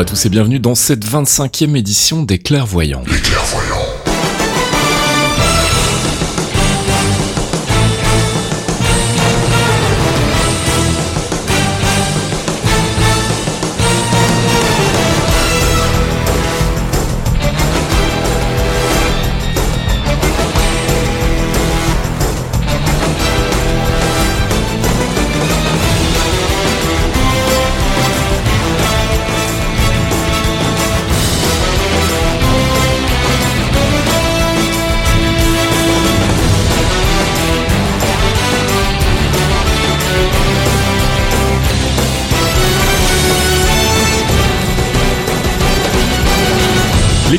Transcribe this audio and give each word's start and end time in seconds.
Bonjour 0.00 0.12
à 0.12 0.16
tous 0.16 0.24
et 0.24 0.30
bienvenue 0.30 0.58
dans 0.58 0.74
cette 0.74 1.04
25e 1.04 1.76
édition 1.76 2.22
des 2.22 2.38
Clairvoyants. 2.38 3.04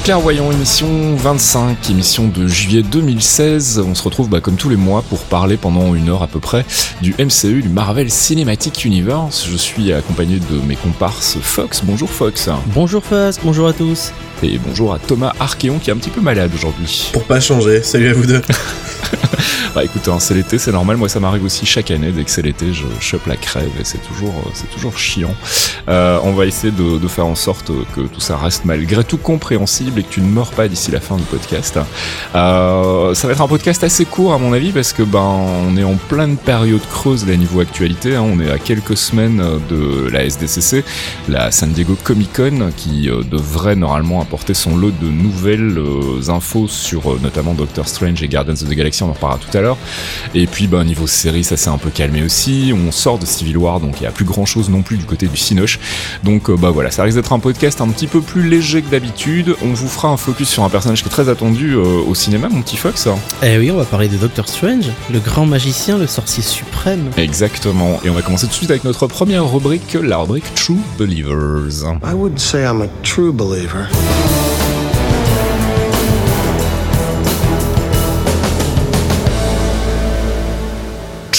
Les 0.01 0.05
Clairvoyants, 0.05 0.51
émission 0.51 1.15
25, 1.15 1.91
émission 1.91 2.27
de 2.27 2.47
juillet 2.47 2.81
2016. 2.81 3.83
On 3.85 3.93
se 3.93 4.01
retrouve 4.01 4.29
bah, 4.29 4.41
comme 4.41 4.55
tous 4.55 4.67
les 4.67 4.75
mois 4.75 5.03
pour 5.03 5.19
parler 5.25 5.57
pendant 5.57 5.93
une 5.93 6.09
heure 6.09 6.23
à 6.23 6.27
peu 6.27 6.39
près 6.39 6.65
du 7.03 7.13
MCU, 7.19 7.61
du 7.61 7.69
Marvel 7.69 8.09
Cinematic 8.09 8.83
Universe. 8.83 9.47
Je 9.47 9.55
suis 9.55 9.93
accompagné 9.93 10.39
de 10.39 10.59
mes 10.65 10.75
comparses 10.75 11.37
Fox. 11.39 11.83
Bonjour 11.83 12.09
Fox. 12.09 12.49
Bonjour 12.73 13.03
Fox, 13.03 13.39
bonjour 13.43 13.67
à 13.67 13.73
tous. 13.73 14.11
Et 14.41 14.57
bonjour 14.57 14.91
à 14.91 14.97
Thomas 14.97 15.33
Archeon 15.39 15.77
qui 15.77 15.91
est 15.91 15.93
un 15.93 15.97
petit 15.97 16.09
peu 16.09 16.21
malade 16.21 16.49
aujourd'hui. 16.55 17.11
Pour 17.13 17.25
pas 17.25 17.39
changer, 17.39 17.83
salut 17.83 18.09
à 18.09 18.13
vous 18.13 18.25
deux. 18.25 18.41
bah 19.75 19.83
écoute, 19.83 20.07
hein, 20.07 20.19
c'est 20.19 20.33
l'été, 20.33 20.57
c'est 20.57 20.71
normal. 20.71 20.97
Moi, 20.97 21.09
ça 21.09 21.19
m'arrive 21.19 21.43
aussi 21.43 21.65
chaque 21.65 21.91
année. 21.91 22.11
Dès 22.11 22.23
que 22.23 22.31
c'est 22.31 22.41
l'été, 22.41 22.73
je 22.73 22.85
chope 22.99 23.25
la 23.27 23.35
crève 23.35 23.69
et 23.79 23.83
c'est 23.83 24.01
toujours, 24.01 24.33
euh, 24.45 24.49
c'est 24.53 24.69
toujours 24.69 24.97
chiant. 24.97 25.33
Euh, 25.89 26.19
on 26.23 26.33
va 26.33 26.45
essayer 26.45 26.71
de, 26.71 27.07
faire 27.07 27.25
en 27.25 27.35
sorte 27.35 27.71
que 27.93 28.01
tout 28.01 28.21
ça 28.21 28.37
reste 28.37 28.63
malgré 28.63 29.03
tout 29.03 29.17
compréhensible 29.17 29.99
et 29.99 30.03
que 30.03 30.09
tu 30.13 30.21
ne 30.21 30.29
meurs 30.29 30.51
pas 30.51 30.69
d'ici 30.69 30.91
la 30.91 31.01
fin 31.01 31.17
du 31.17 31.23
podcast. 31.23 31.77
Euh, 32.35 33.13
ça 33.13 33.27
va 33.27 33.33
être 33.33 33.41
un 33.41 33.47
podcast 33.49 33.83
assez 33.83 34.05
court 34.05 34.33
à 34.33 34.37
mon 34.37 34.53
avis 34.53 34.71
parce 34.71 34.93
que 34.93 35.03
ben 35.03 35.19
on 35.19 35.75
est 35.75 35.83
en 35.83 35.95
pleine 35.95 36.37
période 36.37 36.81
creuse 36.89 37.27
là 37.27 37.35
niveau 37.35 37.59
actualité. 37.59 38.15
Hein. 38.15 38.23
On 38.25 38.39
est 38.39 38.49
à 38.49 38.59
quelques 38.59 38.95
semaines 38.95 39.43
de 39.69 40.09
la 40.09 40.23
SDCC, 40.23 40.85
la 41.27 41.51
San 41.51 41.71
Diego 41.71 41.97
Comic 42.01 42.31
Con, 42.31 42.71
qui 42.77 43.09
devrait 43.29 43.75
normalement 43.75 44.21
apporter 44.21 44.53
son 44.53 44.77
lot 44.77 44.91
de 44.91 45.09
nouvelles 45.09 45.81
infos 46.29 46.69
sur 46.69 47.19
notamment 47.19 47.53
Doctor 47.53 47.89
Strange 47.89 48.23
et 48.23 48.29
Guardians 48.29 48.53
of 48.53 48.69
the 48.69 48.73
Galaxy. 48.73 49.03
On 49.03 49.09
en 49.09 49.13
reparlera 49.21 49.39
tout 49.39 49.57
à 49.57 49.61
l'heure. 49.61 49.77
Et 50.33 50.47
puis 50.47 50.67
ben 50.67 50.83
niveau 50.83 51.07
série, 51.07 51.43
ça 51.43 51.57
s'est 51.57 51.69
un 51.69 51.77
peu 51.77 51.89
calmé 51.89 52.23
aussi. 52.23 52.73
On 52.75 52.91
sort 52.91 53.19
de 53.19 53.25
Civil 53.25 53.57
War, 53.57 53.79
donc 53.79 54.01
il 54.01 54.03
y 54.03 54.07
a 54.07 54.11
plus 54.11 54.25
grand 54.25 54.45
chose 54.45 54.69
non 54.69 54.81
plus 54.81 54.97
du 54.97 55.05
côté 55.05 55.27
du 55.27 55.37
Cinoche. 55.37 55.79
Donc 56.23 56.49
bah 56.51 56.71
voilà, 56.71 56.91
ça 56.91 57.03
risque 57.03 57.17
d'être 57.17 57.33
un 57.33 57.39
podcast 57.39 57.81
un 57.81 57.89
petit 57.89 58.07
peu 58.07 58.21
plus 58.21 58.47
léger 58.47 58.81
que 58.81 58.89
d'habitude. 58.89 59.55
On 59.61 59.73
vous 59.73 59.87
fera 59.87 60.09
un 60.09 60.17
focus 60.17 60.49
sur 60.49 60.63
un 60.63 60.69
personnage 60.69 61.01
qui 61.01 61.07
est 61.07 61.11
très 61.11 61.29
attendu 61.29 61.73
euh, 61.73 62.01
au 62.07 62.15
cinéma, 62.15 62.49
mon 62.49 62.61
petit 62.61 62.77
Fox. 62.77 63.07
Eh 63.43 63.57
oui, 63.57 63.71
on 63.71 63.77
va 63.77 63.85
parler 63.85 64.07
de 64.07 64.17
Doctor 64.17 64.47
Strange, 64.47 64.85
le 65.11 65.19
grand 65.19 65.45
magicien, 65.45 65.97
le 65.97 66.07
sorcier 66.07 66.43
suprême. 66.43 67.09
Exactement. 67.17 67.99
Et 68.03 68.09
on 68.09 68.13
va 68.13 68.21
commencer 68.21 68.45
tout 68.45 68.51
de 68.51 68.55
suite 68.55 68.71
avec 68.71 68.83
notre 68.83 69.07
première 69.07 69.49
rubrique, 69.51 69.97
la 70.01 70.17
rubrique 70.17 70.45
True 70.55 70.79
Believers. 70.97 71.83
I 72.03 72.13
would 72.13 72.39
say 72.39 72.63
I'm 72.63 72.81
a 72.81 72.87
true 73.03 73.31
believer. 73.31 73.87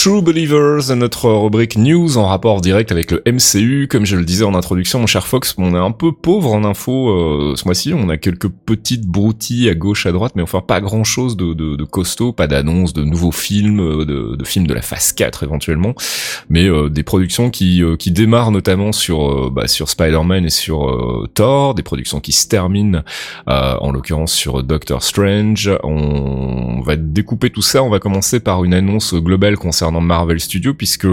True 0.03 0.21
Believers, 0.21 0.97
notre 0.97 1.31
rubrique 1.31 1.77
news 1.77 2.19
en 2.19 2.27
rapport 2.27 2.61
direct 2.61 2.91
avec 2.91 3.13
le 3.13 3.23
MCU. 3.25 3.87
Comme 3.89 4.05
je 4.05 4.17
le 4.17 4.25
disais 4.25 4.45
en 4.45 4.53
introduction, 4.57 4.99
mon 4.99 5.07
cher 5.07 5.29
Fox, 5.29 5.55
on 5.59 5.77
est 5.77 5.79
un 5.79 5.93
peu 5.93 6.11
pauvre 6.11 6.53
en 6.53 6.65
info 6.65 7.11
euh, 7.11 7.55
ce 7.55 7.65
mois-ci. 7.67 7.95
On 7.95 8.09
a 8.09 8.17
quelques 8.17 8.49
petites 8.49 9.07
broutilles 9.07 9.69
à 9.69 9.77
gauche, 9.77 10.07
à 10.07 10.11
droite, 10.11 10.33
mais 10.35 10.43
enfin 10.43 10.61
pas 10.61 10.81
grand-chose 10.81 11.37
de, 11.37 11.55
de, 11.55 11.85
costaud, 11.85 12.33
pas 12.33 12.49
d'annonce 12.49 12.95
de 12.95 13.05
nouveaux 13.05 13.31
films, 13.31 13.79
euh, 13.79 14.35
de, 14.35 14.45
films 14.45 14.67
de 14.67 14.75
la 14.75 14.83
phase 14.83 15.13
4 15.13 15.45
éventuellement, 15.45 15.95
mais 16.49 16.69
euh, 16.69 16.89
des 16.89 17.05
productions 17.05 17.51
qui, 17.51 17.81
qui 17.97 18.11
démarrent 18.11 18.51
notamment 18.51 18.91
sur, 18.91 19.53
bah, 19.53 19.69
sur 19.69 19.89
Spider-Man 19.89 20.45
et 20.45 20.51
sur 20.51 21.29
Thor, 21.35 21.77
des 21.77 21.85
productions 21.85 22.19
qui 22.19 22.33
se 22.33 22.49
terminent 22.49 23.05
en 23.47 23.93
l'occurrence 23.93 24.33
sur 24.33 24.65
Doctor 24.65 25.01
Strange. 25.05 25.71
On 25.85 26.81
va 26.81 26.97
découper 26.97 27.51
tout 27.51 27.63
ça. 27.63 27.85
On 27.85 27.89
va 27.89 28.01
commencer 28.01 28.41
par 28.41 28.65
une 28.65 28.75
annonce 28.75 29.15
globale 29.15 29.57
concernant 29.57 29.92
Marvel 30.01 30.41
Studios 30.41 30.75
puisque 30.75 31.07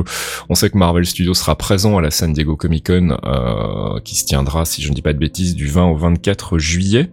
on 0.49 0.55
sait 0.55 0.69
que 0.69 0.77
Marvel 0.77 1.05
Studios 1.05 1.33
sera 1.33 1.55
présent 1.55 1.97
à 1.97 2.01
la 2.01 2.11
San 2.11 2.33
Diego 2.33 2.55
Comic 2.55 2.87
Con 2.87 3.17
euh, 3.23 3.99
qui 4.03 4.15
se 4.15 4.25
tiendra 4.25 4.65
si 4.65 4.81
je 4.81 4.89
ne 4.89 4.95
dis 4.95 5.01
pas 5.01 5.13
de 5.13 5.19
bêtises 5.19 5.55
du 5.55 5.67
20 5.67 5.85
au 5.85 5.95
24 5.95 6.57
juillet 6.57 7.09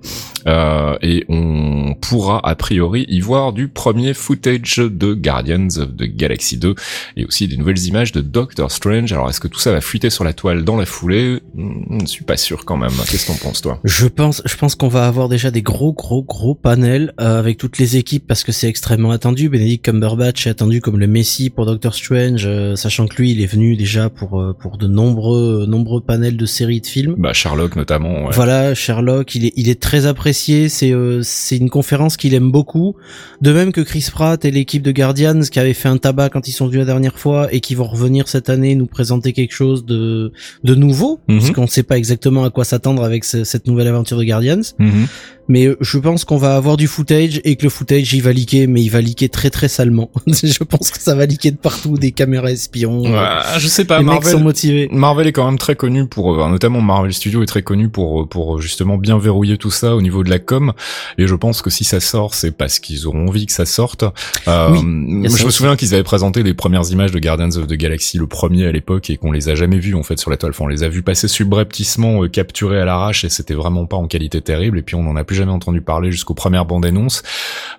euh, 0.47 0.97
et 1.03 1.25
on 1.29 1.95
pourra 2.01 2.41
a 2.47 2.55
priori 2.55 3.05
y 3.09 3.21
voir 3.21 3.53
du 3.53 3.69
premier 3.69 4.15
footage 4.15 4.77
de 4.77 5.15
Guardians 5.15 5.69
of 5.79 5.97
the 5.97 6.05
Galaxy 6.05 6.57
2 6.57 6.75
et 7.17 7.25
aussi 7.25 7.49
des 7.49 7.57
nouvelles 7.57 7.85
images 7.87 8.13
de 8.13 8.21
Doctor 8.21 8.71
Strange. 8.71 9.13
Alors 9.13 9.29
est-ce 9.29 9.41
que 9.41 9.49
tout 9.49 9.59
ça 9.59 9.73
va 9.73 9.81
fuiter 9.81 10.11
sur 10.11 10.25
la 10.25 10.33
toile 10.33 10.65
dans 10.65 10.77
la 10.77 10.87
foulée? 10.87 11.41
Je 11.57 11.95
ne 11.95 12.07
suis 12.07 12.25
pas 12.25 12.37
sûr 12.37 12.65
quand 12.65 12.77
même. 12.77 12.93
Qu'est-ce 13.11 13.27
que 13.27 13.33
t'en 13.33 13.39
penses 13.39 13.61
toi? 13.61 13.81
Je 13.85 14.07
pense, 14.07 14.43
je 14.45 14.57
pense 14.57 14.75
qu'on 14.75 14.89
va 14.89 15.07
avoir 15.07 15.29
déjà 15.29 15.51
des 15.51 15.63
gros 15.63 15.93
gros 15.93 16.23
gros 16.23 16.55
panels 16.55 17.13
euh, 17.21 17.39
avec 17.39 17.59
toutes 17.59 17.79
les 17.79 17.97
équipes 17.97 18.27
parce 18.27 18.45
que 18.45 18.53
c'est 18.53 18.69
extrêmement 18.69 19.11
attendu. 19.11 19.49
Benedict 19.49 19.85
Cumberbatch 19.85 20.47
est 20.47 20.51
attendu 20.51 20.81
comme 20.81 20.99
le 20.99 21.07
Messi 21.07 21.51
pour 21.57 21.67
Doctor 21.67 21.95
Strange, 21.95 22.45
euh, 22.47 22.77
sachant 22.77 23.07
que 23.09 23.17
lui, 23.17 23.33
il 23.33 23.41
est 23.41 23.47
venu 23.47 23.75
déjà 23.77 24.09
pour 24.11 24.41
euh, 24.41 24.53
pour 24.53 24.77
de 24.79 24.87
nombreux 24.87 25.67
nombreux 25.67 26.01
panels 26.01 26.37
de 26.37 26.47
séries 26.47 26.81
de 26.81 26.87
films. 26.87 27.15
Bah 27.19 27.33
Sherlock 27.33 27.75
notamment. 27.75 28.27
Ouais. 28.27 28.31
Voilà, 28.33 28.75
Sherlock, 28.75 29.35
il 29.35 29.47
est 29.47 29.53
il 29.57 29.69
est 29.69 29.81
très 29.81 30.07
apprécié. 30.07 30.69
C'est 30.69 30.93
euh, 30.93 31.21
c'est 31.25 31.57
une 31.57 31.71
conférence 31.71 32.17
qu'il 32.17 32.35
aime 32.35 32.53
beaucoup. 32.53 32.95
De 33.41 33.53
même 33.53 33.73
que 33.73 33.81
Chris 33.81 34.07
Pratt 34.13 34.45
et 34.45 34.51
l'équipe 34.51 34.83
de 34.83 34.93
Guardians 34.93 35.41
qui 35.51 35.59
avait 35.59 35.73
fait 35.75 35.89
un 35.89 35.97
tabac 35.97 36.29
quand 36.29 36.47
ils 36.47 36.53
sont 36.53 36.67
venus 36.67 36.81
la 36.81 36.85
dernière 36.85 37.19
fois 37.19 37.49
et 37.53 37.61
qui 37.61 37.75
vont 37.75 37.85
revenir 37.85 38.29
cette 38.29 38.51
année 38.51 38.75
nous 38.75 38.87
présenter 38.87 39.33
quelque 39.33 39.53
chose 39.55 39.85
de 39.85 40.33
de 40.63 40.75
nouveau, 40.75 41.21
Mhm. 41.29 41.39
parce 41.39 41.51
qu'on 41.53 41.63
ne 41.63 41.67
sait 41.67 41.83
pas 41.83 41.97
exactement 41.97 42.45
à 42.45 42.51
quoi 42.51 42.65
s'attendre 42.65 43.03
avec 43.03 43.25
ce- 43.25 43.45
cette 43.45 43.67
nouvelle 43.67 43.89
aventure 43.89 44.19
de 44.19 44.25
Guardians. 44.25 44.61
Mhm. 44.79 45.07
Mais 45.49 45.67
euh, 45.67 45.77
je 45.81 45.99
pense 45.99 46.25
qu'on 46.25 46.37
va 46.37 46.57
avoir 46.57 46.77
du 46.77 46.87
footage 46.87 47.41
et 47.45 47.57
que 47.57 47.65
le 47.65 47.71
footage 47.71 48.13
il 48.15 48.23
va 48.23 48.33
liquer, 48.33 48.67
mais 48.67 48.83
il 48.83 48.89
va 48.89 49.01
liquer 49.01 49.29
très 49.29 49.51
très 49.51 49.69
salement. 49.69 50.11
je 50.27 50.65
pense 50.65 50.91
que 50.91 51.01
ça 51.01 51.15
va 51.15 51.27
liquer 51.27 51.51
de 51.51 51.57
partout, 51.57 51.99
des 51.99 52.13
caméras 52.13 52.51
espions. 52.51 53.03
Ouais, 53.03 53.19
je 53.59 53.69
sais 53.69 53.85
pas. 53.85 53.99
les 53.99 54.05
mecs 54.05 54.15
Marvel, 54.15 54.33
sont 54.33 54.41
motivés. 54.41 54.89
Marvel 54.93 55.27
est 55.27 55.33
quand 55.33 55.47
même 55.47 55.59
très 55.59 55.77
connu 55.77 56.07
pour, 56.07 56.35
euh, 56.43 56.49
notamment 56.49 56.81
Marvel 56.81 57.13
Studios 57.13 57.43
est 57.43 57.47
très 57.47 57.63
connu 57.63 57.89
pour 57.89 58.23
euh, 58.23 58.27
pour 58.27 58.61
justement 58.61 58.99
bien 58.99 59.19
verrouiller 59.19 59.57
tout 59.59 59.71
ça 59.71 59.95
au 59.97 60.03
niveau 60.03 60.23
de 60.25 60.31
la 60.31 60.39
com. 60.39 60.73
Et 61.19 61.27
je 61.27 61.35
pense 61.35 61.63
que 61.63 61.71
si 61.71 61.85
ça 61.85 62.01
sort, 62.01 62.35
c'est 62.35 62.51
parce 62.51 62.79
qu'ils 62.79 63.07
auront 63.07 63.29
envie 63.29 63.47
que 63.47 63.53
ça 63.53 63.67
sorte. 63.67 64.05
Euh, 64.49 64.71
Oui, 64.71 64.83
moi, 64.85 65.29
ça 65.29 65.37
je 65.37 65.43
me 65.43 65.49
aussi. 65.49 65.57
souviens 65.59 65.77
qu'ils 65.77 65.95
avaient 65.95 66.03
présenté 66.03 66.43
les 66.43 66.55
premières 66.55 66.91
images 66.91 67.13
de 67.13 67.19
Guardians 67.19 67.51
of 67.57 67.67
the 67.67 67.75
Galaxy, 67.75 68.19
le 68.19 68.27
premier 68.27 68.67
à 68.67 68.73
l'époque, 68.73 69.11
et 69.11 69.17
qu'on 69.17 69.33
les 69.33 69.49
a 69.49 69.55
jamais 69.55 69.79
vus 69.79 69.95
en 69.95 70.03
fait 70.03 70.19
sur 70.19 70.31
la 70.31 70.37
toile. 70.37 70.51
Enfin, 70.51 70.65
on 70.65 70.69
les 70.69 70.83
a 70.83 70.89
vus 70.89 71.03
passer 71.03 71.29
subrepticement, 71.29 72.23
euh, 72.25 72.29
capturés 72.29 72.81
à 72.81 72.85
l'arrache, 72.85 73.25
et 73.25 73.29
c'était 73.29 73.55
vraiment 73.55 73.87
pas 73.87 73.97
en 73.97 74.07
qualité 74.07 74.41
terrible. 74.41 74.79
Et 74.79 74.83
puis 74.83 74.95
on 74.97 75.03
n'en 75.03 75.17
a 75.17 75.25
plus 75.25 75.36
jamais 75.37 75.53
entendu 75.53 75.81
parler 75.81 76.11
jusqu'aux 76.11 76.35
premières 76.35 76.65
bandes 76.67 76.85
annonces. 76.87 77.23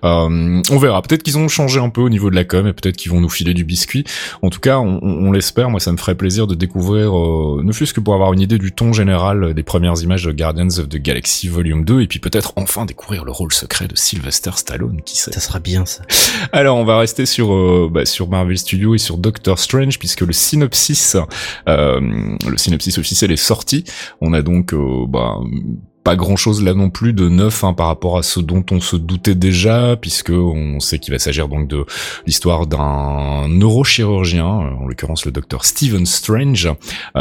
Euh, 0.04 0.62
on 0.70 0.78
verra. 0.78 1.02
Peut-être 1.02 1.22
qu'ils 1.22 1.38
ont 1.38 1.48
changé 1.48 1.80
un 1.80 1.90
peu 1.90 2.00
au 2.00 2.08
niveau 2.08 2.30
de 2.30 2.34
la 2.34 2.44
com, 2.44 2.66
et 2.66 2.72
peut-être 2.72 2.96
qu'ils 2.96 3.10
vont 3.12 3.20
nous 3.20 3.28
filer 3.28 3.54
du 3.54 3.64
biscuit. 3.64 4.04
En 4.42 4.50
tout 4.50 4.60
cas, 4.60 4.78
on, 4.78 4.98
on- 5.02 5.28
on 5.28 5.32
l'espère. 5.32 5.68
Moi, 5.70 5.80
ça 5.80 5.92
me 5.92 5.96
ferait 5.96 6.14
plaisir 6.14 6.46
de 6.46 6.54
découvrir, 6.54 7.16
euh, 7.18 7.60
ne 7.64 7.72
fût-ce 7.72 7.92
que 7.92 8.00
pour 8.00 8.14
avoir 8.14 8.32
une 8.32 8.40
idée 8.40 8.58
du 8.58 8.72
ton 8.72 8.92
général 8.92 9.52
des 9.54 9.62
premières 9.62 10.00
images 10.02 10.24
de 10.24 10.32
Guardians 10.32 10.68
of 10.78 10.88
the 10.88 10.96
Galaxy 10.96 11.48
Volume 11.48 11.84
2, 11.84 12.00
et 12.02 12.06
puis 12.06 12.18
peut-être 12.20 12.52
enfin 12.56 12.84
découvrir 12.86 13.24
le 13.24 13.32
rôle 13.32 13.52
secret 13.52 13.88
de 13.88 13.96
Sylvester 13.96 14.52
Stallone, 14.56 15.02
qui 15.04 15.16
sait. 15.18 15.32
Ça 15.32 15.40
sera 15.40 15.58
bien 15.58 15.84
ça. 15.86 16.02
Alors, 16.52 16.76
on 16.76 16.84
va 16.84 16.98
rester 16.98 17.26
sur 17.26 17.52
euh, 17.52 17.88
bah, 17.92 18.06
sur 18.06 18.28
Marvel 18.28 18.56
Studios 18.58 18.94
et 18.94 18.98
sur 18.98 19.18
Doctor 19.18 19.58
Strange, 19.58 19.98
puisque 19.98 20.20
le 20.22 20.32
synopsis, 20.32 21.16
euh, 21.68 22.00
le 22.48 22.56
synopsis 22.56 22.96
officiel 22.98 23.32
est 23.32 23.36
sorti. 23.36 23.84
On 24.20 24.32
a 24.32 24.42
donc 24.42 24.72
euh, 24.72 25.04
bah, 25.08 25.36
pas 26.08 26.16
grand 26.16 26.36
chose 26.36 26.64
là 26.64 26.72
non 26.72 26.88
plus 26.88 27.12
de 27.12 27.28
neuf 27.28 27.64
hein, 27.64 27.74
par 27.74 27.88
rapport 27.88 28.16
à 28.16 28.22
ce 28.22 28.40
dont 28.40 28.64
on 28.70 28.80
se 28.80 28.96
doutait 28.96 29.34
déjà, 29.34 29.94
puisque 30.00 30.30
on 30.30 30.80
sait 30.80 30.98
qu'il 30.98 31.12
va 31.12 31.18
s'agir 31.18 31.48
donc 31.48 31.68
de 31.68 31.84
l'histoire 32.26 32.66
d'un 32.66 33.46
neurochirurgien, 33.46 34.46
en 34.46 34.86
l'occurrence 34.86 35.26
le 35.26 35.32
docteur 35.32 35.66
Stephen 35.66 36.06
Strange, 36.06 36.70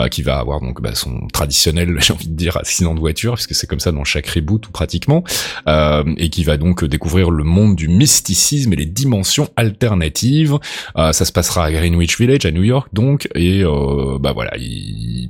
qui 0.09 0.21
va 0.21 0.37
avoir 0.37 0.61
donc 0.61 0.81
bah, 0.81 0.95
son 0.95 1.27
traditionnel, 1.33 1.97
j'ai 1.99 2.13
envie 2.13 2.29
de 2.29 2.33
dire, 2.33 2.55
accident 2.55 2.95
de 2.95 3.01
voiture, 3.01 3.33
puisque 3.33 3.55
c'est 3.55 3.67
comme 3.67 3.81
ça 3.81 3.91
dans 3.91 4.05
chaque 4.05 4.27
reboot 4.27 4.65
ou 4.69 4.71
pratiquement, 4.71 5.21
et 5.67 6.29
qui 6.29 6.45
va 6.45 6.55
donc 6.55 6.85
découvrir 6.85 7.29
le 7.29 7.43
monde 7.43 7.75
du 7.75 7.89
mysticisme 7.89 8.71
et 8.71 8.77
les 8.77 8.85
dimensions 8.85 9.49
alternatives. 9.57 10.59
ça 10.95 11.11
se 11.11 11.33
passera 11.33 11.65
à 11.65 11.71
Greenwich 11.73 12.17
Village, 12.17 12.45
à 12.45 12.51
New 12.51 12.63
York 12.63 12.87
donc, 12.93 13.27
et 13.35 13.63
bah 14.21 14.31
voilà, 14.31 14.53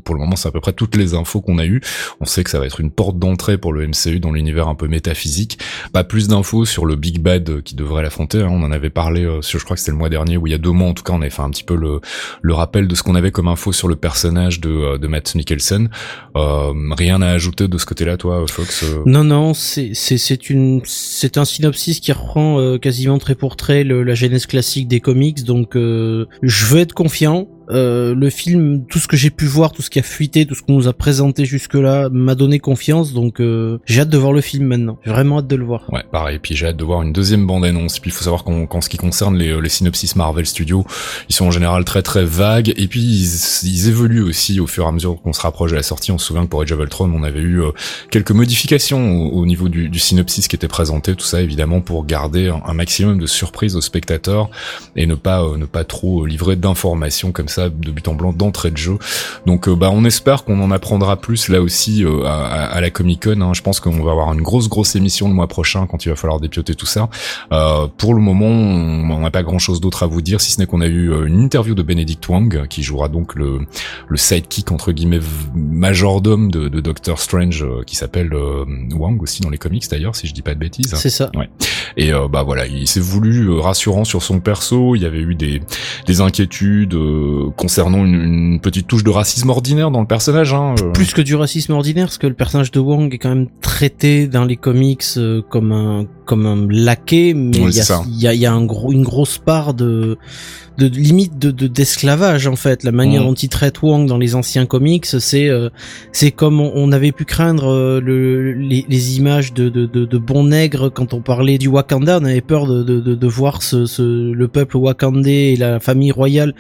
pour 0.04 0.14
le 0.14 0.22
moment 0.22 0.36
c'est 0.36 0.48
à 0.48 0.52
peu 0.52 0.62
près 0.62 0.74
toutes 0.74 0.96
les 0.96 1.16
infos 1.16 1.42
qu'on 1.42 1.58
a 1.58 1.66
eues. 1.66 1.82
On 2.20 2.26
sait 2.26 2.44
que 2.44 2.52
ça 2.52 2.60
va 2.60 2.68
être 2.68 2.80
une 2.80 2.92
porte 2.92 3.18
d'entrée 3.18 3.47
pour 3.56 3.72
le 3.72 3.88
MCU 3.88 4.20
dans 4.20 4.32
l'univers 4.32 4.68
un 4.68 4.76
peu 4.76 4.88
métaphysique. 4.90 5.60
Pas 5.94 6.04
plus 6.04 6.28
d'infos 6.28 6.66
sur 6.66 6.86
le 6.86 6.98
Big 6.98 7.20
Bad 7.20 7.62
qui 7.62 7.76
devrait 7.76 8.04
l'affronter. 8.04 8.42
Hein. 8.42 8.50
On 8.52 8.64
en 8.64 8.72
avait 8.72 8.90
parlé 8.90 9.24
euh, 9.24 9.42
je 9.42 9.64
crois 9.64 9.76
que 9.76 9.80
c'était 9.80 9.92
le 9.92 9.98
mois 9.98 10.10
dernier, 10.10 10.38
ou 10.38 10.48
il 10.48 10.52
y 10.52 10.54
a 10.54 10.58
deux 10.58 10.72
mois 10.72 10.90
en 10.90 10.94
tout 10.94 11.04
cas, 11.04 11.14
on 11.14 11.22
avait 11.22 11.30
fait 11.30 11.42
un 11.42 11.50
petit 11.50 11.64
peu 11.64 11.76
le, 11.76 12.02
le 12.42 12.54
rappel 12.54 12.88
de 12.88 12.96
ce 12.96 13.04
qu'on 13.04 13.16
avait 13.16 13.32
comme 13.32 13.48
info 13.48 13.72
sur 13.72 13.88
le 13.88 13.96
personnage 13.96 14.60
de, 14.60 14.70
euh, 14.70 14.98
de 14.98 15.08
Matt 15.08 15.36
Mikkelsen. 15.36 15.90
Euh, 16.36 16.74
rien 16.92 17.22
à 17.22 17.30
ajouter 17.30 17.68
de 17.68 17.78
ce 17.78 17.86
côté-là, 17.86 18.18
toi, 18.18 18.44
Fox 18.50 18.84
euh? 18.84 19.04
Non, 19.06 19.24
non, 19.24 19.54
c'est 19.54 21.38
un 21.38 21.46
synopsis 21.46 22.00
qui 22.00 22.12
reprend 22.12 22.78
quasiment 22.78 23.18
trait 23.18 23.36
pour 23.36 23.56
trait 23.56 23.84
la 23.84 24.16
genèse 24.16 24.46
classique 24.46 24.88
des 24.88 25.00
comics. 25.00 25.44
Donc, 25.44 25.76
je 25.76 26.66
veux 26.66 26.80
être 26.80 26.94
confiant. 26.94 27.48
Euh, 27.70 28.16
le 28.16 28.30
film, 28.30 28.86
tout 28.86 29.00
ce 29.00 29.08
que 29.08 29.18
j'ai 29.18 29.30
pu 29.30 29.46
voir, 29.46 29.72
tout 29.72 29.82
ce 29.82 29.90
qui 29.90 30.00
a 30.00 30.04
fuité, 30.04 30.46
tout 30.46 30.56
ce 30.56 30.62
qu'on 30.62 30.74
nous 30.74 30.88
a 30.88 30.94
présenté 30.94 31.46
jusque-là, 31.46 32.10
m'a 32.10 32.36
donné 32.36 32.60
confiance. 32.60 33.14
Donc 33.14 33.40
euh, 33.40 33.80
j'ai 33.86 34.02
hâte 34.02 34.10
de 34.10 34.18
voir 34.18 34.34
le 34.34 34.42
film 34.42 34.66
maintenant. 34.66 34.98
J'ai 35.06 35.12
vraiment 35.12 35.40
hâte 35.40 35.48
de 35.48 35.56
le 35.56 35.66
voir. 35.66 35.84
Ouais, 35.92 36.04
pareil. 36.12 36.40
Puis 36.42 36.56
j'ai 36.56 36.68
hâte 36.68 36.78
de 36.78 36.84
voir 36.84 37.02
une 37.02 37.14
deuxième 37.14 37.46
bande-annonce. 37.46 38.00
Puis 38.00 38.12
il 38.12 38.14
faut 38.14 38.24
savoir 38.24 38.44
qu'en 38.44 38.82
ce 38.82 38.90
qui 38.90 38.98
concerne 38.98 39.38
les, 39.38 39.60
les 39.60 39.70
synopsis 39.70 40.16
Marvel 40.16 40.46
Studios, 40.46 40.86
ils 41.30 41.36
sont 41.36 41.46
en 41.46 41.52
général 41.52 41.84
très 41.84 42.02
très 42.02 42.26
vagues. 42.26 42.74
Et 42.78 42.88
puis 42.88 43.02
ils, 43.02 43.88
évoluent 43.88 44.24
aussi 44.24 44.60
au 44.60 44.68
fur 44.68 44.86
et 44.86 44.88
à 44.88 44.92
mesure 44.92 45.22
qu'on 45.22 45.34
se 45.34 45.42
rapproche 45.42 45.72
de 45.72 45.76
la 45.76 45.84
sortie. 45.84 46.12
On 46.12 46.18
se 46.18 46.28
souvient 46.28 46.44
que 46.44 46.50
pour 46.50 46.62
Age 46.62 46.72
of 46.72 46.80
Ultron, 46.80 47.12
on 47.14 47.24
avait 47.24 47.40
eu 47.40 47.62
euh, 47.62 47.72
quelques 48.12 48.32
modifications 48.32 49.28
au, 49.34 49.46
niveau 49.46 49.70
du, 49.70 49.90
du, 49.90 50.00
synopsis 50.00 50.48
qui 50.48 50.56
était 50.56 50.68
présenté. 50.68 51.16
Tout 51.16 51.26
ça 51.26 51.42
évidemment 51.42 51.82
pour 51.82 52.06
garder 52.06 52.50
un, 52.66 52.74
maximum 52.74 53.20
de 53.20 53.26
surprises 53.26 53.76
aux 53.76 53.82
spectateurs 53.82 54.50
et 54.96 55.08
ne 55.08 55.16
pas 55.16 55.44
ne 55.58 55.66
pas 55.66 55.84
trop 55.84 56.26
livrer 56.26 56.56
d'informations 56.56 57.32
comme 57.32 57.48
ça 57.48 57.57
de 57.58 57.92
but 57.92 58.08
en 58.08 58.14
blanc 58.14 58.34
d'entrée 58.34 58.72
de 58.72 58.78
jeu. 58.78 58.98
Donc 59.46 59.68
euh, 59.68 59.76
bah 59.76 59.90
on 59.92 60.06
espère 60.06 60.44
qu'on 60.44 60.62
en 60.62 60.72
apprendra 60.72 61.18
plus 61.18 61.50
là 61.50 61.62
aussi 61.62 62.04
euh, 62.04 62.24
à, 62.26 62.80
la 62.80 62.90
Comic 62.90 63.24
Con. 63.24 63.42
Hein. 63.42 63.54
Je 63.54 63.62
pense 63.62 63.80
qu'on 63.80 64.04
va 64.04 64.12
avoir 64.12 64.34
une 64.34 64.42
grosse 64.42 64.70
grosse 64.70 64.96
émission 64.96 65.28
le 65.28 65.34
mois 65.34 65.48
prochain 65.48 65.88
quand 65.88 66.06
il 66.06 66.10
va 66.10 66.16
falloir 66.16 66.40
dépioter 66.40 66.76
tout 66.76 66.86
ça. 66.86 67.10
Euh, 67.52 67.88
pour 67.98 68.14
le 68.14 68.22
moment, 68.22 68.48
on 68.48 69.20
n'a 69.20 69.32
pas 69.32 69.44
grand 69.44 69.60
chose 69.60 69.82
d'autre 69.82 70.04
à 70.04 70.08
vous 70.08 70.22
dire 70.22 70.42
si 70.42 70.52
ce 70.52 70.60
n'est 70.60 70.66
qu'on 70.66 70.82
a 70.82 70.88
eu 70.88 71.28
une 71.28 71.42
interview 71.42 71.76
de 71.76 71.84
Benedict 71.84 72.28
Wong 72.28 72.68
qui 72.68 72.84
jouera 72.84 73.08
donc 73.08 73.36
le 73.36 73.60
le 74.08 74.18
sidekick 74.18 74.72
entre 74.72 74.92
guillemets 74.92 75.20
majordome 75.56 76.52
de, 76.52 76.68
de 76.68 76.80
Doctor 76.80 77.20
Strange 77.20 77.66
qui 77.86 77.96
s'appelle 77.96 78.34
Wang 78.94 79.22
aussi 79.22 79.42
dans 79.42 79.50
les 79.50 79.58
comics 79.58 79.90
d'ailleurs 79.90 80.16
si 80.16 80.28
je 80.28 80.34
dis 80.34 80.42
pas 80.42 80.54
de 80.54 80.60
bêtises. 80.60 80.94
C'est 80.96 81.10
ça. 81.10 81.32
Ouais. 81.36 81.50
Et 81.96 82.12
bah 82.30 82.44
voilà, 82.44 82.68
il 82.68 82.88
s'est 82.88 83.00
voulu 83.00 83.58
rassurant 83.60 84.04
sur 84.04 84.22
son 84.22 84.40
perso. 84.40 84.96
Il 84.96 85.02
y 85.02 85.06
avait 85.06 85.20
eu 85.20 85.36
des 85.36 85.62
des 86.06 86.22
inquiétudes 86.22 86.98
concernant 87.56 88.06
une, 88.06 88.60
petite 88.60 88.88
touche 88.88 89.04
de 89.04 89.10
racisme 89.10 89.50
ordinaire 89.50 89.92
dans 89.92 90.02
le 90.02 90.08
personnage. 90.08 90.54
Hein, 90.54 90.76
euh. 90.82 90.92
Plus 90.92 91.14
que 91.14 91.22
du 91.22 91.36
racisme 91.36 91.74
ordinaire, 91.74 92.06
parce 92.06 92.18
que 92.18 92.28
le 92.28 92.34
personnage 92.34 92.72
de 92.72 92.80
Wong 92.80 93.14
est 93.14 93.18
quand 93.18 93.30
même 93.30 93.48
traité 93.62 94.28
dans 94.28 94.46
les 94.46 94.58
comics 94.58 95.04
euh, 95.18 95.42
comme 95.42 95.72
un 95.72 96.06
comme 96.28 96.46
un 96.46 96.68
laquais, 96.70 97.34
mais 97.34 97.58
il 97.58 97.74
y, 98.20 98.28
a, 98.28 98.34
y, 98.34 98.46
a, 98.46 98.54
un 98.54 98.66
gros, 98.66 98.92
une 98.92 99.04
grosse 99.04 99.40
part 99.40 99.74
de 99.74 100.18
de 100.78 100.86
limite 100.86 101.40
de 101.40 101.68
d'esclavage 101.68 102.46
en 102.46 102.56
fait 102.56 102.84
la 102.84 102.92
manière 102.92 103.24
mmh. 103.24 103.26
dont 103.26 103.34
il 103.34 103.50
traite 103.50 103.82
Wong 103.82 104.08
dans 104.08 104.20
les 104.20 104.36
anciens 104.36 104.68
comics 104.68 105.08
c'est 105.08 105.50
euh, 105.50 105.70
c'est 106.12 106.30
comme 106.30 106.62
on, 106.62 106.92
avait 106.92 107.12
pu 107.12 107.26
craindre 107.26 108.00
le, 108.00 108.54
les, 108.54 108.86
les, 108.88 109.18
images 109.18 109.54
de, 109.54 109.70
de, 109.70 109.88
de, 109.88 110.06
de 110.06 110.18
bons 110.20 110.44
nègres 110.44 110.94
quand 110.94 111.16
on 111.16 111.22
parlait 111.22 111.58
du 111.58 111.68
Wakanda 111.68 112.20
on 112.22 112.26
avait 112.26 112.42
peur 112.42 112.68
de, 112.68 112.84
de, 112.84 113.00
de 113.00 113.28
voir 113.28 113.64
ce, 113.64 113.88
ce, 113.88 114.32
le 114.32 114.48
peuple 114.48 114.78
wakandais 114.78 115.54
et 115.54 115.56
la 115.56 115.80
famille 115.80 116.12
royale 116.12 116.54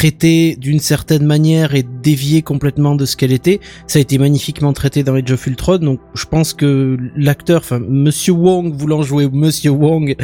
traité 0.00 0.56
d'une 0.56 0.78
certaine 0.78 1.26
manière 1.26 1.74
et 1.74 1.82
dévié 1.82 2.40
complètement 2.40 2.94
de 2.94 3.04
ce 3.04 3.18
qu'elle 3.18 3.32
était. 3.32 3.60
Ça 3.86 3.98
a 3.98 4.02
été 4.02 4.16
magnifiquement 4.16 4.72
traité 4.72 5.02
dans 5.02 5.14
Age 5.14 5.30
of 5.30 5.46
Ultron, 5.46 5.76
donc 5.76 6.00
je 6.14 6.24
pense 6.24 6.54
que 6.54 6.96
l'acteur, 7.16 7.60
enfin 7.60 7.80
Monsieur 7.86 8.32
Wong 8.32 8.72
voulant 8.72 9.02
jouer 9.10 9.28
Monsieur 9.32 9.70
Wong, 9.70 10.14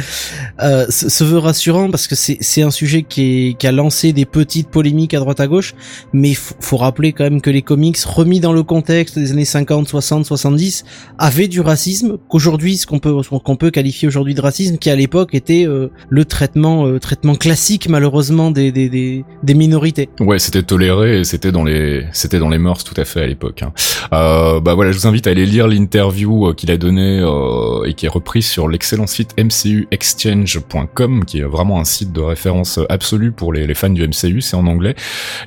euh, 0.61 0.85
se, 0.89 1.23
veut 1.23 1.37
rassurant 1.37 1.91
parce 1.91 2.07
que 2.07 2.15
c'est 2.15 2.61
un 2.61 2.71
sujet 2.71 3.03
qui, 3.03 3.49
est, 3.49 3.53
qui 3.57 3.67
a 3.67 3.73
lancé 3.73 4.13
des 4.13 4.25
petites 4.25 4.69
polémiques 4.69 5.13
à 5.13 5.19
droite 5.19 5.41
à 5.41 5.47
gauche, 5.47 5.75
mais 6.13 6.33
faut, 6.33 6.55
faut 6.59 6.77
rappeler 6.77 7.11
quand 7.11 7.25
même 7.25 7.41
que 7.41 7.49
les 7.49 7.61
comics 7.61 7.97
remis 7.99 8.39
dans 8.39 8.53
le 8.53 8.63
contexte 8.63 9.19
des 9.19 9.31
années 9.33 9.45
50, 9.45 9.87
60, 9.87 10.25
70 10.25 10.85
avaient 11.17 11.49
du 11.49 11.59
racisme, 11.59 12.17
qu'aujourd'hui 12.29 12.77
ce 12.77 12.85
qu'on 12.85 12.99
peut 12.99 13.13
qu'on 13.43 13.55
peut 13.57 13.71
qualifier 13.71 14.07
aujourd'hui 14.07 14.35
de 14.35 14.41
racisme, 14.41 14.77
qui 14.77 14.89
à 14.89 14.95
l'époque 14.95 15.35
était 15.35 15.65
euh, 15.67 15.91
le 16.09 16.23
traitement 16.23 16.87
euh, 16.87 16.99
traitement 16.99 17.35
classique 17.35 17.89
malheureusement 17.89 18.51
des 18.51 18.71
des, 18.71 18.87
des, 18.89 19.25
des 19.43 19.53
minorités. 19.53 20.09
Ouais, 20.21 20.39
c'était 20.39 20.63
toléré 20.63 21.19
et 21.19 21.23
c'était 21.25 21.51
dans 21.51 21.65
les 21.65 22.05
c'était 22.13 22.39
dans 22.39 22.49
les 22.49 22.57
mœurs 22.57 22.83
tout 22.85 22.99
à 22.99 23.03
fait 23.03 23.21
à 23.21 23.27
l'époque. 23.27 23.63
Hein. 23.63 23.73
Euh, 24.13 24.59
bah 24.61 24.73
voilà, 24.73 24.91
je 24.91 24.97
vous 24.97 25.07
invite 25.07 25.27
à 25.27 25.31
aller 25.31 25.45
lire 25.45 25.67
l'interview 25.67 26.47
euh, 26.47 26.53
qu'il 26.53 26.71
a 26.71 26.77
donné 26.77 27.19
euh, 27.19 27.83
et 27.85 27.93
qui 27.93 28.05
est 28.05 28.09
reprise 28.09 28.47
sur 28.47 28.67
l'excellent 28.77 29.07
site 29.07 29.33
mcuexchange.com, 29.37 31.25
qui 31.25 31.39
est 31.39 31.43
vraiment 31.43 31.79
un 31.79 31.83
site 31.83 32.13
de 32.13 32.21
référence 32.21 32.79
absolue 32.89 33.31
pour 33.31 33.51
les, 33.51 33.73
fans 33.73 33.89
du 33.89 34.07
MCU. 34.07 34.41
C'est 34.41 34.55
en 34.55 34.67
anglais 34.67 34.93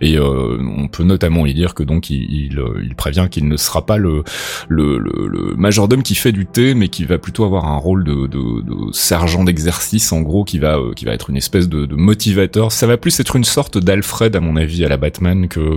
et 0.01 0.17
euh, 0.17 0.59
on 0.77 0.89
peut 0.89 1.05
notamment 1.05 1.47
y 1.47 1.55
dire 1.55 1.75
que 1.75 1.85
donc 1.85 2.11
il, 2.11 2.23
il, 2.23 2.61
il 2.83 2.97
prévient 2.97 3.29
qu'il 3.31 3.47
ne 3.47 3.57
sera 3.57 3.87
pas 3.87 3.99
le, 3.99 4.25
le, 4.69 4.99
le, 4.99 5.29
le 5.29 5.55
majordome 5.55 6.03
qui 6.03 6.17
fait 6.17 6.33
du 6.33 6.45
thé, 6.45 6.75
mais 6.75 6.89
qui 6.89 7.05
va 7.05 7.19
plutôt 7.19 7.45
avoir 7.45 7.67
un 7.67 7.77
rôle 7.77 8.03
de, 8.03 8.27
de, 8.27 8.63
de 8.63 8.93
sergent 8.93 9.45
d'exercice 9.45 10.11
en 10.11 10.23
gros, 10.23 10.43
qui 10.43 10.59
va 10.59 10.79
qui 10.97 11.05
va 11.05 11.13
être 11.13 11.31
une 11.31 11.37
espèce 11.37 11.69
de, 11.69 11.87
de 11.87 11.95
motivateur. 11.95 12.73
Ça 12.73 12.89
va 12.89 12.97
plus 12.97 13.21
être 13.21 13.37
une 13.37 13.45
sorte 13.45 13.79
d'al 13.79 14.01
Alfred 14.01 14.35
à 14.35 14.41
mon 14.41 14.57
avis 14.57 14.85
à 14.85 14.89
la 14.89 14.97
Batman 14.97 15.47
que 15.47 15.77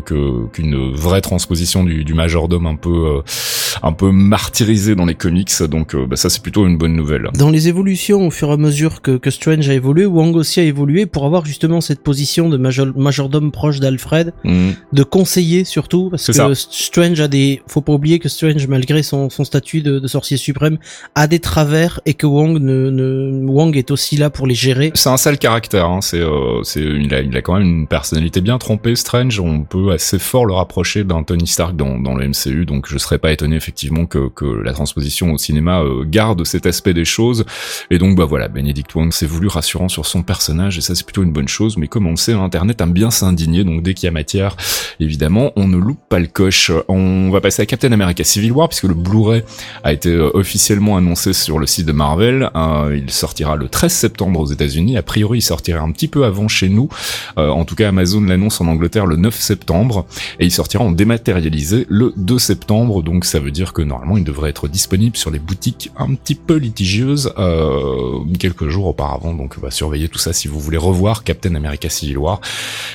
qu'une 0.53 0.91
vraie 0.94 1.21
transposition 1.21 1.83
du, 1.83 2.03
du 2.03 2.15
majordome 2.15 2.65
un 2.65 2.77
peu 2.77 3.17
euh, 3.17 3.21
un 3.83 3.91
peu 3.91 4.11
martyrisé 4.11 4.95
dans 4.95 5.05
les 5.05 5.15
comics 5.15 5.51
donc 5.69 5.94
euh, 5.94 6.05
bah, 6.07 6.15
ça 6.15 6.29
c'est 6.29 6.41
plutôt 6.41 6.65
une 6.65 6.77
bonne 6.77 6.95
nouvelle. 6.95 7.29
Dans 7.43 7.49
les 7.49 7.67
évolutions 7.67 8.25
au 8.25 8.31
fur 8.31 8.47
et 8.47 8.53
à 8.53 8.57
mesure 8.57 9.01
que, 9.01 9.17
que 9.17 9.29
Strange 9.29 9.67
a 9.67 9.73
évolué, 9.73 10.05
Wong 10.05 10.33
aussi 10.38 10.62
a 10.62 10.63
évolué 10.63 11.05
pour 11.05 11.25
avoir 11.25 11.45
justement 11.45 11.81
cette 11.81 12.01
position 12.01 12.47
de 12.47 12.55
majordome 12.55 13.51
proche 13.51 13.81
d'Alfred, 13.81 14.33
mm. 14.45 14.69
de 14.93 15.03
conseiller 15.03 15.65
surtout 15.65 16.09
parce 16.09 16.25
que 16.25 16.53
Strange 16.53 17.19
a 17.19 17.27
des 17.27 17.62
faut 17.67 17.81
pas 17.81 17.91
oublier 17.91 18.19
que 18.19 18.29
Strange 18.29 18.65
malgré 18.67 19.03
son, 19.03 19.29
son 19.29 19.43
statut 19.43 19.81
de, 19.81 20.00
de, 20.00 20.07
sorcier 20.07 20.38
suprême 20.38 20.77
a 21.15 21.27
des 21.27 21.39
travers 21.39 22.00
et 22.05 22.13
que 22.13 22.25
Wong 22.25 22.62
ne, 22.62 22.89
ne 22.89 23.45
Wong 23.45 23.75
est 23.75 23.91
aussi 23.91 24.15
là 24.15 24.29
pour 24.29 24.47
les 24.47 24.55
gérer. 24.55 24.93
C'est 24.93 25.09
un 25.09 25.17
sale 25.17 25.38
caractère 25.38 25.88
hein, 25.88 26.00
c'est 26.00 26.21
euh, 26.21 26.62
il 26.77 27.13
a 27.13 27.19
il 27.19 27.35
a 27.35 27.41
quand 27.41 27.57
même 27.57 27.67
une 27.67 27.88
personnalité 27.88 28.39
bien 28.39 28.57
trompée, 28.57 28.95
Strange, 28.95 29.41
on 29.41 29.63
peut 29.63 29.91
assez 29.91 30.17
fort 30.17 30.45
le 30.45 30.53
rapprocher 30.53 31.03
d'un 31.03 31.23
Tony 31.23 31.47
Stark 31.47 31.75
dans, 31.75 32.00
dans 32.00 32.15
le 32.15 32.25
MCU, 32.25 32.65
donc 32.65 32.88
je 32.88 32.97
serais 32.97 33.17
pas 33.17 33.33
étonné 33.33 33.57
effectivement 33.57 34.05
que, 34.05 34.29
que 34.29 34.45
la 34.45 34.71
transposition 34.71 35.33
au 35.33 35.38
cinéma 35.38 35.81
euh, 35.81 36.05
garde 36.07 36.45
cet 36.45 36.65
aspect 36.67 36.93
des 36.93 37.03
choses. 37.03 37.32
Et 37.89 37.97
donc 37.97 38.17
bah 38.17 38.25
voilà, 38.25 38.47
Benedict 38.47 38.93
Wong 38.95 39.11
s'est 39.11 39.25
voulu 39.25 39.47
rassurant 39.47 39.89
sur 39.89 40.05
son 40.05 40.23
personnage, 40.23 40.77
et 40.77 40.81
ça 40.81 40.95
c'est 40.95 41.05
plutôt 41.05 41.23
une 41.23 41.31
bonne 41.31 41.47
chose, 41.47 41.77
mais 41.77 41.87
comme 41.87 42.07
on 42.07 42.11
le 42.11 42.15
sait, 42.17 42.33
Internet 42.33 42.81
aime 42.81 42.93
bien 42.93 43.11
s'indigner, 43.11 43.63
donc 43.63 43.83
dès 43.83 43.93
qu'il 43.93 44.05
y 44.05 44.09
a 44.09 44.11
matière, 44.11 44.55
évidemment, 44.99 45.51
on 45.55 45.67
ne 45.67 45.77
loupe 45.77 46.01
pas 46.09 46.19
le 46.19 46.27
coche. 46.27 46.71
On 46.87 47.29
va 47.31 47.41
passer 47.41 47.61
à 47.61 47.65
Captain 47.65 47.91
America 47.91 48.23
Civil 48.23 48.51
War, 48.51 48.69
puisque 48.69 48.83
le 48.83 48.93
Blu-ray 48.93 49.43
a 49.83 49.93
été 49.93 50.09
euh, 50.09 50.29
officiellement 50.33 50.97
annoncé 50.97 51.33
sur 51.33 51.59
le 51.59 51.67
site 51.67 51.85
de 51.85 51.91
Marvel. 51.91 52.49
Euh, 52.55 52.99
il 53.01 53.09
sortira 53.11 53.55
le 53.55 53.69
13 53.69 53.91
septembre 53.91 54.39
aux 54.39 54.45
États-Unis. 54.45 54.97
A 54.97 55.03
priori, 55.03 55.39
il 55.39 55.41
sortira 55.41 55.81
un 55.81 55.91
petit 55.91 56.07
peu 56.07 56.25
avant 56.25 56.47
chez 56.47 56.69
nous. 56.69 56.89
en 57.37 57.65
tout 57.65 57.75
cas, 57.75 57.89
Amazon 57.89 58.21
l'annonce 58.21 58.61
en 58.61 58.67
Angleterre 58.67 59.05
le 59.05 59.15
9 59.15 59.33
septembre 59.35 60.05
et 60.39 60.45
il 60.45 60.51
sortira 60.51 60.83
en 60.83 60.91
dématérialisé 60.91 61.85
le 61.89 62.13
2 62.17 62.39
septembre. 62.39 63.03
Donc 63.03 63.25
ça 63.25 63.39
veut 63.39 63.51
dire 63.51 63.73
que 63.73 63.81
normalement 63.81 64.17
il 64.17 64.23
devrait 64.23 64.49
être 64.49 64.67
disponible 64.67 65.17
sur 65.17 65.31
les 65.31 65.39
boutiques 65.39 65.91
un 65.97 66.13
petit 66.15 66.35
peu 66.35 66.55
litigieuses 66.55 67.12
euh, 67.38 68.20
quelques 68.39 68.67
jours 68.67 68.88
auparavant. 68.88 69.34
Donc 69.34 69.55
on 69.58 69.62
va 69.62 69.72
surveiller 69.72 70.08
tout 70.08 70.20
ça 70.20 70.34
si 70.34 70.48
vous 70.48 70.60
voulez 70.60 70.77
revoir 70.77 71.24
Captain 71.24 71.55
America 71.55 71.89
Civil 71.89 72.17
War. 72.17 72.41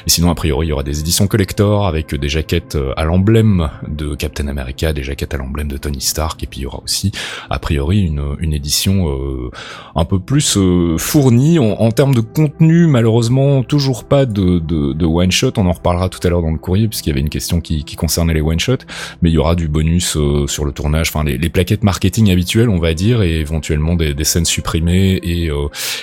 Et 0.07 0.11
sinon 0.11 0.31
a 0.31 0.35
priori 0.35 0.67
il 0.67 0.71
y 0.71 0.73
aura 0.73 0.83
des 0.83 1.01
éditions 1.01 1.27
collector 1.27 1.87
avec 1.87 2.15
des 2.15 2.29
jaquettes 2.29 2.77
euh, 2.77 2.93
à 2.97 3.05
l'emblème 3.05 3.71
de 3.87 4.15
Captain 4.15 4.49
America, 4.49 4.93
des 4.93 5.03
jaquettes 5.03 5.35
à 5.35 5.37
l'emblème 5.37 5.69
de 5.69 5.77
Tony 5.77 6.01
Stark 6.01 6.43
et 6.43 6.47
puis 6.47 6.61
il 6.61 6.63
y 6.65 6.67
aura 6.67 6.81
aussi 6.83 7.13
a 7.51 7.59
priori 7.59 8.01
une, 8.01 8.37
une 8.39 8.53
édition 8.53 9.09
euh, 9.09 9.51
un 9.95 10.05
peu 10.05 10.19
plus 10.19 10.59
fournie 10.99 11.59
en, 11.59 11.91
termes 11.91 12.15
de 12.15 12.21
contenu. 12.21 12.87
Malheureusement 12.87 13.63
toujours 13.63 14.05
pas 14.05 14.27
de, 14.27 14.59
de, 14.59 15.07
one 15.07 15.31
shot. 15.31 15.53
On 15.57 15.67
en 15.67 15.73
reparlera 15.73 16.09
tout 16.09 16.21
à 16.27 16.31
l'heure 16.31 16.43
dans 16.43 16.51
le 16.51 16.59
courrier 16.59 16.89
puisqu'il 16.89 17.11
y 17.11 17.13
avait 17.13 17.21
une 17.21 17.31
question 17.31 17.61
qui, 17.61 17.85
qui 17.85 17.97
concernait 17.97 18.35
les 18.35 18.41
one 18.41 18.61
shot. 18.61 18.79
Mais 19.23 19.31
il 19.31 19.35
y 19.35 19.39
aura 19.39 19.55
du 19.55 19.69
bonus 19.69 20.17
sur 20.47 20.65
le 20.65 20.73
tournage, 20.73 21.09
enfin 21.09 21.25
les, 21.25 21.39
les, 21.39 21.49
plaquettes 21.49 21.83
marketing 21.83 22.31
habituelles, 22.31 22.69
on 22.69 22.79
va 22.79 22.95
dire, 22.95 23.23
et 23.23 23.41
éventuellement 23.41 23.95
des, 23.95 24.08
des 24.15 24.25
scènes 24.25 24.45
supprimées 24.45 25.21
et 25.23 25.50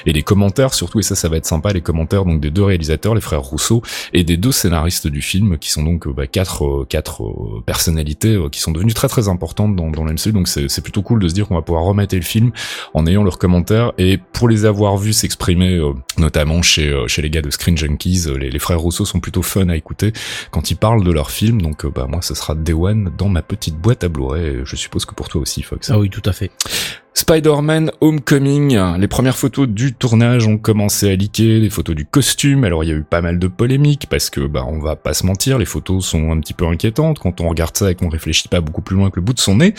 et 0.06 0.14
des 0.14 0.24
commentaires 0.24 0.74
surtout. 0.74 1.00
Et 1.00 1.04
ça, 1.04 1.16
ça 1.16 1.30
va 1.30 1.38
être 1.38 1.46
sympa, 1.46 1.74
les 1.74 1.82
commentaires 1.82 2.26
donc 2.26 2.42
des 2.42 2.52
deux 2.52 2.64
réalisateurs, 2.64 3.16
les 3.16 3.22
frères 3.22 3.42
Rousseau, 3.42 3.82
et 4.14 4.24
des 4.24 4.38
deux 4.38 4.52
scénaristes 4.52 5.08
du 5.08 5.22
film 5.22 5.58
qui 5.58 5.72
sont 5.72 5.84
donc 5.84 6.08
bah, 6.08 6.28
quatre 6.28 6.86
quatre 6.90 7.24
personnalités 7.66 8.38
qui 8.52 8.60
sont 8.60 8.72
devenues 8.72 8.94
très 8.94 9.08
très 9.08 9.28
importantes 9.28 9.76
dans, 9.76 9.90
dans 9.90 10.04
l'MCU. 10.04 10.32
Donc 10.32 10.48
c'est 10.48 10.82
plutôt 10.82 11.02
cool 11.02 11.20
de 11.20 11.28
se 11.28 11.34
dire 11.34 11.48
qu'on 11.48 11.56
va 11.56 11.62
pouvoir 11.62 11.84
remettre 11.84 12.16
le 12.16 12.22
film 12.22 12.52
en 12.94 13.06
ayant 13.08 13.24
leurs 13.24 13.38
commentaires 13.38 13.94
et 13.98 14.18
pour 14.18 14.50
les 14.50 14.66
avoir 14.66 14.98
vus 14.98 15.14
s'exprimer, 15.14 15.76
euh, 15.76 15.94
notamment 16.18 16.62
chez 16.62 16.90
euh, 16.90 17.08
chez 17.08 17.22
les 17.22 17.30
gars 17.30 17.42
de 17.42 17.50
Screen 17.50 17.78
Junkies, 17.78 18.26
euh, 18.28 18.38
les, 18.38 18.50
les, 18.50 18.60
frères 18.60 18.80
Rousseau 18.80 19.06
sont 19.06 19.20
plutôt 19.20 19.42
fun 19.42 19.70
à 19.70 19.76
écouter 19.76 20.14
quand 20.52 20.72
ils 20.72 20.78
parlent 20.78 21.04
de 21.04 21.12
leur 21.12 21.32
film. 21.32 21.62
Donc 21.62 21.86
bah 21.86 22.08
moi, 22.10 22.22
ce 22.22 22.36
sera 22.36 22.56
Day 22.56 22.74
One 22.74 23.12
dans 23.18 23.30
ma 23.30 23.42
petite 23.42 23.78
boîte 23.78 24.04
à 24.04 24.10
Blu-ray. 24.10 24.62
Je 24.64 24.76
suppose 24.76 25.06
que 25.06 25.14
pour 25.14 25.30
toi 25.30 25.42
aussi, 25.42 25.62
Fox. 25.62 25.90
Ah 25.90 26.00
oui, 26.00 26.10
tout 26.10 26.24
à 26.26 26.34
fait. 26.34 26.52
Spider-Man 27.18 27.92
Homecoming, 28.02 28.78
les 29.00 29.08
premières 29.08 29.38
photos 29.38 29.70
du 29.70 29.94
tournage 29.94 30.48
ont 30.48 30.58
commencé 30.58 31.10
à 31.10 31.16
liquer, 31.16 31.62
les 31.62 31.70
photos 31.70 31.96
du 31.96 32.06
costume, 32.06 32.66
alors 32.66 32.84
il 32.84 32.90
y 32.90 32.92
a 32.92 32.96
eu 32.96 33.04
pas 33.04 33.22
mal 33.22 33.40
de 33.40 33.48
polémiques 33.48 34.08
parce 34.10 34.30
que 34.30 34.42
bah 34.42 34.66
on 34.68 34.80
va 34.80 34.98
pas 34.98 35.14
se 35.14 35.26
mentir, 35.26 35.58
les 35.58 35.66
photos 35.66 36.06
sont 36.06 36.32
un 36.32 36.40
petit 36.42 36.54
peu 36.54 36.68
inquiétantes. 36.68 37.20
Quand 37.20 37.40
on 37.40 37.48
regarde 37.48 37.76
ça 37.78 37.90
et 37.90 37.96
qu'on 37.96 38.10
réfléchit 38.10 38.50
pas 38.50 38.60
beaucoup 38.60 38.82
plus 38.82 38.98
loin 38.98 39.10
que 39.10 39.16
le 39.16 39.22
bout 39.22 39.34
de 39.34 39.40
son 39.40 39.56
nez, 39.56 39.74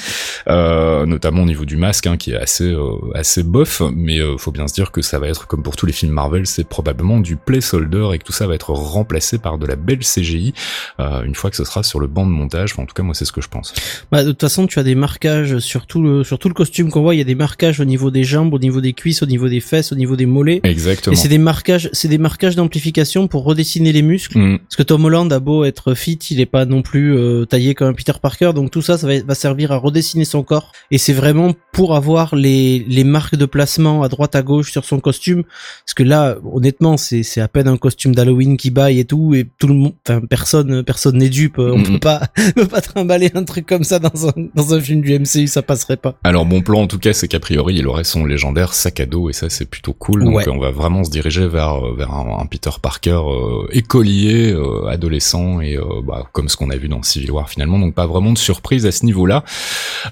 euh, 0.49 1.05
notamment 1.05 1.43
au 1.43 1.45
niveau 1.45 1.67
du 1.67 1.77
masque 1.77 2.07
hein, 2.07 2.17
qui 2.17 2.33
est 2.33 2.37
assez 2.37 2.65
euh, 2.65 2.97
assez 3.15 3.43
bof, 3.43 3.83
mais 3.95 4.19
euh, 4.19 4.39
faut 4.39 4.51
bien 4.51 4.67
se 4.67 4.73
dire 4.73 4.91
que 4.91 5.03
ça 5.03 5.19
va 5.19 5.29
être 5.29 5.47
comme 5.47 5.63
pour 5.63 5.77
tous 5.77 5.85
les 5.85 5.93
films 5.93 6.13
Marvel, 6.13 6.47
c'est 6.47 6.67
probablement 6.67 7.21
du 7.21 7.37
placeholder 7.37 8.13
et 8.15 8.19
que 8.19 8.25
tout 8.25 8.33
ça 8.33 8.47
va 8.47 8.55
être 8.55 8.71
remplacé 8.71 9.37
par 9.37 9.59
de 9.59 9.67
la 9.67 9.77
belle 9.77 10.01
CGI 10.01 10.55
euh, 11.01 11.23
une 11.23 11.35
fois 11.35 11.51
que 11.51 11.57
ce 11.57 11.65
sera 11.65 11.83
sur 11.83 12.01
le 12.01 12.07
banc 12.07 12.25
de 12.25 12.31
montage, 12.33 12.73
en 12.79 12.87
tout 12.87 12.95
cas 12.95 13.03
moi 13.03 13.15
c'est 13.15 13.27
ce 13.27 13.33
que 13.33 13.43
je 13.43 13.49
pense. 13.49 13.75
Bah, 14.11 14.25
de 14.25 14.31
toute 14.31 14.41
façon 14.41 14.67
tu 14.67 14.79
as 14.79 14.85
des 14.85 14.95
marquages 14.95 15.59
sur 15.59 15.87
tout 15.87 16.03
le 16.03 16.25
sur 16.25 16.39
tout 16.39 16.49
le 16.49 16.55
costume 16.55 16.91
qu'on 16.91 17.03
voit, 17.03 17.15
des 17.27 17.35
marquages 17.35 17.81
au 17.81 17.85
niveau 17.85 18.11
des 18.11 18.25
jambes, 18.25 18.55
au 18.55 18.59
niveau 18.59 18.81
des 18.81 18.95
cuisses, 18.95 19.23
au 19.23 19.27
niveau 19.27 19.49
des 19.49 19.61
fesses, 19.61 19.93
au 19.93 19.97
niveau 19.97 20.17
des 20.17 20.25
mollets. 20.27 20.61
Exactement. 20.63 21.13
Et 21.13 21.17
c'est 21.17 21.29
des 21.29 21.39
marquages, 21.39 21.91
c'est 21.93 22.09
des 22.09 22.19
marquages 22.19 22.57
d'amplification 22.57 23.29
pour 23.29 23.45
redessiner 23.45 23.93
les 23.93 24.03
muscles. 24.03 24.39
Mm. 24.39 24.59
Parce 24.61 24.77
que 24.77 24.83
Tom 24.83 25.05
Holland 25.05 25.31
a 25.33 25.41
beau 25.41 25.65
être 25.65 25.95
fit, 25.95 26.19
il 26.31 26.41
est 26.41 26.47
pas 26.47 26.65
non 26.65 26.83
plus 26.83 27.15
euh, 27.17 27.45
taillé 27.45 27.75
comme 27.75 27.89
un 27.89 27.93
Peter 27.93 28.13
Parker, 28.21 28.53
donc 28.55 28.71
tout 28.71 28.83
ça, 28.83 28.97
ça 28.97 29.07
va, 29.07 29.21
va, 29.21 29.35
servir 29.35 29.73
à 29.73 29.77
redessiner 29.77 30.25
son 30.25 30.43
corps. 30.43 30.73
Et 30.91 30.99
c'est 30.99 31.13
vraiment 31.13 31.53
pour 31.73 31.95
avoir 31.95 32.35
les, 32.35 32.85
les 32.89 33.05
marques 33.05 33.37
de 33.37 33.47
placement 33.47 34.03
à 34.03 34.09
droite 34.09 34.35
à 34.35 34.43
gauche 34.43 34.73
sur 34.73 34.85
son 34.85 35.01
costume. 35.01 35.43
Parce 35.85 35.95
que 35.95 36.03
là, 36.03 36.37
honnêtement, 36.51 36.97
c'est, 36.97 37.23
c'est 37.23 37.41
à 37.41 37.49
peine 37.49 37.69
un 37.69 37.77
costume 37.77 38.15
d'Halloween 38.15 38.57
qui 38.57 38.71
baille 38.71 39.01
et 39.01 39.05
tout, 39.05 39.35
et 39.35 39.47
tout 39.59 39.67
le 39.67 39.75
monde, 39.75 39.93
enfin 40.09 40.21
personne, 40.21 40.83
personne 40.85 41.19
n'est 41.19 41.29
dupe. 41.29 41.59
On 41.59 41.83
peut 41.83 41.99
pas, 41.99 42.23
peut 42.55 42.67
pas 42.67 42.81
trimballer 42.81 43.31
un 43.35 43.45
truc 43.45 43.67
comme 43.67 43.85
ça 43.85 43.99
dans 43.99 44.29
un, 44.29 44.33
dans 44.55 44.75
un 44.75 44.81
film 44.81 45.01
du 45.01 45.19
MCU, 45.19 45.47
ça 45.47 45.63
passerait 45.63 45.97
pas. 45.97 46.19
Alors 46.25 46.47
bon 46.47 46.63
plan 46.63 46.83
en 46.83 46.87
tout 46.87 46.99
cas, 46.99 47.13
c'est 47.17 47.29
qu'a 47.29 47.41
priori 47.41 47.77
il 47.77 47.89
aurait 47.89 48.05
son 48.05 48.25
légendaire 48.25 48.75
sac 48.75 49.01
à 49.01 49.07
dos 49.07 49.31
et 49.31 49.33
ça 49.33 49.51
c'est 49.51 49.65
plutôt 49.65 49.93
cool. 49.93 50.25
Donc 50.25 50.43
on 50.49 50.59
va 50.59 50.71
vraiment 50.71 51.03
se 51.03 51.11
diriger 51.11 51.49
vers 51.49 51.85
euh, 51.85 51.95
vers 51.97 52.13
un, 52.13 52.47
Peter 52.47 52.71
Parker 52.81 53.21
euh, 53.27 53.67
écolier, 53.73 54.53
euh, 54.53 54.87
adolescent 54.87 55.61
et 55.61 55.79
bah, 56.05 56.27
comme 56.33 56.49
ce 56.49 56.57
qu'on 56.57 56.71
a 56.71 56.77
vu 56.77 56.89
dans 56.89 57.03
Civil 57.03 57.33
War 57.33 57.49
finalement. 57.49 57.79
Donc 57.79 57.95
pas 57.95 58.07
vraiment 58.07 58.33
de 58.33 58.39
surprise 58.39 58.87
à 58.87 58.93
ce 58.93 59.05
niveau-là. 59.05 59.45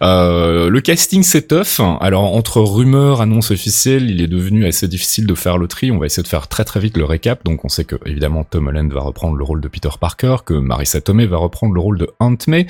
le 0.00 0.80
casting 0.80 1.22
c'est 1.22 1.48
tough. 1.48 1.80
Alors 2.00 2.34
entre 2.34 2.60
rumeurs, 2.60 3.20
annonces 3.20 3.50
officielles, 3.50 4.10
il 4.10 4.20
est 4.20 4.28
devenu 4.28 4.66
assez 4.66 4.88
difficile 4.88 5.26
de 5.26 5.34
faire 5.34 5.58
le 5.58 5.68
tri. 5.68 5.90
On 5.90 5.98
va 5.98 6.06
essayer 6.06 6.22
de 6.22 6.28
faire 6.28 6.48
très 6.48 6.64
très 6.64 6.80
vite 6.80 6.96
le 6.96 7.04
récap. 7.04 7.44
Donc 7.44 7.64
on 7.64 7.68
sait 7.68 7.84
que 7.84 7.96
évidemment 8.06 8.44
Tom 8.44 8.66
Holland 8.66 8.92
va 8.92 9.00
reprendre 9.00 9.36
le 9.36 9.44
rôle 9.44 9.60
de 9.60 9.68
Peter 9.68 9.90
Parker, 10.00 10.36
que 10.44 10.54
Marissa 10.54 11.00
Tomei 11.00 11.26
va 11.26 11.36
reprendre 11.36 11.74
le 11.74 11.80
rôle 11.80 11.98
de 11.98 12.08
Aunt 12.18 12.38
May, 12.48 12.66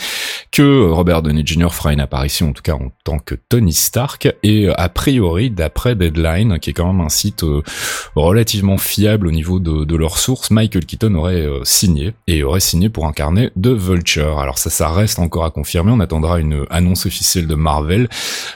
que 0.51 0.91
Robert 0.91 1.23
Downey 1.23 1.47
Jr. 1.47 1.71
fera 1.71 1.93
une 1.93 2.01
apparition 2.01 2.51
en 2.51 2.53
tout 2.53 2.63
cas 2.63 2.75
en 2.75 2.91
tant 3.05 3.19
que 3.19 3.35
Tony 3.35 3.73
Stark 3.73 4.24
et 4.43 4.69
a 4.69 4.89
priori, 4.89 5.51
d'après 5.51 5.95
Deadline, 5.95 6.59
qui 6.59 6.71
est 6.71 6.73
quand 6.73 6.93
même 6.93 7.01
un 7.01 7.09
site 7.09 7.45
euh, 7.45 7.63
relativement 8.15 8.79
fiable 8.79 9.27
au 9.27 9.31
niveau 9.31 9.59
de, 9.59 9.97
leurs 9.97 10.19
sources, 10.19 10.51
Michael 10.51 10.87
Keaton 10.87 11.15
aurait 11.15 11.43
euh, 11.43 11.61
signé 11.63 12.15
et 12.27 12.43
aurait 12.43 12.61
signé 12.61 12.89
pour 12.89 13.07
incarner 13.07 13.51
The 13.61 13.69
Vulture. 13.69 14.39
Alors 14.39 14.59
ça, 14.59 14.71
ça 14.71 14.91
reste 14.91 15.19
encore 15.19 15.45
à 15.45 15.51
confirmer. 15.51 15.93
On 15.93 16.01
attendra 16.01 16.41
une 16.41 16.65
annonce 16.71 17.07
officielle 17.07 17.47
de 17.47 17.55
Marvel, 17.55 18.09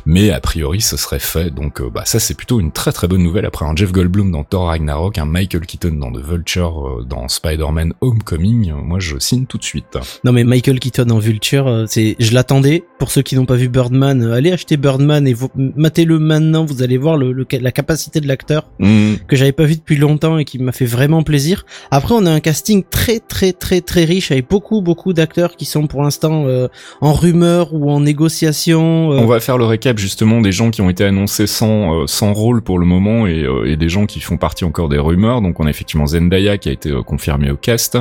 mais 0.05 0.31
a 0.31 0.41
priori, 0.41 0.81
ce 0.81 0.97
serait 0.97 1.19
fait. 1.19 1.51
Donc 1.51 1.81
euh, 1.81 1.91
bah 1.91 2.03
ça, 2.05 2.19
c'est 2.19 2.35
plutôt 2.35 2.61
une 2.61 2.73
très 2.73 2.93
très 2.93 3.09
bonne 3.09 3.23
nouvelle 3.23 3.47
après 3.47 3.65
un 3.65 3.77
Jeff 3.77 3.93
Goldblum 3.93 4.33
dans 4.33 4.45
Thor 4.45 4.67
Ragnarok, 4.67 5.19
un 5.19 5.27
Michael 5.27 5.67
Keaton 5.67 5.93
dans 5.93 6.11
The 6.11 6.25
Vulture, 6.25 7.05
dans 7.07 7.29
Spider-Man 7.29 7.95
Homecoming. 8.01 8.73
Moi, 8.73 8.99
je 8.99 9.19
signe 9.19 9.47
tout 9.47 9.59
de 9.59 9.65
suite. 9.65 9.99
Non 10.25 10.33
mais 10.33 10.45
Michael 10.45 10.81
Keaton 10.81 11.11
en 11.11 11.19
Vulture, 11.19 11.85
c'est, 11.87 12.17
je 12.19 12.35
l'attendais. 12.35 12.85
Pour 12.99 13.11
ceux 13.11 13.23
qui 13.23 13.37
n'ont 13.37 13.47
pas 13.47 13.57
vu 13.57 13.69
Birdman, 13.69 14.23
allez 14.33 14.53
acheter 14.53 14.77
Birdman 14.77 15.27
et 15.29 15.35
vous 15.35 15.48
matez 15.57 16.05
le 16.05 16.19
maintenant, 16.19 16.65
vous 16.65 16.83
allez 16.83 16.99
voir 16.99 17.17
le, 17.17 17.47
la 17.61 17.73
capacité 17.73 18.21
de 18.21 18.29
l'acteur 18.29 18.71
mm. 18.79 19.15
que 19.27 19.37
j'avais 19.37 19.53
pas 19.53 19.65
vu 19.65 19.77
depuis 19.77 19.97
longtemps 19.97 20.39
et 20.39 20.45
qui 20.45 20.59
m'a 20.59 20.73
fait 20.73 20.87
vraiment 20.87 21.23
plaisir. 21.23 21.65
Après, 21.91 22.15
on 22.15 22.27
a 22.27 22.31
un 22.31 22.41
casting 22.41 22.85
très 22.89 23.21
très 23.21 23.53
très 23.53 23.81
très 23.81 24.05
riche 24.05 24.31
avec 24.31 24.49
beaucoup 24.49 24.81
beaucoup 24.83 25.13
d'acteurs 25.13 25.57
qui 25.57 25.65
sont 25.65 25.87
pour 25.87 26.03
l'instant 26.03 26.45
euh, 26.47 26.69
en 27.01 27.13
rumeur 27.13 27.75
ou 27.75 27.91
en 27.91 28.01
négociation. 28.01 29.13
Euh. 29.13 29.19
On 29.19 29.27
va 29.27 29.41
faire 29.41 29.59
le 29.59 29.65
récap 29.65 29.99
justement 29.99 30.41
des 30.41 30.53
gens 30.53 30.71
qui 30.71 30.83
ont 30.83 30.91
été 30.91 31.05
annoncés 31.05 31.47
sans 31.47 32.03
euh, 32.03 32.07
sans 32.07 32.33
rôle 32.33 32.63
pour 32.63 32.79
le 32.79 32.87
moment 32.87 33.27
et, 33.27 33.47
et, 33.67 33.77
des 33.77 33.89
gens 33.89 34.07
qui 34.07 34.21
font 34.21 34.37
partie 34.37 34.65
encore 34.65 34.89
des 34.89 34.99
rumeurs. 34.99 35.41
Donc 35.41 35.61
on 35.61 35.67
a 35.67 35.71
effectivement 35.71 36.07
Zendaya 36.07 36.59
qui 36.59 36.69
a 36.69 36.73
été 36.73 36.93
confirmé 37.07 37.51
au 37.51 37.57
cast. 37.57 37.99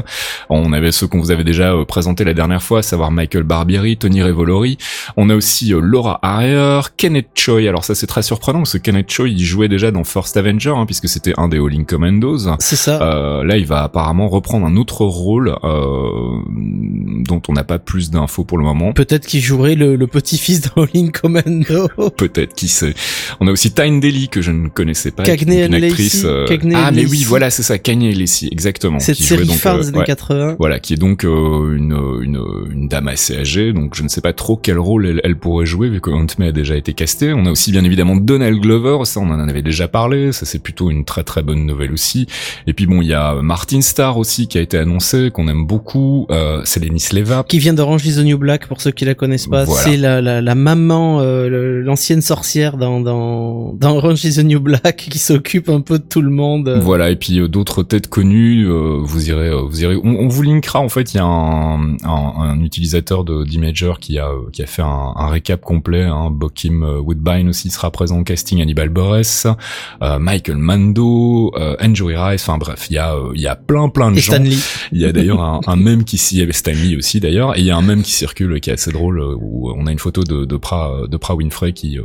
On 0.49 0.73
avait 0.73 0.91
ceux 0.91 1.07
qu'on 1.07 1.19
vous 1.19 1.31
avait 1.31 1.43
déjà 1.43 1.73
présenté 1.87 2.23
la 2.23 2.33
dernière 2.33 2.63
fois, 2.63 2.79
à 2.79 2.81
savoir 2.81 3.11
Michael 3.11 3.43
Barbieri, 3.43 3.97
Tony 3.97 4.21
Revolori. 4.21 4.77
On 5.15 5.29
a 5.29 5.35
aussi 5.35 5.69
Laura 5.69 6.19
Harrier, 6.21 6.81
Kenneth 6.97 7.27
Choi. 7.37 7.67
Alors 7.67 7.83
ça 7.83 7.95
c'est 7.95 8.07
très 8.07 8.23
surprenant 8.23 8.59
parce 8.59 8.73
que 8.73 8.77
Kenneth 8.77 9.11
Choi 9.11 9.29
il 9.29 9.43
jouait 9.43 9.67
déjà 9.67 9.91
dans 9.91 10.03
First 10.03 10.37
Avenger 10.37 10.73
hein, 10.75 10.85
puisque 10.85 11.07
c'était 11.07 11.33
un 11.37 11.47
des 11.47 11.57
All 11.57 11.85
Commandos. 11.85 12.49
C'est 12.59 12.75
ça. 12.75 13.01
Euh, 13.01 13.43
là 13.43 13.57
il 13.57 13.65
va 13.65 13.83
apparemment 13.83 14.27
reprendre 14.27 14.65
un 14.65 14.75
autre 14.75 15.05
rôle 15.05 15.55
euh, 15.63 16.41
dont 16.47 17.41
on 17.47 17.53
n'a 17.53 17.63
pas 17.63 17.79
plus 17.79 18.09
d'infos 18.11 18.43
pour 18.43 18.57
le 18.57 18.63
moment. 18.63 18.93
Peut-être 18.93 19.25
qu'il 19.25 19.41
jouerait 19.41 19.75
le, 19.75 20.07
petit-fils 20.07 20.61
d'un 20.61 20.83
All 20.83 21.11
Commando. 21.11 21.89
Peut-être 22.17 22.53
qui 22.55 22.67
sait. 22.67 22.93
On 23.39 23.47
a 23.47 23.51
aussi 23.51 23.71
Tyne 23.71 23.99
Daly 23.99 24.29
que 24.29 24.41
je 24.41 24.51
ne 24.51 24.67
connaissais 24.67 25.11
pas, 25.11 25.23
Cagney 25.23 25.65
une 25.65 25.73
actrice. 25.73 26.23
Euh, 26.25 26.45
ah 26.75 26.91
mais 26.91 27.05
oui 27.05 27.23
voilà 27.23 27.49
c'est 27.49 27.63
ça 27.63 27.77
Cagney 27.77 28.13
Lacey 28.13 28.49
exactement. 28.51 28.99
Cette 28.99 29.17
série 29.17 29.47
phare 29.47 29.79
des 29.79 29.89
années 29.89 30.03
80. 30.05 30.55
Voilà 30.59 30.79
qui 30.79 30.93
est 30.93 30.97
donc 30.97 31.23
une, 31.23 31.97
une, 32.21 32.41
une 32.71 32.87
dame 32.87 33.07
assez 33.07 33.37
âgée 33.37 33.73
donc 33.73 33.95
je 33.95 34.03
ne 34.03 34.07
sais 34.07 34.21
pas 34.21 34.33
trop 34.33 34.57
quel 34.57 34.79
rôle 34.79 35.07
elle, 35.07 35.21
elle 35.23 35.37
pourrait 35.37 35.65
jouer 35.65 35.89
vu 35.89 36.01
que 36.01 36.09
Aunt 36.09 36.27
May 36.39 36.47
a 36.47 36.51
déjà 36.51 36.75
été 36.75 36.93
On 37.33 37.45
a 37.45 37.51
aussi 37.51 37.71
bien 37.71 37.83
évidemment 37.83 38.15
Donald 38.15 38.59
Glover, 38.59 39.05
ça 39.05 39.19
on 39.19 39.29
en 39.29 39.47
avait 39.47 39.61
déjà 39.61 39.87
parlé, 39.87 40.31
ça 40.31 40.45
c'est 40.45 40.59
plutôt 40.59 40.89
une 40.89 41.05
très 41.05 41.23
très 41.23 41.43
bonne 41.43 41.65
nouvelle 41.65 41.91
aussi. 41.91 42.27
Et 42.67 42.73
puis 42.73 42.85
bon, 42.85 43.01
il 43.01 43.07
y 43.07 43.13
a 43.13 43.35
Martin 43.41 43.81
Starr 43.81 44.17
aussi 44.17 44.47
qui 44.47 44.57
a 44.57 44.61
été 44.61 44.77
annoncé, 44.77 45.31
qu'on 45.31 45.47
aime 45.47 45.65
beaucoup, 45.65 46.27
euh, 46.31 46.61
c'est 46.65 46.83
Lenny 46.83 46.99
Sleva. 46.99 47.45
Qui 47.47 47.59
vient 47.59 47.73
d'Orange 47.73 48.05
is 48.05 48.15
the 48.15 48.25
New 48.25 48.37
Black 48.37 48.67
pour 48.67 48.81
ceux 48.81 48.91
qui 48.91 49.05
la 49.05 49.15
connaissent 49.15 49.47
pas, 49.47 49.65
c'est 49.65 49.97
la, 49.97 50.21
la, 50.21 50.41
la, 50.41 50.55
maman, 50.55 51.19
euh, 51.21 51.81
l'ancienne 51.81 52.21
sorcière 52.21 52.77
dans, 52.77 53.01
dans, 53.01 53.73
dans 53.73 53.95
Orange 53.97 54.23
is 54.25 54.35
the 54.35 54.43
New 54.43 54.59
Black 54.59 55.07
qui 55.09 55.19
s'occupe 55.19 55.69
un 55.69 55.81
peu 55.81 55.99
de 55.99 56.03
tout 56.03 56.21
le 56.21 56.29
monde. 56.29 56.79
Voilà, 56.81 57.09
et 57.09 57.15
puis 57.15 57.39
euh, 57.39 57.47
d'autres 57.47 57.83
têtes 57.83 58.07
connues, 58.07 58.65
euh, 58.67 58.99
vous 59.01 59.29
irez, 59.29 59.49
euh, 59.49 59.61
vous 59.61 59.83
irez, 59.83 59.95
on, 60.03 60.27
vous 60.27 60.41
linkera. 60.43 60.79
En 60.79 60.89
fait, 60.89 61.13
il 61.13 61.17
y 61.17 61.19
a 61.19 61.25
un, 61.25 61.93
un, 62.03 62.33
un 62.37 62.61
utilisateur 62.61 63.23
de 63.23 63.43
d'Imager 63.43 63.93
qui 63.99 64.19
a, 64.19 64.29
qui 64.51 64.63
a 64.63 64.65
fait 64.65 64.81
un, 64.81 65.13
un 65.15 65.27
récap 65.27 65.61
complet, 65.61 66.03
hein, 66.03 66.29
Bokim 66.31 66.83
Woodbine 67.17 67.49
aussi 67.49 67.69
sera 67.69 67.91
présent 67.91 68.19
au 68.19 68.23
casting, 68.23 68.61
Hannibal 68.61 68.89
Buress, 68.89 69.47
euh, 70.01 70.19
Michael 70.19 70.57
Mando, 70.57 71.51
euh, 71.55 71.75
Andrew 71.81 72.07
Rice, 72.15 72.47
enfin 72.47 72.57
bref, 72.57 72.87
il 72.89 72.93
y 72.93 72.97
a 72.97 73.15
euh, 73.15 73.31
il 73.35 73.41
y 73.41 73.47
a 73.47 73.55
plein 73.55 73.89
plein 73.89 74.11
de 74.11 74.17
et 74.17 74.21
gens. 74.21 74.33
Stanley. 74.33 74.57
Il 74.91 75.01
y 75.01 75.05
a 75.05 75.11
d'ailleurs 75.11 75.41
un, 75.41 75.59
un 75.65 75.75
même 75.75 76.03
qui 76.03 76.17
s'y 76.17 76.41
avait 76.41 76.53
Stanley 76.53 76.95
aussi 76.95 77.19
d'ailleurs, 77.19 77.57
et 77.57 77.61
il 77.61 77.65
y 77.65 77.71
a 77.71 77.77
un 77.77 77.81
même 77.81 78.03
qui 78.03 78.11
circule 78.11 78.59
qui 78.59 78.69
est 78.69 78.73
assez 78.73 78.91
drôle 78.91 79.19
où 79.19 79.71
on 79.71 79.87
a 79.87 79.91
une 79.91 79.99
photo 79.99 80.23
de 80.23 80.45
de 80.45 80.57
Pra 80.57 80.91
de 81.07 81.17
Pra 81.17 81.35
Winfrey 81.35 81.73
qui 81.73 81.97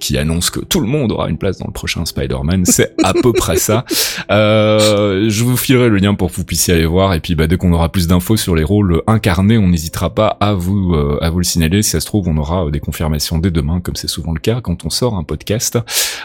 qui 0.00 0.18
annonce 0.18 0.50
que 0.50 0.60
tout 0.60 0.80
le 0.80 0.86
monde 0.86 1.12
aura 1.12 1.28
une 1.28 1.38
place 1.38 1.58
dans 1.58 1.66
le 1.66 1.72
prochain 1.72 2.04
Spider-Man. 2.04 2.64
C'est 2.64 2.94
à 3.02 3.12
peu 3.14 3.32
près 3.32 3.56
ça. 3.56 3.84
je 4.28 5.42
vous 5.42 5.56
filerai 5.56 5.88
le 5.88 5.96
lien 5.96 6.14
pour 6.14 6.30
que 6.30 6.36
vous 6.36 6.44
puissiez 6.44 6.74
aller 6.74 6.86
voir 6.86 7.14
et 7.14 7.20
puis 7.20 7.34
bah, 7.34 7.46
dès 7.46 7.56
qu'on 7.56 7.72
aura 7.72 7.90
plus 7.90 8.06
d'infos 8.06 8.36
sur 8.36 8.54
les 8.54 8.64
rôles 8.64 9.02
incarnés, 9.06 9.58
on 9.58 9.68
n'hésitera 9.68 10.14
pas 10.14 10.36
à 10.40 10.52
vous 10.54 10.94
à 11.20 11.30
vous 11.30 11.38
le 11.38 11.44
signaler. 11.44 11.82
Si 11.82 11.90
ça 11.90 12.00
se 12.00 12.06
trouve, 12.06 12.28
on 12.28 12.36
aura 12.36 12.70
des 12.70 12.80
confirmations 12.80 13.38
dès 13.38 13.50
demain, 13.50 13.80
comme 13.80 13.96
c'est 13.96 14.08
souvent 14.08 14.32
le 14.32 14.40
cas 14.40 14.57
dire 14.58 14.62
quand 14.62 14.84
on 14.84 14.90
sort 14.90 15.14
un 15.14 15.24
podcast. 15.24 15.78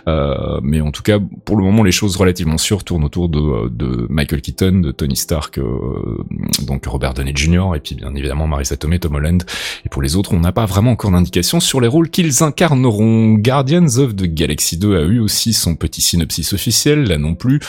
Euh, 0.07 0.59
mais 0.61 0.81
en 0.81 0.91
tout 0.91 1.03
cas, 1.03 1.19
pour 1.45 1.57
le 1.57 1.63
moment, 1.63 1.83
les 1.83 1.91
choses 1.91 2.15
relativement 2.17 2.57
sûres 2.57 2.83
tournent 2.83 3.03
autour 3.03 3.29
de, 3.29 4.07
Michael 4.09 4.41
Keaton, 4.41 4.79
de 4.79 4.91
Tony 4.91 5.15
Stark, 5.15 5.59
donc 6.65 6.85
Robert 6.85 7.13
Downey 7.13 7.33
Jr. 7.35 7.75
et 7.75 7.79
puis 7.79 7.95
bien 7.95 8.13
évidemment 8.15 8.47
Marisa 8.47 8.77
Tomei, 8.77 8.99
Tom 8.99 9.15
Holland. 9.15 9.43
Et 9.85 9.89
pour 9.89 10.01
les 10.01 10.15
autres, 10.15 10.33
on 10.33 10.39
n'a 10.39 10.51
pas 10.51 10.65
vraiment 10.65 10.91
encore 10.91 11.11
d'indications 11.11 11.59
sur 11.59 11.81
les 11.81 11.87
rôles 11.87 12.09
qu'ils 12.09 12.43
incarneront. 12.43 13.33
Guardians 13.35 13.97
of 13.97 14.15
the 14.15 14.25
Galaxy 14.25 14.77
2 14.77 14.97
a 14.97 15.01
eu 15.01 15.19
aussi 15.19 15.53
son 15.53 15.75
petit 15.75 16.01
synopsis 16.01 16.53
officiel, 16.53 17.03
là 17.03 17.17
non 17.17 17.35
plus, 17.35 17.59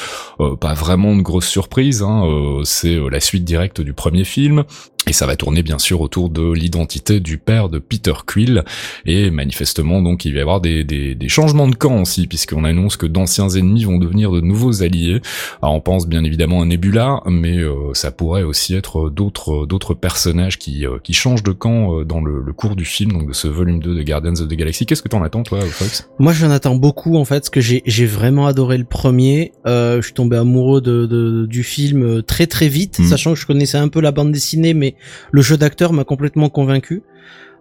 pas 0.60 0.74
vraiment 0.74 1.16
de 1.16 1.22
grosse 1.22 1.48
surprise. 1.48 2.02
Hein, 2.02 2.24
c'est 2.64 2.98
la 3.10 3.20
suite 3.20 3.44
directe 3.44 3.80
du 3.80 3.92
premier 3.92 4.24
film. 4.24 4.64
Et 5.06 5.12
ça 5.12 5.26
va 5.26 5.36
tourner 5.36 5.62
bien 5.62 5.78
sûr 5.78 6.00
autour 6.00 6.30
de 6.30 6.50
l'identité 6.50 7.20
du 7.20 7.36
père 7.36 7.68
de 7.68 7.78
Peter 7.78 8.14
Quill. 8.26 8.64
Et 9.04 9.30
manifestement 9.30 10.00
donc 10.00 10.24
il 10.24 10.32
va 10.32 10.38
y 10.38 10.42
avoir 10.42 10.53
des, 10.60 10.84
des, 10.84 11.14
des 11.14 11.28
changements 11.28 11.68
de 11.68 11.74
camp 11.74 12.00
aussi, 12.00 12.26
puisqu'on 12.26 12.64
annonce 12.64 12.96
que 12.96 13.06
d'anciens 13.06 13.48
ennemis 13.48 13.84
vont 13.84 13.98
devenir 13.98 14.30
de 14.30 14.40
nouveaux 14.40 14.82
alliés. 14.82 15.20
Alors 15.62 15.74
on 15.74 15.80
pense 15.80 16.06
bien 16.06 16.24
évidemment 16.24 16.62
à 16.62 16.64
Nebula, 16.64 17.20
mais 17.26 17.58
euh, 17.58 17.92
ça 17.94 18.10
pourrait 18.10 18.42
aussi 18.42 18.74
être 18.74 19.10
d'autres 19.10 19.66
d'autres 19.66 19.94
personnages 19.94 20.58
qui, 20.58 20.86
euh, 20.86 20.98
qui 21.02 21.12
changent 21.12 21.42
de 21.42 21.52
camp 21.52 22.00
euh, 22.00 22.04
dans 22.04 22.20
le, 22.20 22.40
le, 22.40 22.52
cours 22.52 22.76
du 22.76 22.84
film, 22.84 23.12
donc 23.12 23.28
de 23.28 23.32
ce 23.32 23.48
volume 23.48 23.80
2 23.80 23.94
de 23.94 24.02
Guardians 24.02 24.34
of 24.40 24.48
the 24.48 24.54
Galaxy. 24.54 24.86
Qu'est-ce 24.86 25.02
que 25.02 25.08
t'en 25.08 25.22
attends 25.22 25.42
toi, 25.42 25.60
Fox? 25.62 26.08
Moi 26.18 26.32
j'en 26.32 26.50
attends 26.50 26.76
beaucoup 26.76 27.16
en 27.16 27.24
fait, 27.24 27.40
parce 27.40 27.50
que 27.50 27.60
j'ai 27.60 28.06
vraiment 28.06 28.46
adoré 28.46 28.78
le 28.78 28.84
premier. 28.84 29.52
je 29.64 30.00
suis 30.02 30.14
tombé 30.14 30.36
amoureux 30.36 30.80
de, 30.80 31.06
de, 31.06 31.46
du 31.46 31.62
film 31.62 32.22
très 32.22 32.46
très 32.46 32.68
vite, 32.68 32.98
mm. 32.98 33.04
sachant 33.04 33.34
que 33.34 33.40
je 33.40 33.46
connaissais 33.46 33.78
un 33.78 33.88
peu 33.88 34.00
la 34.00 34.12
bande 34.12 34.32
dessinée, 34.32 34.74
mais 34.74 34.94
le 35.30 35.42
jeu 35.42 35.56
d'acteur 35.56 35.92
m'a 35.92 36.04
complètement 36.04 36.48
convaincu. 36.48 37.02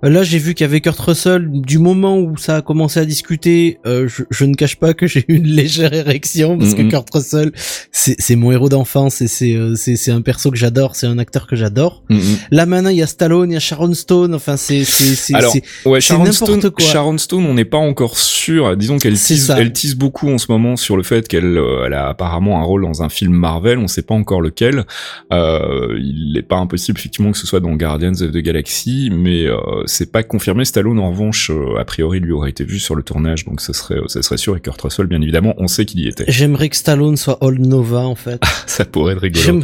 Là, 0.04 0.24
j'ai 0.24 0.38
vu 0.38 0.54
qu'avec 0.54 0.84
Kurt 0.84 1.00
Russell, 1.00 1.50
du 1.50 1.78
moment 1.78 2.18
où 2.20 2.36
ça 2.36 2.58
a 2.58 2.62
commencé 2.62 3.00
à 3.00 3.06
discuter, 3.06 3.80
euh, 3.86 4.10
je, 4.30 4.46
ne 4.46 4.54
cache 4.54 4.76
pas 4.76 4.94
que 4.94 5.08
j'ai 5.14 5.24
eu 5.30 5.36
une 5.36 5.48
légère 5.48 5.94
érection 5.94 6.58
parce 6.58 6.74
que 6.76 6.82
Kurt 6.82 7.08
Russell, 7.14 7.52
c'est 7.92 8.36
mon 8.36 8.52
héros 8.52 8.68
d'enfance 8.68 9.22
et 9.22 9.56
euh, 9.56 9.76
c'est 9.76 9.96
c'est 9.96 10.12
un 10.12 10.22
perso 10.22 10.52
que 10.52 10.58
j'adore, 10.58 10.96
c'est 10.96 11.08
un 11.08 11.18
acteur 11.18 11.48
que 11.48 11.56
j'adore. 11.56 12.04
Là 12.52 12.66
maintenant, 12.66 12.90
il 12.90 12.98
y 12.98 13.02
a 13.02 13.08
Stallone, 13.08 13.52
il 13.52 13.54
y 13.54 13.58
a 13.58 13.62
Sharon 13.62 13.94
Stone, 13.94 14.36
enfin 14.36 14.58
c'est 14.58 14.84
c'est 14.84 15.16
c'est 15.16 15.64
ouais, 15.86 16.02
Sharon 16.02 16.32
Stone, 16.32 16.70
quoi. 16.70 16.86
Sharon 16.86 17.18
Stone, 17.18 17.46
on 17.46 17.54
n'est 17.54 17.66
pas 17.66 17.78
encore 17.78 18.18
sûr. 18.18 18.76
Disons 18.76 18.98
qu'elle 18.98 19.18
tease, 19.18 19.54
elle 19.58 19.72
tease 19.72 19.96
beaucoup 19.96 20.30
en 20.30 20.38
ce 20.38 20.48
moment 20.50 20.76
sur 20.76 20.98
le 20.98 21.04
fait 21.04 21.28
qu'elle 21.28 21.58
euh, 21.58 21.86
elle 21.86 21.94
a 21.94 22.10
apparemment 22.10 22.60
un 22.60 22.64
rôle 22.64 22.84
dans 22.84 23.04
un 23.04 23.10
film 23.10 23.34
Marvel, 23.34 23.78
on 23.78 23.88
sait 23.88 24.02
pas 24.02 24.16
encore 24.16 24.42
lequel. 24.42 24.86
Euh, 25.32 25.98
il 25.98 26.34
n'est 26.34 26.42
pas 26.42 26.58
impossible 26.58 27.00
effectivement 27.00 27.32
que 27.32 27.38
ce 27.38 27.48
soit 27.48 27.62
dans 27.62 27.74
Guardians 27.76 28.14
of 28.14 28.32
the 28.32 28.38
Galaxy, 28.38 29.10
mais 29.14 29.48
c'est 29.94 30.12
pas 30.12 30.24
confirmé. 30.24 30.66
Stallone, 30.66 31.00
en 31.00 31.12
revanche, 31.12 31.52
euh, 31.52 31.80
a 31.80 31.86
priori, 31.86 32.20
lui 32.20 32.32
aurait 32.32 32.50
été 32.50 32.64
vu 32.64 32.80
sur 32.80 32.96
le 32.96 33.04
tournage, 33.04 33.46
donc 33.46 33.62
ce 33.62 33.74
serait, 33.74 34.00
ça 34.08 34.22
serait 34.22 34.38
sûr. 34.38 34.58
Et 34.58 34.60
Kurt 34.60 34.82
Russell, 34.82 35.08
bien 35.08 35.22
évidemment, 35.22 35.54
on 35.58 35.68
sait 35.68 35.86
qu'il 35.86 36.00
y 36.00 36.08
était. 36.08 36.26
J'aimerais 36.28 36.70
que 36.70 36.76
Stallone 36.76 37.18
soit 37.18 37.38
Old 37.42 37.66
Nova, 37.66 38.00
en 38.00 38.16
fait. 38.16 38.42
ça 38.66 38.86
pourrait 38.86 39.14
être 39.14 39.22
rigolo. 39.22 39.62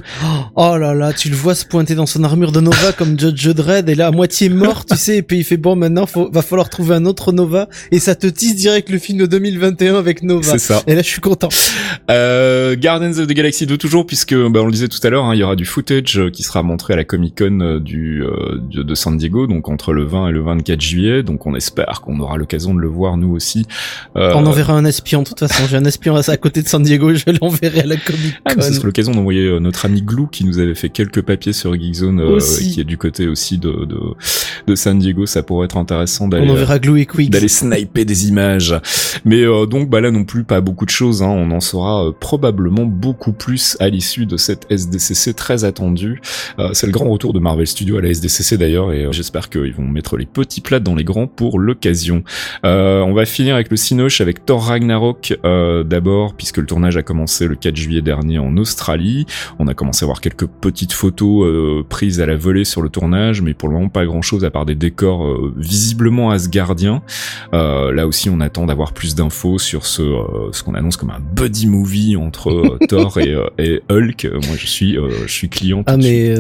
Oh 0.56 0.78
là 0.78 0.94
là, 0.94 1.14
tu 1.14 1.30
le 1.30 1.36
vois 1.36 1.56
se 1.56 1.66
pointer 1.66 1.96
dans 1.96 2.06
son 2.06 2.24
armure 2.24 2.52
de 2.52 2.60
Nova 2.60 2.92
comme 2.94 3.20
Judge 3.20 3.48
Dredd, 3.50 3.90
et 3.90 3.96
là, 3.96 4.08
à 4.08 4.12
moitié 4.12 4.50
mort, 4.50 4.86
tu 4.86 4.96
sais, 4.96 5.18
et 5.18 5.22
puis 5.22 5.40
il 5.40 5.44
fait 5.44 5.58
bon, 5.58 5.76
maintenant, 5.76 6.06
faut, 6.06 6.30
va 6.32 6.42
falloir 6.42 6.70
trouver 6.70 6.96
un 6.96 7.06
autre 7.06 7.32
Nova, 7.32 7.68
et 7.92 8.00
ça 8.00 8.16
te 8.16 8.28
tisse 8.28 8.56
direct 8.56 8.90
le 8.90 9.00
film 9.00 9.20
de 9.20 9.26
2021 9.26 9.96
avec 9.96 10.24
Nova. 10.24 10.52
C'est 10.52 10.60
ça. 10.60 10.84
Et 10.88 10.96
là, 10.96 11.02
je 11.02 11.08
suis 11.08 11.22
content. 11.22 11.50
Euh, 12.10 12.76
Guardians 12.76 13.18
of 13.20 13.28
the 13.28 13.34
Galaxy 13.34 13.66
2 13.66 13.78
toujours, 13.78 14.06
puisque, 14.06 14.36
bah, 14.36 14.62
on 14.62 14.66
le 14.66 14.72
disait 14.72 14.88
tout 14.88 15.00
à 15.04 15.10
l'heure, 15.10 15.26
hein, 15.26 15.36
il 15.36 15.40
y 15.40 15.44
aura 15.44 15.56
du 15.56 15.66
footage 15.66 16.20
euh, 16.20 16.30
qui 16.30 16.44
sera 16.44 16.64
montré 16.64 16.94
à 16.94 16.98
la 16.98 17.04
Comic 17.04 17.38
Con 17.38 17.60
euh, 17.62 17.80
du, 17.80 18.24
de 18.72 18.96
San 18.96 19.18
Diego, 19.18 19.48
donc 19.48 19.70
entre 19.70 19.94
le 19.94 20.04
20 20.04 20.19
et 20.28 20.32
le 20.32 20.42
24 20.42 20.82
juillet, 20.82 21.24
donc 21.24 21.46
on 21.46 21.56
espère 21.56 22.02
qu'on 22.02 22.20
aura 22.20 22.38
l'occasion 22.38 22.74
de 22.74 22.80
le 22.80 22.88
voir 22.88 23.18
nous 23.18 23.32
aussi. 23.32 23.66
Euh... 24.16 24.34
On 24.36 24.46
enverra 24.46 24.74
un 24.74 24.86
espion, 24.86 25.24
de 25.24 25.28
toute 25.28 25.40
façon, 25.40 25.64
j'ai 25.70 25.78
un 25.78 25.86
espion 25.86 26.16
à 26.16 26.38
côté 26.38 26.62
de 26.62 26.68
San 26.68 26.84
Diego, 26.84 27.14
je 27.14 27.26
l'enverrai 27.42 27.82
à 27.82 27.86
la 27.86 27.98
Comic 27.98 28.34
Con. 28.34 28.40
Ah, 28.46 28.62
ce 28.62 28.74
sera 28.74 28.86
l'occasion 28.86 29.14
d'envoyer 29.14 29.46
euh, 29.46 29.60
notre 29.60 29.86
ami 29.86 30.02
Glou 30.02 30.28
qui 30.28 30.46
nous 30.46 30.60
avait 30.60 30.76
fait 30.76 30.90
quelques 30.90 31.22
papiers 31.22 31.54
sur 31.54 31.74
Geekzone, 31.74 32.20
euh, 32.20 32.40
qui 32.40 32.80
est 32.80 32.86
du 32.86 32.98
côté 32.98 33.28
aussi 33.28 33.58
de, 33.58 33.86
de, 33.86 34.00
de, 34.68 34.76
San 34.76 34.98
Diego, 35.00 35.26
ça 35.26 35.44
pourrait 35.44 35.66
être 35.66 35.78
intéressant 35.78 36.28
d'aller. 36.28 36.48
On 36.48 36.54
enverra 36.54 36.80
Glou 36.80 36.98
et 36.98 37.06
Quick. 37.06 37.30
D'aller 37.30 37.48
sniper 37.48 38.06
des 38.06 38.28
images. 38.28 38.76
Mais 39.26 39.44
euh, 39.44 39.66
donc 39.66 39.90
bah 39.90 40.02
là 40.02 40.12
non 40.12 40.24
plus 40.24 40.44
pas 40.44 40.62
beaucoup 40.62 40.86
de 40.86 40.90
choses, 40.90 41.22
hein. 41.22 41.30
on 41.30 41.52
en 41.52 41.60
saura 41.60 42.12
probablement 42.20 42.86
beaucoup 42.86 43.34
plus 43.34 43.78
à 43.80 43.90
l'issue 43.90 44.26
de 44.26 44.38
cette 44.38 44.66
SDCC 44.70 45.34
très 45.34 45.64
attendue. 45.64 46.22
c'est 46.74 46.88
le 46.88 46.92
grand 46.92 47.10
retour 47.10 47.34
de 47.34 47.40
Marvel 47.40 47.68
Studios 47.68 47.98
à 47.98 48.02
la 48.02 48.10
SDCC 48.10 48.58
d'ailleurs 48.58 48.92
et 48.92 49.08
j'espère 49.12 49.50
qu'ils 49.50 49.74
vont 49.74 49.88
mettre 49.88 50.09
les 50.18 50.26
petits 50.26 50.62
plats 50.62 50.80
dans 50.80 50.96
les 50.96 51.04
grands 51.04 51.28
pour 51.28 51.60
l'occasion. 51.60 52.24
Euh, 52.66 53.02
on 53.02 53.14
va 53.14 53.26
finir 53.26 53.56
avec 53.56 53.70
le 53.70 53.78
Cinoche 53.78 54.22
avec 54.22 54.46
Thor 54.46 54.64
Ragnarok 54.64 55.38
euh, 55.46 55.84
d'abord 55.84 56.34
puisque 56.36 56.58
le 56.58 56.66
tournage 56.66 56.98
a 56.98 57.04
commencé 57.04 57.48
le 57.48 57.56
4 57.56 57.76
juillet 57.76 58.02
dernier 58.02 58.40
en 58.40 58.58
Australie. 58.58 59.26
On 59.60 59.68
a 59.68 59.74
commencé 59.74 60.04
à 60.04 60.08
voir 60.08 60.22
quelques 60.22 60.48
petites 60.48 60.94
photos 60.94 61.46
euh, 61.46 61.84
prises 61.88 62.22
à 62.22 62.26
la 62.26 62.36
volée 62.36 62.66
sur 62.66 62.82
le 62.82 62.90
tournage, 62.90 63.42
mais 63.42 63.54
pour 63.54 63.70
le 63.70 63.76
moment 63.76 63.90
pas 63.90 64.06
grand 64.06 64.22
chose 64.22 64.46
à 64.46 64.52
part 64.52 64.66
des 64.66 64.76
décors 64.76 65.26
visiblement 65.58 66.32
asgardiens. 66.32 67.02
là 67.52 68.08
aussi 68.08 68.30
on 68.30 68.40
attend 68.40 68.66
d'avoir 68.66 68.94
plus 68.94 69.16
d'infos 69.16 69.60
sur 69.60 69.86
ce, 69.86 70.04
ce 70.52 70.64
qu'on 70.64 70.76
annonce 70.76 70.98
comme 70.98 71.12
un 71.12 71.20
buddy 71.20 71.68
movie 71.68 72.16
entre 72.16 72.78
Thor 72.88 73.18
et, 73.20 73.36
et, 73.58 73.82
Hulk. 73.90 74.28
Moi 74.48 74.56
je 74.58 74.68
suis 74.68 74.98
je 75.26 75.32
suis 75.32 75.50
client. 75.50 75.84
Ah 75.88 75.98
mais 75.98 76.34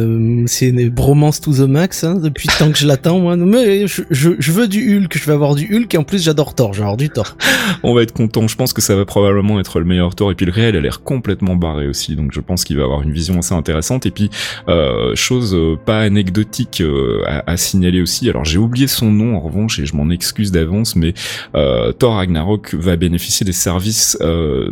c'est 0.47 0.69
une 0.69 0.89
bromance 0.89 1.41
to 1.41 1.53
the 1.53 1.67
max 1.67 2.03
hein, 2.03 2.15
depuis 2.15 2.47
tant 2.57 2.71
que 2.71 2.77
je 2.77 2.87
l'attends 2.87 3.19
moi. 3.19 3.35
Mais 3.49 3.87
je, 3.87 4.03
je, 4.11 4.29
je 4.37 4.51
veux 4.51 4.67
du 4.67 4.95
Hulk, 4.95 5.17
je 5.17 5.25
vais 5.25 5.33
avoir 5.33 5.55
du 5.55 5.75
Hulk 5.75 5.91
et 5.95 5.97
en 5.97 6.03
plus 6.03 6.23
j'adore 6.23 6.53
Thor, 6.53 6.73
genre 6.73 6.97
du 6.97 7.09
Thor. 7.09 7.35
On 7.83 7.95
va 7.95 8.03
être 8.03 8.13
content, 8.13 8.47
je 8.47 8.55
pense 8.55 8.73
que 8.73 8.81
ça 8.81 8.95
va 8.95 9.05
probablement 9.05 9.59
être 9.59 9.79
le 9.79 9.85
meilleur 9.85 10.13
Thor 10.13 10.31
et 10.31 10.35
puis 10.35 10.45
le 10.45 10.51
réel 10.51 10.75
a 10.75 10.79
l'air 10.79 11.01
complètement 11.01 11.55
barré 11.55 11.87
aussi, 11.87 12.15
donc 12.15 12.31
je 12.31 12.41
pense 12.41 12.63
qu'il 12.63 12.77
va 12.77 12.83
avoir 12.83 13.01
une 13.01 13.11
vision 13.11 13.39
assez 13.39 13.55
intéressante. 13.55 14.05
Et 14.05 14.11
puis 14.11 14.29
euh, 14.67 15.15
chose 15.15 15.55
euh, 15.55 15.77
pas 15.83 16.01
anecdotique 16.01 16.81
euh, 16.81 17.23
à, 17.25 17.57
signaler 17.57 18.01
aussi, 18.01 18.29
alors 18.29 18.45
j'ai 18.45 18.59
oublié 18.59 18.85
son 18.85 19.09
nom 19.09 19.35
en 19.35 19.39
revanche 19.39 19.79
et 19.79 19.85
je 19.87 19.95
m'en 19.95 20.11
excuse 20.11 20.51
d'avance, 20.51 20.95
mais 20.95 21.15
euh, 21.55 21.91
Thor 21.91 22.15
Ragnarok 22.15 22.75
va 22.75 22.97
bénéficier 22.97 23.45
des 23.45 23.51
services 23.51 24.15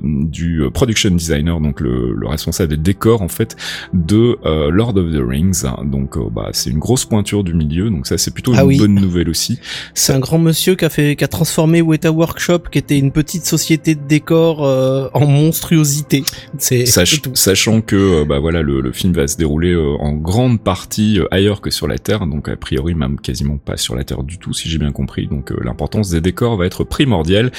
du 0.04 0.62
production 0.72 1.10
designer, 1.10 1.60
donc 1.60 1.80
le, 1.80 2.14
le, 2.14 2.28
responsable 2.28 2.70
des 2.70 2.78
décors 2.78 3.24
en 3.24 3.28
fait 3.28 3.56
de 3.94 4.38
Lord 4.70 4.98
of 4.98 5.12
the 5.12 5.22
Rings, 5.28 5.64
donc 5.86 6.18
bah 6.32 6.50
c'est 6.52 6.70
une 6.70 6.80
grosse 6.80 7.06
pointure 7.06 7.44
du 7.44 7.56
milieu, 7.56 7.90
donc 7.90 8.06
ça 8.06 8.18
c'est 8.18 8.32
plutôt 8.32 8.54
ah 8.56 8.64
une 8.64 8.67
bonne 8.76 8.96
nouvelle 8.96 9.30
aussi. 9.30 9.60
C'est 9.94 10.14
un 10.14 10.20
grand 10.20 10.40
monsieur 10.40 10.76
qui 10.76 10.86
a 10.86 10.90
fait, 10.90 11.16
qui 11.16 11.24
a 11.24 11.28
transformé 11.28 11.82
Weta 11.82 12.12
Workshop, 12.12 12.60
qui 12.72 12.78
était 12.78 12.98
une 12.98 13.12
petite 13.12 13.46
société 13.46 13.96
de 13.96 14.02
décor 14.08 14.66
euh, 14.66 15.10
en 15.14 15.26
monstruosité. 15.26 16.24
C'est 16.58 16.86
sachant 16.86 17.82
que 17.82 17.96
euh, 17.96 18.26
bah 18.26 18.40
voilà 18.40 18.62
le, 18.62 18.82
le, 18.82 18.92
film 18.92 19.14
va 19.14 19.28
se 19.28 19.38
dérouler 19.38 19.74
euh, 19.74 19.96
en 20.00 20.14
grande 20.14 20.60
partie 20.62 21.20
ailleurs 21.32 21.62
que 21.62 21.70
sur 21.70 21.88
la 21.88 21.98
Terre, 21.98 22.26
donc 22.28 22.50
a 22.50 22.56
priori 22.56 22.96
même 22.96 23.20
quasiment 23.20 23.58
pas 23.58 23.78
sur 23.78 23.96
la 23.96 24.04
Terre 24.04 24.24
du 24.24 24.38
tout 24.38 24.54
si 24.54 24.70
j'ai 24.70 24.78
bien 24.78 24.92
compris. 24.92 25.28
Donc 25.28 25.52
l'importance 25.64 26.10
des 26.10 26.22
décors 26.22 26.58
va 26.58 26.66
être 26.66 26.84
primordiale. 26.84 27.52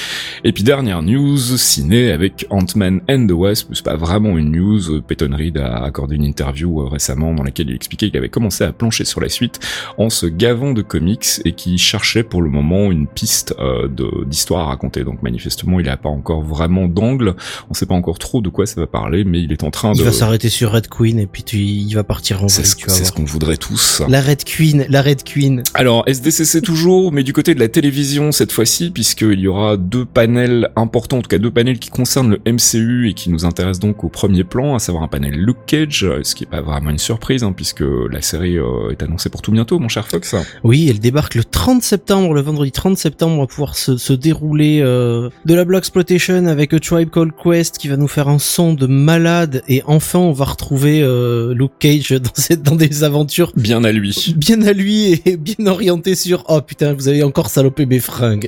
Et 0.44 0.52
puis 0.52 0.64
dernière 0.64 1.02
news 1.02 1.38
ciné 1.38 2.10
avec 2.10 2.46
Ant-Man 2.50 3.00
and 3.08 3.26
the 3.26 3.32
Wasp, 3.32 3.70
c'est 3.72 3.84
pas 3.84 3.96
vraiment 3.96 4.36
une 4.36 4.52
news. 4.52 5.00
Peyton 5.02 5.34
Reed 5.36 5.58
a 5.58 5.84
accordé 5.84 6.16
une 6.16 6.24
interview 6.24 6.86
récemment 6.88 7.34
dans 7.34 7.42
laquelle 7.42 7.70
il 7.70 7.76
expliquait 7.76 8.08
qu'il 8.08 8.18
avait 8.18 8.28
commencé 8.28 8.64
à 8.64 8.72
plancher 8.72 9.04
sur 9.04 9.20
la 9.20 9.28
suite 9.28 9.60
en 9.96 10.10
se 10.10 10.26
gavant 10.26 10.72
de 10.72 10.82
comics 10.98 11.40
et 11.44 11.52
qui 11.52 11.78
cherchait 11.78 12.22
pour 12.22 12.42
le 12.42 12.50
moment 12.50 12.90
une 12.90 13.06
piste 13.06 13.54
euh, 13.60 13.88
d'histoire 14.26 14.62
à 14.62 14.70
raconter. 14.70 15.04
Donc 15.04 15.22
manifestement, 15.22 15.78
il 15.78 15.86
n'a 15.86 15.96
pas 15.96 16.08
encore 16.08 16.42
vraiment 16.42 16.88
d'angle. 16.88 17.34
On 17.70 17.74
sait 17.74 17.86
pas 17.86 17.94
encore 17.94 18.18
trop 18.18 18.40
de 18.40 18.48
quoi 18.48 18.66
ça 18.66 18.80
va 18.80 18.86
parler, 18.86 19.24
mais 19.24 19.40
il 19.40 19.52
est 19.52 19.62
en 19.62 19.70
train 19.70 19.92
de. 19.92 19.98
Il 19.98 20.04
va 20.04 20.12
s'arrêter 20.12 20.48
sur 20.48 20.72
Red 20.72 20.88
Queen 20.88 21.18
et 21.18 21.26
puis 21.26 21.44
tu, 21.44 21.58
il 21.58 21.94
va 21.94 22.04
partir 22.04 22.42
en 22.42 22.48
C'est 22.48 22.64
ce, 22.64 22.76
ce 22.76 23.12
qu'on 23.12 23.24
voudrait 23.24 23.56
tous. 23.56 24.02
La 24.08 24.20
Red 24.20 24.44
Queen, 24.44 24.86
la 24.88 25.02
Red 25.02 25.22
Queen. 25.22 25.62
Alors 25.74 26.02
SDCC 26.06 26.62
toujours, 26.62 27.12
mais 27.12 27.22
du 27.22 27.32
côté 27.32 27.54
de 27.54 27.60
la 27.60 27.68
télévision 27.68 28.32
cette 28.32 28.52
fois-ci, 28.52 28.90
puisqu'il 28.90 29.38
y 29.38 29.48
aura 29.48 29.76
deux 29.76 30.04
panels 30.04 30.70
importants, 30.76 31.18
en 31.18 31.22
tout 31.22 31.28
cas 31.28 31.38
deux 31.38 31.50
panels 31.50 31.78
qui 31.78 31.90
concernent 31.90 32.30
le 32.30 32.52
MCU 32.52 33.08
et 33.08 33.14
qui 33.14 33.30
nous 33.30 33.44
intéressent 33.44 33.80
donc 33.80 34.02
au 34.02 34.08
premier 34.08 34.44
plan, 34.44 34.74
à 34.74 34.78
savoir 34.78 35.04
un 35.04 35.08
panel 35.08 35.34
Luke 35.34 35.58
Cage, 35.66 36.08
ce 36.22 36.34
qui 36.34 36.44
est 36.44 36.48
pas 36.48 36.60
vraiment 36.60 36.90
une 36.90 36.98
surprise, 36.98 37.44
hein, 37.44 37.52
puisque 37.52 37.84
la 38.10 38.20
série 38.20 38.58
euh, 38.58 38.90
est 38.90 39.02
annoncée 39.02 39.30
pour 39.30 39.42
tout 39.42 39.52
bientôt, 39.52 39.78
mon 39.78 39.88
cher 39.88 40.08
Fox. 40.08 40.34
Oui, 40.64 40.87
elle 40.90 41.00
débarque 41.00 41.34
le 41.34 41.44
30 41.44 41.82
septembre, 41.82 42.34
le 42.34 42.40
vendredi 42.40 42.72
30 42.72 42.96
septembre, 42.96 43.40
va 43.40 43.46
pouvoir 43.46 43.76
se, 43.76 43.96
se 43.96 44.12
dérouler 44.12 44.80
euh, 44.80 45.28
de 45.44 45.54
la 45.54 45.64
Black 45.64 45.78
Exploitation 45.78 46.46
avec 46.46 46.72
A 46.72 46.80
Tribe 46.80 47.10
Called 47.10 47.32
Quest 47.42 47.78
qui 47.78 47.88
va 47.88 47.96
nous 47.96 48.08
faire 48.08 48.28
un 48.28 48.38
son 48.38 48.74
de 48.74 48.86
malade. 48.86 49.62
Et 49.68 49.82
enfin 49.86 50.18
on 50.18 50.32
va 50.32 50.44
retrouver 50.44 51.00
euh, 51.02 51.54
Luke 51.54 51.72
Cage 51.78 52.10
dans, 52.12 52.30
cette, 52.34 52.62
dans 52.62 52.74
des 52.74 53.04
aventures 53.04 53.52
bien 53.56 53.84
à 53.84 53.92
lui, 53.92 54.34
bien 54.36 54.62
à 54.62 54.72
lui 54.72 55.20
et 55.24 55.36
bien 55.36 55.66
orienté 55.66 56.14
sur 56.14 56.44
oh 56.48 56.60
putain 56.60 56.92
vous 56.92 57.08
avez 57.08 57.22
encore 57.22 57.48
salopé 57.48 57.86
mes 57.86 58.00
fringues. 58.00 58.46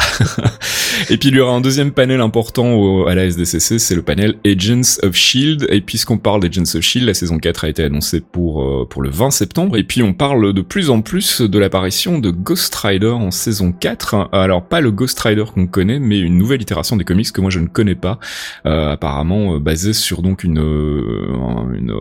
et 1.10 1.16
puis 1.16 1.28
il 1.28 1.36
y 1.36 1.40
aura 1.40 1.52
un 1.52 1.60
deuxième 1.60 1.92
panel 1.92 2.20
important 2.20 2.74
au, 2.74 3.06
à 3.06 3.14
la 3.14 3.24
SDCC, 3.24 3.78
c'est 3.78 3.94
le 3.94 4.02
panel 4.02 4.36
Agents 4.44 4.98
of 5.02 5.14
Shield 5.14 5.66
et 5.70 5.80
puisqu'on 5.80 6.18
parle 6.18 6.40
d'Agents 6.42 6.74
of 6.74 6.80
Shield, 6.80 7.06
la 7.06 7.14
saison 7.14 7.38
4 7.38 7.64
a 7.64 7.68
été 7.68 7.82
annoncée 7.82 8.20
pour 8.20 8.62
euh, 8.62 8.86
pour 8.88 9.02
le 9.02 9.10
20 9.10 9.30
septembre. 9.30 9.76
Et 9.76 9.84
puis 9.84 10.02
on 10.02 10.12
parle 10.12 10.52
de 10.52 10.62
plus 10.62 10.90
en 10.90 11.02
plus 11.02 11.40
de 11.40 11.58
l'apparition 11.58 12.18
de 12.18 12.29
de 12.30 12.36
Ghost 12.36 12.74
Rider 12.74 13.08
en 13.08 13.30
saison 13.30 13.72
4. 13.72 14.30
Alors 14.32 14.62
pas 14.62 14.80
le 14.80 14.90
Ghost 14.90 15.18
Rider 15.20 15.44
qu'on 15.52 15.66
connaît, 15.66 15.98
mais 15.98 16.18
une 16.18 16.38
nouvelle 16.38 16.62
itération 16.62 16.96
des 16.96 17.04
comics 17.04 17.30
que 17.32 17.40
moi 17.40 17.50
je 17.50 17.58
ne 17.58 17.66
connais 17.66 17.94
pas, 17.94 18.18
euh, 18.66 18.92
apparemment 18.92 19.58
basée 19.58 19.92
sur 19.92 20.22
donc 20.22 20.44
une, 20.44 20.58
une 20.58 21.92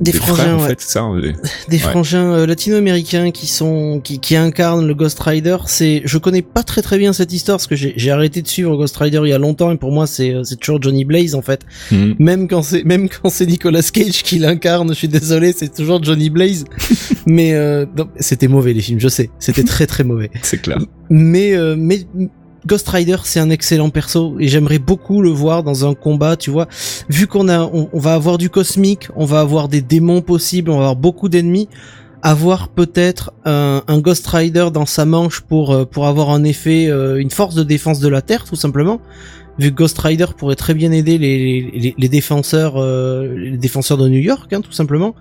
des, 0.00 0.12
frangins, 0.12 0.54
en 0.54 0.58
fait, 0.60 0.80
ça, 0.80 1.04
des, 1.68 1.78
frangins 1.78 2.46
latino-américains 2.46 3.30
qui 3.30 3.46
sont 3.46 4.00
qui, 4.02 4.18
qui 4.18 4.36
incarnent 4.36 4.86
le 4.86 4.94
Ghost 4.94 5.20
Rider. 5.20 5.56
C'est, 5.66 6.02
je 6.04 6.18
connais 6.18 6.42
pas 6.42 6.62
très 6.62 6.82
très 6.82 6.98
bien 6.98 7.12
cette 7.12 7.32
histoire 7.32 7.58
parce 7.58 7.66
que 7.66 7.76
j'ai 7.76 8.10
arrêté 8.10 8.42
de 8.42 8.48
suivre 8.48 8.76
Ghost 8.76 8.96
Rider 8.96 9.20
il 9.24 9.30
y 9.30 9.32
a 9.32 9.38
longtemps 9.38 9.70
et 9.72 9.76
pour 9.76 9.92
moi 9.92 10.06
c'est 10.06 10.34
c'est 10.44 10.56
toujours 10.56 10.82
Johnny 10.82 11.04
Blaze 11.04 11.34
en 11.34 11.42
fait. 11.42 11.62
Hmm. 11.90 12.12
Même 12.18 12.48
quand 12.48 12.62
c'est 12.62 12.84
même 12.96 13.08
quand 13.08 13.28
c'est 13.28 13.46
Nicolas 13.46 13.82
Cage 13.82 14.22
qui 14.22 14.38
l'incarne, 14.38 14.88
je 14.88 14.94
suis 14.94 15.08
désolé, 15.08 15.52
c'est 15.52 15.74
toujours 15.74 16.02
Johnny 16.02 16.30
Blaze. 16.30 16.64
mais 17.26 17.54
euh, 17.54 17.86
c'était 18.18 18.48
mauvais 18.48 18.72
les 18.72 18.80
films, 18.80 19.00
je 19.00 19.08
sais, 19.08 19.30
c'était 19.38 19.64
très 19.64 19.75
très 19.84 20.04
mauvais. 20.04 20.30
c'est 20.42 20.62
clair. 20.62 20.78
Mais 21.10 21.54
euh, 21.54 21.76
mais 21.78 22.06
Ghost 22.66 22.88
Rider, 22.88 23.18
c'est 23.24 23.40
un 23.40 23.50
excellent 23.50 23.90
perso 23.90 24.36
et 24.40 24.48
j'aimerais 24.48 24.78
beaucoup 24.78 25.20
le 25.20 25.28
voir 25.28 25.62
dans 25.62 25.86
un 25.86 25.94
combat, 25.94 26.36
tu 26.36 26.50
vois. 26.50 26.66
Vu 27.10 27.26
qu'on 27.26 27.50
a, 27.50 27.60
on, 27.60 27.98
va 27.98 28.14
avoir 28.14 28.38
du 28.38 28.48
cosmique, 28.48 29.08
on 29.14 29.26
va 29.26 29.40
avoir 29.40 29.68
des 29.68 29.82
démons 29.82 30.22
possibles, 30.22 30.70
on 30.70 30.78
va 30.78 30.84
avoir 30.84 30.96
beaucoup 30.96 31.28
d'ennemis. 31.28 31.68
Avoir 32.22 32.70
peut-être 32.70 33.32
un, 33.44 33.82
un, 33.86 33.98
Ghost 34.00 34.26
Rider 34.26 34.68
dans 34.72 34.86
sa 34.86 35.04
manche 35.04 35.42
pour 35.42 35.72
euh, 35.72 35.84
pour 35.84 36.06
avoir 36.06 36.30
en 36.30 36.42
effet 36.44 36.86
une 36.86 37.30
force 37.30 37.54
de 37.54 37.62
défense 37.62 38.00
de 38.00 38.08
la 38.08 38.22
Terre, 38.22 38.44
tout 38.44 38.56
simplement 38.56 39.00
vu 39.58 39.70
que 39.70 39.76
Ghost 39.76 39.98
Rider 39.98 40.26
pourrait 40.36 40.56
très 40.56 40.74
bien 40.74 40.92
aider 40.92 41.18
les, 41.18 41.94
les, 41.96 42.08
défenseurs 42.08 42.74
euh, 42.76 43.34
les 43.36 43.56
défenseurs 43.56 43.96
de 43.96 44.08
New 44.08 44.18
York 44.18 44.52
hein, 44.52 44.60
tout 44.60 44.72
simplement. 44.72 45.14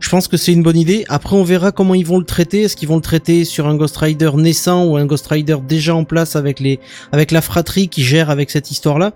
Je 0.00 0.08
pense 0.08 0.28
que 0.28 0.36
c'est 0.36 0.52
une 0.52 0.62
bonne 0.62 0.76
idée. 0.76 1.04
Après 1.08 1.36
on 1.36 1.44
verra 1.44 1.72
comment 1.72 1.94
ils 1.94 2.06
vont 2.06 2.18
le 2.18 2.24
traiter. 2.24 2.62
Est-ce 2.62 2.76
qu'ils 2.76 2.88
vont 2.88 2.96
le 2.96 3.02
traiter 3.02 3.44
sur 3.44 3.66
un 3.66 3.76
Ghost 3.76 3.96
Rider 3.96 4.30
naissant 4.34 4.84
ou 4.84 4.96
un 4.96 5.06
Ghost 5.06 5.26
Rider 5.26 5.56
déjà 5.66 5.94
en 5.94 6.04
place 6.04 6.36
avec 6.36 6.60
les 6.60 6.80
avec 7.12 7.30
la 7.30 7.40
fratrie 7.40 7.88
qui 7.88 8.02
gère 8.02 8.30
avec 8.30 8.50
cette 8.50 8.70
histoire 8.70 8.98
là 8.98 9.12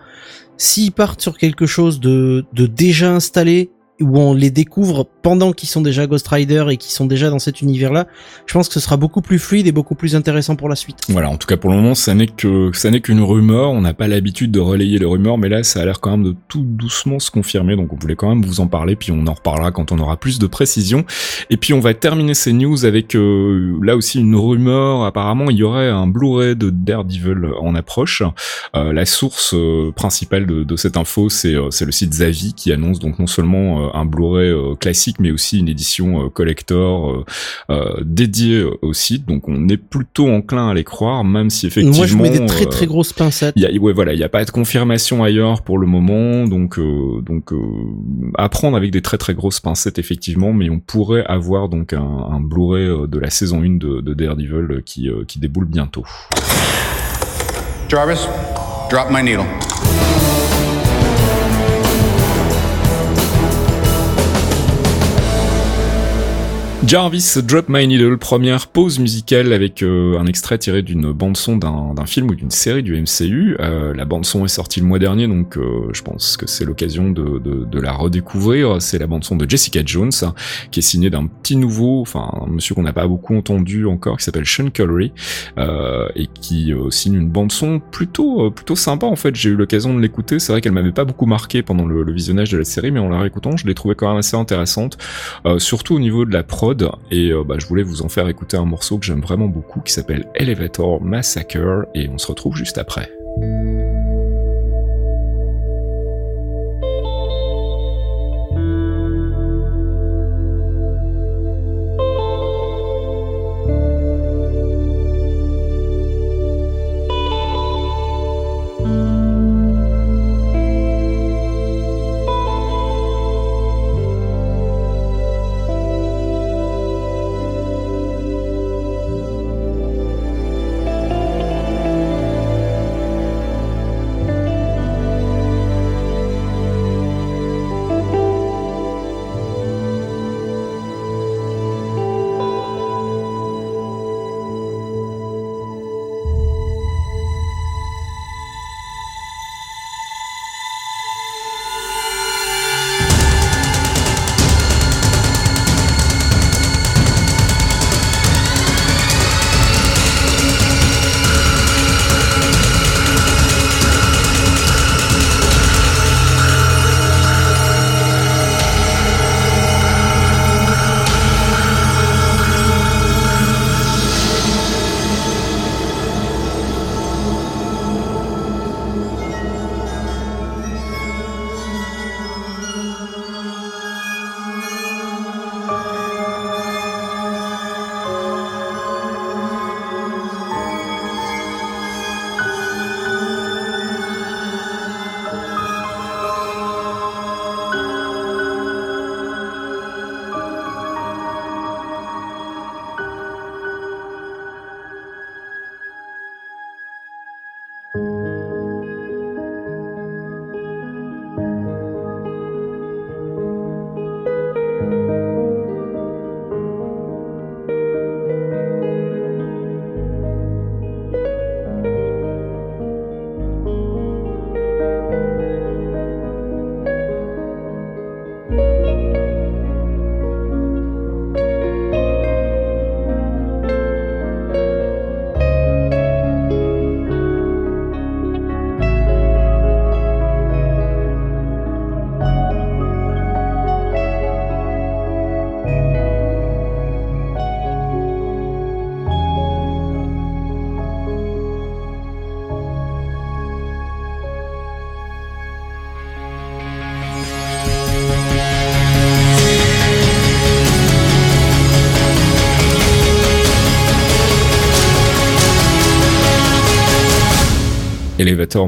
s'ils 0.56 0.92
partent 0.92 1.20
sur 1.20 1.38
quelque 1.38 1.66
chose 1.66 1.98
de, 1.98 2.44
de 2.52 2.66
déjà 2.66 3.12
installé 3.12 3.70
où 4.02 4.18
on 4.18 4.34
les 4.34 4.50
découvre 4.50 5.08
pendant 5.22 5.52
qu'ils 5.52 5.68
sont 5.68 5.80
déjà 5.80 6.06
Ghost 6.06 6.28
Rider 6.28 6.64
et 6.70 6.76
qui 6.76 6.92
sont 6.92 7.06
déjà 7.06 7.30
dans 7.30 7.38
cet 7.38 7.62
univers-là, 7.62 8.06
je 8.46 8.52
pense 8.52 8.68
que 8.68 8.74
ce 8.74 8.80
sera 8.80 8.96
beaucoup 8.96 9.22
plus 9.22 9.38
fluide 9.38 9.66
et 9.66 9.72
beaucoup 9.72 9.94
plus 9.94 10.16
intéressant 10.16 10.56
pour 10.56 10.68
la 10.68 10.76
suite. 10.76 10.98
Voilà, 11.08 11.30
en 11.30 11.36
tout 11.36 11.46
cas 11.46 11.56
pour 11.56 11.70
le 11.70 11.76
moment, 11.76 11.94
ça 11.94 12.14
n'est 12.14 12.26
que 12.26 12.70
ça 12.74 12.90
n'est 12.90 13.00
qu'une 13.00 13.20
rumeur. 13.20 13.70
On 13.70 13.80
n'a 13.80 13.94
pas 13.94 14.08
l'habitude 14.08 14.50
de 14.50 14.60
relayer 14.60 14.98
les 14.98 15.06
rumeurs, 15.06 15.38
mais 15.38 15.48
là, 15.48 15.62
ça 15.62 15.80
a 15.80 15.84
l'air 15.84 16.00
quand 16.00 16.10
même 16.10 16.24
de 16.24 16.34
tout 16.48 16.62
doucement 16.62 17.18
se 17.18 17.30
confirmer. 17.30 17.76
Donc 17.76 17.92
on 17.92 17.96
voulait 17.96 18.16
quand 18.16 18.28
même 18.28 18.44
vous 18.44 18.60
en 18.60 18.66
parler, 18.66 18.96
puis 18.96 19.12
on 19.12 19.26
en 19.26 19.34
reparlera 19.34 19.70
quand 19.72 19.92
on 19.92 19.98
aura 19.98 20.16
plus 20.16 20.38
de 20.38 20.46
précision. 20.46 21.04
Et 21.50 21.56
puis 21.56 21.72
on 21.72 21.80
va 21.80 21.94
terminer 21.94 22.34
ces 22.34 22.52
news 22.52 22.84
avec 22.84 23.14
euh, 23.14 23.78
là 23.82 23.96
aussi 23.96 24.20
une 24.20 24.36
rumeur. 24.36 25.04
Apparemment, 25.04 25.50
il 25.50 25.56
y 25.56 25.62
aurait 25.62 25.88
un 25.88 26.06
Blu-ray 26.06 26.56
de 26.56 26.70
Daredevil 26.70 27.50
en 27.60 27.74
approche. 27.74 28.22
Euh, 28.74 28.92
la 28.92 29.04
source 29.04 29.54
euh, 29.54 29.92
principale 29.94 30.46
de, 30.46 30.64
de, 30.64 30.76
cette 30.76 30.96
info, 30.96 31.28
c'est 31.28 31.54
c'est 31.70 31.84
le 31.84 31.92
site 31.92 32.14
Zavi 32.14 32.54
qui 32.54 32.72
annonce 32.72 32.98
donc 32.98 33.18
non 33.18 33.26
seulement 33.26 33.91
un 33.92 34.04
Blu-ray 34.04 34.52
classique 34.78 35.16
mais 35.20 35.30
aussi 35.30 35.58
une 35.58 35.68
édition 35.68 36.24
euh, 36.24 36.28
collector 36.28 37.10
euh, 37.10 37.24
euh, 37.70 37.94
dédiée 38.02 38.64
au 38.82 38.92
site. 38.92 39.26
Donc 39.26 39.48
on 39.48 39.68
est 39.68 39.76
plutôt 39.76 40.28
enclin 40.28 40.68
à 40.68 40.74
les 40.74 40.84
croire, 40.84 41.24
même 41.24 41.50
si 41.50 41.66
effectivement. 41.66 41.96
Moi 41.96 42.06
je 42.06 42.16
mets 42.16 42.30
des 42.30 42.46
très 42.46 42.66
très 42.66 42.86
grosses 42.86 43.12
pincettes. 43.12 43.54
Y 43.56 43.66
a, 43.66 43.80
ouais 43.80 43.92
voilà, 43.92 44.12
il 44.12 44.18
n'y 44.18 44.24
a 44.24 44.28
pas 44.28 44.44
de 44.44 44.50
confirmation 44.50 45.22
ailleurs 45.22 45.62
pour 45.62 45.78
le 45.78 45.86
moment, 45.86 46.46
donc 46.46 46.78
donc 46.78 47.52
à 48.36 48.48
prendre 48.48 48.76
avec 48.76 48.90
des 48.90 49.02
très 49.02 49.18
très 49.18 49.34
grosses 49.34 49.60
pincettes 49.60 49.98
effectivement, 49.98 50.52
mais 50.52 50.70
on 50.70 50.80
pourrait 50.80 51.24
avoir 51.26 51.68
donc 51.68 51.92
un, 51.92 52.00
un 52.00 52.40
Blu-ray 52.40 53.08
de 53.08 53.18
la 53.18 53.30
saison 53.30 53.62
1 53.62 53.76
de, 53.76 54.00
de 54.00 54.14
Daredevil 54.14 54.82
qui 54.84 55.08
qui 55.26 55.38
déboule 55.38 55.66
bientôt. 55.66 56.04
Jarvis, 57.88 58.26
drop 58.90 59.08
my 59.10 59.22
needle. 59.22 59.44
Jarvis 66.84 67.38
Drop 67.44 67.68
My 67.68 67.86
Needle, 67.86 68.18
première 68.18 68.66
pause 68.66 68.98
musicale 68.98 69.52
avec 69.52 69.84
euh, 69.84 70.18
un 70.18 70.26
extrait 70.26 70.58
tiré 70.58 70.82
d'une 70.82 71.12
bande 71.12 71.36
son 71.36 71.56
d'un 71.56 72.06
film 72.06 72.28
ou 72.28 72.34
d'une 72.34 72.50
série 72.50 72.82
du 72.82 73.00
MCU. 73.00 73.56
Euh, 73.60 73.94
la 73.94 74.04
bande 74.04 74.26
son 74.26 74.44
est 74.44 74.48
sortie 74.48 74.80
le 74.80 74.86
mois 74.86 74.98
dernier, 74.98 75.28
donc 75.28 75.56
euh, 75.56 75.88
je 75.92 76.02
pense 76.02 76.36
que 76.36 76.48
c'est 76.48 76.64
l'occasion 76.64 77.10
de, 77.10 77.80
la 77.80 77.92
redécouvrir. 77.92 78.82
C'est 78.82 78.98
la 78.98 79.06
bande 79.06 79.22
son 79.22 79.36
de 79.36 79.48
Jessica 79.48 79.80
Jones, 79.84 80.10
qui 80.72 80.80
est 80.80 80.82
signée 80.82 81.08
d'un 81.08 81.26
petit 81.26 81.54
nouveau, 81.54 82.00
enfin 82.00 82.28
un 82.42 82.50
monsieur 82.50 82.74
qu'on 82.74 82.82
n'a 82.82 82.92
pas 82.92 83.06
beaucoup 83.06 83.36
entendu 83.36 83.86
encore, 83.86 84.16
qui 84.16 84.24
s'appelle 84.24 84.46
Sean 84.46 84.70
Connery, 84.74 85.12
et 86.16 86.26
qui 86.40 86.74
signe 86.90 87.14
une 87.14 87.28
bande 87.28 87.52
son 87.52 87.78
plutôt 87.78 88.50
plutôt 88.50 88.76
sympa. 88.76 89.06
En 89.06 89.16
fait, 89.16 89.36
j'ai 89.36 89.50
eu 89.50 89.56
l'occasion 89.56 89.94
de 89.94 90.00
l'écouter. 90.00 90.40
C'est 90.40 90.52
vrai 90.52 90.60
qu'elle 90.60 90.72
m'avait 90.72 90.92
pas 90.92 91.04
beaucoup 91.04 91.26
marqué 91.26 91.62
pendant 91.62 91.86
le, 91.86 92.02
le, 92.02 92.12
visionnage 92.12 92.50
de 92.50 92.58
la 92.58 92.64
série, 92.64 92.90
mais 92.90 93.00
en 93.00 93.08
la 93.08 93.20
réécoutant, 93.20 93.56
je 93.56 93.66
l'ai 93.66 93.74
trouvé 93.74 93.94
quand 93.94 94.08
même 94.08 94.18
assez 94.18 94.36
intéressante, 94.36 94.98
surtout 95.58 95.94
au 95.94 96.00
niveau 96.00 96.24
de 96.24 96.32
la 96.32 96.42
prod 96.42 96.71
et 97.10 97.30
euh, 97.30 97.44
bah, 97.44 97.56
je 97.58 97.66
voulais 97.66 97.82
vous 97.82 98.02
en 98.02 98.08
faire 98.08 98.28
écouter 98.28 98.56
un 98.56 98.64
morceau 98.64 98.98
que 98.98 99.04
j'aime 99.04 99.20
vraiment 99.20 99.48
beaucoup 99.48 99.80
qui 99.80 99.92
s'appelle 99.92 100.26
Elevator 100.34 101.02
Massacre 101.02 101.86
et 101.94 102.08
on 102.08 102.18
se 102.18 102.26
retrouve 102.26 102.56
juste 102.56 102.78
après. 102.78 103.10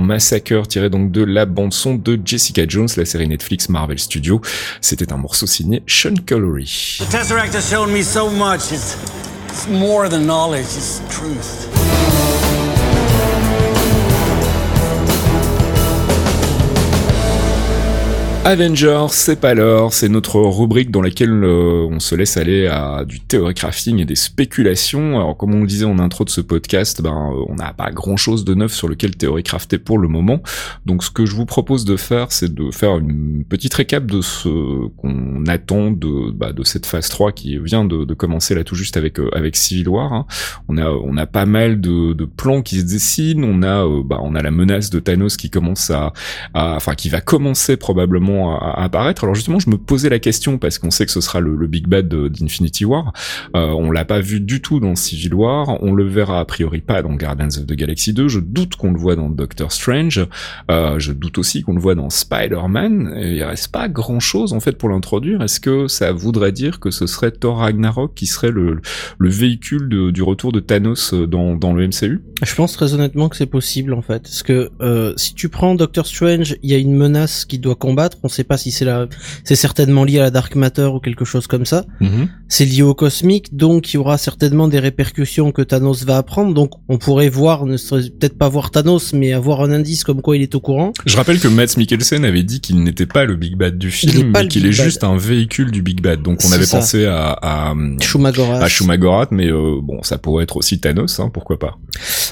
Massacre 0.01 0.67
tiré 0.67 0.91
donc 0.91 1.11
de 1.11 1.23
la 1.23 1.47
bande 1.47 1.73
son 1.73 1.95
de 1.95 2.19
Jessica 2.25 2.63
Jones, 2.69 2.89
la 2.97 3.05
série 3.05 3.29
Netflix 3.29 3.69
Marvel 3.69 3.99
Studios. 3.99 4.41
C'était 4.81 5.13
un 5.13 5.17
morceau 5.17 5.47
signé 5.47 5.83
Sean 5.87 6.15
Connery. 6.27 6.99
Tesseract 7.11 7.55
has 7.55 7.69
shown 7.71 7.91
me 7.91 8.03
so 8.03 8.31
much. 8.31 8.73
It's 8.73 8.97
more 9.69 10.09
than 10.09 10.27
knowledge, 10.27 10.67
it's 10.77 11.01
truth. 11.09 11.74
Avengers, 18.47 19.07
c'est 19.09 19.41
pas 19.41 19.55
l'heure, 19.55 19.95
c'est 19.95 20.11
notre 20.11 20.39
rubrique 20.39 20.91
dans 20.91 21.01
laquelle 21.01 21.45
euh, 21.45 21.89
on 21.91 21.99
se 21.99 22.15
laisse 22.15 22.37
aller 22.37 22.67
à 22.67 23.07
du 23.07 23.19
théorie 23.21 23.55
crafting 23.55 24.01
et 24.01 24.05
des 24.05 24.17
spéculations. 24.17 25.17
Alors 25.17 25.35
comme 25.35 25.55
on 25.55 25.63
le 25.63 25.67
disait 25.67 25.87
en 25.87 25.99
intro 25.99 26.25
de 26.25 26.31
ce 26.31 26.43
podcast, 26.43 27.01
ben 27.01 27.33
euh, 27.33 27.45
on 27.49 27.55
n'a 27.55 27.73
pas 27.73 27.91
grand 27.91 28.19
chose 28.19 28.45
de 28.45 28.53
neuf 28.53 28.75
sur 28.75 28.87
lequel 28.87 29.17
théorie 29.17 29.45
crafter 29.45 29.79
pour 29.79 29.97
le 29.97 30.09
moment. 30.09 30.43
Donc 30.85 31.05
ce 31.05 31.11
que 31.11 31.25
je 31.25 31.35
vous 31.35 31.47
propose 31.47 31.87
de 31.87 31.97
faire, 31.97 32.33
c'est 32.33 32.53
de 32.53 32.71
faire 32.71 32.99
une 32.99 33.45
petite 33.49 33.73
récap 33.73 34.05
de 34.05 34.21
ce 34.21 34.89
qu'on 34.99 35.47
attend 35.47 35.91
de, 35.91 36.31
bah, 36.31 36.53
de 36.53 36.65
cette 36.65 36.85
phase 36.85 37.09
3 37.09 37.33
qui 37.33 37.59
vient 37.59 37.87
de, 37.87 38.13
commencer 38.13 38.55
là 38.55 38.63
tout 38.63 38.75
juste 38.75 38.99
avec 38.99 39.21
euh, 39.21 39.31
avec 39.35 39.57
Civil 39.57 39.89
War. 39.89 40.13
Hein. 40.13 40.27
On 40.69 40.77
a 40.77 40.91
on 40.91 41.17
a 41.17 41.25
pas 41.25 41.47
mal 41.47 41.81
de, 41.81 42.13
de, 42.13 42.25
plans 42.27 42.61
qui 42.61 42.81
se 42.81 42.85
dessinent. 42.85 43.43
On 43.43 43.63
a 43.63 43.89
bah, 44.05 44.19
on 44.23 44.35
a 44.35 44.43
la 44.43 44.51
menace 44.51 44.91
de 44.91 45.01
Thanos 45.01 45.39
qui 45.39 45.49
commence 45.49 45.91
à 45.91 46.13
enfin 46.53 46.95
qui 46.95 47.09
va 47.09 47.23
commencer 47.23 47.79
probablement 47.79 48.34
à, 48.43 48.83
apparaître. 48.83 49.25
Alors 49.25 49.35
justement, 49.35 49.59
je 49.59 49.71
me 49.71 49.77
posais 49.77 50.09
la 50.09 50.19
question 50.19 50.59
parce 50.59 50.79
qu'on 50.79 50.91
sait 50.91 51.07
que 51.07 51.13
ce 51.13 51.21
sera 51.21 51.41
le, 51.41 51.67
big 51.67 51.87
bad 51.87 52.09
d'Infinity 52.09 52.85
War. 52.85 53.13
Euh, 53.57 53.69
on 53.69 53.91
l'a 53.91 54.05
pas 54.05 54.21
vu 54.21 54.41
du 54.41 54.61
tout 54.61 54.81
dans 54.81 54.95
Civil 54.95 55.35
War. 55.35 55.83
On 55.83 55.93
le 55.93 56.05
verra 56.05 56.41
a 56.41 56.45
priori 56.45 56.81
pas 56.81 57.03
dans 57.03 57.15
Guardians 57.15 57.49
of 57.49 57.67
the 57.67 57.73
Galaxy 57.73 58.13
2. 58.13 58.29
Je 58.29 58.41
doute 58.41 58.77
qu'on 58.77 58.93
le 58.93 58.99
voit 58.99 59.17
dans 59.17 59.29
Doctor 59.29 59.73
Strange. 59.73 60.27
Euh, 60.71 60.99
je 60.99 61.13
doute 61.13 61.39
aussi 61.39 61.63
qu'on 61.63 61.75
le 61.75 61.81
voit 61.81 61.95
dans 61.95 62.11
Spider-Man. 62.11 63.15
Il 63.23 63.43
reste 63.43 63.73
pas 63.73 63.89
grand 63.89 64.21
chose 64.21 64.53
en 64.53 64.61
fait 64.61 64.77
pour 64.77 64.89
l'introduire. 64.89 65.43
Est-ce 65.43 65.61
que 65.61 65.89
ça 65.89 66.13
voudrait 66.13 66.53
dire 66.53 66.81
que 66.81 66.91
ce 66.91 67.07
serait 67.07 67.31
Thor 67.31 67.59
Ragnarok 67.59 68.15
qui 68.15 68.27
serait 68.27 68.51
le, 68.51 68.81
le 69.19 69.29
véhicule 69.29 69.89
de, 69.89 70.11
du 70.11 70.23
retour 70.23 70.53
de 70.53 70.61
Thanos 70.61 71.15
dans, 71.15 71.57
dans 71.57 71.73
le 71.73 71.87
MCU 71.89 72.23
Je 72.43 72.55
pense 72.55 72.73
très 72.73 72.95
honnêtement 72.95 73.29
que 73.29 73.37
c'est 73.37 73.47
possible 73.47 73.95
en 73.95 74.03
fait. 74.03 74.23
Parce 74.23 74.43
que 74.43 74.71
euh, 74.81 75.13
si 75.17 75.35
tu 75.35 75.49
prends 75.49 75.75
Doctor 75.75 76.07
Strange, 76.07 76.57
il 76.63 76.71
y 76.71 76.75
a 76.75 76.79
une 76.79 76.95
menace 76.95 77.45
qui 77.45 77.59
doit 77.59 77.75
combattre. 77.75 78.19
On 78.25 78.29
sait 78.29 78.45
pas 78.45 78.57
si 78.57 78.71
c'est 78.71 78.85
la, 78.85 79.07
c'est 79.45 79.55
certainement 79.55 80.05
lié 80.05 80.19
à 80.19 80.23
la 80.23 80.31
dark 80.31 80.55
matter 80.57 80.87
ou 80.87 80.99
quelque 80.99 81.25
chose 81.25 81.47
comme 81.47 81.67
ça. 81.67 81.85
Mhm. 82.01 82.29
C'est 82.49 82.65
lié 82.65 82.83
au 82.83 82.95
cosmique, 82.95 83.55
donc 83.55 83.93
il 83.93 83.97
y 83.97 83.99
aura 83.99 84.19
certainement 84.19 84.67
des 84.67 84.79
répercussions 84.79 85.53
que 85.53 85.63
Thanos 85.63 86.05
va 86.05 86.17
apprendre. 86.17 86.55
Donc 86.55 86.71
on 86.89 86.99
pourrait 86.99 87.29
voir, 87.29 87.67
ne 87.67 87.77
serait 87.77 88.09
peut-être 88.19 88.39
pas 88.39 88.49
voir 88.49 88.71
Thanos, 88.71 89.13
mais 89.13 89.33
avoir 89.33 89.61
un 89.63 89.71
indice 89.73 90.05
comme 90.05 90.23
quoi 90.23 90.37
il 90.37 90.43
est 90.43 90.55
au 90.55 90.61
courant. 90.61 90.93
Je 91.07 91.17
rappelle 91.17 91.39
que 91.39 91.49
Matt 91.49 91.77
Mikkelsen 91.77 92.25
avait 92.25 92.43
dit 92.43 92.61
qu'il 92.61 92.83
n'était 92.83 93.07
pas 93.07 93.25
le 93.25 93.37
Big 93.37 93.57
Bad 93.57 93.79
du 93.79 93.91
film, 93.91 94.33
mais 94.35 94.49
qu'il 94.49 94.67
est 94.67 94.73
juste 94.73 95.05
un 95.05 95.17
véhicule 95.17 95.71
du 95.71 95.83
Big 95.83 96.01
Bad. 96.01 96.23
Donc 96.23 96.41
on 96.45 96.53
avait 96.53 96.67
pensé 96.67 97.07
à, 97.07 97.37
à 97.43 97.75
Shumagorath. 98.01 98.63
à 98.63 98.69
Shumagorath, 98.69 99.33
mais 99.33 99.49
euh, 99.49 99.81
bon, 99.83 100.03
ça 100.03 100.19
pourrait 100.19 100.45
être 100.45 100.57
aussi 100.57 100.81
Thanos, 100.81 101.21
hein, 101.21 101.31
pourquoi 101.33 101.59
pas. 101.59 101.79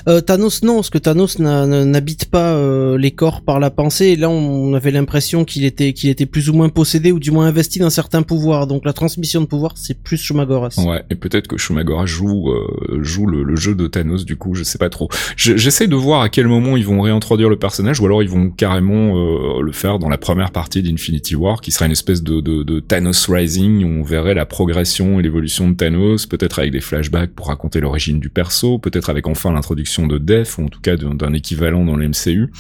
Euh, 0.09 0.21
Thanos 0.21 0.63
non, 0.63 0.77
parce 0.77 0.91
que 0.91 0.99
Thanos 0.99 1.39
n'habite 1.39 2.27
pas 2.27 2.55
euh, 2.55 2.97
les 2.99 3.11
corps 3.11 3.43
par 3.43 3.61
la 3.61 3.71
pensée. 3.71 4.07
Et 4.07 4.17
là, 4.17 4.29
on 4.29 4.75
avait 4.75 4.91
l'impression 4.91 5.45
qu'il 5.45 5.65
était 5.65 5.82
qu'il 5.91 6.11
était 6.11 6.27
plus 6.27 6.49
ou 6.49 6.53
moins 6.53 6.69
possédé 6.69 7.11
ou 7.11 7.19
du 7.19 7.31
moins 7.31 7.47
investi 7.47 7.79
d'un 7.81 7.91
certain 7.91 8.23
pouvoir. 8.23 8.67
Donc 8.67 8.85
la 8.85 8.93
transmission 8.93 9.41
de 9.41 9.47
pouvoir, 9.47 9.73
c'est 9.77 10.01
plus 10.01 10.17
Shumagoras. 10.17 10.75
Ouais, 10.79 11.03
et 11.11 11.17
peut-être 11.17 11.49
que 11.49 11.57
Shumagoras 11.57 12.07
joue 12.07 12.51
euh, 12.51 12.99
le, 12.99 13.57
jeu 13.57 13.75
de 13.75 13.87
Thanos 13.87 14.25
du 14.25 14.37
coup, 14.37 14.55
je 14.55 14.63
sais 14.63 14.79
pas 14.79 14.89
trop. 14.89 15.09
J'essaie 15.37 15.89
de 15.89 15.97
voir 15.97 16.23
à 16.23 16.29
quel 16.29 16.47
moment 16.47 16.77
ils 16.77 16.87
vont 16.87 17.01
réintroduire 17.01 17.49
le 17.49 17.57
personnage 17.57 18.01
ou 18.01 18.07
alors 18.07 18.23
ils 18.23 18.29
vont 18.29 18.51
carrément 18.51 19.17
euh, 19.17 19.61
le 19.61 19.73
faire 19.73 19.99
dans 19.99 20.09
la 20.09 20.19
première 20.19 20.53
partie 20.53 20.83
d'Infinity 20.83 21.35
War, 21.35 21.61
qui 21.61 21.73
sera 21.73 21.87
une 21.87 21.93
espèce 21.93 22.23
de, 22.23 22.81
Thanos 22.81 23.29
Rising 23.29 23.85
où 23.85 24.01
on 24.01 24.03
verrait 24.03 24.35
la 24.35 24.47
progression 24.47 25.19
et 25.19 25.23
l'évolution 25.23 25.71
de 25.71 25.75
Thanos, 25.75 26.27
peut-être 26.27 26.59
avec 26.59 26.73
des 26.73 26.81
flashbacks 26.81 27.33
pour 27.33 27.49
raconter 27.49 27.81
l'origine 27.81 28.21
du 28.21 28.29
perso, 28.29 28.79
peut-être 28.79 29.11
avec 29.11 29.27
enfin 29.27 29.53
l'introduction 29.53 30.07
de 30.07 30.19
Def 30.19 30.59
ou 30.59 30.65
en 30.65 30.69
tout 30.69 30.81
cas 30.81 30.97
d'un 30.97 31.33
équivalent 31.33 31.85
dans 31.85 31.97
le 31.97 32.09
MCU. 32.09 32.51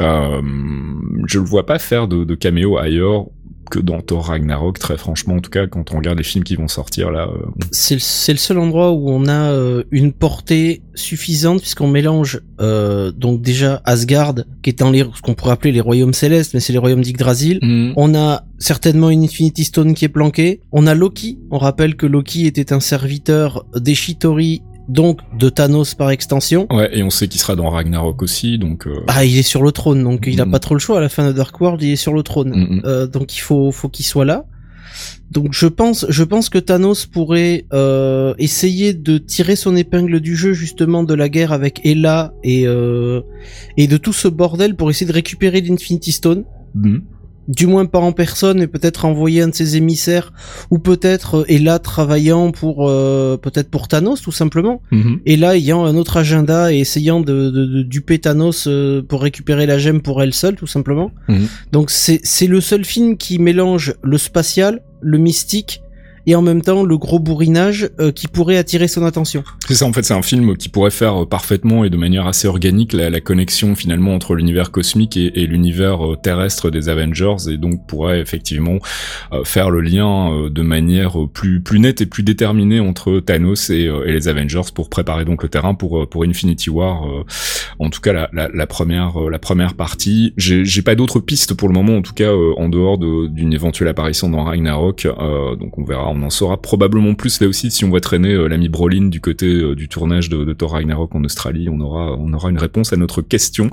Euh, 0.00 0.40
je 1.26 1.38
le 1.38 1.44
vois 1.44 1.66
pas 1.66 1.78
faire 1.78 2.08
de, 2.08 2.24
de 2.24 2.34
ailleurs 2.78 3.26
que 3.70 3.78
dans 3.78 4.00
Thor 4.02 4.26
Ragnarok, 4.26 4.78
très 4.78 4.98
franchement, 4.98 5.36
en 5.36 5.40
tout 5.40 5.48
cas, 5.48 5.66
quand 5.66 5.94
on 5.94 5.96
regarde 5.96 6.18
les 6.18 6.24
films 6.24 6.44
qui 6.44 6.56
vont 6.56 6.68
sortir 6.68 7.10
là. 7.10 7.28
Euh, 7.28 7.46
c'est 7.70 7.94
le, 7.94 8.38
seul 8.38 8.58
endroit 8.58 8.90
où 8.90 9.08
on 9.08 9.26
a 9.26 9.52
euh, 9.52 9.84
une 9.90 10.12
portée 10.12 10.82
suffisante 10.94 11.60
puisqu'on 11.60 11.88
mélange 11.88 12.40
euh, 12.60 13.12
donc 13.12 13.40
déjà 13.40 13.80
Asgard, 13.84 14.34
qui 14.62 14.70
est 14.70 14.78
dans 14.78 14.90
les, 14.90 15.06
ce 15.14 15.22
qu'on 15.22 15.34
pourrait 15.34 15.52
appeler 15.52 15.72
les 15.72 15.80
royaumes 15.80 16.12
célestes, 16.12 16.52
mais 16.52 16.60
c'est 16.60 16.72
les 16.72 16.78
royaumes 16.78 17.00
d'Yggdrasil. 17.00 17.60
Mhm. 17.62 17.94
On 17.96 18.14
a 18.14 18.44
certainement 18.58 19.08
une 19.08 19.22
Infinity 19.22 19.64
Stone 19.64 19.94
qui 19.94 20.04
est 20.04 20.10
planquée. 20.10 20.60
On 20.72 20.86
a 20.86 20.94
Loki. 20.94 21.38
On 21.50 21.58
rappelle 21.58 21.94
que 21.94 22.06
Loki 22.06 22.46
était 22.46 22.72
un 22.72 22.80
serviteur 22.80 23.64
d'Eshitori 23.74 24.62
donc 24.90 25.20
de 25.38 25.48
Thanos 25.48 25.94
par 25.94 26.10
extension. 26.10 26.66
Ouais, 26.70 26.90
et 26.92 27.02
on 27.02 27.10
sait 27.10 27.28
qu'il 27.28 27.40
sera 27.40 27.56
dans 27.56 27.70
Ragnarok 27.70 28.22
aussi, 28.22 28.58
donc. 28.58 28.86
Euh... 28.86 29.04
Ah, 29.06 29.24
il 29.24 29.38
est 29.38 29.42
sur 29.42 29.62
le 29.62 29.72
trône, 29.72 30.02
donc 30.02 30.24
il 30.26 30.40
a 30.40 30.46
mm. 30.46 30.50
pas 30.50 30.58
trop 30.58 30.74
le 30.74 30.80
choix 30.80 30.98
à 30.98 31.00
la 31.00 31.08
fin 31.08 31.26
de 31.26 31.32
Dark 31.32 31.58
World, 31.60 31.80
il 31.82 31.92
est 31.92 31.96
sur 31.96 32.12
le 32.12 32.22
trône, 32.22 32.50
mm, 32.50 32.74
mm. 32.74 32.82
euh, 32.84 33.06
donc 33.06 33.36
il 33.36 33.40
faut 33.40 33.70
faut 33.70 33.88
qu'il 33.88 34.04
soit 34.04 34.24
là. 34.24 34.44
Donc 35.30 35.52
je 35.52 35.66
pense, 35.66 36.06
je 36.08 36.24
pense 36.24 36.48
que 36.48 36.58
Thanos 36.58 37.06
pourrait 37.06 37.66
euh, 37.72 38.34
essayer 38.38 38.92
de 38.92 39.18
tirer 39.18 39.54
son 39.54 39.76
épingle 39.76 40.18
du 40.18 40.36
jeu 40.36 40.52
justement 40.52 41.04
de 41.04 41.14
la 41.14 41.28
guerre 41.28 41.52
avec 41.52 41.80
Ella 41.86 42.34
et 42.42 42.66
euh, 42.66 43.20
et 43.76 43.86
de 43.86 43.96
tout 43.96 44.12
ce 44.12 44.26
bordel 44.26 44.74
pour 44.74 44.90
essayer 44.90 45.06
de 45.06 45.12
récupérer 45.12 45.60
l'Infinity 45.60 46.10
Stone 46.10 46.44
du 47.50 47.66
moins 47.66 47.84
pas 47.84 47.98
en 47.98 48.12
personne, 48.12 48.60
mais 48.60 48.68
peut-être 48.68 49.04
envoyer 49.04 49.42
un 49.42 49.48
de 49.48 49.54
ses 49.54 49.76
émissaires, 49.76 50.32
ou 50.70 50.78
peut-être 50.78 51.44
et 51.48 51.58
euh, 51.58 51.64
là 51.64 51.78
travaillant 51.80 52.52
pour 52.52 52.88
euh, 52.88 53.36
peut-être 53.36 53.68
pour 53.70 53.88
Thanos 53.88 54.22
tout 54.22 54.32
simplement. 54.32 54.80
Mhm. 54.92 55.20
Et 55.26 55.36
là 55.36 55.56
ayant 55.56 55.84
un 55.84 55.96
autre 55.96 56.16
agenda 56.16 56.72
et 56.72 56.78
essayant 56.78 57.20
de, 57.20 57.50
de, 57.50 57.82
duper 57.82 58.20
Thanos 58.20 58.68
euh, 58.68 59.02
pour 59.02 59.22
récupérer 59.22 59.66
la 59.66 59.78
gemme 59.78 60.00
pour 60.00 60.22
elle 60.22 60.32
seule 60.32 60.54
tout 60.54 60.68
simplement. 60.68 61.10
Mhm. 61.28 61.48
Donc 61.72 61.90
c'est 61.90 62.20
c'est 62.22 62.46
le 62.46 62.60
seul 62.60 62.84
film 62.84 63.16
qui 63.16 63.40
mélange 63.40 63.94
le 64.02 64.16
spatial, 64.16 64.82
le 65.00 65.18
mystique 65.18 65.82
et 66.26 66.34
en 66.34 66.42
même 66.42 66.62
temps 66.62 66.84
le 66.84 66.98
gros 66.98 67.18
bourrinage 67.18 67.90
euh, 67.98 68.12
qui 68.12 68.28
pourrait 68.28 68.56
attirer 68.56 68.88
son 68.88 69.04
attention. 69.04 69.42
C'est 69.66 69.74
ça 69.74 69.86
en 69.86 69.92
fait, 69.92 70.04
c'est 70.04 70.14
un 70.14 70.22
film 70.22 70.56
qui 70.56 70.68
pourrait 70.68 70.90
faire 70.90 71.22
euh, 71.22 71.26
parfaitement 71.26 71.84
et 71.84 71.90
de 71.90 71.96
manière 71.96 72.26
assez 72.26 72.48
organique 72.48 72.92
la, 72.92 73.10
la 73.10 73.20
connexion 73.20 73.74
finalement 73.74 74.14
entre 74.14 74.34
l'univers 74.34 74.70
cosmique 74.70 75.16
et, 75.16 75.42
et 75.42 75.46
l'univers 75.46 76.04
euh, 76.04 76.16
terrestre 76.16 76.70
des 76.70 76.88
Avengers 76.88 77.50
et 77.50 77.56
donc 77.56 77.86
pourrait 77.86 78.20
effectivement 78.20 78.78
faire 79.44 79.70
le 79.70 79.80
lien 79.80 80.48
de 80.50 80.62
manière 80.62 81.16
plus 81.32 81.60
plus 81.60 81.80
nette 81.80 82.00
et 82.00 82.06
plus 82.06 82.22
déterminée 82.22 82.80
entre 82.80 83.20
Thanos 83.20 83.70
et, 83.70 83.84
et, 83.84 84.12
les 84.12 84.28
Avengers 84.28 84.70
pour 84.74 84.88
préparer 84.88 85.24
donc 85.24 85.42
le 85.42 85.48
terrain 85.48 85.74
pour 85.74 86.08
pour 86.08 86.24
Infinity 86.24 86.70
War. 86.70 87.02
en 87.78 87.90
tout 87.90 88.00
cas 88.00 88.12
la, 88.12 88.28
la, 88.32 88.48
la 88.52 88.66
première 88.66 89.18
la 89.30 89.38
première 89.38 89.74
partie. 89.74 90.32
J'ai 90.36 90.82
pas 90.82 90.94
d'autres 90.94 91.20
pistes 91.20 91.54
pour 91.54 91.68
le 91.68 91.74
moment 91.74 91.96
en 91.96 92.02
tout 92.02 92.14
cas 92.14 92.32
en 92.32 92.68
dehors 92.68 92.98
d'une 92.98 93.52
éventuelle 93.52 93.88
apparition 93.88 94.28
dans 94.28 94.44
Ragnarok. 94.44 95.06
donc 95.58 95.78
on 95.78 95.84
verra 95.84 96.09
on 96.10 96.22
en 96.22 96.30
saura 96.30 96.60
probablement 96.60 97.14
plus 97.14 97.40
là 97.40 97.48
aussi 97.48 97.70
si 97.70 97.84
on 97.84 97.90
voit 97.90 98.00
traîner 98.00 98.32
euh, 98.32 98.48
l'ami 98.48 98.68
Brolin 98.68 99.08
du 99.08 99.20
côté 99.20 99.46
euh, 99.46 99.74
du 99.74 99.88
tournage 99.88 100.28
de, 100.28 100.52
Thor 100.52 100.72
Ragnarok 100.72 101.14
en 101.14 101.24
Australie. 101.24 101.68
On 101.68 101.80
aura, 101.80 102.16
on 102.18 102.32
aura 102.32 102.50
une 102.50 102.58
réponse 102.58 102.92
à 102.92 102.96
notre 102.96 103.22
question. 103.22 103.70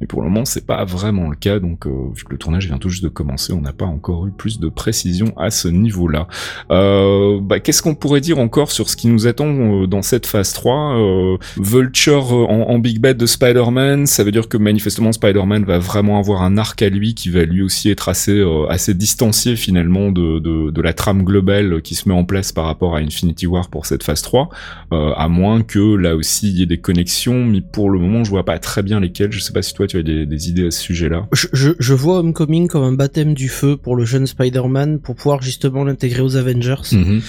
Mais 0.00 0.06
pour 0.06 0.22
le 0.22 0.28
moment, 0.28 0.44
c'est 0.44 0.66
pas 0.66 0.84
vraiment 0.84 1.28
le 1.28 1.36
cas. 1.36 1.58
Donc, 1.58 1.86
euh, 1.86 1.90
vu 2.14 2.24
que 2.24 2.32
le 2.32 2.38
tournage 2.38 2.66
vient 2.66 2.78
tout 2.78 2.88
juste 2.88 3.02
de 3.02 3.08
commencer, 3.08 3.52
on 3.52 3.60
n'a 3.60 3.72
pas 3.72 3.86
encore 3.86 4.26
eu 4.26 4.30
plus 4.30 4.60
de 4.60 4.68
précision 4.68 5.32
à 5.36 5.50
ce 5.50 5.68
niveau-là. 5.68 6.26
Bah, 6.68 7.60
qu'est-ce 7.60 7.82
qu'on 7.82 7.94
pourrait 7.94 8.20
dire 8.20 8.38
encore 8.38 8.70
sur 8.70 8.88
ce 8.88 8.96
qui 8.96 9.08
nous 9.08 9.26
attend 9.26 9.86
dans 9.86 10.02
cette 10.02 10.26
phase 10.26 10.52
3 10.52 11.38
Vulture 11.58 12.32
en, 12.32 12.78
Big 12.78 12.98
Bad 13.00 13.16
de 13.16 13.26
Spider-Man, 13.26 14.06
ça 14.06 14.24
veut 14.24 14.32
dire 14.32 14.48
que 14.48 14.56
manifestement 14.56 15.12
Spider-Man 15.12 15.64
va 15.64 15.78
vraiment 15.78 16.18
avoir 16.18 16.42
un 16.42 16.56
arc 16.56 16.80
à 16.82 16.88
lui 16.88 17.14
qui 17.14 17.28
va 17.28 17.44
lui 17.44 17.62
aussi 17.62 17.90
être 17.90 18.08
assez, 18.08 18.42
assez 18.68 18.94
distancié 18.94 19.56
finalement 19.56 20.10
de, 20.10 20.38
de 20.38 20.82
la 20.82 20.92
trame 20.92 21.24
globale 21.24 21.69
qui 21.78 21.94
se 21.94 22.08
met 22.08 22.14
en 22.14 22.24
place 22.24 22.52
par 22.52 22.64
rapport 22.64 22.96
à 22.96 22.98
Infinity 22.98 23.46
War 23.46 23.68
pour 23.68 23.86
cette 23.86 24.02
phase 24.02 24.22
3, 24.22 24.48
euh, 24.92 25.12
à 25.14 25.28
moins 25.28 25.62
que 25.62 25.94
là 25.96 26.16
aussi 26.16 26.48
il 26.50 26.58
y 26.58 26.62
ait 26.62 26.66
des 26.66 26.80
connexions, 26.80 27.44
mais 27.44 27.60
pour 27.60 27.90
le 27.90 27.98
moment 27.98 28.24
je 28.24 28.30
vois 28.30 28.44
pas 28.44 28.58
très 28.58 28.82
bien 28.82 28.98
lesquelles. 29.00 29.32
Je 29.32 29.40
sais 29.40 29.52
pas 29.52 29.62
si 29.62 29.74
toi 29.74 29.86
tu 29.86 29.98
as 29.98 30.02
des, 30.02 30.48
idées 30.48 30.66
à 30.66 30.70
ce 30.70 30.80
sujet-là. 30.80 31.26
Je, 31.32 31.46
je, 31.52 31.70
je, 31.78 31.94
vois 31.94 32.18
Homecoming 32.18 32.66
comme 32.66 32.82
un 32.82 32.92
baptême 32.92 33.34
du 33.34 33.48
feu 33.48 33.76
pour 33.76 33.94
le 33.94 34.04
jeune 34.04 34.26
Spider-Man 34.26 35.00
pour 35.00 35.14
pouvoir 35.14 35.42
justement 35.42 35.84
l'intégrer 35.84 36.22
aux 36.22 36.36
Avengers. 36.36 36.82
Mm-hmm. 36.92 37.20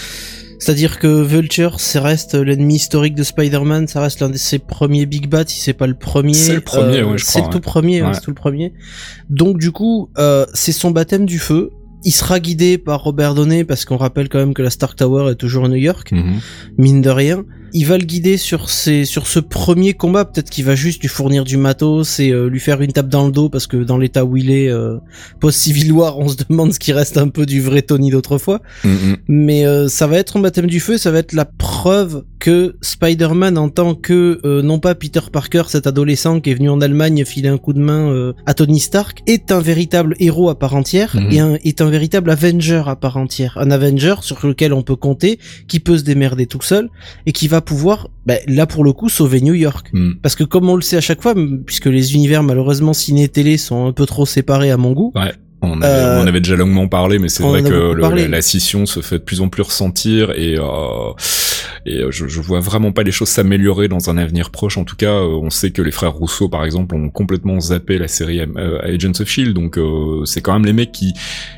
C'est-à-dire 0.61 0.99
que 0.99 1.23
Vulture, 1.23 1.79
ça 1.79 2.01
reste 2.01 2.35
l'ennemi 2.35 2.75
historique 2.75 3.15
de 3.15 3.23
Spider-Man, 3.23 3.87
ça 3.87 3.99
reste 3.99 4.19
l'un 4.19 4.29
de 4.29 4.37
ses 4.37 4.59
premiers 4.59 5.07
Big 5.07 5.27
Bad, 5.27 5.49
si 5.49 5.59
c'est 5.59 5.73
pas 5.73 5.87
le 5.87 5.95
premier. 5.95 6.35
C'est 6.35 6.53
le 6.53 6.61
premier, 6.61 7.01
ouais, 7.01 7.17
je 7.17 7.25
crois. 7.25 7.41
C'est 7.41 7.41
le 7.41 7.49
tout 7.49 7.59
premier, 7.59 8.03
c'est 8.13 8.21
tout 8.21 8.29
le 8.29 8.35
premier. 8.35 8.71
Donc 9.31 9.57
du 9.57 9.71
coup, 9.71 10.11
euh, 10.19 10.45
c'est 10.53 10.71
son 10.71 10.91
baptême 10.91 11.25
du 11.25 11.39
feu 11.39 11.71
il 12.03 12.11
sera 12.11 12.39
guidé 12.39 12.77
par 12.77 13.03
Robert 13.03 13.35
Downey 13.35 13.63
parce 13.63 13.85
qu'on 13.85 13.97
rappelle 13.97 14.29
quand 14.29 14.39
même 14.39 14.53
que 14.53 14.61
la 14.61 14.69
Stark 14.69 14.95
Tower 14.97 15.31
est 15.31 15.35
toujours 15.35 15.65
à 15.65 15.69
New 15.69 15.75
York, 15.75 16.11
Mhm. 16.11 16.39
mine 16.77 17.01
de 17.01 17.09
rien. 17.09 17.43
Il 17.73 17.85
va 17.85 17.97
le 17.97 18.03
guider 18.05 18.37
sur 18.37 18.69
ses, 18.69 19.05
sur 19.05 19.27
ce 19.27 19.39
premier 19.39 19.93
combat. 19.93 20.25
Peut-être 20.25 20.49
qu'il 20.49 20.65
va 20.65 20.75
juste 20.75 21.01
lui 21.01 21.07
fournir 21.07 21.43
du 21.43 21.57
matos 21.57 22.19
et 22.19 22.31
euh, 22.31 22.47
lui 22.47 22.59
faire 22.59 22.81
une 22.81 22.91
tape 22.91 23.09
dans 23.09 23.25
le 23.25 23.31
dos 23.31 23.49
parce 23.49 23.67
que 23.67 23.77
dans 23.77 23.97
l'état 23.97 24.25
où 24.25 24.37
il 24.37 24.51
est, 24.51 24.69
euh, 24.69 24.97
post-Civil 25.39 25.91
War, 25.91 26.19
on 26.19 26.27
se 26.27 26.35
demande 26.49 26.73
ce 26.73 26.79
qui 26.79 26.93
reste 26.93 27.17
un 27.17 27.27
peu 27.29 27.45
du 27.45 27.61
vrai 27.61 27.81
Tony 27.81 28.11
d'autrefois. 28.11 28.61
Mhm. 28.83 29.17
Mais 29.27 29.65
euh, 29.65 29.87
ça 29.87 30.07
va 30.07 30.17
être 30.17 30.37
un 30.37 30.41
baptême 30.41 30.67
du 30.67 30.79
feu, 30.79 30.97
ça 30.97 31.11
va 31.11 31.19
être 31.19 31.33
la 31.33 31.45
preuve 31.45 32.23
que 32.39 32.75
Spider-Man 32.81 33.57
en 33.57 33.69
tant 33.69 33.93
que 33.95 34.39
euh, 34.45 34.61
non 34.61 34.79
pas 34.79 34.95
Peter 34.95 35.19
Parker, 35.31 35.63
cet 35.67 35.85
adolescent 35.87 36.39
qui 36.39 36.49
est 36.51 36.55
venu 36.55 36.69
en 36.69 36.81
Allemagne 36.81 37.23
filer 37.25 37.49
un 37.49 37.57
coup 37.57 37.73
de 37.73 37.79
main 37.79 38.09
euh, 38.11 38.33
à 38.45 38.53
Tony 38.53 38.79
Stark, 38.79 39.19
est 39.27 39.51
un 39.51 39.59
véritable 39.59 40.15
héros 40.19 40.49
à 40.49 40.57
part 40.57 40.75
entière 40.75 41.15
Mhm. 41.15 41.31
et 41.31 41.39
un, 41.39 41.57
est 41.63 41.81
un 41.81 41.89
véritable 41.89 42.29
Avenger 42.31 42.83
à 42.87 42.95
part 42.95 43.17
entière. 43.17 43.57
Un 43.59 43.71
Avenger 43.71 44.15
sur 44.21 44.45
lequel 44.45 44.73
on 44.73 44.81
peut 44.81 44.95
compter, 44.95 45.39
qui 45.67 45.79
peut 45.79 45.97
se 45.97 46.03
démerder 46.03 46.45
tout 46.47 46.61
seul 46.61 46.89
et 47.25 47.31
qui 47.31 47.47
va 47.47 47.60
pouvoir, 47.61 48.09
ben, 48.25 48.39
là 48.47 48.65
pour 48.65 48.83
le 48.83 48.93
coup, 48.93 49.09
sauver 49.09 49.41
New 49.41 49.53
York. 49.53 49.87
Mhm. 49.93 50.15
Parce 50.21 50.35
que 50.35 50.43
comme 50.43 50.67
on 50.69 50.75
le 50.75 50.81
sait 50.81 50.97
à 50.97 51.01
chaque 51.01 51.21
fois, 51.21 51.33
puisque 51.65 51.85
les 51.87 52.15
univers 52.15 52.43
malheureusement 52.43 52.93
ciné-télé 52.93 53.57
sont 53.57 53.87
un 53.87 53.91
peu 53.93 54.05
trop 54.05 54.25
séparés 54.25 54.71
à 54.71 54.77
mon 54.77 54.91
goût, 54.91 55.11
On, 55.63 55.79
avait, 55.79 55.85
Euh, 55.93 56.17
on 56.19 56.23
en 56.23 56.27
avait 56.27 56.39
déjà 56.41 56.55
longuement 56.55 56.87
parlé, 56.87 57.19
mais 57.19 57.29
c'est 57.29 57.43
vrai 57.43 57.61
que 57.61 57.69
le- 57.69 57.93
la, 57.93 58.27
la 58.27 58.41
scission 58.41 58.87
se 58.87 58.99
fait 59.01 59.19
de 59.19 59.23
plus 59.23 59.41
en 59.41 59.47
plus 59.47 59.61
ressentir 59.61 60.31
et, 60.31 60.57
euh, 60.57 60.63
et 61.85 61.99
euh, 61.99 62.11
je, 62.11 62.27
je 62.27 62.41
vois 62.41 62.59
vraiment 62.59 62.91
pas 62.91 63.03
les 63.03 63.11
choses 63.11 63.29
s'améliorer 63.29 63.87
dans 63.87 64.09
un 64.09 64.17
avenir 64.17 64.51
proche. 64.51 64.77
En 64.77 64.83
tout 64.83 64.95
cas, 64.95 65.13
euh, 65.13 65.39
on 65.41 65.49
sait 65.49 65.71
que 65.71 65.81
les 65.81 65.91
frères 65.91 66.13
Rousseau, 66.13 66.49
par 66.49 66.65
exemple, 66.65 66.95
ont 66.95 67.09
complètement 67.09 67.59
zappé 67.59 67.97
la 67.97 68.07
série 68.07 68.39
euh, 68.39 68.79
Agents 68.81 69.19
of 69.19 69.27
Shield, 69.27 69.53
donc 69.53 69.77
euh, 69.77 70.25
c'est 70.25 70.41
quand 70.41 70.53
même 70.53 70.65
les 70.65 70.73
mecs 70.73 70.91
qui 70.91 71.13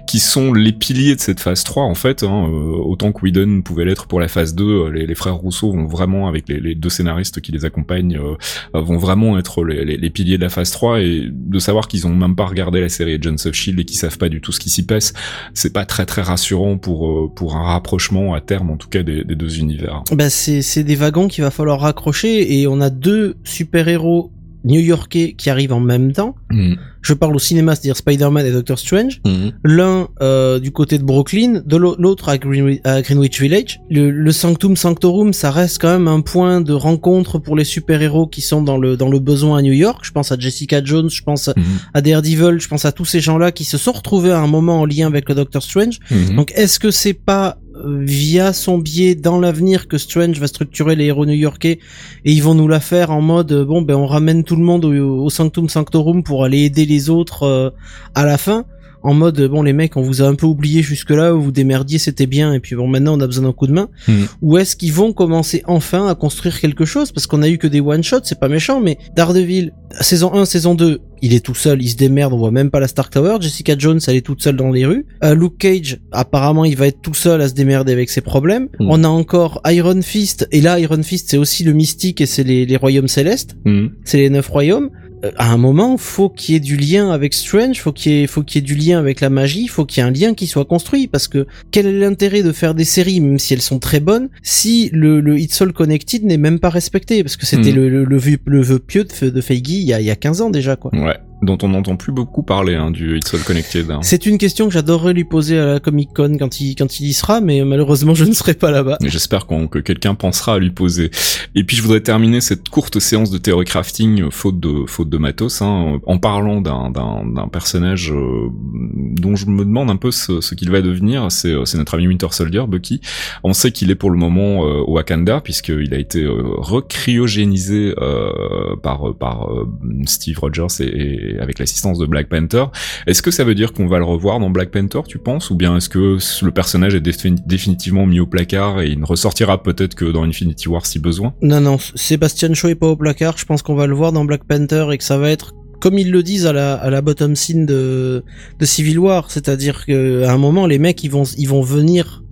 qui 0.07 0.19
sont 0.19 0.53
les 0.53 0.71
piliers 0.71 1.15
de 1.15 1.19
cette 1.19 1.39
phase 1.39 1.63
3 1.63 1.83
en 1.83 1.95
fait. 1.95 2.23
Hein, 2.23 2.45
autant 2.45 3.11
que 3.11 3.21
Whedon 3.23 3.61
pouvait 3.61 3.85
l'être 3.85 4.05
pour 4.05 4.19
la 4.19 4.27
phase 4.27 4.53
2, 4.53 4.63
euh, 4.63 4.91
les, 4.91 5.07
les 5.07 5.15
frères 5.15 5.35
Rousseau 5.35 5.71
vont 5.71 5.85
vraiment 5.85 6.27
avec 6.27 6.47
les, 6.49 6.59
les 6.59 6.75
deux 6.75 6.89
scénaristes 6.89 7.41
qui 7.41 7.51
les 7.51 7.65
accompagnent 7.65 8.17
euh, 8.17 8.35
vont 8.79 8.97
vraiment 8.97 9.39
être 9.39 9.63
les, 9.63 9.85
les, 9.85 10.09
piliers 10.09 10.37
de 10.37 10.43
la 10.43 10.49
phase 10.49 10.71
3 10.71 11.01
et 11.01 11.29
de 11.31 11.59
savoir 11.59 11.87
qu'ils 11.87 12.05
ont 12.05 12.13
même 12.13 12.35
pas 12.35 12.45
regardé 12.45 12.81
la 12.81 12.89
série 12.89 13.15
Agents 13.15 13.45
of 13.45 13.53
Shield 13.53 13.79
et 13.79 13.85
qu'ils 13.85 13.97
savent 13.97 14.17
pas 14.17 14.29
du 14.29 14.41
tout 14.41 14.51
ce 14.51 14.59
qui 14.59 14.69
s'y 14.69 14.85
passe, 14.85 15.13
c'est 15.53 15.73
pas 15.73 15.85
très 15.85 16.05
très 16.05 16.21
rassurant 16.21 16.77
pour 16.77 17.33
pour 17.33 17.55
un 17.55 17.63
rapprochement 17.63 18.33
à 18.33 18.41
terme 18.41 18.69
en 18.69 18.77
tout 18.77 18.89
cas 18.89 19.03
des, 19.03 19.23
des 19.23 19.35
deux 19.35 19.59
univers. 19.59 20.02
Bah 20.11 20.29
c'est 20.29 20.61
c'est 20.61 20.83
des 20.83 20.95
wagons 20.95 21.27
qu'il 21.27 21.43
va 21.43 21.51
falloir 21.51 21.79
raccrocher 21.81 22.59
et 22.59 22.67
on 22.67 22.81
a 22.81 22.89
deux 22.89 23.35
super-héros 23.43 24.31
new-yorkais 24.65 25.35
qui 25.37 25.49
arrivent 25.49 25.73
en 25.73 25.81
même 25.81 26.13
temps. 26.13 26.35
Mhm. 26.49 26.77
Je 27.01 27.13
parle 27.13 27.35
au 27.35 27.39
cinéma, 27.39 27.75
c'est-à-dire 27.75 27.97
Spider-Man 27.97 28.45
et 28.45 28.51
Doctor 28.53 28.79
Strange. 28.79 29.19
Mhm. 29.25 29.51
L'un 29.65 30.07
euh, 30.21 30.57
du 30.59 30.71
côté 30.71 30.97
de 30.97 31.03
Brooklyn, 31.03 31.61
de 31.65 31.75
l'au- 31.75 31.97
l'autre 31.99 32.29
à, 32.29 32.37
Greenwi- 32.37 32.79
à 32.85 33.01
Greenwich 33.01 33.41
Village. 33.41 33.81
Le, 33.89 34.09
le 34.09 34.31
Sanctum 34.31 34.77
Sanctorum, 34.77 35.33
ça 35.33 35.51
reste 35.51 35.81
quand 35.81 35.91
même 35.91 36.07
un 36.07 36.21
point 36.21 36.61
de 36.61 36.71
rencontre 36.71 37.39
pour 37.39 37.57
les 37.57 37.65
super-héros 37.65 38.27
qui 38.27 38.39
sont 38.39 38.61
dans 38.61 38.77
le 38.77 38.95
dans 38.95 39.09
le 39.09 39.19
besoin 39.19 39.57
à 39.57 39.61
New 39.61 39.73
York. 39.73 39.99
Je 40.03 40.11
pense 40.11 40.31
à 40.31 40.39
Jessica 40.39 40.81
Jones, 40.81 41.09
je 41.09 41.23
pense 41.23 41.49
à, 41.49 41.55
à 41.93 41.99
Daredevil, 41.99 42.59
je 42.61 42.67
pense 42.69 42.85
à 42.85 42.93
tous 42.93 43.03
ces 43.05 43.19
gens-là 43.19 43.51
qui 43.51 43.65
se 43.65 43.77
sont 43.77 43.91
retrouvés 43.91 44.31
à 44.31 44.39
un 44.39 44.47
moment 44.47 44.79
en 44.79 44.85
lien 44.85 45.07
avec 45.07 45.27
le 45.27 45.35
Doctor 45.35 45.61
Strange. 45.61 45.99
Donc 46.37 46.53
est-ce 46.55 46.79
que 46.79 46.89
c'est 46.89 47.13
pas 47.13 47.57
via 47.83 48.53
son 48.53 48.77
biais 48.77 49.15
dans 49.15 49.39
l'avenir 49.39 49.87
que 49.87 49.97
Strange 49.97 50.39
va 50.39 50.47
structurer 50.47 50.95
les 50.95 51.05
héros 51.05 51.25
new-yorkais 51.25 51.79
et 52.25 52.31
ils 52.31 52.41
vont 52.41 52.55
nous 52.55 52.67
la 52.67 52.79
faire 52.79 53.11
en 53.11 53.21
mode 53.21 53.51
euh, 53.51 53.65
bon 53.65 53.81
ben 53.81 53.95
on 53.95 54.05
ramène 54.05 54.43
tout 54.43 54.55
le 54.55 54.63
monde 54.63 54.85
au, 54.85 55.29
Sanctum 55.29 55.69
Sanctorum 55.69 56.23
pour 56.23 56.43
aller 56.43 56.63
aider 56.63 56.85
les 56.85 57.09
autres 57.09 57.43
euh, 57.43 57.69
à 58.15 58.25
la 58.25 58.37
fin 58.37 58.65
en 59.03 59.13
mode 59.13 59.39
bon 59.47 59.61
les 59.63 59.73
mecs 59.73 59.97
on 59.97 60.01
vous 60.01 60.21
a 60.21 60.25
un 60.25 60.35
peu 60.35 60.45
oublié 60.45 60.81
jusque 60.81 61.09
là 61.11 61.31
vous 61.33 61.51
démerdiez 61.51 61.99
c'était 61.99 62.25
bien 62.25 62.53
et 62.53 62.59
puis 62.59 62.75
bon 62.75 62.87
maintenant 62.87 63.17
on 63.17 63.21
a 63.21 63.27
besoin 63.27 63.45
d'un 63.45 63.53
coup 63.53 63.67
de 63.67 63.73
main 63.73 63.89
Mhm. 64.07 64.27
ou 64.41 64.57
est-ce 64.57 64.75
qu'ils 64.75 64.93
vont 64.93 65.13
commencer 65.13 65.61
enfin 65.67 66.07
à 66.07 66.15
construire 66.15 66.59
quelque 66.59 66.85
chose? 66.85 67.11
Parce 67.11 67.27
qu'on 67.27 67.41
a 67.41 67.49
eu 67.49 67.57
que 67.57 67.67
des 67.67 67.81
one 67.81 68.03
shots 68.03 68.21
c'est 68.23 68.39
pas 68.39 68.47
méchant 68.49 68.79
mais 68.81 68.97
Daredevil 69.15 69.71
saison 70.01 70.33
1 70.33 70.45
saison 70.45 70.73
2 70.75 70.99
il 71.25 71.33
est 71.33 71.39
tout 71.39 71.55
seul, 71.55 71.81
il 71.81 71.87
se 71.87 71.95
démerde, 71.95 72.33
on 72.33 72.37
voit 72.37 72.51
même 72.51 72.69
pas 72.69 72.81
la 72.81 72.87
Stark 72.89 73.13
Tower. 73.13 73.37
Jessica 73.39 73.75
Jones, 73.77 74.01
elle 74.07 74.17
est 74.17 74.21
toute 74.25 74.43
seule 74.43 74.57
dans 74.57 74.71
les 74.71 74.85
rues. 74.85 75.05
Euh, 75.23 75.33
Luke 75.35 75.57
Cage, 75.57 75.99
apparemment, 76.11 76.65
il 76.65 76.75
va 76.75 76.87
être 76.87 76.99
tout 77.01 77.13
seul 77.13 77.39
à 77.41 77.47
se 77.47 77.53
démerder 77.53 77.93
avec 77.93 78.09
ses 78.09 78.19
problèmes. 78.19 78.63
Mm. 78.81 78.87
On 78.89 79.03
a 79.05 79.07
encore 79.07 79.61
Iron 79.67 80.01
Fist, 80.01 80.45
et 80.51 80.59
là, 80.59 80.79
Iron 80.81 81.01
Fist, 81.01 81.29
c'est 81.29 81.37
aussi 81.37 81.63
le 81.63 81.71
mystique 81.71 82.19
et 82.19 82.25
c'est 82.25 82.43
les, 82.43 82.65
les 82.65 82.75
royaumes 82.75 83.07
célestes, 83.07 83.55
Mhm. 83.63 83.91
c'est 84.03 84.17
les 84.17 84.29
neuf 84.29 84.49
royaumes. 84.49 84.89
À 85.37 85.51
un 85.53 85.57
moment, 85.57 85.97
faut 85.97 86.29
qu'il 86.29 86.53
y 86.53 86.57
ait 86.57 86.59
du 86.59 86.75
lien 86.75 87.11
avec 87.11 87.33
Strange, 87.33 87.79
faut 87.79 87.91
qu'il 87.93 88.11
y 88.11 88.23
ait, 88.23 88.27
faut 88.27 88.43
qu'il 88.43 88.61
y 88.61 88.63
ait 88.63 88.67
du 88.67 88.75
lien 88.75 88.99
avec 88.99 89.21
la 89.21 89.29
magie, 89.29 89.67
faut 89.67 89.85
qu'il 89.85 90.01
y 90.01 90.05
ait 90.05 90.09
un 90.09 90.11
lien 90.11 90.33
qui 90.33 90.47
soit 90.47 90.65
construit, 90.65 91.07
parce 91.07 91.27
que 91.29 91.47
quel 91.71 91.85
est 91.87 91.97
l'intérêt 91.97 92.43
de 92.43 92.51
faire 92.51 92.75
des 92.75 92.83
séries, 92.83 93.21
même 93.21 93.39
si 93.39 93.53
elles 93.53 93.61
sont 93.61 93.79
très 93.79 93.99
bonnes, 94.01 94.29
si 94.41 94.89
le, 94.91 95.21
le 95.21 95.39
It's 95.39 95.61
All 95.61 95.71
Connected 95.71 96.23
n'est 96.25 96.37
même 96.37 96.59
pas 96.59 96.69
respecté, 96.69 97.23
parce 97.23 97.37
que 97.37 97.45
c'était 97.45 97.71
Mm. 97.71 97.75
le, 97.75 97.89
le, 97.89 98.03
le, 98.03 98.17
vœu- 98.19 98.39
le 98.45 98.61
vœu 98.61 98.79
pieux 98.79 99.05
de, 99.05 99.29
de 99.29 99.41
Feige 99.41 99.61
il 99.69 99.83
y 99.83 99.93
a, 99.93 100.01
il 100.01 100.05
y 100.05 100.11
a 100.11 100.15
15 100.15 100.41
ans 100.41 100.49
déjà, 100.49 100.75
quoi. 100.75 100.91
Ouais, 100.93 101.17
dont 101.43 101.57
on 101.61 101.69
n'entend 101.69 101.95
plus 101.95 102.11
beaucoup 102.11 102.43
parler 102.43 102.75
hein, 102.75 102.91
du 102.91 103.17
It's 103.17 103.33
All 103.33 103.41
Connected. 103.41 103.89
hein. 103.91 103.99
C'est 104.01 104.25
une 104.25 104.37
question 104.37 104.67
que 104.67 104.73
j'adorerais 104.73 105.13
lui 105.13 105.23
poser 105.25 105.57
à 105.59 105.65
la 105.65 105.79
Comic 105.79 106.09
Con 106.15 106.37
quand 106.39 106.59
il, 106.61 106.75
quand 106.75 106.99
il 106.99 107.07
y 107.07 107.13
sera, 107.13 107.41
mais 107.41 107.63
malheureusement 107.63 108.13
je 108.13 108.25
ne 108.25 108.33
serai 108.33 108.53
pas 108.53 108.71
là-bas. 108.71 108.97
J'espère 109.03 109.45
qu'on- 109.45 109.67
que 109.67 109.79
quelqu'un 109.79 110.15
pensera 110.15 110.55
à 110.55 110.59
lui 110.59 110.71
poser. 110.71 111.11
Et 111.55 111.63
puis 111.63 111.75
je 111.77 111.81
voudrais 111.81 112.01
terminer 112.01 112.41
cette 112.41 112.69
courte 112.69 112.99
séance 112.99 113.29
de 113.31 113.37
théorie 113.37 113.65
crafting 113.65 114.23
euh, 114.23 114.29
faute 114.31 114.59
de 114.59 114.85
faute 114.87 115.09
de 115.09 115.17
matos, 115.17 115.61
hein, 115.61 115.99
en 116.05 116.17
parlant 116.17 116.61
d'un 116.61 117.47
personnage 117.51 118.11
euh, 118.11 118.47
dont 118.73 119.35
je 119.35 119.45
me 119.45 119.63
demande 119.65 119.89
un 119.89 119.95
peu 119.97 120.11
ce, 120.11 120.41
ce 120.41 120.55
qu'il 120.55 120.71
va 120.71 120.81
devenir. 120.81 121.31
C'est 121.31 121.51
euh, 121.51 121.65
c'est 121.65 121.77
notre 121.77 121.95
ami 121.95 122.07
Winter 122.07 122.27
Soldier, 122.31 122.63
Bucky. 122.67 123.01
On 123.43 123.53
sait 123.53 123.71
qu'il 123.71 123.91
est 123.91 123.95
pour 123.95 124.11
le 124.11 124.17
moment 124.17 124.65
euh, 124.65 124.81
au 124.87 124.93
Wakanda 124.93 125.41
puisqu'il 125.41 125.93
a 125.93 125.97
été 125.97 126.21
euh, 126.23 126.41
recryogénisé 126.57 127.93
euh, 127.97 128.75
par 128.81 129.13
par 129.15 129.51
euh, 129.51 129.67
Steve 130.05 130.39
Rogers 130.39 130.67
et, 130.79 131.32
et 131.32 131.32
avec 131.39 131.59
l'assistance 131.59 131.97
de 131.97 132.05
Black 132.05 132.29
Panther. 132.29 132.65
Est-ce 133.07 133.21
que 133.21 133.31
ça 133.31 133.43
veut 133.43 133.55
dire 133.55 133.73
qu'on 133.73 133.87
va 133.87 133.97
le 133.97 134.05
revoir 134.05 134.39
dans 134.39 134.49
Black 134.49 134.71
Panther, 134.71 135.01
tu 135.07 135.17
penses, 135.17 135.49
ou 135.49 135.55
bien 135.55 135.77
est-ce 135.77 135.89
que 135.89 136.17
le 136.43 136.51
personnage 136.51 136.95
est 136.95 137.01
défini- 137.01 137.41
définitivement 137.45 138.05
mis 138.05 138.19
au 138.19 138.27
placard 138.27 138.81
et 138.81 138.89
il 138.89 138.99
ne 138.99 139.05
ressortira 139.05 139.61
peut-être 139.63 139.95
que 139.95 140.05
dans 140.05 140.23
Infinity 140.23 140.69
War 140.69 140.85
si 140.85 140.99
besoin? 140.99 141.33
Non, 141.41 141.61
non, 141.61 141.77
Sébastien 141.95 142.53
Shaw 142.53 142.69
est 142.69 142.75
pas 142.75 142.87
au 142.87 142.95
placard, 142.95 143.37
je 143.37 143.45
pense 143.45 143.61
qu'on 143.61 143.75
va 143.75 143.87
le 143.87 143.95
voir 143.95 144.11
dans 144.11 144.25
Black 144.25 144.43
Panther 144.45 144.87
et 144.91 144.97
que 144.97 145.03
ça 145.03 145.17
va 145.17 145.29
être 145.29 145.53
comme 145.79 145.99
ils 145.99 146.11
le 146.11 146.23
disent 146.23 146.45
à 146.45 146.53
la, 146.53 146.75
à 146.75 146.89
la 146.89 147.01
bottom 147.01 147.35
scene 147.35 147.65
de, 147.65 148.23
de 148.57 148.65
Civil 148.65 148.99
War, 148.99 149.29
c'est-à-dire 149.29 149.85
que 149.85 150.23
à 150.23 150.31
un 150.31 150.37
moment 150.37 150.65
les 150.65 150.79
mecs 150.79 151.03
ils 151.03 151.11
vont, 151.11 151.23
ils 151.37 151.49
vont 151.49 151.61
venir, 151.61 152.23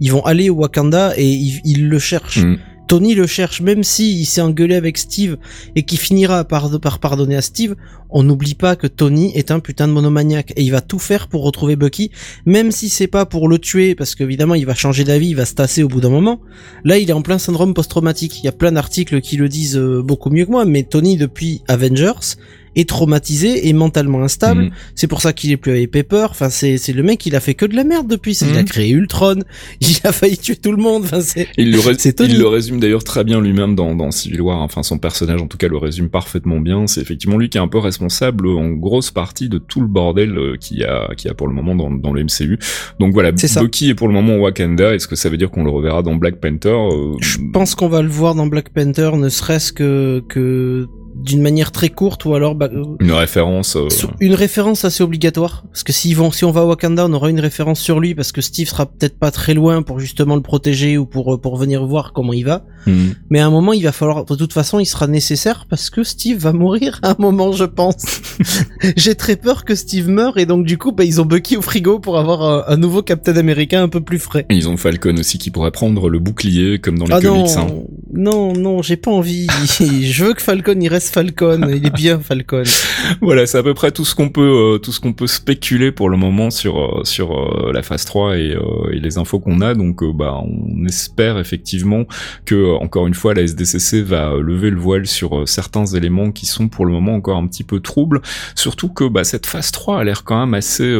ils 0.00 0.12
vont 0.12 0.22
aller 0.26 0.50
au 0.50 0.56
Wakanda 0.56 1.14
et 1.16 1.26
ils, 1.26 1.60
ils 1.64 1.88
le 1.88 1.98
cherchent. 1.98 2.44
Mm. 2.44 2.58
Tony 2.90 3.14
le 3.14 3.28
cherche, 3.28 3.60
même 3.60 3.84
si 3.84 4.18
il 4.18 4.24
s'est 4.24 4.40
engueulé 4.40 4.74
avec 4.74 4.98
Steve 4.98 5.36
et 5.76 5.84
qu'il 5.84 6.00
finira 6.00 6.42
par, 6.42 6.80
par 6.80 6.98
pardonner 6.98 7.36
à 7.36 7.40
Steve, 7.40 7.76
on 8.10 8.24
n'oublie 8.24 8.56
pas 8.56 8.74
que 8.74 8.88
Tony 8.88 9.30
est 9.36 9.52
un 9.52 9.60
putain 9.60 9.86
de 9.86 9.92
monomaniaque 9.92 10.52
et 10.56 10.62
il 10.62 10.72
va 10.72 10.80
tout 10.80 10.98
faire 10.98 11.28
pour 11.28 11.44
retrouver 11.44 11.76
Bucky, 11.76 12.10
même 12.46 12.72
si 12.72 12.88
c'est 12.88 13.06
pas 13.06 13.26
pour 13.26 13.46
le 13.46 13.60
tuer, 13.60 13.94
parce 13.94 14.16
qu'évidemment 14.16 14.56
il 14.56 14.66
va 14.66 14.74
changer 14.74 15.04
d'avis, 15.04 15.28
il 15.28 15.36
va 15.36 15.44
se 15.44 15.54
tasser 15.54 15.84
au 15.84 15.88
bout 15.88 16.00
d'un 16.00 16.10
moment. 16.10 16.40
Là 16.82 16.98
il 16.98 17.08
est 17.08 17.12
en 17.12 17.22
plein 17.22 17.38
syndrome 17.38 17.74
post-traumatique. 17.74 18.40
Il 18.40 18.46
y 18.46 18.48
a 18.48 18.52
plein 18.52 18.72
d'articles 18.72 19.20
qui 19.20 19.36
le 19.36 19.48
disent 19.48 19.78
euh, 19.78 20.02
beaucoup 20.02 20.30
mieux 20.30 20.44
que 20.44 20.50
moi, 20.50 20.64
mais 20.64 20.82
Tony 20.82 21.16
depuis 21.16 21.62
Avengers 21.68 22.34
est 22.76 22.88
traumatisé 22.88 23.68
et 23.68 23.72
mentalement 23.72 24.22
instable. 24.22 24.64
Mhm. 24.64 24.70
C'est 24.94 25.06
pour 25.08 25.20
ça 25.20 25.32
qu'il 25.32 25.50
est 25.52 25.56
plus 25.56 25.72
avec 25.72 25.90
Pepper. 25.90 26.26
Enfin, 26.30 26.50
c'est 26.50 26.76
c'est 26.76 26.92
le 26.92 27.02
mec, 27.02 27.24
il 27.26 27.34
a 27.36 27.40
fait 27.40 27.54
que 27.54 27.66
de 27.66 27.74
la 27.76 27.84
merde 27.84 28.06
depuis. 28.08 28.36
Il 28.42 28.56
a 28.56 28.60
Mhm. 28.60 28.64
créé 28.64 28.90
Ultron, 28.90 29.36
il 29.80 29.98
a 30.04 30.12
failli 30.12 30.38
tuer 30.38 30.56
tout 30.56 30.70
le 30.70 30.76
monde. 30.82 31.04
Enfin, 31.04 31.20
c'est 31.20 31.48
Il 31.58 31.72
le, 31.72 31.80
ré- 31.80 31.96
il 32.28 32.38
le 32.38 32.46
résume 32.46 32.80
d'ailleurs 32.80 33.04
très 33.04 33.24
bien 33.24 33.40
lui-même 33.40 33.74
dans, 33.74 33.94
dans 33.94 34.10
Civil 34.10 34.40
War, 34.42 34.60
enfin 34.60 34.82
son 34.82 34.98
personnage 34.98 35.40
en 35.42 35.46
tout 35.46 35.56
cas 35.58 35.68
le 35.68 35.76
résume 35.76 36.08
parfaitement 36.08 36.60
bien, 36.60 36.86
c'est 36.86 37.00
effectivement 37.00 37.36
lui 37.38 37.48
qui 37.48 37.58
est 37.58 37.60
un 37.60 37.68
peu 37.68 37.78
responsable 37.78 38.46
en 38.48 38.68
grosse 38.70 39.10
partie 39.10 39.48
de 39.48 39.58
tout 39.58 39.80
le 39.80 39.86
bordel 39.86 40.36
euh, 40.36 40.56
qu'il 40.58 40.78
y 40.78 40.84
a, 40.84 41.08
qu'il 41.16 41.28
y 41.28 41.30
a 41.30 41.34
pour 41.34 41.48
le 41.48 41.54
moment 41.54 41.74
dans, 41.74 41.90
dans 41.90 42.12
le 42.12 42.22
MCU. 42.24 42.58
Donc 42.98 43.12
voilà, 43.12 43.32
C'est 43.36 43.48
ça. 43.48 43.60
Bucky 43.62 43.90
est 43.90 43.94
pour 43.94 44.08
le 44.08 44.14
moment 44.14 44.36
Wakanda, 44.36 44.94
est-ce 44.94 45.08
que 45.08 45.16
ça 45.16 45.28
veut 45.28 45.36
dire 45.36 45.50
qu'on 45.50 45.64
le 45.64 45.70
reverra 45.70 46.02
dans 46.02 46.14
Black 46.16 46.36
Panther 46.40 46.68
Euh, 46.70 47.14
Je 47.20 47.38
pense 47.52 47.74
qu'on 47.74 47.88
va 47.88 48.02
le 48.02 48.08
voir 48.08 48.34
dans 48.34 48.46
Black 48.46 48.70
Panther, 48.70 49.10
ne 49.16 49.28
serait-ce 49.28 49.72
que 49.72 50.22
que 50.28 50.86
d'une 51.22 51.42
manière 51.42 51.72
très 51.72 51.88
courte 51.88 52.24
ou 52.24 52.34
alors 52.34 52.54
bah, 52.54 52.68
euh, 52.72 52.84
Une 53.00 53.12
référence... 53.12 53.76
euh, 53.76 53.88
une 54.20 54.34
référence 54.34 54.84
assez 54.84 55.02
obligatoire 55.02 55.64
parce 55.70 55.84
que 55.84 55.92
s'ils 55.92 56.16
vont 56.16 56.30
si 56.30 56.44
on 56.44 56.50
va 56.50 56.62
à 56.62 56.64
Wakanda 56.64 57.06
on 57.06 57.12
aura 57.12 57.30
une 57.30 57.40
référence 57.40 57.80
sur 57.80 58.00
lui 58.00 58.14
parce 58.14 58.32
que 58.32 58.40
Steve 58.40 58.68
sera 58.68 58.86
peut-être 58.86 59.18
pas 59.18 59.30
très 59.30 59.54
loin 59.54 59.82
pour 59.82 60.00
justement 60.00 60.36
le 60.36 60.42
protéger 60.42 60.98
ou 60.98 61.06
pour 61.06 61.34
euh, 61.34 61.38
pour 61.38 61.56
venir 61.56 61.84
voir 61.84 62.12
comment 62.12 62.32
il 62.32 62.44
va 62.44 62.64
mhm. 62.86 63.14
mais 63.30 63.40
à 63.40 63.46
un 63.46 63.50
moment 63.50 63.72
il 63.72 63.82
va 63.82 63.92
falloir 63.92 64.24
de 64.24 64.34
toute 64.34 64.52
façon 64.52 64.80
il 64.80 64.86
sera 64.86 65.06
nécessaire 65.06 65.66
parce 65.68 65.90
que 65.90 66.02
Steve 66.04 66.38
va 66.38 66.52
mourir 66.52 66.98
à 67.02 67.10
un 67.10 67.16
moment 67.18 67.52
je 67.52 67.64
pense 67.64 68.22
j'ai 68.96 69.14
très 69.14 69.36
peur 69.36 69.64
que 69.64 69.74
Steve 69.74 70.08
meure 70.08 70.38
et 70.38 70.46
donc 70.46 70.64
du 70.64 70.78
coup 70.78 70.92
bah, 70.92 71.04
ils 71.04 71.20
ont 71.20 71.26
Bucky 71.26 71.56
au 71.56 71.62
frigo 71.62 71.98
pour 71.98 72.18
avoir 72.18 72.42
un, 72.42 72.64
un 72.66 72.76
nouveau 72.76 73.02
Captain 73.02 73.36
Américain 73.36 73.82
un 73.82 73.88
peu 73.88 74.00
plus 74.00 74.18
frais 74.18 74.46
Et 74.48 74.54
Ils 74.54 74.68
ont 74.68 74.76
Falcon 74.76 75.16
aussi 75.18 75.38
qui 75.38 75.50
pourrait 75.50 75.70
prendre 75.70 76.08
le 76.08 76.18
bouclier 76.18 76.78
comme 76.78 76.98
dans 76.98 77.06
les 77.06 77.14
ah 77.14 77.20
comics. 77.20 77.56
non, 77.56 77.58
hein. 77.58 77.82
non, 78.12 78.52
non, 78.52 78.82
j'ai 78.82 78.96
pas 78.96 79.10
envie. 79.10 79.46
je 79.80 80.24
veux 80.24 80.34
que 80.34 80.42
Falcon 80.42 80.78
il 80.80 80.88
reste 80.88 81.09
Falcon. 81.10 81.68
Il 81.68 81.86
est 81.86 81.94
bien 81.94 82.20
Falcon. 82.20 82.62
voilà, 83.20 83.46
c'est 83.46 83.58
à 83.58 83.62
peu 83.62 83.74
près 83.74 83.90
tout 83.90 84.04
ce 84.04 84.14
qu'on 84.14 84.28
peut, 84.28 84.74
euh, 84.74 84.78
tout 84.78 84.92
ce 84.92 85.00
qu'on 85.00 85.12
peut 85.12 85.26
spéculer 85.26 85.90
pour 85.90 86.08
le 86.08 86.16
moment 86.16 86.50
sur 86.50 86.78
euh, 86.78 87.04
sur 87.04 87.36
euh, 87.36 87.72
la 87.72 87.82
phase 87.82 88.04
3 88.04 88.38
et, 88.38 88.56
et 88.92 89.00
les 89.00 89.18
infos 89.18 89.40
qu'on 89.40 89.60
a. 89.60 89.74
Donc, 89.74 90.04
bah, 90.16 90.40
on 90.42 90.86
espère 90.86 91.38
effectivement 91.38 92.04
que 92.44 92.76
encore 92.76 93.06
une 93.06 93.14
fois 93.14 93.34
la 93.34 93.42
SDCC 93.42 94.02
va 94.02 94.34
lever 94.40 94.70
le 94.70 94.78
voile 94.78 95.06
sur 95.06 95.48
certains 95.48 95.86
éléments 95.86 96.30
qui 96.30 96.46
sont 96.46 96.68
pour 96.68 96.86
le 96.86 96.92
moment 96.92 97.14
encore 97.14 97.36
un 97.36 97.46
petit 97.46 97.64
peu 97.64 97.80
troubles. 97.80 98.20
Surtout 98.54 98.88
que 98.88 99.04
bah, 99.04 99.24
cette 99.24 99.46
phase 99.46 99.72
3 99.72 100.00
a 100.00 100.04
l'air 100.04 100.24
quand 100.24 100.38
même 100.38 100.54
assez, 100.54 100.96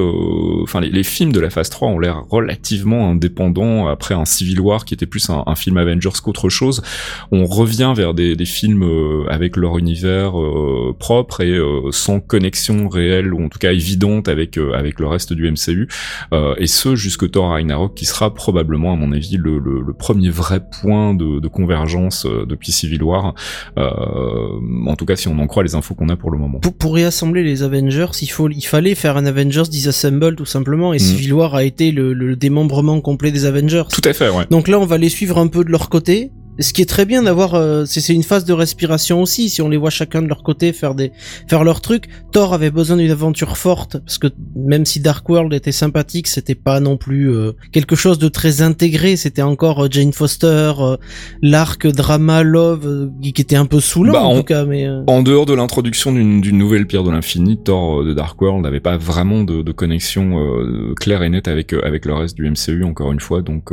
enfin 0.63 0.81
les, 0.81 0.91
les, 0.91 1.05
films 1.05 1.33
de 1.33 1.41
la 1.41 1.51
phase 1.51 1.71
3 1.71 1.89
ont 1.89 1.99
l'air 1.99 2.23
relativement 2.29 3.11
indépendants 3.11 3.89
après 3.89 4.15
un 4.15 4.25
Civil 4.25 4.61
War 4.61 4.85
qui 4.85 4.95
était 4.95 5.07
plus 5.07 5.31
un, 5.31 5.45
un 5.47 5.55
film 5.55 5.77
Avengers 5.77 6.11
qu'autre 6.23 6.49
chose. 6.49 6.83
On 7.31 7.47
revient 7.47 7.93
vers 7.97 8.15
des, 8.15 8.35
des 8.35 8.45
films 8.45 8.85
avec 9.29 9.57
leur 9.57 9.79
univers 9.79 9.90
propre 10.99 11.41
et 11.41 11.59
sans 11.91 12.21
connexion 12.21 12.89
réelle 12.89 13.33
ou 13.35 13.45
en 13.45 13.49
tout 13.49 13.59
cas 13.59 13.73
évidente 13.73 14.29
avec 14.29 14.59
euh, 14.59 14.73
avec 14.75 15.01
le 15.01 15.07
reste 15.07 15.33
du 15.33 15.51
MCU 15.51 15.89
euh, 16.33 16.55
et 16.59 16.67
ce 16.67 16.95
jusque 16.95 17.31
Thor 17.31 17.51
Ragnarok 17.51 17.95
qui 17.95 18.07
sera 18.07 18.35
probablement 18.35 18.93
à 18.93 18.97
mon 18.97 19.13
avis 19.13 19.37
le, 19.37 19.59
le, 19.59 19.81
le 19.81 19.93
premier 19.93 20.31
vrai 20.31 20.61
point 20.83 21.15
de, 21.15 21.41
de 21.41 21.49
convergence 21.49 22.27
euh, 22.27 22.47
depuis 22.47 22.73
Civil 22.73 23.03
War. 23.03 23.35
En 23.77 24.97
tout 24.97 25.07
cas 25.07 25.17
si 25.17 25.29
on 25.29 25.39
en 25.39 25.47
croit 25.47 25.63
les 25.63 25.75
infos 25.75 25.95
qu'on 25.95 26.09
a 26.09 26.17
pour 26.17 26.31
le 26.31 26.39
moment. 26.39 26.59
Pour, 26.61 26.75
pour 26.75 26.95
réassembler 26.95 27.43
les 27.43 27.63
Avengers 27.63 28.07
il 28.21 28.29
faut 28.29 28.49
il 28.49 28.63
fallait 28.63 28.95
faire 28.95 29.17
un 29.17 29.27
Avengers 29.27 29.69
Disassemble 29.71 30.37
tout 30.37 30.45
simplement 30.45 30.93
et 30.93 30.97
mm. 30.97 31.01
Civil 31.01 31.33
War 31.35 31.55
a 31.55 31.65
été 31.65 31.93
le, 31.93 32.13
le 32.13 32.37
démembrement 32.37 33.01
complet 33.01 33.31
des 33.31 33.45
Avengers. 33.45 33.85
Tout 33.93 34.09
à 34.09 34.13
fait 34.13 34.29
ouais. 34.29 34.45
Donc 34.51 34.69
là 34.69 34.79
on 34.79 34.87
va 34.87 34.99
les 34.99 35.09
suivre 35.09 35.39
un 35.39 35.49
peu 35.49 35.65
de 35.65 35.71
leur 35.71 35.89
côté 35.89 36.31
ce 36.61 36.73
qui 36.73 36.83
est 36.83 36.89
très 36.89 37.07
bien 37.07 37.23
d'avoir, 37.23 37.55
euh, 37.55 37.85
c'est 37.87 38.13
une 38.13 38.23
phase 38.23 38.45
de 38.45 38.53
respiration 38.53 39.23
aussi. 39.23 39.49
Si 39.49 39.63
on 39.63 39.69
les 39.69 39.77
voit 39.77 39.91
chacun 39.91 40.21
de 40.21 40.29
leur 40.29 40.43
côté 40.43 40.73
faire 40.73 40.95
des, 40.95 41.11
faire 41.49 41.65
leur 41.65 41.81
truc. 41.81 42.09
Thor 42.33 42.53
avait 42.53 42.71
besoin 42.71 42.99
d'une 42.99 43.11
aventure 43.11 43.57
forte 43.57 43.99
parce 43.99 44.19
que 44.19 44.29
même 44.55 44.85
si 44.85 45.01
Dark 45.01 45.29
World 45.29 45.53
était 45.55 45.73
sympathique, 45.73 46.27
c'était 46.27 46.55
pas 46.55 46.81
non 46.81 46.97
plus 46.97 47.31
euh, 47.31 47.53
quelque 47.73 47.97
chose 47.97 48.19
de 48.19 48.29
très 48.29 48.63
intégré. 48.63 49.17
C'était 49.17 49.43
encore 49.43 49.85
euh, 49.85 49.89
Jane 49.91 50.13
Foster, 50.13 50.73
l'arc 51.43 51.87
drama 51.87 52.43
love 52.43 53.11
qui 53.23 53.41
était 53.41 53.57
un 53.57 53.67
peu 53.67 53.81
saoulant 53.81 54.13
bah, 54.13 54.23
en, 54.23 54.37
tout 54.37 54.45
cas. 54.45 54.65
Mais 54.65 54.87
en 55.07 55.23
dehors 55.23 55.47
de 55.47 55.55
l'introduction 55.55 56.13
d'une 56.13 56.59
nouvelle 56.59 56.87
pierre 56.87 57.05
de 57.05 57.11
l'infini, 57.11 57.59
Thor 57.63 58.05
de 58.05 58.13
Dark 58.13 58.41
World 58.41 58.63
n'avait 58.63 58.81
pas 58.81 58.97
vraiment 58.97 59.45
de, 59.45 59.63
de 59.63 59.73
connexion 59.73 60.37
claire 60.99 61.23
et 61.23 61.31
nette 61.31 61.49
avec 61.49 61.73
avec 61.73 62.05
le 62.05 62.15
reste 62.15 62.37
du 62.37 62.49
MCU 62.49 62.85
encore 62.85 63.13
une 63.13 63.21
fois. 63.21 63.41
Donc 63.41 63.71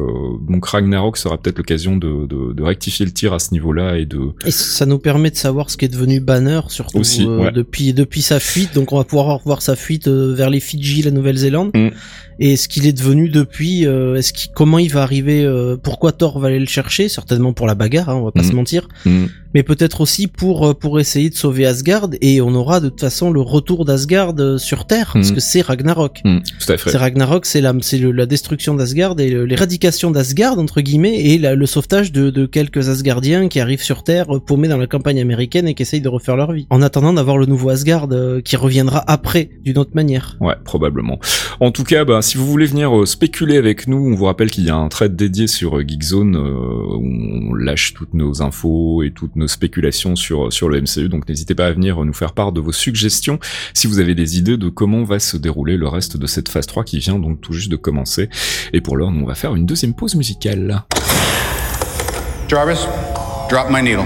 donc 0.50 0.66
Ragnarok 0.66 1.18
sera 1.18 1.38
peut-être 1.38 1.58
l'occasion 1.58 1.98
de, 1.98 2.26
de, 2.28 2.54
de 2.54 2.64
rectifier 2.78 3.06
le 3.06 3.12
tir 3.12 3.34
à 3.34 3.40
ce 3.40 3.52
niveau-là 3.54 3.98
et 3.98 4.06
de. 4.06 4.20
Et 4.46 4.52
ça 4.52 4.86
nous 4.86 5.00
permet 5.00 5.32
de 5.32 5.36
savoir 5.36 5.70
ce 5.70 5.78
qui 5.78 5.86
est 5.86 5.90
devenu 5.90 6.20
Banner 6.20 6.62
surtout 6.70 7.00
Aussi, 7.00 7.26
euh, 7.26 7.50
depuis 7.52 7.94
depuis 7.94 8.22
sa 8.22 8.40
fuite. 8.40 8.76
Donc 8.76 8.94
on 8.94 8.98
va 8.98 9.04
pouvoir 9.04 9.40
voir 9.44 9.62
sa 9.62 9.76
fuite 9.76 10.08
euh, 10.08 10.34
vers 10.36 10.50
les 10.50 10.60
Fidji, 10.60 11.02
la 11.02 11.12
Nouvelle-Zélande. 11.12 11.72
Mm 11.74 11.90
et 12.40 12.56
ce 12.56 12.68
qu'il 12.68 12.86
est 12.86 12.94
devenu 12.94 13.30
depuis, 13.30 13.86
euh, 13.86 14.16
est-ce 14.16 14.32
qu'il, 14.32 14.52
comment 14.52 14.78
il 14.78 14.92
va 14.92 15.02
arriver, 15.02 15.44
euh, 15.44 15.76
pourquoi 15.82 16.12
Thor 16.12 16.40
va 16.40 16.50
aller 16.50 16.60
le 16.60 16.68
chercher, 16.68 17.10
certainement 17.10 17.54
pour 17.54 17.66
la 17.66 17.76
bagarre, 17.76 18.10
hein, 18.10 18.16
on 18.16 18.26
va 18.26 18.32
pas 18.32 18.44
se 18.44 18.50
mhm. 18.50 18.56
mentir, 18.56 18.88
mhm. 19.06 19.30
mais 19.56 19.64
peut-être 19.64 20.02
aussi 20.02 20.28
pour 20.28 20.68
euh, 20.68 20.74
pour 20.74 21.00
essayer 21.00 21.30
de 21.30 21.36
sauver 21.36 21.66
Asgard 21.66 22.10
et 22.22 22.42
on 22.42 22.54
aura 22.54 22.80
de 22.80 22.90
toute 22.90 23.02
façon 23.02 23.32
le 23.32 23.42
retour 23.42 23.86
d'Asgard 23.86 24.36
sur 24.60 24.86
Terre 24.86 25.12
parce 25.14 25.30
mhm. 25.30 25.36
que 25.36 25.42
c'est 25.42 25.62
Ragnarok. 25.62 26.22
Tout 26.24 26.72
à 26.72 26.78
fait. 26.78 26.92
C'est 26.92 26.98
Ragnarok, 26.98 27.46
c'est 27.46 27.62
la 27.62 27.74
c'est 27.82 28.00
la 28.00 28.26
destruction 28.26 28.76
d'Asgard 28.76 29.20
et 29.20 29.30
l'éradication 29.46 30.12
d'Asgard 30.12 30.60
entre 30.60 30.82
guillemets 30.82 31.20
et 31.20 31.38
le 31.38 31.66
sauvetage 31.66 32.12
de, 32.12 32.30
de 32.30 32.46
quelques 32.46 32.90
Asgardiens 32.90 33.48
qui 33.48 33.60
arrivent 33.60 33.82
sur 33.82 34.04
Terre 34.04 34.28
paumés 34.46 34.68
dans 34.68 34.78
la 34.78 34.88
campagne 34.88 35.20
américaine 35.20 35.68
et 35.68 35.74
qui 35.74 35.84
essayent 35.84 36.02
de 36.02 36.10
refaire 36.10 36.36
leur 36.36 36.52
vie. 36.52 36.68
En 36.70 36.82
attendant 36.82 37.14
d'avoir 37.14 37.38
le 37.38 37.46
nouveau 37.46 37.70
Asgard 37.70 38.08
qui 38.44 38.56
reviendra 38.56 39.04
après 39.08 39.50
d'une 39.64 39.78
autre 39.78 39.92
manière. 39.96 40.38
Ouais, 40.40 40.56
probablement. 40.64 41.20
En 41.60 41.72
tout 41.72 41.84
cas, 41.84 42.06
bah, 42.06 42.22
si 42.28 42.38
vous 42.38 42.46
voulez 42.46 42.66
venir 42.66 42.94
euh, 42.94 43.06
spéculer 43.06 43.56
avec 43.56 43.88
nous, 43.88 44.06
on 44.06 44.14
vous 44.14 44.26
rappelle 44.26 44.52
qu'il 44.52 44.66
y 44.66 44.70
a 44.70 44.76
un 44.76 44.90
thread 44.90 45.16
dédié 45.16 45.48
sur 45.48 45.78
euh, 45.78 45.86
Geekzone 45.88 46.36
euh, 46.36 46.98
où 46.98 47.52
on 47.52 47.54
lâche 47.54 47.94
toutes 47.94 48.14
nos 48.14 48.42
infos 48.42 49.02
et 49.02 49.12
toutes 49.12 49.38
nos 49.38 49.48
spéculations 49.48 50.18
sur 50.18 50.52
sur 50.52 50.68
le 50.68 50.82
MCU. 50.82 51.08
Donc 51.08 51.30
n'hésitez 51.30 51.56
pas 51.56 51.68
à 51.68 51.72
venir 51.72 52.04
nous 52.04 52.12
faire 52.12 52.34
part 52.34 52.52
de 52.52 52.60
vos 52.60 52.74
suggestions 52.74 53.40
si 53.74 53.88
vous 53.88 54.00
avez 54.00 54.14
des 54.14 54.38
idées 54.38 54.58
de 54.58 54.68
comment 54.68 55.06
va 55.06 55.20
se 55.20 55.38
dérouler 55.38 55.78
le 55.78 55.88
reste 55.88 56.18
de 56.18 56.28
cette 56.28 56.50
phase 56.50 56.68
3 56.68 56.84
qui 56.84 57.00
vient 57.00 57.18
donc 57.18 57.40
tout 57.40 57.54
juste 57.54 57.72
de 57.72 57.78
commencer. 57.78 58.30
Et 58.74 58.82
pour 58.82 58.98
l'heure, 58.98 59.08
on 59.08 59.26
va 59.26 59.34
faire 59.34 59.56
une 59.56 59.66
deuxième 59.66 59.94
pause 59.94 60.16
musicale. 60.16 60.84
Jarvis, 62.50 62.86
drop 63.50 63.68
my 63.70 63.82
needle. 63.82 64.04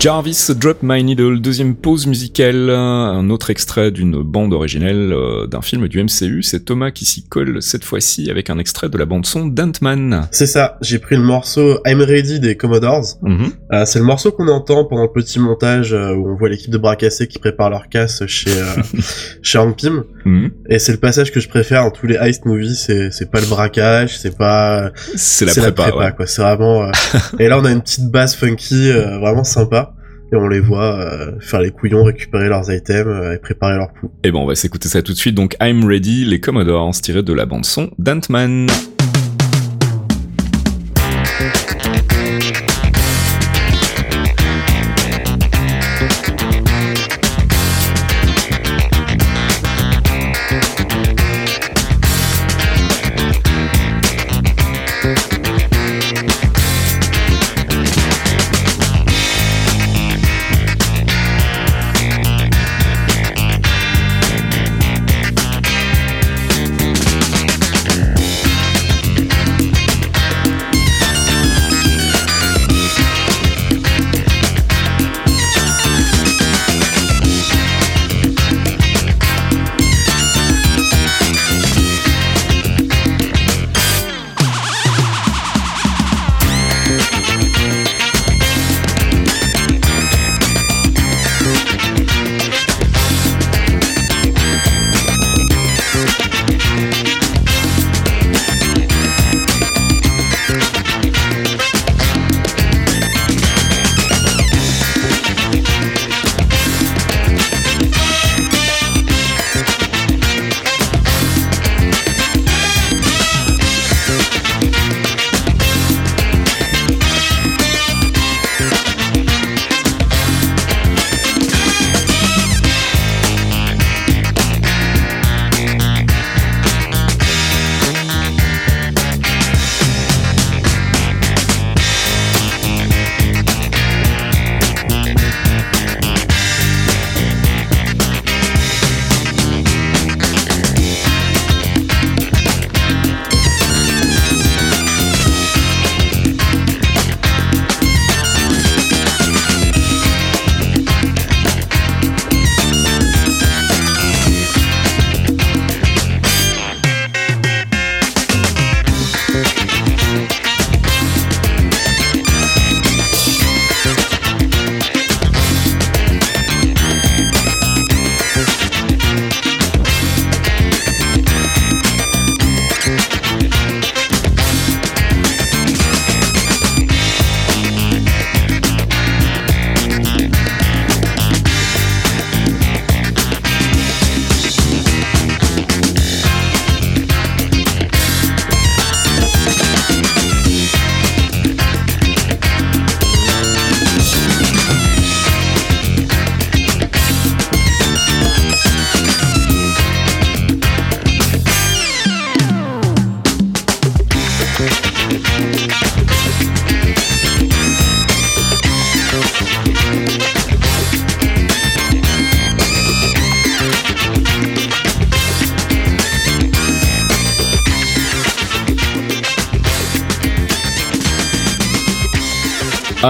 Jarvis 0.00 0.50
Drop 0.56 0.78
My 0.82 1.04
Needle, 1.04 1.42
deuxième 1.42 1.74
pause 1.74 2.06
musicale, 2.06 2.70
un 2.70 3.28
autre 3.28 3.50
extrait 3.50 3.90
d'une 3.90 4.22
bande 4.22 4.54
originelle 4.54 5.12
euh, 5.12 5.46
d'un 5.46 5.60
film 5.60 5.88
du 5.88 6.02
MCU. 6.02 6.42
C'est 6.42 6.64
Thomas 6.64 6.90
qui 6.90 7.04
s'y 7.04 7.28
colle 7.28 7.60
cette 7.60 7.84
fois-ci 7.84 8.30
avec 8.30 8.48
un 8.48 8.58
extrait 8.58 8.88
de 8.88 8.96
la 8.96 9.04
bande 9.04 9.26
son 9.26 9.44
d'Ant-Man. 9.44 10.26
C'est 10.30 10.46
ça, 10.46 10.78
j'ai 10.80 10.98
pris 11.00 11.16
le 11.16 11.22
morceau 11.22 11.80
I'm 11.84 12.00
Ready 12.00 12.40
des 12.40 12.56
Commodores. 12.56 13.18
Mhm. 13.20 13.52
Euh, 13.74 13.84
c'est 13.84 13.98
le 13.98 14.06
morceau 14.06 14.32
qu'on 14.32 14.48
entend 14.48 14.86
pendant 14.86 15.02
le 15.02 15.12
petit 15.12 15.38
montage 15.38 15.92
euh, 15.92 16.14
où 16.14 16.30
on 16.30 16.34
voit 16.34 16.48
l'équipe 16.48 16.70
de 16.70 16.78
bras 16.78 16.96
cassés 16.96 17.28
qui 17.28 17.38
prépare 17.38 17.68
leur 17.68 17.90
casse 17.90 18.24
chez 18.24 18.52
chez 19.42 19.58
Hank 19.58 19.76
Pym. 19.76 20.04
Mhm. 20.24 20.50
Et 20.70 20.78
c'est 20.78 20.92
le 20.92 20.98
passage 20.98 21.30
que 21.30 21.40
je 21.40 21.48
préfère 21.50 21.84
dans 21.84 21.90
tous 21.90 22.06
les 22.06 22.16
heist 22.16 22.46
movies. 22.46 22.88
C'est 23.10 23.30
pas 23.30 23.40
le 23.42 23.46
braquage, 23.48 24.18
c'est 24.18 24.34
pas 24.34 24.92
c'est 25.14 25.44
la 25.44 25.72
prépa, 25.72 26.12
quoi. 26.12 26.26
C'est 26.26 26.40
vraiment. 26.40 26.90
et 27.38 27.48
là 27.48 27.58
on 27.58 27.66
a 27.66 27.70
une 27.70 27.82
petite 27.82 28.10
basse 28.10 28.34
funky, 28.34 28.92
vraiment 28.92 29.44
sympa 29.44 29.89
et 30.32 30.36
on 30.36 30.48
les 30.48 30.60
voit 30.60 30.98
euh, 31.00 31.32
faire 31.40 31.60
les 31.60 31.70
couillons, 31.70 32.04
récupérer 32.04 32.48
leurs 32.48 32.70
items 32.70 33.06
euh, 33.06 33.34
et 33.34 33.38
préparer 33.38 33.76
leur 33.76 33.92
coup. 33.92 34.10
Et 34.22 34.30
bon, 34.30 34.42
on 34.42 34.46
va 34.46 34.54
s'écouter 34.54 34.88
ça 34.88 35.02
tout 35.02 35.12
de 35.12 35.18
suite. 35.18 35.34
Donc, 35.34 35.56
I'm 35.60 35.84
Ready, 35.84 36.24
les 36.24 36.40
Commodores 36.40 36.92
tirés 37.00 37.22
de 37.22 37.32
la 37.32 37.46
bande 37.46 37.64
son 37.64 37.90
d'Ant-Man. 37.98 38.68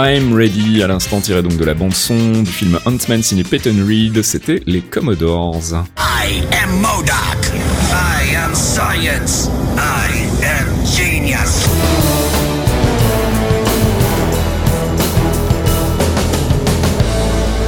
I'm 0.03 0.33
Ready, 0.33 0.83
à 0.83 0.87
l'instant 0.87 1.21
tiré 1.21 1.43
donc 1.43 1.59
de 1.59 1.65
la 1.65 1.75
bande 1.75 1.93
son 1.93 2.43
du 2.43 2.51
film 2.51 2.79
Ant-Man 2.87 3.23
signé 3.23 3.45
Peyton 3.45 3.85
Reed, 3.87 4.23
c'était 4.23 4.63
les 4.67 4.81
Commodores. 4.81 5.75
I 5.99 6.43
am 6.63 6.81
Modoc. 6.81 7.53
I 7.93 8.35
am 8.35 8.55
science. 8.55 9.51
I 9.77 10.27
am 10.43 10.69
genius. 10.87 12.00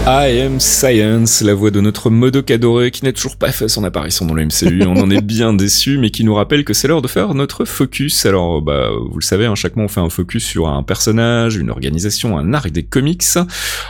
I 0.04 0.40
am 0.40 0.58
Science, 0.58 1.42
la 1.42 1.54
voix 1.54 1.70
de 1.70 1.80
notre 1.80 2.10
Modoc 2.10 2.50
adoré 2.50 2.90
qui 2.90 3.04
n'a 3.04 3.12
toujours 3.12 3.36
pas 3.36 3.52
fait 3.52 3.68
son 3.68 3.84
apparition 3.84 4.26
dans 4.26 4.34
le 4.34 4.44
MCU. 4.46 4.82
On 4.84 4.96
en 4.96 5.08
est 5.10 5.20
bien 5.20 5.52
déçu, 5.54 5.96
mais 5.96 6.10
qui 6.10 6.24
nous 6.24 6.34
rappelle 6.34 6.64
que 6.64 6.74
c'est 6.74 6.88
l'heure 6.88 7.02
de 7.02 7.06
faire 7.06 7.34
notre 7.34 7.64
focus. 7.64 8.26
Alors, 8.26 8.62
bah, 8.62 8.88
vous 8.90 9.20
le 9.20 9.24
savez, 9.24 9.46
hein, 9.46 9.54
chaque 9.54 9.76
mois 9.76 9.84
on 9.84 9.88
fait 9.88 10.00
un 10.00 10.10
focus 10.10 10.44
sur 10.44 10.68
un 10.68 10.82
personnage, 10.82 11.54
une 11.54 11.70
organisation, 11.70 12.36
un 12.36 12.52
arc 12.52 12.72
des 12.72 12.82
comics. 12.82 13.22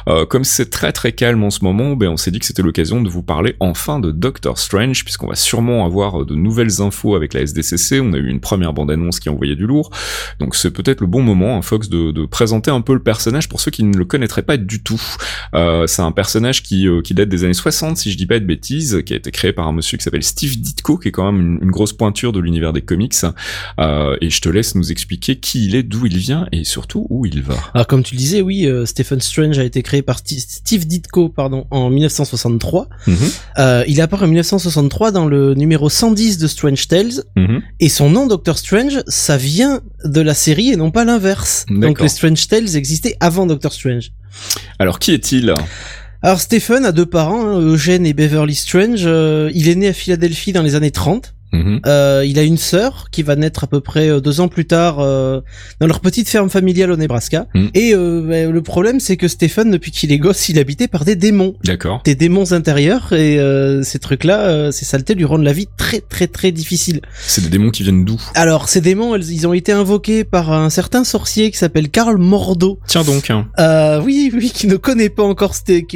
Euh, 0.06 0.26
comme 0.26 0.44
c'est 0.44 0.68
très 0.68 0.92
très 0.92 1.12
calme 1.12 1.44
en 1.44 1.50
ce 1.50 1.64
moment, 1.64 1.96
ben 1.96 2.08
on 2.08 2.18
s'est 2.18 2.30
dit 2.30 2.40
que 2.40 2.44
c'était 2.44 2.62
l'occasion 2.62 3.00
de 3.00 3.08
vous 3.08 3.22
parler 3.22 3.56
enfin 3.58 3.98
de 3.98 4.10
Doctor 4.10 4.58
Strange, 4.58 5.04
puisqu'on 5.04 5.28
va 5.28 5.34
sûrement 5.34 5.86
avoir 5.86 6.26
de 6.26 6.34
nouvelles 6.34 6.82
infos 6.82 7.16
avec 7.16 7.32
la 7.32 7.40
SDCC. 7.40 8.00
On 8.02 8.12
a 8.12 8.18
eu 8.18 8.28
une 8.28 8.40
première 8.40 8.74
bande-annonce 8.74 9.18
qui 9.18 9.30
envoyait 9.30 9.56
du 9.56 9.66
lourd, 9.66 9.88
donc 10.40 10.56
c'est 10.56 10.72
peut-être 10.72 11.00
le 11.00 11.06
bon 11.06 11.22
moment, 11.22 11.56
hein, 11.56 11.62
Fox, 11.62 11.88
de, 11.88 12.10
de, 12.10 12.26
présenter 12.26 12.70
un 12.70 12.82
peu 12.82 12.92
le 12.92 13.02
personnage 13.02 13.48
pour 13.48 13.62
ceux 13.62 13.70
qui 13.70 13.82
ne 13.82 13.96
le 13.96 14.04
connaîtraient 14.04 14.42
pas 14.42 14.58
du 14.58 14.82
tout. 14.82 15.00
Euh, 15.54 15.86
un 16.03 16.12
personnage 16.12 16.62
qui, 16.62 16.86
euh, 16.86 17.00
qui 17.03 17.14
date 17.14 17.28
des 17.28 17.44
années 17.44 17.55
60, 17.55 17.96
si 17.96 18.12
je 18.12 18.16
dis 18.16 18.26
pas 18.26 18.38
de 18.38 18.44
bêtises, 18.44 19.03
qui 19.05 19.12
a 19.12 19.16
été 19.16 19.30
créé 19.30 19.53
par 19.53 19.66
un 19.66 19.72
monsieur 19.72 19.98
qui 19.98 20.05
s'appelle 20.05 20.22
Steve 20.22 20.61
Ditko, 20.61 20.98
qui 20.98 21.09
est 21.09 21.12
quand 21.12 21.30
même 21.30 21.59
une, 21.62 21.70
grosse 21.70 21.92
pointure 21.92 22.32
de 22.32 22.40
l'univers 22.40 22.72
des 22.72 22.82
comics. 22.82 23.14
Euh, 23.80 24.16
et 24.20 24.28
je 24.28 24.40
te 24.40 24.48
laisse 24.48 24.74
nous 24.74 24.92
expliquer 24.92 25.36
qui 25.36 25.64
il 25.64 25.74
est, 25.74 25.82
d'où 25.82 26.07
il 26.07 26.16
vient 26.18 26.46
et 26.53 26.64
surtout 26.64 27.07
où 27.09 27.24
il 27.24 27.42
va. 27.42 27.55
Alors 27.74 27.86
comme 27.86 28.03
tu 28.03 28.14
le 28.14 28.18
disais, 28.18 28.42
oui, 28.42 28.66
euh, 28.66 28.84
Stephen 28.84 29.20
Strange 29.20 29.59
a 29.59 29.64
été 29.64 29.82
créé 29.82 30.03
par 30.03 30.18
Steve 30.18 30.86
Ditko, 30.86 31.28
pardon, 31.30 31.66
en 31.70 31.88
1963. 31.90 32.88
Mhm. 33.07 33.16
il 33.88 34.00
apparaît 34.00 34.24
en 34.24 34.28
1963 34.28 35.12
dans 35.12 35.26
le 35.26 35.55
numéro 35.55 35.88
110 35.88 36.38
de 36.38 36.46
Strange 36.46 36.88
Tales. 36.88 37.24
Mhm. 37.36 37.62
Et 37.80 37.88
son 37.88 38.11
nom, 38.11 38.26
Doctor 38.26 38.59
Strange, 38.59 39.00
ça 39.07 39.36
vient 39.36 39.80
de 40.05 40.20
la 40.20 40.34
série 40.34 40.70
et 40.70 40.76
non 40.76 40.90
pas 40.90 41.05
l'inverse. 41.05 41.64
Donc 41.70 42.00
les 42.00 42.09
Strange 42.09 42.46
Tales 42.48 42.76
existaient 42.76 43.16
avant 43.20 43.46
Doctor 43.46 43.72
Strange. 43.72 44.12
Alors 44.78 44.99
qui 44.99 45.12
est-il 45.12 45.55
alors 46.24 46.41
Stephen 46.41 46.85
a 46.85 46.93
deux 46.93 47.05
parents, 47.05 47.45
hein, 47.45 47.59
Eugène 47.59 48.07
et 48.07 48.12
Beverly 48.12 48.55
Strange. 48.55 49.03
Euh, 49.07 49.51
il 49.55 49.68
est 49.68 49.74
né 49.74 49.89
à 49.89 49.93
Philadelphie 49.93 50.53
dans 50.53 50.62
les 50.62 50.76
années 50.76 50.93
30. 50.93 51.35
Mhm. 51.53 51.80
Euh, 51.86 52.24
il 52.26 52.38
a 52.38 52.42
une 52.42 52.57
sœur 52.57 53.09
qui 53.11 53.22
va 53.22 53.36
naître 53.36 53.64
à 53.64 53.66
peu 53.66 53.80
près 53.80 54.09
euh, 54.09 54.20
deux 54.20 54.40
ans 54.40 54.48
plus 54.48 54.64
tard 54.64 55.00
euh, 55.00 55.40
dans 55.80 55.86
leur 55.86 56.00
petite 56.00 56.28
ferme 56.28 56.50
familiale 56.50 56.90
au 56.90 56.96
Nebraska. 56.96 57.46
Mhm. 57.55 57.70
Et 57.74 57.94
euh, 57.94 58.22
bah, 58.26 58.50
le 58.50 58.62
problème, 58.62 59.00
c'est 59.00 59.16
que 59.16 59.28
Stephen, 59.28 59.70
depuis 59.70 59.90
qu'il 59.90 60.12
est 60.12 60.18
gosse, 60.18 60.48
il 60.48 60.59
est 60.59 60.62
habité 60.62 60.88
par 60.88 61.05
des 61.05 61.16
démons. 61.16 61.55
D'accord. 61.64 62.03
Des 62.05 62.14
démons 62.14 62.53
intérieurs. 62.53 63.12
Et 63.12 63.38
euh, 63.38 63.82
ces 63.82 63.98
trucs-là, 63.98 64.72
ces 64.72 64.84
saletés 64.84 65.14
lui 65.14 65.24
rendent 65.24 65.44
la 65.44 65.53
vie 65.53 65.68
très 65.76 66.00
très 66.00 66.26
très 66.26 66.53
difficile. 66.53 67.00
C'est 67.26 67.42
des 67.42 67.50
démons 67.50 67.70
qui 67.70 67.82
viennent 67.82 68.05
d'où? 68.05 68.20
Alors, 68.34 68.68
ces 68.68 68.80
démons, 68.80 69.16
ils 69.16 69.46
ont 69.46 69.53
été 69.53 69.72
invoqués 69.72 70.24
par 70.24 70.53
un 70.53 70.70
certain 70.70 71.05
sorcier 71.05 71.50
qui 71.50 71.59
s'appelle 71.59 71.90
Karl 71.90 72.16
Mordo. 72.16 72.78
Tiens 72.86 73.05
donc. 73.05 73.30
Hein. 73.30 73.46
oui, 74.05 74.30
oui, 74.34 74.50
qui 74.55 74.66
ne 74.66 74.76
connaît 74.76 75.11
pas 75.11 75.22
encore, 75.22 75.55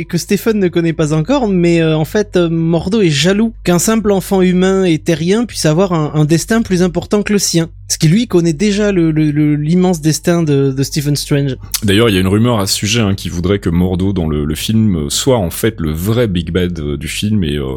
que 0.09 0.19
Stephen 0.19 0.59
ne 0.59 0.69
connaît 0.69 0.93
pas 0.93 1.13
encore. 1.15 1.49
Mais 1.49 1.83
en 1.83 2.05
fait, 2.05 2.37
Mordo 2.37 3.01
est 3.01 3.11
jaloux 3.11 3.55
qu'un 3.65 3.79
simple 3.79 4.11
enfant 4.11 4.43
humain 4.43 4.85
et 4.85 4.99
terrien 4.99 5.46
puisse 5.47 5.67
avoir 5.67 5.93
un, 5.93 6.25
destin 6.25 6.63
plus 6.63 6.83
important 6.83 7.23
que 7.23 7.33
le 7.33 7.39
sien. 7.39 7.71
Parce 7.87 7.99
qu'il 7.99 8.11
lui 8.11 8.27
connaît 8.27 8.53
déjà 8.53 8.91
le, 8.91 9.11
l'immense 9.11 10.01
destin 10.01 10.43
de, 10.43 10.73
de, 10.73 10.83
Stephen 10.83 11.15
Strange. 11.15 11.57
D'ailleurs, 11.85 12.09
il 12.09 12.15
y 12.15 12.19
a 12.19 12.21
une 12.21 12.27
rumeur 12.27 12.59
à 12.59 12.67
ce 12.67 12.75
sujet 12.75 13.01
hein, 13.01 13.15
qui 13.15 13.29
voudrait 13.29 13.61
que 13.61 13.71
Mordo 13.71 14.13
dans 14.13 14.29
le, 14.29 14.55
film 14.57 15.11
soit 15.11 15.37
en 15.37 15.51
fait 15.51 15.81
le 15.81 15.93
vrai 15.93 16.29
Big 16.29 16.51
Bad 16.51 16.79
euh, 16.81 16.97
du 16.97 17.09
film 17.09 17.45
et 17.45 17.57
euh, 17.57 17.77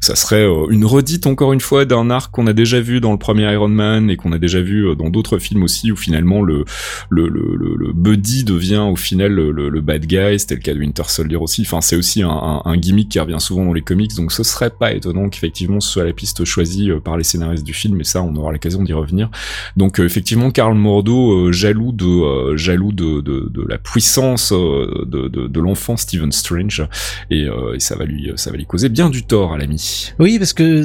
ça 0.00 0.16
serait 0.16 0.42
euh, 0.42 0.66
une 0.70 0.84
redite 0.84 1.26
encore 1.28 1.52
une 1.52 1.60
fois 1.60 1.84
d'un 1.84 2.10
arc 2.10 2.34
qu'on 2.34 2.48
a 2.48 2.52
déjà 2.52 2.80
vu 2.80 3.00
dans 3.00 3.12
le 3.12 3.18
premier 3.18 3.50
Iron 3.52 3.68
Man 3.68 4.10
et 4.10 4.16
qu'on 4.16 4.32
a 4.32 4.38
déjà 4.38 4.60
vu 4.60 4.94
dans 4.96 5.08
d'autres 5.08 5.38
films 5.38 5.62
aussi 5.62 5.92
où 5.92 5.96
finalement 5.96 6.42
le 6.42 6.64
le, 7.10 7.28
le, 7.28 7.92
buddy 7.92 8.42
devient 8.42 8.84
au 8.90 8.96
final 8.96 9.32
le, 9.32 9.80
bad 9.80 10.04
guy. 10.04 10.38
C'était 10.38 10.56
le 10.56 10.60
cas 10.60 10.74
de 10.74 10.80
Winter 10.80 11.04
Soldier 11.06 11.36
aussi. 11.36 11.62
Enfin, 11.62 11.80
c'est 11.80 11.96
aussi 11.96 12.22
un, 12.22 12.62
un, 12.64 12.76
gimmick 12.76 13.08
qui 13.08 13.20
revient 13.20 13.36
souvent 13.38 13.64
dans 13.64 13.72
les 13.72 13.82
comics, 13.82 14.14
donc 14.16 14.32
ce 14.32 14.42
serait 14.42 14.70
pas 14.70 14.92
étonnant 14.92 15.28
qu'effectivement 15.28 15.80
ce 15.80 15.90
soit 15.90 16.04
la 16.04 16.12
piste 16.12 16.44
choisie 16.44 16.90
par 17.04 17.16
les 17.16 17.24
scénaristes 17.24 17.64
du 17.64 17.74
film. 17.74 18.00
Et 18.00 18.04
ça, 18.04 18.22
on 18.22 18.34
aura 18.34 18.52
l'occasion 18.52 18.82
d'y 18.82 18.92
revenir. 18.92 19.30
Donc 19.76 20.00
euh, 20.00 20.04
effectivement, 20.04 20.50
Karl 20.50 20.74
Mordo 20.74 21.32
euh, 21.32 21.52
jaloux 21.52 21.92
de 21.92 22.04
euh, 22.04 22.56
jaloux 22.56 22.92
de, 22.92 23.20
de, 23.20 23.50
de, 23.52 23.64
la 23.68 23.78
puissance 23.78 24.52
de, 24.52 25.28
de, 25.28 25.46
de 25.46 25.60
l'enfant 25.60 25.96
Stephen 25.96 26.32
Strange 26.32 26.86
et, 27.30 27.46
et, 27.46 27.80
ça 27.80 27.96
va 27.96 28.04
lui 28.04 28.30
ça 28.36 28.50
va 28.50 28.56
lui 28.56 28.66
causer 28.66 28.88
bien 28.88 29.10
du 29.10 29.22
tort 29.22 29.52
à 29.52 29.58
l'ami. 29.58 30.12
Oui, 30.18 30.38
parce 30.38 30.52
que 30.52 30.84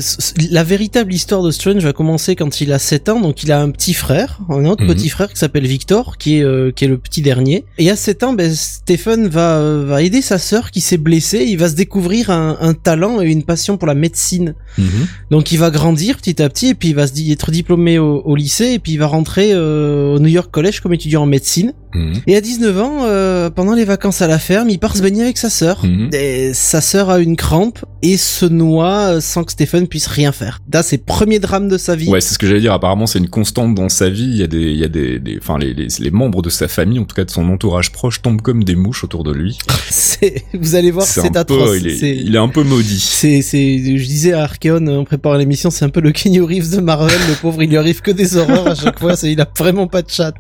la 0.52 0.64
véritable 0.64 1.14
histoire 1.14 1.42
de 1.44 1.52
Strange 1.52 1.84
va 1.84 1.94
commencer 1.94 2.36
quand 2.36 2.62
il 2.62 2.74
a 2.74 2.80
7 2.80 3.10
ans, 3.10 3.22
donc 3.22 3.44
il 3.44 3.52
a 3.52 3.62
un 3.62 3.72
petit 3.72 3.94
frère, 3.94 4.40
un 4.50 4.66
autre 4.66 4.84
mhm. 4.84 4.94
petit 4.94 5.10
frère 5.10 5.30
qui 5.32 5.40
s'appelle 5.40 5.66
Victor, 5.66 6.18
qui 6.18 6.40
est 6.40 6.76
qui 6.76 6.86
est 6.86 6.88
le 6.88 6.98
petit 6.98 7.22
dernier. 7.22 7.66
Et 7.78 7.90
à 7.90 7.96
7 7.96 8.24
ans, 8.24 8.34
ben, 8.34 8.54
Stephen 8.54 9.28
va 9.28 9.62
va 9.84 10.02
aider 10.02 10.22
sa 10.22 10.38
sœur 10.38 10.72
qui 10.72 10.82
s'est 10.82 10.98
blessée. 10.98 11.46
Il 11.48 11.58
va 11.58 11.70
se 11.70 11.76
découvrir 11.76 12.30
un, 12.30 12.58
un, 12.60 12.74
talent 12.74 13.22
et 13.22 13.30
une 13.30 13.44
passion 13.44 13.78
pour 13.78 13.88
la 13.88 13.96
médecine. 13.96 14.56
Mhm. 14.78 15.08
Donc 15.30 15.52
il 15.52 15.58
va 15.58 15.70
grandir 15.72 16.18
petit 16.18 16.42
à 16.42 16.50
petit 16.50 16.68
et 16.68 16.76
puis 16.76 16.90
il 16.90 16.96
va 16.96 17.08
se 17.08 17.14
être 17.32 17.52
diplômé 17.52 18.00
au, 18.00 18.22
au 18.22 18.36
lycée 18.36 18.51
puis 18.58 18.94
il 18.94 18.98
va 18.98 19.08
rentrer 19.08 19.52
euh, 19.54 20.16
au 20.16 20.20
New 20.20 20.28
York 20.28 20.52
College 20.52 20.82
comme 20.82 20.94
étudiant 20.94 21.24
en 21.24 21.26
médecine. 21.26 21.74
Mhm. 21.94 22.22
Et 22.28 22.36
à 22.36 22.42
19 22.42 22.80
ans, 22.80 23.00
euh, 23.04 23.50
pendant 23.50 23.74
les 23.74 23.86
vacances 23.86 24.22
à 24.22 24.28
la 24.28 24.40
ferme, 24.40 24.70
il 24.70 24.80
part 24.80 24.96
se 24.96 25.02
baigner 25.02 25.24
avec 25.24 25.38
sa 25.38 25.50
sœur. 25.50 25.86
Mhm. 25.86 26.10
Et 26.14 26.54
sa 26.54 26.82
sœur 26.82 27.10
a 27.10 27.20
une 27.20 27.36
crampe 27.36 27.80
et 28.02 28.18
se 28.18 28.46
noie 28.46 29.16
euh, 29.16 29.22
sans 29.22 29.44
que 29.44 29.52
Stephen 29.52 29.88
puisse 29.88 30.08
rien 30.08 30.32
faire. 30.32 30.60
Là, 30.74 30.84
c'est 30.84 30.98
premier 30.98 31.40
drame 31.40 31.68
de 31.68 31.78
sa 31.78 31.96
vie. 31.96 32.10
Ouais, 32.10 32.22
c'est 32.22 32.34
ce 32.34 32.40
que 32.40 32.48
j'allais 32.48 32.62
dire. 32.62 32.74
Apparemment, 32.74 33.08
c'est 33.08 33.20
une 33.20 33.30
constante 33.30 33.76
dans 33.76 33.90
sa 33.90 34.10
vie. 34.10 34.24
Il 34.24 34.38
y 34.38 34.44
a 34.44 34.48
des, 34.48 34.72
il 34.72 34.78
y 34.78 34.84
a 34.84 34.88
des, 34.88 35.22
enfin, 35.42 35.58
les, 35.58 35.74
les, 35.74 35.88
les, 36.00 36.12
membres 36.12 36.42
de 36.42 36.50
sa 36.50 36.68
famille, 36.68 37.00
en 37.00 37.06
tout 37.06 37.16
cas 37.16 37.26
de 37.26 37.32
son 37.32 37.48
entourage 37.50 37.92
proche, 37.92 38.22
tombent 38.22 38.42
comme 38.42 38.64
des 38.64 38.76
mouches 38.76 39.04
autour 39.04 39.24
de 39.24 39.32
lui. 39.32 39.58
vous 40.54 40.76
allez 40.76 40.92
voir, 40.92 41.06
c'est 41.06 41.36
atroce. 41.36 41.78
il, 41.78 41.88
est, 41.88 42.00
il 42.18 42.36
est 42.36 42.40
un 42.40 42.48
peu 42.48 42.64
maudit. 42.64 43.00
C'est, 43.00 43.42
c'est, 43.42 43.78
je 43.78 44.06
disais 44.06 44.34
à 44.34 44.44
Archeon 44.44 44.86
en 44.88 45.04
préparant 45.04 45.36
l'émission, 45.36 45.70
c'est 45.70 45.86
un 45.86 45.90
peu 45.90 46.02
le 46.02 46.12
Kenny 46.12 46.40
Reeves 46.40 46.76
de 46.76 46.82
Marvel. 46.82 47.20
le 47.28 47.36
pauvre, 47.36 47.62
il 47.64 47.70
lui 47.70 47.78
arrive 47.78 48.02
que 48.02 48.12
des 48.12 48.38
horreurs 48.38 48.68
à 48.68 48.76
chaque 48.76 49.00
fois. 49.00 49.14
Il 49.24 49.40
a 49.42 49.48
vraiment 49.58 49.88
pas 49.88 50.02
de 50.02 50.10
chat. 50.10 50.34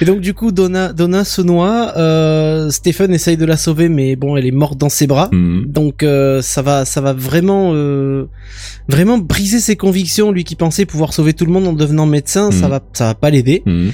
Et 0.00 0.04
donc 0.04 0.20
du 0.20 0.34
coup, 0.34 0.43
Donna, 0.52 0.92
Donna 0.92 1.24
se 1.24 1.42
noie. 1.42 1.92
Euh, 1.96 2.70
Stephen 2.70 3.12
essaye 3.12 3.36
de 3.36 3.44
la 3.44 3.56
sauver, 3.56 3.88
mais 3.88 4.16
bon, 4.16 4.36
elle 4.36 4.46
est 4.46 4.52
morte 4.52 4.78
dans 4.78 4.88
ses 4.88 5.06
bras. 5.06 5.28
Mhm. 5.32 5.66
Donc 5.66 6.02
euh, 6.02 6.42
ça 6.42 6.62
va, 6.62 6.84
ça 6.84 7.00
va 7.00 7.12
vraiment, 7.12 7.72
euh, 7.74 8.26
vraiment 8.88 9.18
briser 9.18 9.60
ses 9.60 9.76
convictions. 9.76 10.32
Lui 10.32 10.44
qui 10.44 10.56
pensait 10.56 10.86
pouvoir 10.86 11.12
sauver 11.12 11.32
tout 11.34 11.44
le 11.44 11.52
monde 11.52 11.66
en 11.66 11.72
devenant 11.72 12.06
médecin, 12.06 12.50
ça 12.50 12.66
mhm. 12.66 12.70
va, 12.70 12.80
ça 12.92 13.04
va 13.06 13.14
pas 13.14 13.30
l'aider. 13.30 13.62
Mhm. 13.66 13.92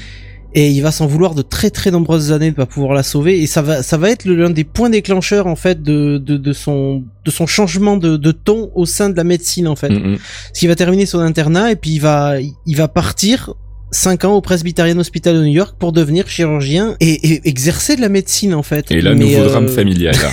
Et 0.53 0.71
il 0.71 0.81
va 0.81 0.91
s'en 0.91 1.07
vouloir 1.07 1.37
de 1.37 1.43
très 1.43 1.71
très 1.71 1.93
nombreuses 1.93 2.33
années 2.33 2.51
de 2.51 2.57
pas 2.57 2.67
pouvoir 2.67 2.93
la 2.93 3.05
sauver. 3.05 3.41
Et 3.41 3.47
ça 3.47 3.63
va, 3.63 3.85
ça 3.85 3.97
va 3.97 4.11
être 4.11 4.25
l'un 4.25 4.51
des 4.51 4.65
points 4.65 4.91
déclencheurs 4.91 5.47
en 5.47 5.55
fait 5.55 5.81
de, 5.81 6.19
de, 6.19 6.37
de 6.37 6.53
son, 6.53 7.05
de 7.25 7.31
son 7.31 7.47
changement 7.47 7.97
de, 7.97 8.17
de 8.17 8.33
ton 8.33 8.73
au 8.75 8.85
sein 8.85 9.11
de 9.11 9.17
la 9.17 9.23
médecine 9.23 9.69
en 9.69 9.77
fait. 9.77 9.89
Parce 9.91 10.59
qu'il 10.59 10.69
va 10.69 10.75
terminer 10.75 11.07
son 11.07 11.21
internat 11.21 11.71
et 11.71 11.77
puis 11.77 11.93
il 11.93 12.01
va, 12.01 12.41
il 12.41 12.77
va 12.77 12.89
partir 12.89 13.55
5 13.93 14.25
ans 14.25 14.35
au 14.35 14.41
Presbyterian 14.41 14.99
Hospital 14.99 15.35
de 15.35 15.41
New 15.41 15.53
York 15.53 15.75
pour 15.79 15.93
devenir 15.93 16.29
chirurgien 16.29 16.97
et, 17.01 17.49
exercer 17.49 17.97
de 17.97 18.01
la 18.01 18.09
médecine 18.09 18.55
en 18.55 18.63
fait. 18.63 18.91
Et 18.91 19.01
là, 19.01 19.15
nouveau 19.15 19.45
drame 19.45 19.67
euh, 19.67 19.69
familial. 19.69 20.15
Là. 20.15 20.31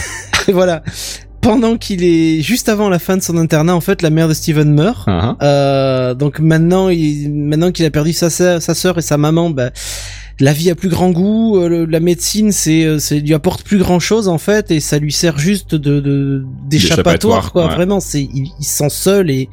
voilà. 0.54 0.84
Pendant 1.42 1.78
qu'il 1.78 2.04
est 2.04 2.42
juste 2.42 2.68
avant 2.68 2.90
la 2.90 3.00
fin 3.00 3.16
de 3.16 3.22
son 3.22 3.38
internat, 3.38 3.74
en 3.74 3.82
fait, 3.82 4.02
la 4.02 4.10
mère 4.10 4.28
de 4.28 4.34
Steven 4.34 4.74
meurt. 4.74 5.08
Uh-huh. 5.08 5.36
euh, 5.42 6.14
donc 6.14 6.40
maintenant, 6.40 6.90
il, 6.90 7.32
maintenant 7.32 7.72
qu'il 7.72 7.86
a 7.86 7.90
perdu 7.90 8.12
sa 8.12 8.30
sœur, 8.30 8.62
sa 8.62 8.76
sœur 8.76 8.98
et 8.98 9.02
sa 9.02 9.18
maman, 9.18 9.50
bah, 9.50 9.70
la 10.40 10.54
vie 10.54 10.70
a 10.70 10.76
plus 10.76 10.90
grand 10.90 11.10
goût, 11.10 11.58
euh, 11.58 11.88
la 11.90 12.00
médecine 12.00 12.52
c'est 12.52 12.84
euh, 12.84 13.00
c'est 13.00 13.20
lui 13.20 13.34
apporte 13.34 13.64
plus 13.64 13.80
grand 13.80 14.00
chose 14.00 14.28
en 14.28 14.38
fait 14.38 14.70
et 14.70 14.80
ça 14.80 15.00
lui 15.00 15.12
sert 15.12 15.40
juste 15.40 15.74
de 15.74 16.46
d'échappatoire 16.68 17.52
quoi. 17.52 17.68
Vraiment, 17.68 18.00
c'est 18.00 18.22
il, 18.22 18.52
il, 18.60 18.64
se 18.64 18.78
sent 18.78 18.90
seul 18.90 19.32
et 19.32 19.50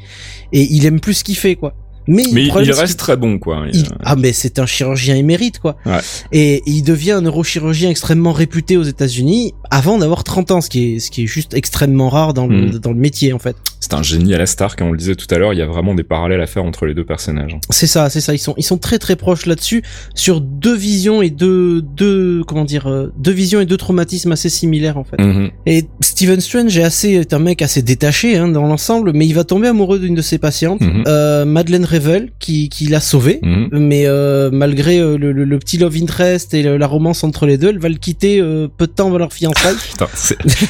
et 0.53 0.63
il 0.75 0.85
aime 0.85 1.01
plus 1.01 1.15
ce 1.15 1.25
qu'il 1.25 1.37
fait 1.37 1.57
quoi. 1.57 1.75
Mais, 2.07 2.23
il 2.33 2.51
reste 2.73 2.99
très 2.99 3.17
bon, 3.17 3.39
quoi. 3.39 3.65
Ah, 4.05 4.17
mais 4.17 4.33
c'est 4.33 4.59
un 4.59 4.67
chirurgien 4.67 5.17
émérite, 5.17 5.59
quoi. 5.59 5.77
Ouais. 5.87 5.99
Et, 6.33 6.63
il 6.67 6.83
devient 6.83 7.13
un 7.13 7.21
neurochirurgien 7.23 7.91
extrêmement 7.91 8.33
réputé 8.33 8.77
aux 8.77 8.83
États-Unis 8.83 9.55
avant 9.71 9.99
d'avoir 9.99 10.25
30 10.25 10.51
ans, 10.51 10.61
ce 10.61 10.69
qui 10.71 10.95
est 10.95 10.99
ce 10.99 11.11
qui 11.11 11.25
est 11.25 11.27
juste 11.27 11.55
extrêmement 11.55 12.09
rare 12.09 12.35
dans 12.35 12.47
le 12.47 12.55
Mm. 12.67 12.79
dans 12.79 12.93
le 12.93 12.99
métier 12.99 13.33
en 13.33 13.39
fait. 13.39 13.57
C'est 13.81 13.95
un 13.95 14.03
génie 14.03 14.33
à 14.35 14.39
la 14.39 14.47
Stark, 14.47 14.81
hein, 14.81 14.87
on 14.89 14.93
le 14.93 14.97
disait 14.99 15.15
tout 15.15 15.27
à 15.35 15.37
l'heure, 15.39 15.53
il 15.53 15.59
y 15.59 15.63
a 15.63 15.67
vraiment 15.67 15.95
des 15.95 16.05
parallèles 16.05 16.41
à 16.41 16.47
faire 16.47 16.65
entre 16.65 16.87
les 16.87 16.95
deux 16.95 17.05
personnages. 17.05 17.57
C'est 17.71 17.87
ça, 17.87 18.09
c'est 18.09 18.21
ça. 18.23 18.33
Ils 18.35 18.39
sont 18.39 18.55
ils 18.57 18.63
sont 18.63 18.79
très 18.79 18.99
très 18.99 19.17
proches 19.17 19.45
là-dessus 19.47 19.83
sur 20.15 20.41
deux 20.41 20.75
visions 20.77 21.21
et 21.23 21.31
deux 21.31 21.83
deux 21.83 22.43
comment 22.45 22.65
dire 22.65 22.87
euh, 22.87 23.13
deux 23.19 23.33
visions 23.33 23.61
et 23.61 23.67
deux 23.67 23.77
traumatismes 23.77 24.33
assez 24.33 24.49
similaires 24.49 24.97
en 24.97 25.05
fait. 25.05 25.21
Mhm. 25.21 25.51
Et 25.67 25.85
Stephen 26.01 26.41
Strange 26.41 26.77
est 26.79 26.83
assez 26.83 27.11
est 27.11 27.33
un 27.35 27.39
mec 27.39 27.61
assez 27.63 27.83
détaché 27.83 28.37
hein, 28.37 28.49
dans 28.49 28.67
l'ensemble, 28.67 29.13
mais 29.15 29.27
il 29.27 29.35
va 29.35 29.45
tomber 29.45 29.69
amoureux 29.69 29.99
d'une 29.99 30.15
de 30.15 30.23
ses 30.23 30.39
patientes, 30.39 30.81
Mhm. 30.81 31.05
euh, 31.07 31.45
Madeleine 31.45 31.85
Revel, 31.95 32.31
qui 32.39 32.69
qui 32.69 32.87
l'a 32.87 33.01
sauvé. 33.01 33.39
Mhm. 33.43 33.69
Mais 33.73 34.05
euh, 34.07 34.51
malgré 34.53 34.99
euh, 34.99 35.17
le, 35.19 35.33
le- 35.33 35.45
le 35.45 35.59
petit 35.59 35.79
love 35.79 35.97
interest 36.01 36.53
et 36.55 36.63
le- 36.63 36.77
la 36.77 36.87
romance 36.87 37.25
entre 37.25 37.47
les 37.47 37.57
deux, 37.59 37.69
elle 37.69 37.79
va 37.79 37.89
le 37.89 37.95
quitter 37.97 38.41
euh, 38.41 38.69
peu 38.69 38.87
de 38.87 38.93
temps 38.93 39.07
avant 39.09 39.19
leur 39.19 39.33
fiançailles. 39.33 39.77
Putain. 39.91 40.07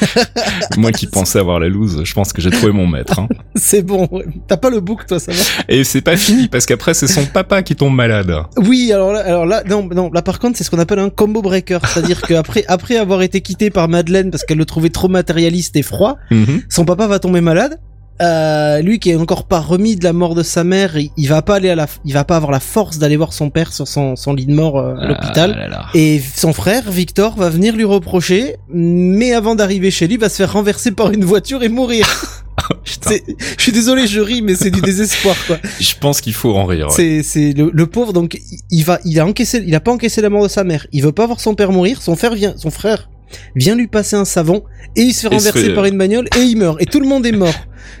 Moi 0.77 0.91
qui 0.91 1.07
pensais 1.07 1.39
avoir 1.39 1.59
la 1.59 1.67
loose, 1.69 2.01
je 2.03 2.13
pense 2.13 2.33
que 2.33 2.41
j'ai 2.41 2.49
trouvé 2.49 2.71
mon 2.71 2.87
maître. 2.87 3.19
Hein. 3.19 3.27
c'est 3.55 3.81
bon, 3.81 4.07
t'as 4.47 4.57
pas 4.57 4.69
le 4.69 4.79
book 4.79 5.05
toi, 5.07 5.19
ça 5.19 5.31
va? 5.31 5.37
Et 5.69 5.83
c'est 5.83 6.01
pas 6.01 6.17
fini, 6.17 6.47
parce 6.47 6.65
qu'après 6.65 6.93
c'est 6.93 7.07
son 7.07 7.25
papa 7.25 7.63
qui 7.63 7.75
tombe 7.75 7.93
malade. 7.95 8.33
Oui, 8.57 8.91
alors 8.93 9.11
là, 9.13 9.19
alors 9.21 9.45
là, 9.45 9.63
non, 9.69 9.87
non, 9.93 10.11
là 10.13 10.21
par 10.21 10.39
contre, 10.39 10.57
c'est 10.57 10.63
ce 10.63 10.69
qu'on 10.71 10.79
appelle 10.79 10.99
un 10.99 11.09
combo 11.09 11.41
breaker, 11.41 11.79
c'est-à-dire 11.85 12.21
qu'après, 12.21 12.63
après 12.67 12.97
avoir 12.97 13.21
été 13.21 13.41
quitté 13.41 13.69
par 13.69 13.87
Madeleine 13.87 14.31
parce 14.31 14.43
qu'elle 14.43 14.57
le 14.57 14.65
trouvait 14.65 14.89
trop 14.89 15.07
matérialiste 15.07 15.75
et 15.75 15.83
froid, 15.83 16.17
Mhm. 16.31 16.61
son 16.69 16.85
papa 16.85 17.07
va 17.07 17.19
tomber 17.19 17.41
malade. 17.41 17.79
Euh, 18.21 18.81
lui 18.81 18.99
qui 18.99 19.09
est 19.11 19.15
encore 19.15 19.43
pas 19.45 19.59
remis 19.59 19.95
de 19.97 20.03
la 20.05 20.13
mort 20.13 20.35
de 20.35 20.43
sa 20.43 20.63
mère, 20.63 20.97
il, 20.97 21.09
il 21.17 21.27
va 21.27 21.41
pas 21.41 21.55
aller 21.55 21.69
à 21.69 21.75
la, 21.75 21.87
il 22.05 22.13
va 22.13 22.23
pas 22.23 22.37
avoir 22.37 22.51
la 22.51 22.59
force 22.61 22.97
d'aller 22.97 23.17
voir 23.17 23.33
son 23.33 23.49
père 23.49 23.73
sur 23.73 23.87
son, 23.87 24.15
son 24.15 24.33
lit 24.33 24.45
de 24.45 24.53
mort 24.53 24.79
euh, 24.79 24.95
à 24.95 25.07
l'hôpital. 25.07 25.51
Ah 25.55 25.59
là 25.59 25.67
là. 25.67 25.85
Et 25.95 26.21
son 26.35 26.53
frère, 26.53 26.89
Victor, 26.89 27.35
va 27.35 27.49
venir 27.49 27.75
lui 27.75 27.83
reprocher, 27.83 28.55
mais 28.69 29.33
avant 29.33 29.55
d'arriver 29.55 29.91
chez 29.91 30.07
lui, 30.07 30.15
va 30.17 30.29
se 30.29 30.37
faire 30.37 30.53
renverser 30.53 30.91
par 30.91 31.11
une 31.11 31.25
voiture 31.25 31.61
et 31.63 31.69
mourir. 31.69 32.07
Je 32.85 33.61
suis 33.61 33.71
désolé, 33.73 34.07
je 34.07 34.19
ris, 34.21 34.41
mais 34.41 34.55
c'est 34.55 34.71
du 34.71 34.81
désespoir, 34.91 35.35
quoi. 35.45 35.57
je 35.79 35.93
pense 35.99 36.21
qu'il 36.21 36.33
faut 36.33 36.55
en 36.55 36.65
rire. 36.65 36.87
ouais. 36.87 36.93
C'est, 36.95 37.21
c'est 37.21 37.51
le, 37.53 37.69
le 37.71 37.85
pauvre, 37.85 38.13
donc 38.13 38.35
il- 38.49 38.59
il 38.71 38.83
va, 38.85 38.97
il 39.05 39.19
a 39.19 39.25
encaissé, 39.25 39.61
il 39.67 39.75
a 39.75 39.79
pas 39.81 39.91
encaissé 39.91 40.21
la 40.21 40.29
mort 40.29 40.41
de 40.43 40.47
sa 40.47 40.63
mère. 40.63 40.87
Il 40.93 41.03
veut 41.03 41.11
pas 41.11 41.27
voir 41.27 41.39
son 41.41 41.53
père 41.53 41.71
mourir. 41.71 42.01
Son 42.01 42.15
frère 42.15 42.33
vient, 42.33 42.53
son 42.57 42.71
frère 42.71 43.09
vient 43.55 43.75
lui 43.75 43.87
passer 43.87 44.15
un 44.15 44.25
savon 44.25 44.63
et 44.95 45.01
il 45.01 45.13
se 45.13 45.21
fait 45.21 45.27
renverser 45.35 45.73
par 45.73 45.85
une 45.85 45.97
bagnole 45.97 46.27
et 46.37 46.41
il 46.41 46.57
meurt. 46.57 46.81
Et 46.81 46.85
tout 46.85 46.99
le 46.99 47.07
monde 47.07 47.25
est 47.25 47.31
mort. 47.31 47.55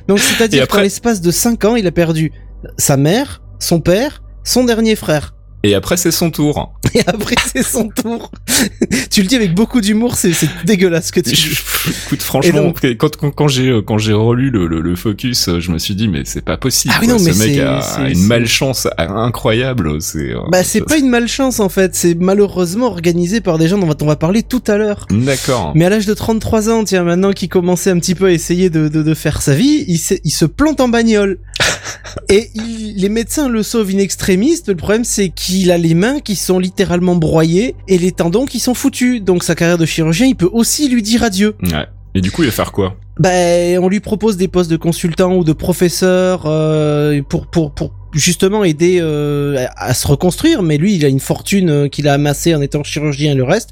Donc 0.07 0.19
c'est-à-dire 0.19 0.63
après- 0.63 0.77
qu'en 0.79 0.83
l'espace 0.83 1.21
de 1.21 1.31
5 1.31 1.65
ans, 1.65 1.75
il 1.75 1.87
a 1.87 1.91
perdu 1.91 2.31
sa 2.77 2.97
mère, 2.97 3.41
son 3.59 3.79
père, 3.79 4.23
son 4.43 4.63
dernier 4.63 4.95
frère. 4.95 5.34
Et 5.63 5.73
après 5.73 5.97
c'est 5.97 6.11
son 6.11 6.29
tour. 6.31 6.73
Et 6.93 7.01
après 7.07 7.35
c'est 7.53 7.63
son 7.63 7.89
tour. 7.89 8.31
tu 9.09 9.21
le 9.21 9.27
dis 9.27 9.35
avec 9.35 9.53
beaucoup 9.55 9.81
d'humour, 9.81 10.15
c'est, 10.15 10.31
dégueulasse 10.63 11.07
ce 11.07 11.11
que 11.11 11.19
tu 11.19 11.31
dis. 11.31 11.57
Écoute, 12.05 12.21
franchement, 12.21 12.73
quand, 12.99 13.17
quand, 13.17 13.31
quand 13.31 13.47
j'ai 13.47 13.69
euh, 13.69 13.81
quand 13.81 13.97
j'ai 13.97 14.13
relu 14.13 14.49
le, 14.51 14.67
le, 14.67 14.81
le 14.81 14.95
focus, 14.95 15.47
euh, 15.49 15.59
je 15.59 15.71
me 15.71 15.77
suis 15.79 15.95
dit 15.95 16.07
mais 16.07 16.21
c'est 16.25 16.43
pas 16.43 16.57
possible. 16.57 16.93
Ah 16.95 16.99
oui, 17.01 17.07
non, 17.07 17.17
Ce 17.17 17.25
mais 17.29 17.47
mec 17.47 17.59
a 17.59 18.09
une 18.09 18.23
malchance 18.25 18.87
incroyable. 18.97 20.01
C'est 20.01 20.31
euh, 20.33 20.39
Bah 20.51 20.63
c'est 20.63 20.81
pas 20.81 20.97
une 20.97 21.09
malchance 21.09 21.59
en 21.59 21.69
fait, 21.69 21.95
c'est 21.95 22.15
malheureusement 22.15 22.85
organisé 22.87 23.41
par 23.41 23.57
des 23.57 23.67
gens 23.67 23.77
dont 23.77 23.95
on 24.01 24.05
va, 24.05 24.15
parler 24.15 24.43
tout 24.43 24.63
à 24.67 24.77
l'heure. 24.77 25.07
D'accord. 25.09 25.71
Mais 25.75 25.85
à 25.85 25.89
l'âge 25.89 26.05
de 26.05 26.13
33 26.13 26.69
ans, 26.69 26.83
tiens, 26.83 27.03
maintenant 27.03 27.31
qu'il 27.33 27.49
commençait 27.49 27.89
un 27.89 27.99
petit 27.99 28.15
peu 28.15 28.25
à 28.25 28.31
essayer 28.31 28.69
de, 28.69 28.87
de, 28.87 29.03
de 29.03 29.13
faire 29.13 29.41
sa 29.41 29.53
vie, 29.55 29.83
il, 29.87 29.97
se- 29.97 30.13
il 30.23 30.31
se 30.31 30.45
plante 30.45 30.79
en 30.79 30.87
bagnole. 30.87 31.37
Et 32.29 32.49
il- 32.55 32.95
les 32.97 33.09
médecins 33.09 33.49
le 33.49 33.61
sauvent 33.63 33.89
in 33.93 33.97
extremis. 33.99 34.55
Le 34.67 34.75
problème, 34.75 35.03
c'est 35.03 35.29
qu'il 35.29 35.44
a 35.71 35.77
les 35.77 35.93
mains 35.93 36.19
qui 36.19 36.35
sont 36.35 36.59
littéralement 36.59 37.15
broyées 37.15 37.75
et 37.87 37.97
les 37.97 38.11
tendons 38.11 38.45
qui 38.45 38.59
sont 38.59 38.73
foutus. 38.73 39.21
Donc 39.21 39.43
sa 39.43 39.55
carrière 39.55 39.77
de 39.77 39.85
chirurgien, 39.85 40.27
il 40.27 40.35
peut 40.35 40.49
aussi 40.51 40.89
lui 40.89 41.01
dire 41.01 41.23
adieu. 41.23 41.55
Ouais. 41.63 41.87
Et 42.13 42.21
du 42.21 42.31
coup, 42.31 42.43
il 42.43 42.45
va 42.47 42.51
faire 42.51 42.71
quoi? 42.71 42.95
Ben, 43.19 43.77
on 43.79 43.87
lui 43.87 43.99
propose 43.99 44.37
des 44.37 44.47
postes 44.47 44.69
de 44.69 44.77
consultant 44.77 45.35
ou 45.35 45.43
de 45.43 45.53
professeur 45.53 46.43
euh, 46.45 47.21
pour 47.21 47.47
pour 47.47 47.71
pour 47.71 47.93
justement 48.13 48.63
aider 48.63 48.99
euh, 49.01 49.65
à, 49.75 49.87
à 49.87 49.93
se 49.93 50.07
reconstruire. 50.07 50.61
Mais 50.63 50.77
lui, 50.77 50.95
il 50.95 51.05
a 51.05 51.09
une 51.09 51.19
fortune 51.19 51.69
euh, 51.69 51.87
qu'il 51.87 52.07
a 52.07 52.13
amassée 52.13 52.55
en 52.55 52.61
étant 52.61 52.83
chirurgien 52.83 53.33
et 53.33 53.35
le 53.35 53.43
reste. 53.43 53.71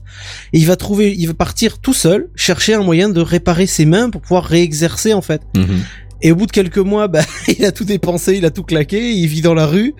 Et 0.51 0.59
il 0.59 0.65
va 0.65 0.75
trouver, 0.75 1.13
il 1.17 1.25
va 1.27 1.33
partir 1.33 1.79
tout 1.79 1.93
seul 1.93 2.29
chercher 2.35 2.73
un 2.73 2.83
moyen 2.83 3.09
de 3.09 3.21
réparer 3.21 3.65
ses 3.65 3.85
mains 3.85 4.09
pour 4.09 4.21
pouvoir 4.21 4.43
réexercer 4.43 5.13
en 5.13 5.21
fait. 5.21 5.41
Mhm. 5.55 5.79
Et 6.23 6.31
au 6.31 6.35
bout 6.35 6.45
de 6.47 6.51
quelques 6.51 6.77
mois, 6.79 7.07
bah, 7.07 7.21
il 7.59 7.63
a 7.65 7.71
tout 7.71 7.83
dépensé, 7.83 8.35
il 8.37 8.45
a 8.45 8.49
tout 8.49 8.63
claqué, 8.63 9.11
il 9.11 9.27
vit 9.27 9.41
dans 9.41 9.53
la 9.53 9.67
rue 9.67 9.93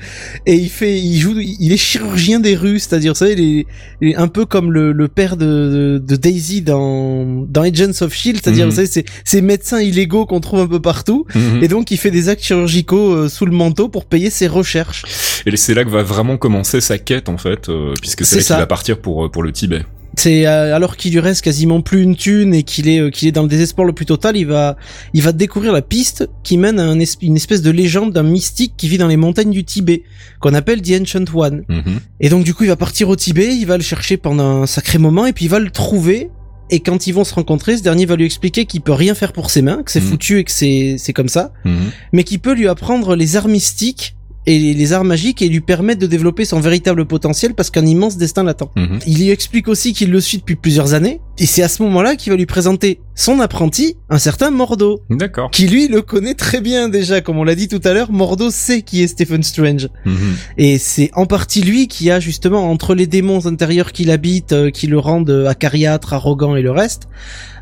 et 0.46 0.56
il 0.56 0.70
fait, 0.70 0.98
il 1.00 1.20
joue, 1.20 1.36
il 1.38 1.72
est 1.72 1.78
chirurgien 1.78 2.40
des 2.40 2.56
rues, 2.56 2.80
c'est-à-dire, 2.80 3.12
vous 3.14 3.20
savez, 3.20 3.34
il 3.34 3.60
est, 3.60 3.66
il 4.02 4.10
est 4.10 4.16
un 4.16 4.28
peu 4.30 4.46
comme 4.46 4.72
le, 4.72 4.92
le 4.94 5.08
père 5.10 5.38
de, 5.38 5.46
de, 5.46 6.02
de 6.04 6.16
Daisy 6.16 6.62
dans, 6.62 7.46
dans 7.48 7.62
Agents 7.62 8.02
of 8.02 8.14
Shield, 8.14 8.40
c'est-à-dire, 8.42 8.66
vous 8.66 8.76
savez, 8.76 8.88
c'est 8.88 9.06
ces 9.26 9.42
médecins 9.42 9.82
illégaux 9.82 10.26
qu'on 10.26 10.40
trouve 10.40 10.62
un 10.62 10.68
peu 10.68 10.82
partout. 10.82 11.26
Mhm. 11.36 11.60
Et 11.62 11.68
donc, 11.68 11.92
il 11.92 11.98
fait 11.98 12.12
des 12.12 12.30
actes 12.30 12.44
chirurgicaux 12.44 13.12
euh, 13.14 13.30
sous 13.30 13.46
le 13.46 13.52
manteau 13.52 13.90
pour 13.90 14.06
payer 14.06 14.30
ses 14.30 14.48
recherches. 14.48 15.04
Et 15.46 15.56
c'est 15.58 15.74
là 15.74 15.84
que 15.84 15.90
va 15.90 16.04
vraiment 16.04 16.38
commencer 16.38 16.80
sa 16.82 16.98
quête 16.98 17.28
en 17.30 17.38
fait, 17.38 17.68
euh, 17.70 17.94
puisque 18.02 18.26
C'est 18.26 18.38
là 18.38 18.42
ça. 18.42 18.54
qu'il 18.56 18.62
va 18.62 18.68
partir 18.68 18.98
pour 18.98 19.26
euh, 19.26 19.30
pour 19.30 19.44
le 19.44 19.52
Tibet. 19.52 19.84
C'est 20.16 20.46
euh, 20.46 20.76
alors 20.76 20.96
qu'il 20.96 21.12
lui 21.12 21.20
reste 21.20 21.42
quasiment 21.44 21.82
plus 21.82 22.04
une 22.04 22.16
thune 22.16 22.54
et 22.54 22.62
qu'il 22.64 22.88
est 22.88 23.00
euh, 23.00 23.10
qu'il 23.10 23.28
est 23.28 23.32
dans 23.32 23.42
le 23.42 23.48
désespoir 23.48 23.86
le 23.86 23.94
plus 23.94 24.06
total, 24.06 24.38
il 24.38 24.46
va 24.46 24.78
il 25.14 25.22
va 25.24 25.32
découvrir 25.32 25.74
la 25.74 25.82
piste 25.82 26.30
qui 26.44 26.58
mène 26.58 26.80
à 26.80 26.84
un 26.86 27.00
es- 27.00 27.18
une 27.22 27.36
espèce 27.36 27.64
de 27.64 27.72
légende 27.72 28.14
d'un 28.14 28.22
mystique 28.24 28.76
qui 28.78 28.88
vit 28.88 29.00
dans 29.00 29.08
les 29.08 29.18
montagnes 29.18 29.50
du 29.52 29.64
Tibet 29.64 30.04
qu'on 30.40 30.54
appelle 30.54 30.82
The 30.84 31.02
Ancient 31.02 31.26
One. 31.34 31.64
Mhm. 31.68 32.00
Et 32.20 32.30
donc 32.30 32.44
du 32.44 32.54
coup, 32.54 32.64
il 32.64 32.68
va 32.68 32.76
partir 32.76 33.10
au 33.10 33.16
Tibet, 33.16 33.56
il 33.56 33.66
va 33.66 33.76
le 33.78 33.84
chercher 33.84 34.18
pendant 34.18 34.62
un 34.64 34.68
sacré 34.68 35.00
moment 35.00 35.26
et 35.26 35.34
puis 35.34 35.46
il 35.46 35.50
va 35.52 35.60
le 35.60 35.72
trouver 35.72 36.30
et 36.70 36.80
quand 36.80 37.08
ils 37.08 37.12
vont 37.12 37.24
se 37.24 37.34
rencontrer, 37.34 37.78
ce 37.78 37.84
dernier 37.84 38.06
va 38.06 38.16
lui 38.16 38.26
expliquer 38.26 38.66
qu'il 38.66 38.82
peut 38.82 38.94
rien 38.94 39.16
faire 39.16 39.34
pour 39.34 39.50
ses 39.50 39.62
mains, 39.64 39.82
que 39.84 39.92
c'est 39.92 40.00
Mhm. 40.00 40.08
foutu 40.10 40.38
et 40.40 40.44
que 40.44 40.52
c'est 40.52 40.96
c'est 41.00 41.14
comme 41.14 41.28
ça, 41.28 41.54
Mhm. 41.66 41.90
mais 42.14 42.24
qu'il 42.24 42.40
peut 42.40 42.54
lui 42.54 42.68
apprendre 42.68 43.16
les 43.16 43.36
arts 43.36 43.48
mystiques 43.48 44.16
et 44.46 44.60
les- 44.74 44.94
arts 44.94 45.04
magiques 45.06 45.42
et 45.42 45.48
lui 45.50 45.62
permettre 45.62 46.02
de 46.02 46.08
développer 46.08 46.46
son 46.46 46.60
véritable 46.60 47.06
potentiel 47.06 47.54
parce 47.54 47.70
qu'un 47.70 47.86
immense 47.86 48.18
destin 48.18 48.44
l'attend. 48.44 48.72
Mhm. 48.76 49.00
Il 49.08 49.18
lui 49.20 49.30
explique 49.30 49.68
aussi 49.68 49.94
qu'il 49.94 50.12
le 50.12 50.20
suit 50.20 50.38
depuis 50.40 50.56
plusieurs 50.56 50.94
années, 50.94 51.20
et 51.38 51.46
c'est 51.46 51.64
à 51.64 51.68
ce 51.70 51.82
moment-là 51.84 52.16
qu'il 52.16 52.32
va 52.32 52.38
lui 52.38 52.46
présenter 52.46 53.00
son 53.16 53.40
apprenti, 53.40 53.96
un 54.10 54.18
certain 54.18 54.50
Mordo, 54.50 55.02
D'accord. 55.10 55.52
qui 55.52 55.68
lui 55.68 55.88
le 55.88 56.02
connaît 56.02 56.34
très 56.34 56.62
bien 56.62 56.90
déjà, 56.90 57.22
comme 57.22 57.38
on 57.38 57.44
l'a 57.44 57.56
dit 57.56 57.68
tout 57.68 57.82
à 57.84 57.94
l'heure, 57.94 58.12
Mordo 58.12 58.50
sait 58.50 58.82
qui 58.82 59.04
est 59.04 59.08
Stephen 59.08 59.44
Strange. 59.44 59.88
Mhm. 60.06 60.36
Et 60.58 60.78
c'est 60.80 61.12
en 61.14 61.26
partie 61.26 61.62
lui 61.62 61.88
qui 61.88 62.10
a 62.10 62.20
justement, 62.20 62.72
entre 62.72 62.96
les 62.96 63.06
démons 63.08 63.46
intérieurs 63.46 63.92
qu'il 63.92 64.10
habite, 64.10 64.54
euh, 64.54 64.72
qui 64.72 64.88
le 64.88 64.98
rendent 64.98 65.30
euh, 65.30 65.48
acariâtre, 65.48 66.14
arrogant 66.14 66.56
et 66.56 66.62
le 66.64 66.72
reste, 66.72 67.04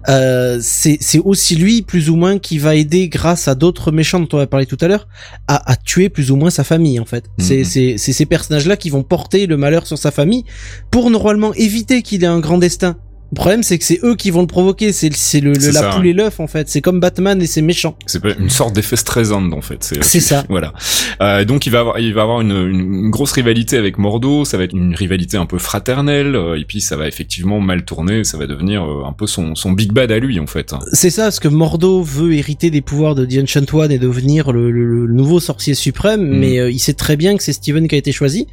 euh, 0.10 0.58
c'est 0.62 1.00
aussi 1.24 1.56
lui, 1.56 1.82
plus 1.82 2.10
ou 2.10 2.16
moins, 2.16 2.40
qui 2.40 2.58
va 2.58 2.76
aider, 2.76 3.08
grâce 3.10 3.48
à 3.48 3.56
d'autres 3.56 3.92
méchants 3.92 4.20
dont 4.20 4.30
on 4.34 4.38
va 4.38 4.48
parler 4.48 4.66
tout 4.66 4.78
à 4.82 4.88
l'heure, 4.88 5.08
à, 5.48 5.70
à 5.72 5.76
tuer 5.76 6.10
plus 6.10 6.32
ou 6.32 6.38
moins 6.38 6.50
sa 6.50 6.64
famille, 6.64 7.00
en 7.00 7.06
fait. 7.06 7.26
C'est 7.38 7.60
Mhm. 7.60 7.98
c'est 7.98 8.14
ces 8.14 8.26
personnages-là 8.26 8.78
qui 8.78 8.90
vont 8.90 9.04
porter 9.04 9.46
le 9.48 9.58
malheur 9.58 9.86
sur 9.86 9.98
sa 9.98 10.12
famille 10.12 10.44
pour 10.90 11.10
normalement 11.12 11.54
éviter 11.54 12.02
qu'il 12.02 12.24
ait 12.24 12.28
un 12.28 12.40
grand 12.40 12.58
destin. 12.58 12.96
Le 13.32 13.36
problème, 13.36 13.64
c'est 13.64 13.78
que 13.78 13.86
c'est 13.86 14.00
eux 14.04 14.16
qui 14.16 14.30
vont 14.30 14.42
le 14.42 14.48
provoquer. 14.48 14.92
C'est 14.92 15.14
c'est 15.14 15.40
le, 15.40 15.54
le- 15.54 15.66
la 15.68 15.72
ça, 15.72 15.90
poule 15.92 16.06
et 16.08 16.14
l'œuf, 16.14 16.40
en 16.42 16.48
fait. 16.48 16.68
C'est 16.68 16.82
comme 16.82 17.00
Batman 17.00 17.42
et 17.42 17.48
ses 17.48 17.62
méchants. 17.62 17.96
C'est 18.06 18.22
pas 18.22 18.34
une 18.38 18.50
sorte 18.50 18.74
d'effet 18.76 18.98
Streisand 18.98 19.52
en 19.54 19.62
fait. 19.62 19.94
C'est 20.02 20.20
ça. 20.20 20.44
Voilà. 20.50 20.74
Euh, 21.22 21.46
donc 21.46 21.66
il 21.66 21.70
va 21.70 21.80
avoir, 21.80 22.00
il 22.00 22.14
va 22.14 22.24
avoir 22.24 22.42
une, 22.42 22.52
une 22.52 23.10
grosse 23.10 23.32
rivalité 23.32 23.78
avec 23.78 23.98
Mordo. 23.98 24.44
Ça 24.44 24.58
va 24.58 24.66
être 24.66 24.74
une 24.76 24.94
rivalité 24.96 25.38
un 25.38 25.46
peu 25.46 25.58
fraternelle. 25.60 26.36
euh, 26.36 26.60
et 26.60 26.66
puis 26.66 26.82
ça 26.82 26.98
va 26.98 27.08
effectivement 27.08 27.62
mal 27.62 27.86
tourner. 27.86 28.26
Ça 28.26 28.38
va 28.38 28.48
devenir 28.48 28.84
euh, 28.84 29.06
un 29.08 29.14
peu 29.14 29.28
son, 29.28 29.56
son 29.56 29.72
big 29.72 29.94
bad 29.94 30.12
à 30.12 30.20
lui 30.20 30.38
en 30.40 30.48
fait. 30.48 30.74
C'est 30.92 31.10
ça, 31.10 31.24
parce 31.24 31.40
que 31.40 31.48
Mordo 31.48 32.04
veut 32.04 32.34
hériter 32.34 32.70
des 32.70 32.82
pouvoirs 32.82 33.16
de 33.16 33.26
The 33.26 33.44
Ancient 33.44 33.66
One 33.74 33.92
et 33.94 33.98
devenir 34.00 34.52
le, 34.52 34.72
le- 34.72 35.06
le 35.06 35.14
nouveau 35.14 35.40
sorcier 35.40 35.74
suprême, 35.74 36.22
Mm. 36.22 36.38
mais 36.38 36.60
euh, 36.60 36.70
il 36.70 36.80
sait 36.80 36.94
très 36.94 37.16
bien 37.16 37.38
que 37.38 37.44
c'est 37.44 37.54
Steven 37.54 37.88
qui 37.88 37.96
a 37.96 37.98
été 37.98 38.12
choisi. 38.12 38.48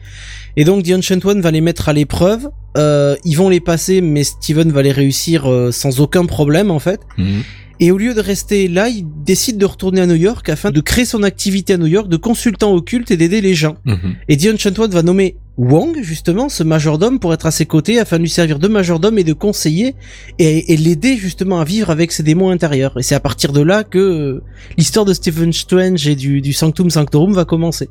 Et 0.57 0.65
donc 0.65 0.85
The 0.85 0.93
Ancient 0.93 1.19
One 1.25 1.41
va 1.41 1.51
les 1.51 1.61
mettre 1.61 1.89
à 1.89 1.93
l'épreuve. 1.93 2.49
Euh, 2.79 3.17
ils 3.25 3.35
vont 3.35 3.49
les 3.49 3.61
passer, 3.61 4.01
mais 4.01 4.25
Steven 4.25 4.71
va 4.71 4.83
les 4.83 4.93
réussir 4.93 5.51
euh, 5.51 5.73
sans 5.73 6.01
aucun 6.01 6.27
problème 6.27 6.71
en 6.71 6.79
fait. 6.79 7.01
Mhm. 7.17 7.43
Et 7.81 7.93
au 7.93 7.99
lieu 7.99 8.13
de 8.13 8.21
rester 8.21 8.67
là, 8.67 8.89
il 8.89 9.05
décide 9.25 9.57
de 9.57 9.65
retourner 9.65 10.01
à 10.01 10.07
New 10.07 10.17
York 10.17 10.49
afin 10.49 10.73
de 10.73 10.81
créer 10.81 11.05
son 11.05 11.23
activité 11.23 11.75
à 11.75 11.77
New 11.77 11.87
York 11.87 12.09
de 12.09 12.17
consultant 12.17 12.73
occulte 12.73 13.13
et 13.13 13.17
d'aider 13.17 13.41
les 13.41 13.55
gens. 13.55 13.77
Mhm. 13.85 14.15
Et 14.29 14.51
Ancient 14.51 14.77
One 14.79 14.91
va 14.91 15.03
nommer 15.03 15.37
Wong, 15.59 15.99
justement, 16.03 16.49
ce 16.49 16.63
majordome, 16.63 17.19
pour 17.19 17.35
être 17.35 17.47
à 17.47 17.51
ses 17.51 17.67
côtés 17.67 17.99
afin 17.99 18.17
de 18.17 18.23
lui 18.23 18.31
servir 18.31 18.59
de 18.59 18.69
majordome 18.69 19.19
et 19.19 19.25
de 19.25 19.33
conseiller 19.33 19.97
et, 20.39 20.73
et 20.73 20.77
l'aider 20.77 21.17
justement 21.17 21.61
à 21.61 21.65
vivre 21.65 21.91
avec 21.91 22.13
ses 22.13 22.23
démons 22.23 22.51
intérieurs. 22.51 22.97
Et 22.99 23.03
c'est 23.03 23.17
à 23.17 23.21
partir 23.21 23.53
de 23.53 23.61
là 23.61 23.85
que 23.85 23.99
euh, 23.99 24.43
l'histoire 24.77 25.05
de 25.05 25.13
Stephen 25.13 25.53
Strange 25.53 26.07
et 26.07 26.15
du, 26.17 26.41
du 26.41 26.53
Sanctum 26.53 26.91
Sanctorum 26.91 27.33
va 27.33 27.45
commencer. 27.45 27.89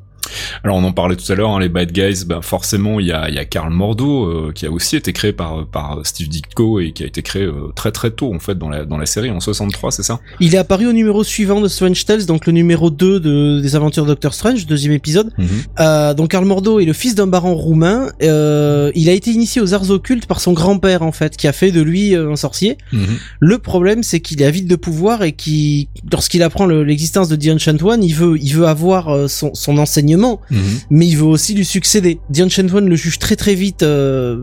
Alors 0.63 0.77
on 0.77 0.83
en 0.83 0.91
parlait 0.91 1.15
tout 1.15 1.31
à 1.31 1.35
l'heure, 1.35 1.51
hein, 1.51 1.59
les 1.59 1.69
bad 1.69 1.91
guys, 1.91 2.25
ben 2.25 2.41
forcément 2.41 2.99
il 2.99 3.07
y 3.07 3.11
a, 3.11 3.29
y 3.29 3.37
a 3.37 3.45
Karl 3.45 3.71
Mordo 3.71 4.25
euh, 4.25 4.51
qui 4.53 4.65
a 4.65 4.71
aussi 4.71 4.95
été 4.95 5.13
créé 5.13 5.33
par 5.33 5.65
par 5.67 5.99
Steve 6.03 6.27
Ditko 6.27 6.79
et 6.79 6.91
qui 6.91 7.03
a 7.03 7.05
été 7.05 7.21
créé 7.21 7.43
euh, 7.43 7.71
très 7.75 7.91
très 7.91 8.11
tôt 8.11 8.33
en 8.33 8.39
fait 8.39 8.57
dans 8.57 8.69
la 8.69 8.85
dans 8.85 8.97
la 8.97 9.05
série 9.05 9.29
en 9.29 9.39
63, 9.39 9.91
c'est 9.91 10.03
ça? 10.03 10.19
Il 10.39 10.55
est 10.55 10.57
apparu 10.57 10.87
au 10.87 10.93
numéro 10.93 11.23
suivant 11.23 11.61
de 11.61 11.67
Strange 11.67 12.05
Tales, 12.05 12.25
donc 12.25 12.45
le 12.45 12.53
numéro 12.53 12.89
2 12.89 13.19
de 13.19 13.59
des 13.61 13.75
aventures 13.75 14.03
de 14.03 14.09
Doctor 14.09 14.33
Strange, 14.33 14.65
deuxième 14.65 14.93
épisode. 14.93 15.31
Mhm. 15.37 15.47
Euh, 15.79 16.13
donc 16.13 16.31
Karl 16.31 16.45
Mordo 16.45 16.79
est 16.79 16.85
le 16.85 16.93
fils 16.93 17.15
d'un 17.15 17.27
baron 17.27 17.55
roumain. 17.55 18.09
Il 18.21 19.09
a 19.09 19.13
été 19.13 19.31
initié 19.31 19.61
aux 19.61 19.73
arts 19.73 19.89
occultes 19.89 20.25
par 20.25 20.39
son 20.39 20.53
grand-père 20.53 21.01
en 21.01 21.11
fait, 21.11 21.37
qui 21.37 21.47
a 21.47 21.53
fait 21.53 21.71
de 21.71 21.81
lui 21.81 22.15
un 22.15 22.35
sorcier. 22.35 22.77
Mhm. 22.91 23.17
Le 23.39 23.57
problème, 23.57 24.03
c'est 24.03 24.19
qu'il 24.19 24.41
est 24.41 24.47
avide 24.47 24.67
de 24.67 24.77
pouvoir 24.77 25.23
et 25.23 25.33
qui, 25.33 25.89
lorsqu'il 26.09 26.41
apprend 26.41 26.65
l'existence 26.65 27.27
de 27.27 27.35
The 27.35 27.55
Ancient 27.55 27.83
One, 27.83 28.03
il 28.03 28.13
veut, 28.13 28.37
il 28.39 28.53
veut 28.53 28.65
avoir 28.65 29.29
son, 29.29 29.53
son 29.53 29.77
enseignement 29.77 30.16
Mhm. 30.51 30.59
mais 30.89 31.07
il 31.07 31.15
veut 31.17 31.25
aussi 31.25 31.53
lui 31.53 31.65
succéder. 31.65 32.19
Ancient 32.39 32.67
One 32.73 32.87
le 32.89 32.95
juge 32.95 33.19
très 33.19 33.35
très 33.35 33.55
vite 33.55 33.83
euh, 33.83 34.37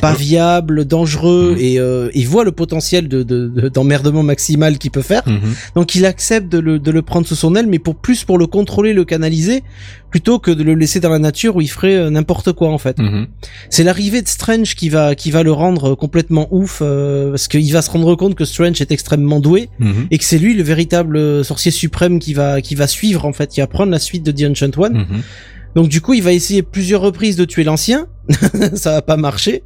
pas 0.00 0.14
viable, 0.14 0.84
dangereux, 0.84 1.52
Mhm. 1.56 1.60
et 1.60 1.78
euh, 1.78 2.08
il 2.14 2.28
voit 2.28 2.44
le 2.44 2.52
potentiel 2.52 3.08
de 3.08 3.22
d'emmerdement 3.68 4.22
de, 4.22 4.26
maximal 4.26 4.78
qu'il 4.78 4.90
peut 4.90 5.02
faire. 5.02 5.22
Mhm. 5.26 5.40
Donc 5.74 5.94
il 5.94 6.04
accepte 6.06 6.48
de 6.50 6.58
le, 6.58 6.78
de 6.78 6.90
le 6.90 7.02
prendre 7.02 7.26
sous 7.26 7.34
son 7.34 7.54
aile, 7.54 7.66
mais 7.66 7.78
pour 7.78 7.96
plus 7.96 8.24
pour 8.24 8.38
le 8.38 8.46
contrôler, 8.46 8.92
le 8.92 9.04
canaliser, 9.04 9.62
plutôt 10.14 10.38
que 10.38 10.52
de 10.52 10.62
le 10.62 10.74
laisser 10.76 11.00
dans 11.00 11.08
la 11.08 11.18
nature 11.18 11.56
où 11.56 11.60
il 11.60 11.66
ferait 11.66 11.96
euh, 11.96 12.08
n'importe 12.08 12.52
quoi 12.52 12.68
en 12.70 12.78
fait. 12.78 13.00
Mhm. 13.00 13.26
C'est 13.68 13.82
l'arrivée 13.82 14.22
de 14.22 14.28
Strange 14.28 14.76
qui 14.76 14.88
va 14.88 15.16
qui 15.16 15.32
va 15.32 15.42
le 15.42 15.50
rendre 15.50 15.96
complètement 15.96 16.46
ouf 16.52 16.78
euh, 16.82 17.30
parce 17.30 17.48
qu'il 17.48 17.72
va 17.72 17.82
se 17.82 17.90
rendre 17.90 18.14
compte 18.14 18.36
que 18.36 18.44
Strange 18.44 18.80
est 18.80 18.92
extrêmement 18.92 19.40
doué 19.40 19.70
Mhm. 19.80 20.06
et 20.12 20.18
que 20.18 20.22
c'est 20.24 20.38
lui 20.38 20.54
le 20.54 20.62
véritable 20.62 21.44
sorcier 21.44 21.72
suprême 21.72 22.20
qui 22.20 22.32
va 22.32 22.60
qui 22.60 22.76
va 22.76 22.86
suivre 22.86 23.24
en 23.24 23.32
fait, 23.32 23.50
qui 23.50 23.58
va 23.58 23.66
prendre 23.66 23.90
la 23.90 23.98
suite 23.98 24.22
de 24.22 24.30
The 24.30 24.48
Ancient 24.52 24.70
One. 24.78 24.98
Mhm. 24.98 25.22
Donc 25.74 25.88
du 25.88 26.00
coup, 26.00 26.14
il 26.14 26.22
va 26.22 26.32
essayer 26.32 26.62
plusieurs 26.62 27.00
reprises 27.00 27.34
de 27.34 27.44
tuer 27.44 27.64
l'ancien, 27.64 28.06
ça 28.74 28.92
va 28.92 29.02
pas 29.02 29.16
marcher. 29.16 29.64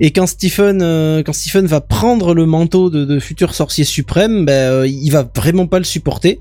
Et 0.00 0.12
quand 0.12 0.26
Stephen, 0.26 0.80
euh, 0.80 1.22
quand 1.22 1.34
Stephen 1.34 1.66
va 1.66 1.82
prendre 1.82 2.32
le 2.32 2.46
manteau 2.46 2.88
de, 2.88 3.04
de 3.04 3.18
futur 3.20 3.54
sorcier 3.54 3.84
suprême, 3.84 4.46
ben, 4.46 4.52
euh, 4.52 4.86
il 4.88 5.10
va 5.10 5.30
vraiment 5.36 5.66
pas 5.66 5.78
le 5.78 5.84
supporter. 5.84 6.40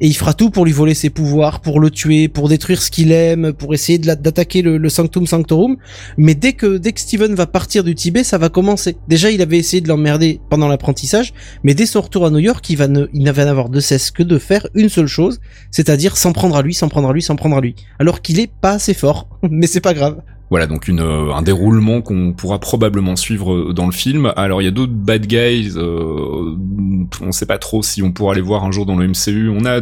Et 0.00 0.06
il 0.06 0.14
fera 0.14 0.34
tout 0.34 0.50
pour 0.50 0.64
lui 0.64 0.72
voler 0.72 0.94
ses 0.94 1.10
pouvoirs, 1.10 1.60
pour 1.60 1.80
le 1.80 1.90
tuer, 1.90 2.28
pour 2.28 2.48
détruire 2.48 2.80
ce 2.82 2.90
qu'il 2.90 3.12
aime, 3.12 3.52
pour 3.52 3.74
essayer 3.74 3.98
d'attaquer 3.98 4.62
le, 4.62 4.88
Sanctum 4.88 5.26
Sanctorum. 5.26 5.76
Mais 6.16 6.34
dès 6.34 6.54
que 6.54 6.78
dès 6.78 6.92
que 6.92 7.00
Steven 7.00 7.34
va 7.34 7.46
partir 7.46 7.84
du 7.84 7.94
Tibet, 7.94 8.24
ça 8.24 8.38
va 8.38 8.48
commencer. 8.48 8.96
Déjà, 9.08 9.30
il 9.30 9.42
avait 9.42 9.58
essayé 9.58 9.80
de 9.80 9.88
l'emmerder 9.88 10.40
pendant 10.48 10.68
l'apprentissage, 10.68 11.32
mais 11.62 11.74
dès 11.74 11.86
son 11.86 12.00
retour 12.00 12.26
à 12.26 12.30
New 12.30 12.38
York, 12.38 12.68
il 12.70 12.76
va 12.76 12.88
ne, 12.88 13.06
il 13.12 13.22
n'avait 13.22 13.44
n'avoir 13.44 13.68
de 13.68 13.80
cesse 13.80 14.10
que 14.10 14.22
de 14.22 14.38
faire 14.38 14.66
une 14.74 14.88
seule 14.88 15.06
chose, 15.06 15.40
c'est-à-dire 15.70 16.16
s'en 16.16 16.32
prendre 16.32 16.56
à 16.56 16.62
lui, 16.62 16.74
s'en 16.74 16.88
prendre 16.88 17.08
à 17.08 17.12
lui, 17.12 17.22
s'en 17.22 17.36
prendre 17.36 17.56
à 17.56 17.60
lui. 17.60 17.74
Alors 17.98 18.22
qu'il 18.22 18.40
est 18.40 18.50
pas 18.60 18.72
assez 18.72 18.94
fort, 18.94 19.28
mais 19.50 19.66
c'est 19.66 19.80
pas 19.80 19.94
grave. 19.94 20.22
Voilà, 20.50 20.66
donc 20.66 20.88
euh, 20.88 21.32
un 21.32 21.42
déroulement 21.42 22.02
qu'on 22.02 22.32
pourra 22.32 22.58
probablement 22.58 23.14
suivre 23.14 23.54
euh, 23.54 23.72
dans 23.72 23.86
le 23.86 23.92
film. 23.92 24.32
Alors 24.36 24.60
il 24.60 24.64
y 24.64 24.68
a 24.68 24.72
d'autres 24.72 24.92
bad 24.92 25.26
guys, 25.26 25.74
euh, 25.76 26.56
on 27.20 27.30
sait 27.30 27.46
pas 27.46 27.58
trop 27.58 27.84
si 27.84 28.02
on 28.02 28.10
pourra 28.10 28.34
les 28.34 28.40
voir 28.40 28.64
un 28.64 28.72
jour 28.72 28.84
dans 28.84 28.96
le 28.96 29.06
MCU. 29.06 29.48
On 29.48 29.64
a 29.64 29.80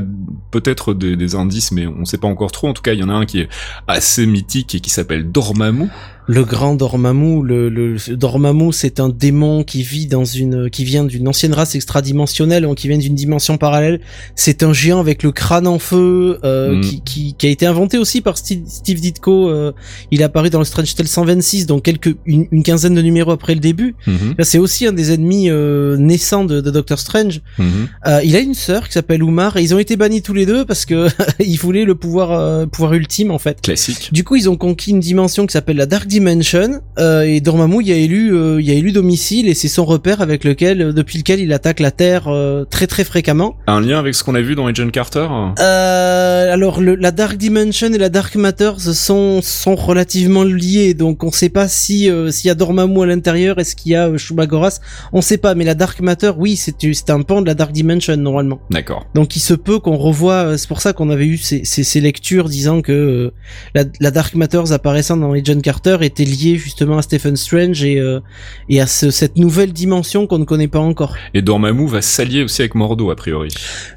peut-être 0.50 0.92
des, 0.92 1.34
indices, 1.34 1.72
mais 1.72 1.86
on 1.86 2.04
sait 2.04 2.18
pas 2.18 2.28
encore 2.28 2.52
trop. 2.52 2.68
En 2.68 2.74
tout 2.74 2.82
cas, 2.82 2.92
il 2.92 3.00
y 3.00 3.02
en 3.02 3.08
a 3.08 3.14
un 3.14 3.24
qui 3.24 3.40
est 3.40 3.48
assez 3.86 4.26
mythique 4.26 4.74
et 4.74 4.80
qui 4.80 4.90
s'appelle 4.90 5.30
Dormammu. 5.30 5.88
Le 6.30 6.44
grand 6.44 6.74
Dormammu, 6.74 7.42
le, 7.42 7.70
le 7.70 7.96
Dormammu, 8.14 8.70
c'est 8.72 9.00
un 9.00 9.08
démon 9.08 9.64
qui 9.64 9.82
vit 9.82 10.06
dans 10.06 10.26
une, 10.26 10.68
qui 10.68 10.84
vient 10.84 11.04
d'une 11.04 11.26
ancienne 11.26 11.54
race 11.54 11.74
extradimensionnelle, 11.74 12.64
donc 12.64 12.76
qui 12.76 12.86
vient 12.88 12.98
d'une 12.98 13.14
dimension 13.14 13.56
parallèle. 13.56 14.00
C'est 14.34 14.62
un 14.62 14.74
géant 14.74 15.00
avec 15.00 15.22
le 15.22 15.32
crâne 15.32 15.66
en 15.66 15.78
feu, 15.78 16.38
euh, 16.44 16.76
Mm. 16.76 16.80
qui, 16.82 17.00
qui, 17.00 17.34
qui 17.38 17.46
a 17.46 17.50
été 17.50 17.64
inventé 17.64 17.96
aussi 17.96 18.20
par 18.20 18.36
Steve, 18.36 18.60
Steve 18.66 19.00
Ditko. 19.00 19.48
euh, 19.48 19.72
il 20.10 20.20
est 20.20 20.24
apparu 20.24 20.50
dans 20.50 20.58
le 20.58 20.66
Strange 20.66 20.94
Tale 20.94 21.08
126, 21.08 21.64
donc 21.66 21.82
quelques, 21.84 22.14
une, 22.26 22.46
une 22.52 22.62
quinzaine 22.62 22.94
de 22.94 23.00
numéros 23.00 23.30
après 23.30 23.54
le 23.54 23.60
début. 23.60 23.94
Mhm, 24.06 24.34
Là, 24.36 24.44
c'est 24.44 24.58
aussi 24.58 24.86
un 24.86 24.92
des 24.92 25.12
ennemis 25.12 25.48
euh, 25.48 25.96
naissants 25.96 26.44
de, 26.44 26.60
de 26.60 26.70
Doctor 26.70 26.98
Strange. 26.98 27.40
mhm. 27.58 27.88
Euh, 28.06 28.20
il 28.22 28.36
a 28.36 28.40
une 28.40 28.52
sœur 28.54 28.86
qui 28.86 28.92
s'appelle 28.92 29.22
Umar, 29.22 29.56
et 29.56 29.62
ils 29.62 29.74
ont 29.74 29.78
été 29.78 29.96
bannis 29.96 30.20
tous 30.20 30.34
les 30.34 30.44
deux 30.44 30.66
parce 30.66 30.84
que 30.84 31.08
ils 31.40 31.56
voulaient 31.58 31.84
le 31.86 31.94
pouvoir, 31.94 32.32
euh, 32.32 32.66
pouvoir 32.66 32.92
ultime 32.92 33.30
en 33.30 33.38
fait. 33.38 33.62
Classique. 33.62 34.10
Du 34.12 34.24
coup, 34.24 34.36
ils 34.36 34.50
ont 34.50 34.56
conquis 34.56 34.90
une 34.90 35.00
dimension 35.00 35.46
qui 35.46 35.52
s'appelle 35.54 35.76
la 35.78 35.86
Dark 35.86 36.02
Dimension 36.06 36.17
euh, 36.20 37.22
et 37.22 37.40
Dormammu 37.40 37.82
y 37.82 37.92
a 37.92 37.96
élu 37.96 38.34
euh, 38.34 38.60
y 38.60 38.70
a 38.70 38.74
élu 38.74 38.92
domicile 38.92 39.48
et 39.48 39.54
c'est 39.54 39.68
son 39.68 39.84
repère 39.84 40.20
avec 40.20 40.44
lequel 40.44 40.80
euh, 40.82 40.92
depuis 40.92 41.18
lequel 41.18 41.40
il 41.40 41.52
attaque 41.52 41.80
la 41.80 41.90
Terre 41.90 42.28
euh, 42.28 42.64
très 42.64 42.86
très 42.86 43.04
fréquemment. 43.04 43.56
Un 43.66 43.80
lien 43.80 43.98
avec 43.98 44.14
ce 44.14 44.24
qu'on 44.24 44.34
a 44.34 44.40
vu 44.40 44.54
dans 44.54 44.66
Agent 44.66 44.90
Carter? 44.90 45.26
Euh, 45.58 46.52
alors 46.52 46.80
le, 46.80 46.94
la 46.94 47.10
Dark 47.10 47.36
Dimension 47.36 47.92
et 47.92 47.98
la 47.98 48.08
Dark 48.08 48.34
Matter 48.36 48.72
sont 48.78 49.40
sont 49.42 49.76
relativement 49.76 50.44
liés 50.44 50.94
donc 50.94 51.24
on 51.24 51.30
sait 51.30 51.48
pas 51.48 51.68
si 51.68 52.10
euh, 52.10 52.30
s'il 52.30 52.48
y 52.48 52.50
a 52.50 52.54
Dormammu 52.54 53.02
à 53.02 53.06
l'intérieur 53.06 53.58
est-ce 53.58 53.76
qu'il 53.76 53.92
y 53.92 53.96
a 53.96 54.16
Shumagoras 54.16 54.80
on 55.12 55.20
sait 55.20 55.38
pas 55.38 55.54
mais 55.54 55.64
la 55.64 55.74
Dark 55.74 56.00
Matter 56.00 56.32
oui 56.36 56.56
c'est 56.56 56.76
c'est 56.80 57.10
un 57.10 57.22
pan 57.22 57.42
de 57.42 57.46
la 57.46 57.54
Dark 57.54 57.72
Dimension 57.72 58.16
normalement. 58.16 58.60
D'accord. 58.70 59.06
Donc 59.14 59.36
il 59.36 59.40
se 59.40 59.54
peut 59.54 59.78
qu'on 59.78 59.96
revoie, 59.96 60.56
c'est 60.56 60.68
pour 60.68 60.80
ça 60.80 60.92
qu'on 60.92 61.10
avait 61.10 61.26
eu 61.26 61.36
ces, 61.38 61.64
ces, 61.64 61.84
ces 61.84 62.00
lectures 62.00 62.48
disant 62.48 62.82
que 62.82 63.32
la, 63.74 63.84
la 64.00 64.10
Dark 64.10 64.34
Matters 64.34 64.72
apparaissant 64.72 65.16
dans 65.16 65.34
John 65.42 65.60
Carter 65.62 65.96
était 66.08 66.24
liée 66.24 66.56
justement 66.56 66.98
à 66.98 67.02
Stephen 67.02 67.36
Strange 67.36 67.84
et, 67.84 67.98
euh, 68.00 68.20
et 68.68 68.80
à 68.80 68.86
ce- 68.86 69.10
cette 69.10 69.36
nouvelle 69.36 69.72
dimension 69.72 70.26
qu'on 70.26 70.38
ne 70.38 70.44
connaît 70.44 70.66
pas 70.68 70.80
encore. 70.80 71.14
Et 71.34 71.42
Dormammu 71.42 71.86
va 71.88 72.02
s'allier 72.02 72.42
aussi 72.42 72.62
avec 72.62 72.74
Mordo, 72.74 73.10
a 73.10 73.16
priori. 73.16 73.48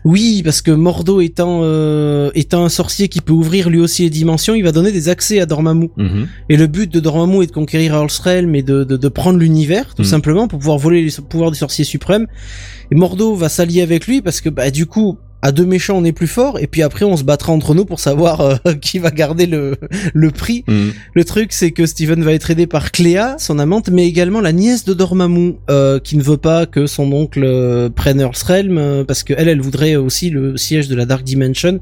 Oui, 0.06 0.42
parce 0.44 0.62
que 0.62 0.72
Mordo 0.72 1.20
étant, 1.22 1.62
euh, 1.64 2.30
étant 2.36 2.64
un 2.64 2.70
sorcier 2.70 3.08
qui 3.08 3.22
peut 3.22 3.34
ouvrir 3.34 3.70
lui 3.70 3.80
aussi 3.80 4.04
les 4.04 4.10
dimensions, 4.10 4.54
il 4.54 4.64
va 4.64 4.72
donner 4.72 4.92
des 4.92 5.10
accès 5.10 5.40
à 5.42 5.46
Dormammu. 5.46 5.90
Mhm. 5.98 6.28
Et 6.50 6.58
le 6.58 6.68
but 6.68 6.92
de 6.94 7.00
Dormammu 7.00 7.44
est 7.44 7.48
de 7.48 7.52
conquérir 7.52 7.96
Earth's 7.96 8.20
Realm 8.20 8.54
et 8.56 8.64
de, 8.64 8.84
de, 8.84 8.98
de 8.98 9.08
prendre 9.08 9.40
l'univers, 9.40 9.96
tout 9.96 10.04
Mm. 10.04 10.06
simplement, 10.06 10.48
pour 10.48 10.60
pouvoir 10.60 10.78
voler 10.78 11.04
les 11.04 11.12
pouvoirs 11.30 11.52
du 11.52 11.58
sorcier 11.58 11.84
suprême. 11.86 12.28
Et 12.92 12.96
Mordo 12.96 13.36
va 13.36 13.50
s'allier 13.50 13.82
avec 13.82 14.06
lui 14.08 14.22
parce 14.22 14.42
que, 14.42 14.50
bah, 14.50 14.70
du 14.70 14.86
coup, 14.86 15.18
à 15.42 15.52
deux 15.52 15.66
méchants, 15.66 15.98
on 15.98 16.04
est 16.04 16.12
plus 16.12 16.28
fort, 16.28 16.60
et 16.60 16.68
puis 16.68 16.82
après, 16.82 17.06
on 17.06 17.18
se 17.18 17.24
battra 17.24 17.52
entre 17.52 17.74
nous 17.74 17.86
pour 17.86 18.00
savoir 18.00 18.42
euh, 18.42 18.56
qui 18.82 19.00
va 19.00 19.12
garder 19.12 19.46
le, 19.46 19.76
le 20.14 20.32
prix. 20.32 20.64
Mhm. 20.68 20.94
Le 21.14 21.24
truc, 21.26 21.54
c'est 21.54 21.72
que 21.72 21.86
Steven 21.86 22.24
va 22.24 22.34
être 22.34 22.52
aidé 22.52 22.68
par 22.68 22.92
Cléa, 22.92 23.36
son 23.40 23.60
amante, 23.60 23.90
mais 23.90 24.08
également 24.08 24.42
la 24.42 24.52
nièce 24.52 24.86
de 24.86 24.94
Dormammu, 24.94 25.56
euh, 25.70 26.00
qui 26.00 26.18
ne 26.18 26.24
veut 26.24 26.38
pas 26.38 26.66
que 26.66 26.86
son 26.86 27.12
oncle 27.12 27.44
euh, 27.44 27.90
prenne 27.90 28.20
Earth's 28.20 28.44
Realm, 28.44 28.78
euh, 28.78 29.04
parce 29.04 29.24
que 29.24 29.34
elle, 29.38 29.48
elle 29.48 29.62
voudrait 29.62 29.96
aussi 29.96 30.30
le 30.30 30.58
siège 30.58 30.88
de 30.88 30.96
la 30.96 31.06
Dark 31.06 31.24
Dimension. 31.24 31.80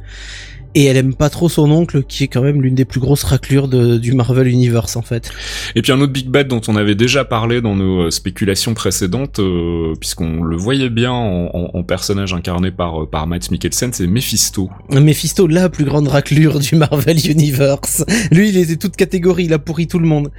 Et 0.76 0.86
elle 0.86 0.98
aime 0.98 1.16
pas 1.16 1.30
trop 1.32 1.50
son 1.50 1.72
oncle, 1.72 2.04
qui 2.04 2.24
est 2.24 2.28
quand 2.28 2.42
même 2.44 2.62
l'une 2.62 2.76
des 2.76 2.86
plus 2.86 3.00
grosses 3.00 3.24
raclures 3.24 3.68
de- 3.68 3.98
du 3.98 4.14
Marvel 4.14 4.48
Universe, 4.48 4.96
en 4.96 5.02
fait. 5.02 5.32
Et 5.76 5.82
puis 5.82 5.92
un 5.92 6.00
autre 6.00 6.14
big 6.14 6.28
bad 6.28 6.48
dont 6.48 6.62
on 6.68 6.76
avait 6.76 6.94
déjà 6.96 7.26
parlé 7.26 7.60
dans 7.62 7.76
nos 7.76 8.02
euh, 8.04 8.12
spéculations 8.12 8.76
précédentes, 8.76 9.40
euh, 9.40 9.94
puisqu'on 10.00 10.44
le 10.44 10.56
voyait 10.56 10.90
bien 10.92 11.12
en, 11.12 11.48
en- 11.54 11.72
en 11.74 11.84
personnage 11.84 12.34
incarné 12.34 12.70
par, 12.70 13.02
euh, 13.04 13.06
par 13.10 13.26
Matt 13.26 13.50
Mikkelsen, 13.50 13.94
c'est 13.94 14.06
Mephisto. 14.06 14.70
Mephisto, 14.92 15.48
la 15.48 15.70
plus 15.70 15.86
grande 15.86 16.08
raclure 16.08 16.60
du 16.60 16.76
Marvel 16.76 17.18
Universe. 17.28 18.04
Lui, 18.32 18.50
il 18.50 18.58
était 18.58 18.76
toute 18.78 18.96
catégorie, 18.96 19.46
il 19.46 19.54
a 19.54 19.60
pourri 19.60 19.88
tout 19.88 20.00
le 20.00 20.08
monde. 20.08 20.30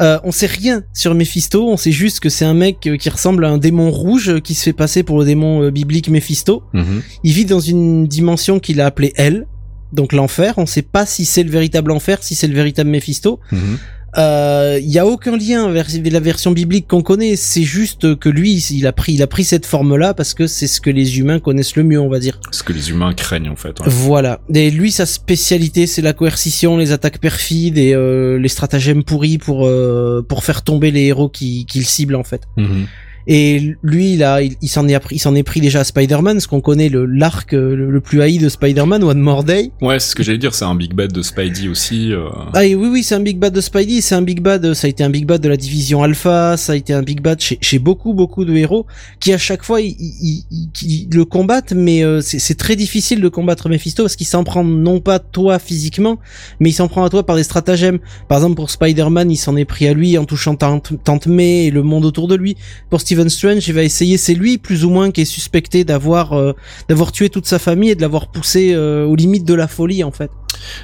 Euh, 0.00 0.18
on 0.24 0.32
sait 0.32 0.46
rien 0.46 0.84
sur 0.94 1.14
Mephisto, 1.14 1.68
on 1.68 1.76
sait 1.76 1.92
juste 1.92 2.20
que 2.20 2.28
c'est 2.28 2.44
un 2.44 2.54
mec 2.54 2.86
euh, 2.86 2.96
qui 2.96 3.08
ressemble 3.10 3.44
à 3.44 3.50
un 3.50 3.58
démon 3.58 3.90
rouge 3.90 4.40
qui 4.40 4.54
se 4.54 4.62
fait 4.62 4.72
passer 4.72 5.02
pour 5.02 5.18
le 5.18 5.24
démon 5.24 5.68
biblique 5.70 6.08
Mephisto. 6.08 6.62
Mhm. 6.72 7.02
Il 7.24 7.32
vit 7.32 7.44
dans 7.44 7.60
une 7.60 8.06
dimension 8.06 8.58
qu'il 8.58 8.80
a 8.80 8.86
appelée 8.86 9.12
Hell, 9.16 9.46
donc 9.92 10.12
l'enfer. 10.12 10.54
On 10.56 10.66
sait 10.66 10.82
pas 10.82 11.06
si 11.06 11.24
c'est 11.24 11.42
le 11.42 11.50
véritable 11.50 11.90
enfer, 11.90 12.18
si 12.22 12.34
c'est 12.34 12.46
le 12.48 12.54
véritable 12.54 12.90
Mephisto. 12.90 13.40
Mhm. 13.52 13.78
Euh, 14.18 14.78
Il 14.82 14.90
y 14.90 14.98
a 14.98 15.04
aucun 15.06 15.36
lien 15.36 15.70
vers 15.70 15.86
la 16.10 16.20
version 16.20 16.50
biblique 16.52 16.86
qu'on 16.88 17.02
connaît. 17.02 17.36
C'est 17.36 17.64
juste 17.64 18.16
que 18.18 18.30
lui, 18.30 18.54
il 18.70 18.86
a 18.86 18.92
pris, 18.92 19.12
il 19.12 19.22
a 19.22 19.26
pris 19.26 19.44
cette 19.44 19.66
forme-là 19.66 20.14
parce 20.14 20.32
que 20.32 20.46
c'est 20.46 20.66
ce 20.66 20.80
que 20.80 20.88
les 20.88 21.18
humains 21.18 21.38
connaissent 21.38 21.76
le 21.76 21.82
mieux, 21.82 22.00
on 22.00 22.08
va 22.08 22.18
dire. 22.18 22.40
Ce 22.50 22.62
que 22.62 22.72
les 22.72 22.88
humains 22.90 23.12
craignent 23.12 23.50
en 23.50 23.56
fait. 23.56 23.78
ouais. 23.80 23.86
Voilà. 23.88 24.40
Et 24.54 24.70
lui, 24.70 24.90
sa 24.90 25.04
spécialité, 25.04 25.86
c'est 25.86 26.00
la 26.02 26.14
coercition, 26.14 26.78
les 26.78 26.92
attaques 26.92 27.18
perfides 27.18 27.76
et 27.76 27.92
euh, 27.94 28.38
les 28.38 28.48
stratagèmes 28.48 29.04
pourris 29.04 29.36
pour 29.36 29.66
euh, 29.66 30.24
pour 30.26 30.44
faire 30.44 30.62
tomber 30.62 30.90
les 30.90 31.02
héros 31.02 31.28
qui 31.28 31.66
qu'il 31.66 31.84
cible 31.84 32.14
en 32.14 32.24
fait. 32.24 32.42
Mhm. 32.56 32.86
Et 33.28 33.74
lui, 33.82 34.12
il 34.14 34.22
a, 34.22 34.40
il, 34.42 34.54
il 34.62 34.68
s'en 34.68 34.86
est 34.88 34.94
appris, 34.94 35.16
il 35.16 35.18
s'en 35.18 35.34
est 35.34 35.42
pris 35.42 35.60
déjà 35.60 35.80
à 35.80 35.84
Spider-Man, 35.84 36.38
ce 36.40 36.46
qu'on 36.46 36.60
connaît 36.60 36.88
le 36.88 37.06
l'arc 37.06 37.52
euh, 37.54 37.74
le, 37.74 37.90
le 37.90 38.00
plus 38.00 38.22
haï 38.22 38.38
de 38.38 38.48
Spider-Man, 38.48 39.02
One 39.02 39.18
More 39.20 39.42
Day. 39.42 39.70
Ouais, 39.80 39.98
c'est 39.98 40.10
ce 40.10 40.14
que 40.14 40.22
j'allais 40.22 40.38
dire, 40.38 40.54
c'est 40.54 40.64
un 40.64 40.74
big 40.74 40.94
bad 40.94 41.12
de 41.12 41.22
Spidey 41.22 41.68
aussi. 41.68 42.12
euh. 42.12 42.28
Ah 42.54 42.64
et 42.64 42.74
oui 42.74 42.88
oui 42.88 43.02
c'est 43.02 43.14
un 43.16 43.20
big 43.20 43.38
bad 43.38 43.52
de 43.52 43.60
Spidey, 43.60 44.00
c'est 44.00 44.14
un 44.14 44.22
big 44.22 44.40
bad, 44.40 44.74
ça 44.74 44.86
a 44.86 44.90
été 44.90 45.02
un 45.02 45.10
big 45.10 45.26
bad 45.26 45.40
de 45.40 45.48
la 45.48 45.56
division 45.56 46.02
Alpha, 46.02 46.56
ça 46.56 46.72
a 46.72 46.76
été 46.76 46.92
un 46.92 47.02
big 47.02 47.20
bad 47.20 47.40
chez, 47.40 47.58
chez 47.60 47.78
beaucoup 47.78 48.14
beaucoup 48.14 48.44
de 48.44 48.54
héros 48.54 48.86
qui 49.20 49.32
à 49.32 49.38
chaque 49.38 49.64
fois 49.64 49.80
ils, 49.80 49.96
ils- 49.98 50.44
ils- 50.50 50.68
ils 50.82 51.08
le 51.14 51.24
combattent 51.24 51.72
mais 51.74 52.04
euh, 52.04 52.20
c'est 52.20 52.38
c'est 52.38 52.54
très 52.54 52.76
difficile 52.76 53.20
de 53.20 53.28
combattre 53.28 53.68
Mephisto 53.68 54.04
parce 54.04 54.14
qu'il 54.16 54.26
s'en 54.26 54.44
prend 54.44 54.62
non 54.62 55.00
pas 55.00 55.18
toi 55.18 55.58
physiquement 55.58 56.18
mais 56.60 56.70
il 56.70 56.74
s'en 56.74 56.86
prend 56.88 57.04
à 57.04 57.08
toi 57.10 57.24
par 57.26 57.36
des 57.36 57.42
stratagèmes. 57.42 57.98
Par 58.28 58.38
exemple 58.38 58.54
pour 58.56 58.70
Spider-Man 58.70 59.30
il 59.30 59.36
s'en 59.36 59.56
est 59.56 59.64
pris 59.64 59.88
à 59.88 59.94
lui 59.94 60.16
en 60.16 60.24
touchant 60.24 60.54
Tante, 60.54 60.92
Tante 61.04 61.26
May 61.26 61.66
et 61.66 61.70
le 61.70 61.82
monde 61.82 62.04
autour 62.04 62.28
de 62.28 62.34
lui. 62.36 62.56
Pour 62.90 63.00
Stephen 63.16 63.30
Strange 63.30 63.70
va 63.70 63.82
essayer, 63.82 64.18
c'est 64.18 64.34
lui 64.34 64.58
plus 64.58 64.84
ou 64.84 64.90
moins 64.90 65.10
qui 65.10 65.22
est 65.22 65.24
suspecté 65.24 65.84
d'avoir 65.84 66.34
euh, 66.34 66.52
d'avoir 66.90 67.12
tué 67.12 67.30
toute 67.30 67.46
sa 67.46 67.58
famille 67.58 67.88
et 67.88 67.94
de 67.94 68.02
l'avoir 68.02 68.30
poussé 68.30 68.74
euh, 68.74 69.06
aux 69.06 69.16
limites 69.16 69.46
de 69.46 69.54
la 69.54 69.68
folie 69.68 70.04
en 70.04 70.10
fait. 70.10 70.30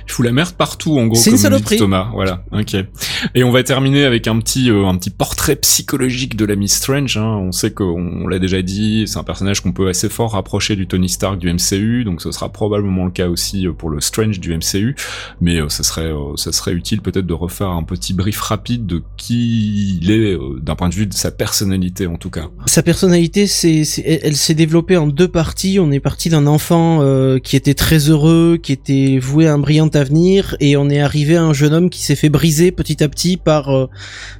Il 0.06 0.12
fout 0.12 0.24
la 0.24 0.32
merde 0.32 0.54
partout, 0.54 0.98
en 0.98 1.06
gros, 1.06 1.20
une 1.20 1.38
comme 1.38 1.60
dit. 1.60 1.76
Thomas. 1.76 2.10
Voilà, 2.12 2.44
ok. 2.52 2.76
Et 3.34 3.44
on 3.44 3.50
va 3.50 3.62
terminer 3.62 4.04
avec 4.04 4.26
un 4.26 4.38
petit, 4.38 4.70
euh, 4.70 4.86
un 4.86 4.96
petit 4.96 5.10
portrait 5.10 5.56
psychologique 5.56 6.36
de 6.36 6.44
la 6.44 6.56
Miss 6.56 6.74
Strange. 6.74 7.16
Hein. 7.16 7.38
On 7.42 7.52
sait 7.52 7.72
qu'on 7.72 8.22
on 8.22 8.28
l'a 8.28 8.38
déjà 8.38 8.62
dit, 8.62 9.04
c'est 9.06 9.18
un 9.18 9.24
personnage 9.24 9.60
qu'on 9.60 9.72
peut 9.72 9.88
assez 9.88 10.08
fort 10.08 10.32
rapprocher 10.32 10.76
du 10.76 10.86
Tony 10.86 11.08
Stark 11.08 11.38
du 11.38 11.52
MCU, 11.52 12.04
donc 12.04 12.22
ce 12.22 12.30
sera 12.32 12.50
probablement 12.50 13.04
le 13.04 13.10
cas 13.10 13.28
aussi 13.28 13.66
euh, 13.66 13.72
pour 13.72 13.90
le 13.90 14.00
Strange 14.00 14.40
du 14.40 14.56
MCU. 14.56 14.96
Mais 15.40 15.60
euh, 15.60 15.68
ça 15.68 15.82
serait, 15.82 16.12
euh, 16.12 16.36
ça 16.36 16.52
serait 16.52 16.72
utile 16.72 17.00
peut-être 17.00 17.26
de 17.26 17.34
refaire 17.34 17.68
un 17.68 17.82
petit 17.82 18.14
brief 18.14 18.40
rapide 18.40 18.86
de 18.86 19.02
qui 19.16 19.98
il 20.00 20.10
est 20.10 20.34
euh, 20.34 20.60
d'un 20.60 20.74
point 20.74 20.88
de 20.88 20.94
vue 20.94 21.06
de 21.06 21.14
sa 21.14 21.30
personnalité 21.30 22.06
en 22.06 22.16
tout 22.16 22.30
cas. 22.30 22.48
Sa 22.66 22.82
personnalité, 22.82 23.46
c'est, 23.46 23.82
elle 24.04 24.36
s'est 24.36 24.54
développée 24.54 24.96
en 24.96 25.06
deux 25.06 25.28
parties. 25.28 25.78
On 25.80 25.90
est 25.90 26.00
parti 26.00 26.28
d'un 26.28 26.46
enfant 26.46 26.98
euh, 27.00 27.38
qui 27.38 27.56
était 27.56 27.74
très 27.74 27.98
heureux, 28.10 28.58
qui 28.62 28.72
était 28.72 29.18
voué 29.18 29.46
à 29.46 29.54
un 29.54 29.58
brillant 29.62 29.88
avenir, 29.88 30.56
et 30.60 30.76
on 30.76 30.90
est 30.90 31.00
arrivé 31.00 31.36
à 31.36 31.42
un 31.42 31.54
jeune 31.54 31.72
homme 31.72 31.88
qui 31.88 32.02
s'est 32.02 32.16
fait 32.16 32.28
briser 32.28 32.70
petit 32.70 33.02
à 33.02 33.08
petit 33.08 33.38
par 33.38 33.70
euh, 33.70 33.88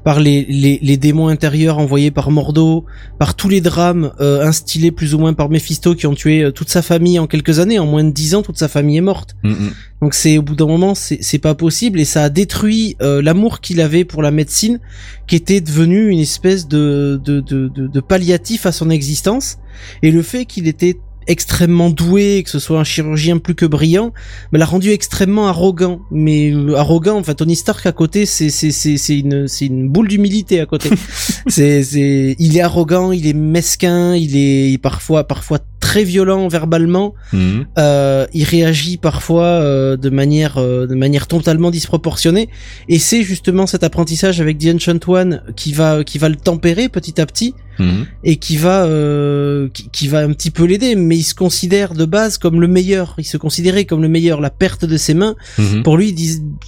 par 0.05 0.21
les, 0.21 0.45
les, 0.49 0.79
les 0.83 0.97
démons 0.99 1.29
intérieurs 1.29 1.79
envoyés 1.79 2.11
par 2.11 2.31
Mordo, 2.31 2.85
par 3.19 3.35
tous 3.35 3.49
les 3.49 3.63
drames 3.63 4.13
euh, 4.21 4.45
instillés 4.45 4.91
plus 4.91 5.15
ou 5.15 5.19
moins 5.19 5.33
par 5.33 5.49
Mephisto 5.49 5.95
qui 5.95 6.07
ont 6.07 6.15
tué 6.15 6.43
euh, 6.43 6.51
toute 6.53 6.69
sa 6.69 6.83
famille 6.83 7.19
en 7.19 7.27
quelques 7.27 7.59
années. 7.59 7.79
En 7.79 7.87
moins 7.87 8.05
de 8.05 8.11
dix 8.11 8.35
ans, 8.35 8.43
toute 8.43 8.59
sa 8.59 8.69
famille 8.69 8.99
est 8.99 9.01
morte. 9.13 9.35
Mm, 9.43 9.51
mm. 9.51 9.73
Donc 10.03 10.15
c'est 10.15 10.37
au 10.37 10.43
bout 10.43 10.57
d'un 10.57 10.67
moment, 10.67 10.95
c'est 10.95 11.19
c'est 11.23 11.39
pas 11.39 11.55
possible 11.55 11.99
et 11.99 12.05
ça 12.05 12.25
a 12.25 12.29
détruit 12.29 12.97
l'amour 13.01 13.61
qu'il 13.61 13.81
avait 13.81 14.05
pour 14.05 14.21
la 14.21 14.33
médecine, 14.33 14.81
qui 15.29 15.37
était 15.37 15.61
devenu 15.61 16.09
une 16.09 16.19
espèce 16.19 16.67
de 16.67 17.21
de, 17.25 17.41
de, 17.41 17.69
de 17.69 17.87
de 17.87 18.01
palliatif 18.01 18.67
à 18.67 18.73
son 18.73 18.91
existence. 18.91 19.59
Et 20.03 20.11
le 20.11 20.23
fait 20.23 20.45
qu'il 20.45 20.67
était 20.67 20.99
extrêmement 21.27 21.91
doué, 21.91 22.43
que 22.45 22.51
ce 22.51 22.59
soit 22.59 22.79
un 22.79 22.85
chirurgien 22.85 23.39
plus 23.39 23.55
que 23.55 23.67
brillant, 23.67 24.13
me 24.53 24.59
l'a 24.59 24.65
rendu 24.65 24.91
extrêmement 24.91 25.49
arrogant. 25.49 26.01
Mais 26.11 26.53
euh, 26.53 26.77
arrogant, 26.77 27.19
enfin 27.19 27.35
Tony 27.35 27.57
Stark 27.57 27.85
à 27.87 27.93
côté, 27.93 28.27
c'est 28.27 28.51
c'est 28.51 28.71
c'est 28.71 28.97
c'est 28.97 29.19
une 29.19 29.49
c'est 29.49 29.67
une 29.67 29.89
boule 29.89 30.09
d'humilité 30.09 30.61
à 30.61 30.67
côté. 30.67 30.91
c'est 31.47 31.83
c'est 31.83 32.37
il 32.39 32.57
est 32.57 32.63
arrogant, 32.63 33.13
il 33.13 33.27
est 33.27 33.33
mesquin, 33.33 34.15
il 34.15 34.37
est 34.37 34.79
parfois 34.79 35.25
parfois 35.25 35.59
très 35.83 36.05
violent 36.05 36.49
verbalement. 36.49 37.13
Mm. 37.33 37.63
Euh, 37.77 38.27
il 38.33 38.45
réagit 38.45 38.97
parfois 38.97 39.45
euh, 39.45 39.99
de 39.99 40.09
manière 40.09 40.57
euh, 40.57 40.87
de 40.87 40.95
manière 40.95 41.27
totalement 41.27 41.71
disproportionnée 41.71 42.49
et 42.89 42.99
c'est 42.99 43.23
justement 43.23 43.67
cet 43.67 43.85
apprentissage 43.85 44.41
avec 44.41 44.57
The 44.59 44.69
Ancient 44.77 45.01
One 45.07 45.43
qui 45.55 45.75
va 45.75 46.05
qui 46.05 46.17
va 46.17 46.31
le 46.31 46.37
tempérer 46.37 46.89
petit 46.89 47.21
à 47.21 47.27
petit 47.27 47.55
Mm. 47.79 48.03
et 48.25 48.37
qui 48.37 48.57
va 48.59 48.85
euh, 48.85 49.69
qui, 49.73 49.89
qui 49.91 50.09
va 50.09 50.19
un 50.21 50.33
petit 50.33 50.51
peu 50.51 50.65
l'aider 50.65 50.95
mais 50.95 51.17
il 51.17 51.23
se 51.23 51.35
considère 51.35 51.95
de 51.95 52.05
base 52.05 52.37
comme 52.37 52.61
le 52.61 52.69
meilleur 52.69 53.15
il 53.19 53.25
se 53.25 53.39
considérait 53.39 53.87
comme 53.87 54.03
le 54.03 54.09
meilleur 54.09 54.41
la 54.41 54.51
perte 54.51 54.85
de 54.85 54.97
ses 54.99 55.15
mains 55.15 55.35
Mhm. 55.59 55.83
pour 55.83 55.97
lui 55.97 56.15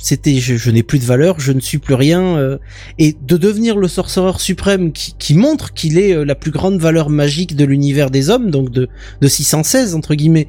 c'était 0.00 0.36
je, 0.36 0.56
je 0.56 0.70
n'ai 0.70 0.82
plus 0.82 0.98
de 0.98 1.04
valeur 1.04 1.40
je 1.40 1.52
ne 1.52 1.60
suis 1.60 1.78
plus 1.78 1.94
rien 1.94 2.22
euh, 2.22 2.58
et 2.98 3.14
de 3.20 3.36
devenir 3.36 3.76
le 3.76 3.88
sorcereur 3.88 4.40
suprême 4.40 4.92
qui, 4.92 5.14
qui 5.18 5.34
montre 5.34 5.74
qu'il 5.74 5.98
est 5.98 6.14
euh, 6.14 6.24
la 6.24 6.34
plus 6.34 6.50
grande 6.50 6.78
valeur 6.78 7.10
magique 7.10 7.54
de 7.54 7.64
l'univers 7.64 8.10
des 8.10 8.30
hommes 8.30 8.50
donc 8.50 8.70
de 8.70 8.88
de 9.20 9.28
616 9.28 9.94
entre 9.94 10.14
guillemets 10.14 10.48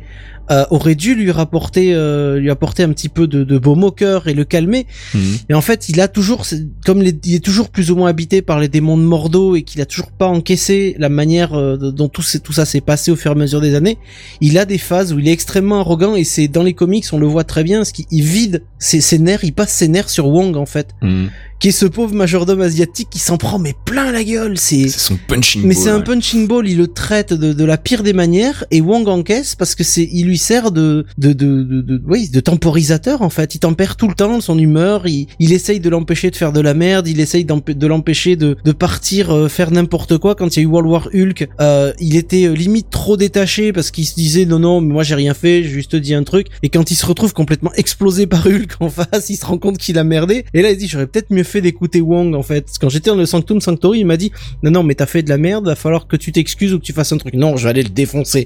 euh, 0.51 0.65
aurait 0.69 0.95
dû 0.95 1.15
lui 1.15 1.31
rapporter 1.31 1.93
euh, 1.93 2.39
lui 2.39 2.49
apporter 2.49 2.83
un 2.83 2.89
petit 2.89 3.09
peu 3.09 3.27
de, 3.27 3.43
de 3.43 3.57
baume 3.57 3.83
au 3.83 3.91
cœur 3.91 4.27
et 4.27 4.33
le 4.33 4.43
calmer 4.45 4.85
Mhm. 5.13 5.21
et 5.49 5.53
en 5.53 5.61
fait, 5.61 5.89
il 5.89 5.99
a 6.01 6.07
toujours, 6.07 6.45
comme 6.85 7.01
les- 7.01 7.17
il 7.25 7.35
est 7.35 7.43
toujours 7.43 7.69
plus 7.69 7.89
ou 7.91 7.95
moins 7.95 8.09
habité 8.09 8.41
par 8.41 8.59
les 8.59 8.67
démons 8.67 8.97
de 8.97 9.03
Mordo 9.03 9.55
et 9.55 9.63
qu'il 9.63 9.81
a 9.81 9.85
toujours 9.85 10.11
pas 10.11 10.27
encaissé 10.27 10.95
la 10.99 11.09
manière 11.09 11.53
euh, 11.53 11.77
dont 11.77 12.07
tout, 12.09 12.21
c'est- 12.21 12.39
tout 12.39 12.53
ça 12.53 12.65
s'est 12.65 12.81
passé 12.81 13.11
au 13.11 13.15
fur 13.15 13.31
et 13.31 13.33
à 13.33 13.37
mesure 13.37 13.61
des 13.61 13.75
années, 13.75 13.97
il 14.41 14.57
a 14.57 14.65
des 14.65 14.77
phases 14.77 15.13
où 15.13 15.19
il 15.19 15.27
est 15.27 15.31
extrêmement 15.31 15.79
arrogant 15.79 16.15
et 16.15 16.23
c'est 16.23 16.47
dans 16.47 16.63
les 16.63 16.73
comics, 16.73 17.05
on 17.11 17.17
le 17.17 17.27
voit 17.27 17.43
très 17.43 17.63
bien, 17.63 17.79
parce 17.79 17.91
qu'il 17.91 18.05
il 18.11 18.23
vide 18.23 18.61
ses, 18.79 19.01
ses 19.01 19.17
nerfs, 19.19 19.43
il 19.43 19.53
passe 19.53 19.71
ses 19.73 19.87
nerfs 19.87 20.09
sur 20.09 20.27
Wong 20.27 20.55
en 20.57 20.65
fait, 20.65 20.89
Mm. 21.01 21.25
Qui 21.59 21.69
est 21.69 21.71
ce 21.71 21.85
pauvre 21.85 22.13
majordome 22.13 22.61
asiatique 22.61 23.09
qui 23.09 23.19
s'en 23.19 23.37
prend 23.37 23.59
mais 23.59 23.73
plein 23.85 24.11
la 24.11 24.23
gueule, 24.23 24.57
c'est... 24.57 24.87
Son 24.89 25.17
punching 25.27 25.63
Mais 25.63 25.73
ball, 25.73 25.83
c'est 25.83 25.89
un 25.89 25.97
ouais. 25.97 26.03
punching 26.03 26.47
ball, 26.47 26.67
il 26.67 26.77
le 26.77 26.87
traite 26.87 27.33
de, 27.33 27.53
de 27.53 27.63
la 27.63 27.77
pire 27.77 28.03
des 28.03 28.13
manières 28.13 28.65
et 28.71 28.81
Wong 28.81 29.07
encaisse 29.07 29.55
parce 29.55 29.75
que 29.75 29.83
c'est, 29.83 30.07
il 30.11 30.25
lui 30.25 30.37
sert 30.37 30.71
de, 30.71 31.05
de, 31.17 31.33
de, 31.33 31.63
de, 31.63 31.81
de- 31.81 32.01
oui, 32.07 32.29
de 32.29 32.39
temporisateur 32.39 33.21
en 33.21 33.29
fait. 33.29 33.55
Il 33.55 33.59
tempère 33.59 33.95
tout 33.95 34.07
le 34.07 34.13
temps 34.13 34.41
son 34.41 34.57
humeur, 34.57 35.07
il, 35.07 35.27
il 35.39 35.53
essaye 35.53 35.79
de 35.79 35.89
l'empêcher 35.89 36.31
de 36.31 36.35
faire 36.35 36.51
de 36.51 36.59
la 36.59 36.73
merde, 36.73 37.07
il 37.07 37.19
essaye 37.19 37.45
de 37.45 37.87
l'empêcher 37.87 38.35
de, 38.35 38.57
de 38.63 38.71
partir 38.71 39.31
euh, 39.31 39.47
faire 39.47 39.71
n'importe 39.71 40.17
quoi. 40.17 40.35
Quand 40.35 40.55
il 40.55 40.59
y 40.59 40.61
a 40.61 40.63
eu 40.63 40.67
World 40.67 40.89
War 40.89 41.09
Hulk, 41.13 41.47
euh, 41.61 41.93
il 41.99 42.15
était 42.15 42.45
euh, 42.45 42.53
limite 42.53 42.89
trop 42.89 43.17
détaché 43.17 43.71
parce 43.71 43.91
qu'il 43.91 44.05
se 44.05 44.15
disait 44.15 44.45
non 44.45 44.59
non, 44.59 44.81
mais 44.81 44.93
moi 44.93 45.03
j'ai 45.03 45.15
rien 45.15 45.33
fait, 45.33 45.63
j'ai 45.63 45.69
juste 45.69 45.95
dit 45.95 46.13
un 46.13 46.23
truc. 46.23 46.47
Et 46.63 46.69
quand 46.69 46.91
il 46.91 46.95
se 46.95 47.05
retrouve 47.05 47.33
complètement 47.33 47.71
explosé 47.75 48.27
par 48.27 48.45
Hulk 48.45 48.73
en 48.79 48.89
face, 48.89 49.29
il 49.29 49.37
se 49.37 49.45
rend 49.45 49.57
compte 49.57 49.77
qu'il 49.77 49.97
a 49.97 50.03
merdé. 50.03 50.45
Et 50.53 50.61
là 50.61 50.71
il 50.71 50.77
dit 50.77 50.87
j'aurais 50.87 51.07
peut-être 51.07 51.31
mieux 51.31 51.43
fait 51.45 51.61
d'écouter 51.61 52.01
Wong 52.01 52.35
en 52.35 52.43
fait. 52.43 52.69
Quand 52.79 52.89
j'étais 52.89 53.09
dans 53.09 53.15
le 53.15 53.25
Sanctum 53.25 53.61
Sanctory, 53.61 53.99
il 53.99 54.05
m'a 54.05 54.17
dit 54.17 54.31
non 54.63 54.71
non 54.71 54.83
mais 54.83 54.95
t'as 54.95 55.05
fait 55.05 55.23
de 55.23 55.29
la 55.29 55.37
merde, 55.37 55.65
va 55.65 55.75
falloir 55.75 56.07
que 56.07 56.15
tu 56.15 56.31
t'excuses 56.31 56.73
ou 56.73 56.79
que 56.79 56.85
tu 56.85 56.93
fasses 56.93 57.11
un 57.11 57.17
truc. 57.17 57.33
Non, 57.33 57.57
je 57.57 57.63
vais 57.63 57.69
aller 57.69 57.83
le 57.83 57.89
défoncer. 57.89 58.45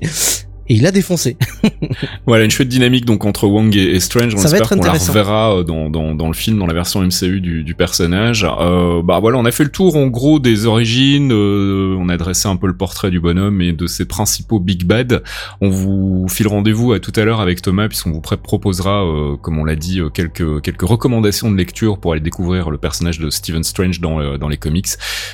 Et 0.70 0.76
il 0.76 0.86
a 0.86 0.91
défoncé. 0.91 1.38
Voilà, 2.28 2.45
une 2.45 2.51
chouette 2.51 2.67
dynamique 2.67 3.05
donc 3.05 3.26
entre 3.26 3.47
Wong 3.47 3.76
et, 3.76 3.95
et 3.95 3.99
Strange. 3.99 4.36
On 4.36 4.38
Ça 4.38 4.49
va 4.49 4.57
espère 4.57 4.61
être 4.61 4.70
qu'on 4.70 4.76
la 4.76 4.82
intéressant. 4.91 5.11
reverra 5.11 5.55
euh, 5.57 5.63
dans, 5.63 5.89
dans, 5.89 6.13
dans 6.13 6.28
le 6.28 6.34
film, 6.34 6.59
dans 6.59 6.67
la 6.67 6.74
version 6.76 7.01
MCU 7.01 7.41
du, 7.41 7.63
du 7.63 7.74
personnage. 7.74 8.45
Euh, 8.59 9.01
bah 9.03 9.20
voilà, 9.20 9.38
on 9.39 9.45
a 9.45 9.51
fait 9.51 9.63
le 9.63 9.72
tour 9.72 9.95
en 9.95 10.07
gros 10.07 10.39
des 10.39 10.67
origines. 10.67 11.32
euh, 11.32 11.95
on 11.99 12.07
a 12.09 12.17
dressé 12.17 12.47
un 12.47 12.55
peu 12.55 12.67
le 12.67 12.78
portrait 12.78 13.09
du 13.09 13.20
bonhomme 13.20 13.61
et 13.61 13.72
de 13.74 13.88
ses 13.88 14.05
principaux 14.05 14.59
big 14.59 14.84
bad. 14.86 15.24
On 15.59 15.70
vous 15.70 16.28
file 16.30 16.47
rendez-vous 16.47 16.93
à 16.93 16.99
tout 16.99 17.13
à 17.15 17.26
l'heure 17.26 17.41
avec 17.41 17.61
Thomas 17.63 17.88
puisqu'on 17.88 18.11
vous 18.11 18.22
proposera, 18.22 19.03
euh, 19.03 19.38
comme 19.38 19.57
on 19.57 19.65
l'a 19.65 19.76
dit, 19.76 19.99
euh, 19.99 20.09
quelques 20.09 20.61
quelques 20.61 20.84
recommandations 20.88 21.49
de 21.51 21.57
lecture 21.57 21.97
pour 21.97 22.11
aller 22.11 22.22
découvrir 22.22 22.70
le 22.70 22.78
personnage 22.78 23.20
de 23.20 23.30
Stephen 23.32 23.63
Strange 23.63 23.99
dans 24.01 24.20
euh, 24.22 24.38
dans 24.38 24.47
les 24.49 24.57
comics. 24.57 24.88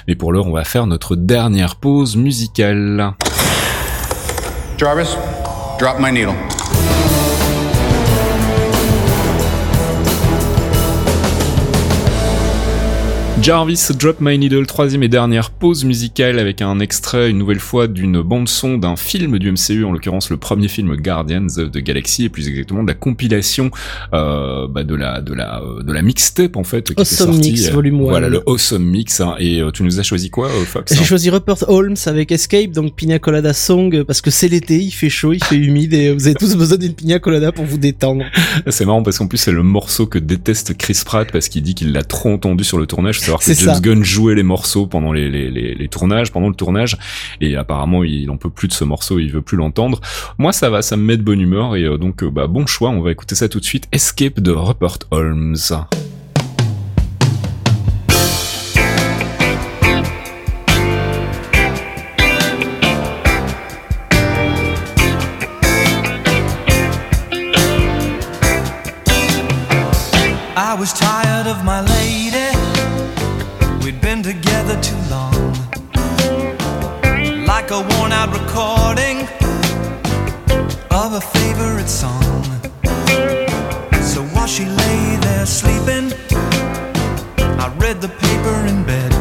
Mais 0.08 0.16
pour 0.16 0.32
l'heure, 0.32 0.48
on 0.48 0.54
va 0.54 0.64
faire 0.64 0.88
notre 0.88 1.18
dernière 1.18 1.76
pause 1.76 2.16
musicale. 2.16 3.14
Jarvis, 4.78 5.14
drop 5.80 6.02
my 6.02 6.12
needle. 6.12 6.36
Jarvis 13.46 13.92
Drop 14.00 14.22
My 14.22 14.40
Needle, 14.40 14.66
troisième 14.66 15.04
et 15.04 15.08
dernière 15.08 15.52
pause 15.52 15.86
musicale 15.86 16.40
avec 16.40 16.64
un 16.64 16.80
extrait 16.80 17.30
une 17.30 17.38
nouvelle 17.38 17.60
fois 17.60 17.86
d'une 17.88 18.24
bande 18.24 18.50
son 18.50 18.80
d'un 18.80 18.96
film 18.96 19.38
du 19.38 19.52
MCU, 19.52 19.84
en 19.84 19.92
l'occurrence 19.92 20.32
le 20.32 20.38
premier 20.38 20.68
film 20.68 20.96
Guardians 20.96 21.46
of 21.60 21.70
the 21.70 21.78
Galaxy 21.78 22.24
et 22.26 22.30
plus 22.30 22.48
exactement 22.48 22.82
de 22.82 22.88
la 22.88 22.96
compilation 22.96 23.70
euh, 24.16 24.68
bah, 24.68 24.84
de 24.84 24.96
la 24.96 25.22
de 25.22 25.36
la 25.36 25.62
euh, 25.62 25.84
de 25.84 25.94
la 25.94 26.02
mixtape 26.02 26.56
en 26.56 26.64
fait 26.64 26.96
qui 26.96 27.00
Awesome 27.00 27.34
sortie, 27.34 27.52
Mix, 27.52 27.68
euh, 27.68 27.74
volume 27.74 28.02
one. 28.02 28.10
Voilà 28.10 28.30
le 28.30 28.42
Awesome 28.48 28.84
Mix 28.84 29.22
hein, 29.22 29.36
et 29.38 29.62
euh, 29.62 29.70
tu 29.70 29.84
nous 29.84 30.00
as 30.00 30.04
choisi 30.04 30.32
quoi 30.32 30.50
Fox 30.50 30.96
J'ai 30.96 31.02
hein 31.02 31.04
choisi 31.04 31.30
Rupert 31.30 31.70
Holmes 31.70 31.98
avec 32.08 32.32
Escape, 32.32 32.72
donc 32.72 32.96
Pina 32.96 33.20
Colada 33.20 33.54
Song, 33.54 34.06
parce 34.06 34.22
que 34.22 34.32
c'est 34.32 34.48
l'été, 34.48 34.80
il 34.80 34.90
fait 34.90 35.10
chaud, 35.10 35.34
il 35.34 35.44
fait 35.44 35.56
humide 35.56 35.94
et 35.94 36.12
vous 36.12 36.26
avez 36.26 36.34
tous 36.34 36.56
besoin 36.56 36.80
d'une 36.80 36.96
Pina 36.96 37.20
Colada 37.20 37.52
pour 37.52 37.66
vous 37.66 37.78
détendre. 37.78 38.26
C'est 38.70 38.86
marrant 38.86 39.04
parce 39.04 39.20
qu'en 39.20 39.28
plus 39.28 39.38
c'est 39.38 39.52
le 39.52 39.62
morceau 39.62 40.08
que 40.08 40.18
déteste 40.18 40.76
Chris 40.76 41.00
Pratt 41.06 41.32
parce 41.32 41.48
qu'il 41.48 41.62
dit 41.62 41.76
qu'il 41.76 41.92
l'a 41.92 42.04
trop 42.04 42.34
entendu 42.34 42.64
sur 42.64 42.80
le 42.80 42.88
tournage. 42.88 43.20
Savoir 43.42 43.80
que 43.80 43.88
James 43.88 43.96
ça. 43.96 43.96
Gunn 43.96 44.04
jouait 44.04 44.36
les 44.36 44.44
morceaux 44.44 44.88
pendant 44.88 45.12
les, 45.12 45.30
les, 45.30 45.50
les, 45.50 45.76
les 45.76 45.88
tournages, 45.88 46.32
pendant 46.32 46.50
le 46.50 46.56
tournage, 46.56 46.98
et 47.42 47.56
apparemment 47.56 48.04
il 48.04 48.30
en 48.30 48.38
peut 48.38 48.50
plus 48.50 48.68
de 48.68 48.74
ce 48.74 48.84
morceau, 48.84 49.20
il 49.20 49.32
veut 49.32 49.42
plus 49.42 49.58
l'entendre. 49.58 50.02
Moi 50.38 50.54
ça 50.54 50.70
va, 50.70 50.82
ça 50.82 50.98
me 50.98 51.04
met 51.04 51.18
de 51.18 51.24
bonne 51.24 51.42
humeur 51.42 51.76
et 51.76 51.84
euh, 51.84 51.98
donc 51.98 52.24
euh, 52.24 52.30
bah 52.30 52.48
bon 52.48 52.66
choix, 52.66 52.90
on 52.90 53.02
va 53.02 53.12
écouter 53.12 53.36
ça 53.36 53.50
tout 53.50 53.60
de 53.60 53.66
suite. 53.66 53.88
Escape 53.92 54.40
de 54.40 54.52
Rupert 54.52 55.00
Holmes. 55.12 55.56
A 81.16 81.22
favorite 81.22 81.88
song. 81.88 82.44
So 84.02 84.22
while 84.34 84.48
she 84.48 84.66
lay 84.66 85.16
there 85.22 85.46
sleeping, 85.46 86.12
I 87.40 87.74
read 87.78 88.02
the 88.02 88.10
paper 88.10 88.66
in 88.68 88.84
bed. 88.84 89.14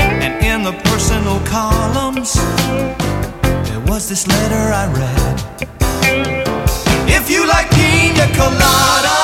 And 0.00 0.42
in 0.42 0.62
the 0.62 0.72
personal 0.84 1.38
columns, 1.40 2.32
there 3.68 3.80
was 3.80 4.08
this 4.08 4.26
letter 4.26 4.64
I 4.82 4.86
read. 5.00 5.36
If 7.10 7.28
you 7.28 7.46
like 7.46 7.68
pina 7.70 8.26
coladas 8.38 9.21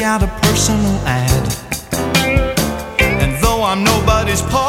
out 0.00 0.22
a 0.22 0.28
personal 0.42 0.96
ad, 1.06 1.54
and 3.00 3.42
though 3.42 3.64
I'm 3.64 3.82
nobody's 3.82 4.42
poet, 4.42 4.67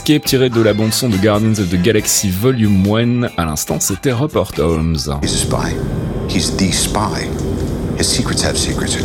Escape 0.00 0.24
tiré 0.24 0.48
de 0.48 0.62
la 0.62 0.72
bande 0.72 0.94
son 0.94 1.10
de 1.10 1.18
Guardians 1.18 1.60
of 1.60 1.68
the 1.68 1.76
Galaxy 1.76 2.30
Volume 2.30 2.86
1. 2.86 3.24
À 3.36 3.44
l'instant, 3.44 3.78
c'était 3.80 4.12
Rupert 4.12 4.52
Holmes. 4.58 4.96
He's 5.22 5.34
a 5.34 5.36
spy. 5.36 5.76
He's 6.26 6.56
the 6.56 6.72
spy. 6.72 7.28
His 7.98 8.06
secrets 8.06 8.42
have 8.42 8.56
secrets. 8.56 8.96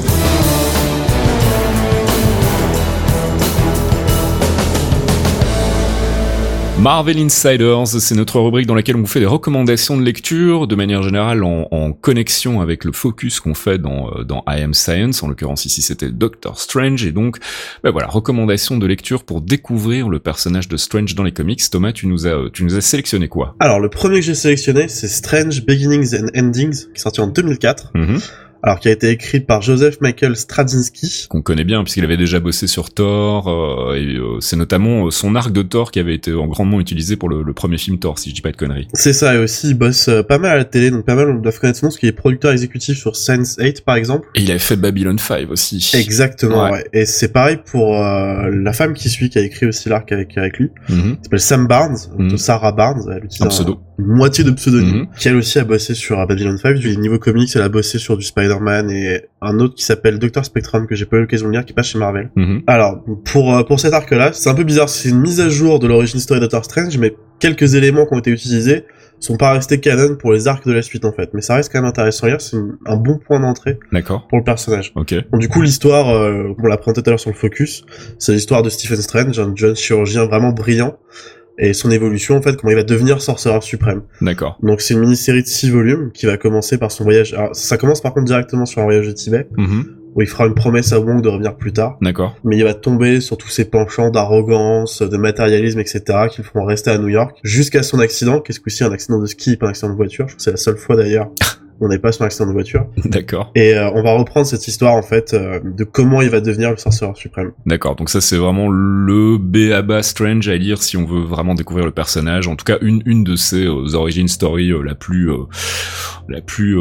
Marvel 6.86 7.18
Insiders, 7.18 7.88
c'est 7.88 8.14
notre 8.14 8.40
rubrique 8.40 8.68
dans 8.68 8.76
laquelle 8.76 8.96
on 8.96 9.00
vous 9.00 9.08
fait 9.08 9.20
des 9.20 9.26
recommandations 9.26 9.98
de 9.98 10.04
lecture, 10.04 10.68
de 10.68 10.76
manière 10.76 11.02
générale 11.02 11.44
en, 11.44 11.68
en 11.72 11.92
connexion 11.94 12.62
avec 12.62 12.84
le 12.84 12.92
focus 12.92 13.40
qu'on 13.40 13.56
fait 13.56 13.80
dans, 13.80 14.12
euh, 14.12 14.24
dans 14.24 14.44
I 14.48 14.62
Am 14.62 14.76
Science, 14.76 15.24
en 15.24 15.28
l'occurrence 15.28 15.66
ici 15.66 15.82
c'était 15.82 16.12
Doctor 16.12 16.60
Strange, 16.60 17.04
et 17.04 17.12
donc 17.12 17.40
ben 17.84 17.90
voilà, 17.90 18.08
recommandations 18.08 18.78
de 18.78 18.86
lecture 18.86 19.24
pour 19.24 19.42
découvrir 19.42 20.10
le 20.10 20.20
personnage 20.20 20.68
de 20.68 20.78
Strange 20.78 21.16
dans 21.16 21.24
les 21.24 21.32
comics. 21.32 21.68
Thomas, 21.72 21.92
tu 21.92 22.06
nous 22.06 22.28
as, 22.28 22.52
tu 22.54 22.64
nous 22.64 22.76
as 22.76 22.82
sélectionné 22.82 23.30
quoi? 23.30 23.56
Alors, 23.60 23.80
le 23.80 23.90
premier 23.90 24.20
que 24.20 24.26
j'ai 24.26 24.36
sélectionné, 24.36 24.88
c'est 24.88 25.08
Strange 25.08 25.66
Beginnings 25.66 26.16
and 26.16 26.28
Endings, 26.40 26.86
qui 26.94 26.98
est 26.98 27.02
sorti 27.02 27.20
en 27.20 27.26
2004. 27.26 27.94
Mhm. 27.96 28.20
Alors, 28.68 28.80
qui 28.80 28.88
a 28.88 28.92
été 28.92 29.10
écrit 29.12 29.42
par 29.42 29.62
Joseph 29.62 30.02
Michael 30.02 30.36
Straczynski. 30.36 31.28
Qu'on 31.30 31.44
connaît 31.44 31.64
bien 31.64 31.84
puisqu'il 31.84 32.04
avait 32.04 32.18
déjà 32.18 32.40
bossé 32.40 32.66
sur 32.66 32.90
Thor, 32.92 33.48
euh, 33.48 33.94
et 33.96 34.16
euh, 34.16 34.40
c'est 34.40 34.56
notamment 34.56 35.06
euh, 35.06 35.12
son 35.12 35.36
arc 35.36 35.52
de 35.52 35.62
Thor 35.62 35.92
qui 35.92 36.00
avait 36.00 36.16
été 36.16 36.34
en 36.34 36.48
grandement 36.48 36.80
utilisé 36.80 37.16
pour 37.16 37.30
le, 37.30 37.44
le 37.44 37.54
premier 37.54 37.78
film 37.78 38.00
Thor, 38.00 38.18
si 38.18 38.32
je 38.32 38.36
dis 38.36 38.42
pas 38.42 38.52
de 38.52 38.58
conneries. 38.58 38.88
C'est 38.94 39.14
ça, 39.14 39.36
et 39.36 39.38
aussi, 39.38 39.68
il 39.70 39.74
bosse 39.76 40.10
pas 40.28 40.40
mal 40.40 40.52
à 40.54 40.56
la 40.58 40.66
télé, 40.66 40.90
donc 40.90 41.06
pas 41.06 41.14
mal, 41.14 41.30
on 41.30 41.36
doit 41.36 41.52
connaître 41.52 41.78
son 41.78 41.86
nom, 41.86 41.90
parce 41.92 42.00
qu'il 42.00 42.10
est 42.10 42.14
producteur 42.14 42.52
exécutif 42.52 42.98
sur 42.98 43.16
Sense 43.16 43.58
8, 43.60 43.82
par 43.86 43.98
exemple. 43.98 44.28
Et 44.34 44.42
il 44.42 44.50
avait 44.50 44.58
fait 44.60 44.78
Babylon 44.78 45.16
5 45.20 45.52
aussi. 45.52 45.92
Exactement, 45.94 46.64
Ouais. 46.64 46.72
ouais. 46.72 46.86
Et 46.92 47.06
c'est 47.06 47.32
pareil 47.32 47.60
pour 47.70 48.02
euh, 48.02 48.50
la 48.52 48.74
femme 48.74 48.96
qui 48.96 49.10
suit, 49.10 49.30
qui 49.30 49.38
a 49.38 49.42
écrit 49.42 49.68
aussi 49.68 49.90
l'arc 49.90 50.12
avec, 50.12 50.36
avec 50.40 50.58
lui. 50.58 50.72
Elle 50.90 51.18
s'appelle 51.22 51.40
Sam 51.40 51.68
Barnes, 51.68 51.98
Mhm. 52.18 52.32
de 52.32 52.38
Sarah 52.38 52.72
Barnes, 52.72 53.04
elle 53.16 53.26
utilise 53.26 53.44
Un 53.44 53.50
pseudo. 53.50 53.80
Moitié 53.98 54.44
de 54.44 54.52
pseudonyme, 54.52 54.98
Mhm. 55.02 55.08
qui 55.18 55.28
elle 55.28 55.36
aussi 55.36 55.58
a 55.60 55.64
bossé 55.64 55.94
sur 55.96 56.18
Babylon 56.28 56.58
5. 56.58 56.78
Du 56.78 56.98
niveau 56.98 57.18
comics, 57.20 57.50
elle 57.56 57.62
a 57.62 57.70
bossé 57.70 57.98
sur 57.98 58.18
du 58.18 58.24
Spider-Man 58.26 58.90
et 58.92 59.22
un 59.42 59.60
autre 59.60 59.76
qui 59.76 59.84
s'appelle 59.84 60.20
Doctor 60.20 60.44
Spectrum, 60.46 60.88
que 60.88 60.96
j'ai 60.96 61.06
pas 61.06 61.18
eu 61.18 61.22
l'occasion 61.22 61.48
de 61.48 61.54
lire, 61.54 61.66
qui 61.66 61.74
passe 61.74 61.88
chez 61.88 62.00
Marvel. 62.00 62.30
Mhm. 62.36 62.64
Alors, 62.68 63.04
pour, 63.26 63.56
euh, 63.56 63.64
pour 63.64 63.80
cet 63.80 63.94
arc-là, 63.94 64.32
c'est 64.34 64.50
un 64.50 64.56
peu 64.56 64.64
bizarre, 64.64 64.90
c'est 64.90 65.10
une 65.10 65.22
mise 65.22 65.40
à 65.42 65.50
jour 65.50 65.80
de 65.80 65.88
l'origine 65.88 66.20
story 66.20 66.40
de 66.40 66.46
Doctor 66.46 66.66
Strange, 66.66 66.98
mais 66.98 67.16
quelques 67.40 67.76
éléments 67.76 68.06
qui 68.06 68.14
ont 68.14 68.20
été 68.20 68.32
utilisés 68.32 68.84
sont 69.20 69.38
pas 69.38 69.54
restés 69.54 69.80
canon 69.80 70.18
pour 70.18 70.34
les 70.34 70.48
arcs 70.50 70.68
de 70.68 70.74
la 70.74 70.82
suite, 70.82 71.06
en 71.06 71.14
fait. 71.14 71.30
Mais 71.34 71.42
ça 71.42 71.56
reste 71.56 71.72
quand 71.72 71.80
même 71.80 71.88
intéressant 71.90 72.26
à 72.28 72.32
lire, 72.32 72.42
c'est 72.42 72.58
un 72.86 72.98
bon 72.98 73.18
point 73.18 73.40
d'entrée 73.40 73.80
D'accord. 73.94 74.28
pour 74.28 74.38
le 74.38 74.44
personnage. 74.44 74.92
Ok. 74.96 75.16
Bon, 75.32 75.38
du 75.38 75.48
coup, 75.48 75.62
l'histoire, 75.62 76.10
euh, 76.10 76.54
on 76.62 76.68
l'a 76.68 76.76
présenté 76.78 77.02
tout 77.02 77.10
à 77.10 77.12
l'heure 77.12 77.20
sur 77.20 77.32
le 77.32 77.36
focus, 77.36 77.86
c'est 78.20 78.34
l'histoire 78.34 78.62
de 78.62 78.70
Stephen 78.70 78.98
Strange, 79.02 79.40
un 79.40 79.56
jeune 79.56 79.76
chirurgien 79.76 80.26
vraiment 80.26 80.52
brillant, 80.52 80.98
et 81.58 81.74
son 81.74 81.90
évolution, 81.92 82.36
en 82.38 82.42
fait, 82.42 82.56
comment 82.58 82.72
il 82.72 82.76
va 82.76 82.84
devenir 82.84 83.22
sorcereur 83.22 83.64
suprême. 83.64 84.02
D'accord. 84.22 84.58
Donc 84.62 84.82
c'est 84.82 84.94
une 84.94 85.00
mini-série 85.02 85.42
de 85.44 85.48
six 85.48 85.70
volumes 85.70 86.12
qui 86.14 86.26
va 86.26 86.38
commencer 86.38 86.78
par 86.78 86.92
son 86.92 87.04
voyage. 87.04 87.34
Alors, 87.34 87.56
ça 87.56 87.78
commence 87.78 88.02
par 88.02 88.14
contre 88.14 88.26
directement 88.26 88.66
sur 88.66 88.82
un 88.82 88.86
voyage 88.86 89.08
de 89.08 89.12
Tibet, 89.14 89.48
Mhm. 89.58 89.86
où 90.16 90.22
il 90.22 90.28
fera 90.28 90.46
une 90.48 90.54
promesse 90.56 90.92
à 90.94 91.00
Wong 91.00 91.22
de 91.22 91.28
revenir 91.30 91.56
plus 91.58 91.74
tard. 91.74 91.98
D'accord. 92.02 92.36
Mais 92.44 92.58
il 92.58 92.64
va 92.64 92.74
tomber 92.74 93.20
sur 93.22 93.38
tous 93.38 93.50
ces 93.50 93.66
penchants 93.66 94.10
d'arrogance, 94.12 95.02
de 95.02 95.18
matérialisme, 95.18 95.80
etc., 95.80 96.02
qui 96.32 96.38
le 96.42 96.44
feront 96.46 96.64
rester 96.66 96.90
à 96.92 96.98
New 96.98 97.10
York 97.10 97.38
jusqu'à 97.44 97.84
son 97.84 98.00
accident, 98.00 98.40
qu'est-ce 98.40 98.60
que 98.60 98.70
c'est 98.70 98.84
un 98.86 98.92
accident 98.92 99.20
de 99.20 99.26
ski, 99.26 99.58
pas 99.58 99.68
un 99.68 99.70
accident 99.70 99.90
de 99.92 99.96
voiture. 99.98 100.28
Je 100.28 100.34
crois 100.34 100.38
que 100.38 100.44
c'est 100.44 100.52
la 100.52 100.58
seule 100.58 100.78
fois 100.78 100.96
d'ailleurs 100.96 101.30
on 101.82 101.90
n'est 101.90 102.00
pas 102.00 102.12
sur 102.12 102.24
un 102.24 102.28
accident 102.28 102.48
de 102.48 102.54
voiture. 102.54 102.86
D'accord. 103.06 103.52
Et 103.56 103.74
euh, 103.74 103.90
on 103.94 104.02
va 104.02 104.14
reprendre 104.14 104.48
cette 104.48 104.68
histoire 104.68 104.94
en 104.94 105.02
fait 105.02 105.34
euh, 105.34 105.60
de 105.64 105.84
comment 105.84 106.22
il 106.22 106.30
va 106.30 106.40
devenir 106.40 106.72
le 106.72 106.78
sorcereur 106.78 107.18
suprême. 107.18 107.52
D'accord. 107.66 107.96
Donc 107.96 108.10
ça 108.10 108.22
c'est 108.22 108.38
vraiment 108.38 108.70
le 108.70 109.38
B.A.B.A. 109.38 110.04
Strange 110.04 110.48
à 110.48 110.56
lire 110.56 110.82
si 110.82 110.98
on 110.98 111.06
veut 111.06 111.24
vraiment 111.24 111.54
découvrir 111.54 111.86
le 111.86 111.92
personnage. 111.92 112.48
En 112.48 112.56
tout 112.56 112.66
cas 112.66 112.78
une 112.82 113.02
une 113.06 113.24
de 113.24 113.36
ses 113.36 113.66
euh, 113.66 113.96
origin 113.96 114.28
story 114.28 114.72
la 114.84 114.96
plus 114.96 115.30
la 116.28 116.42
plus 116.42 116.78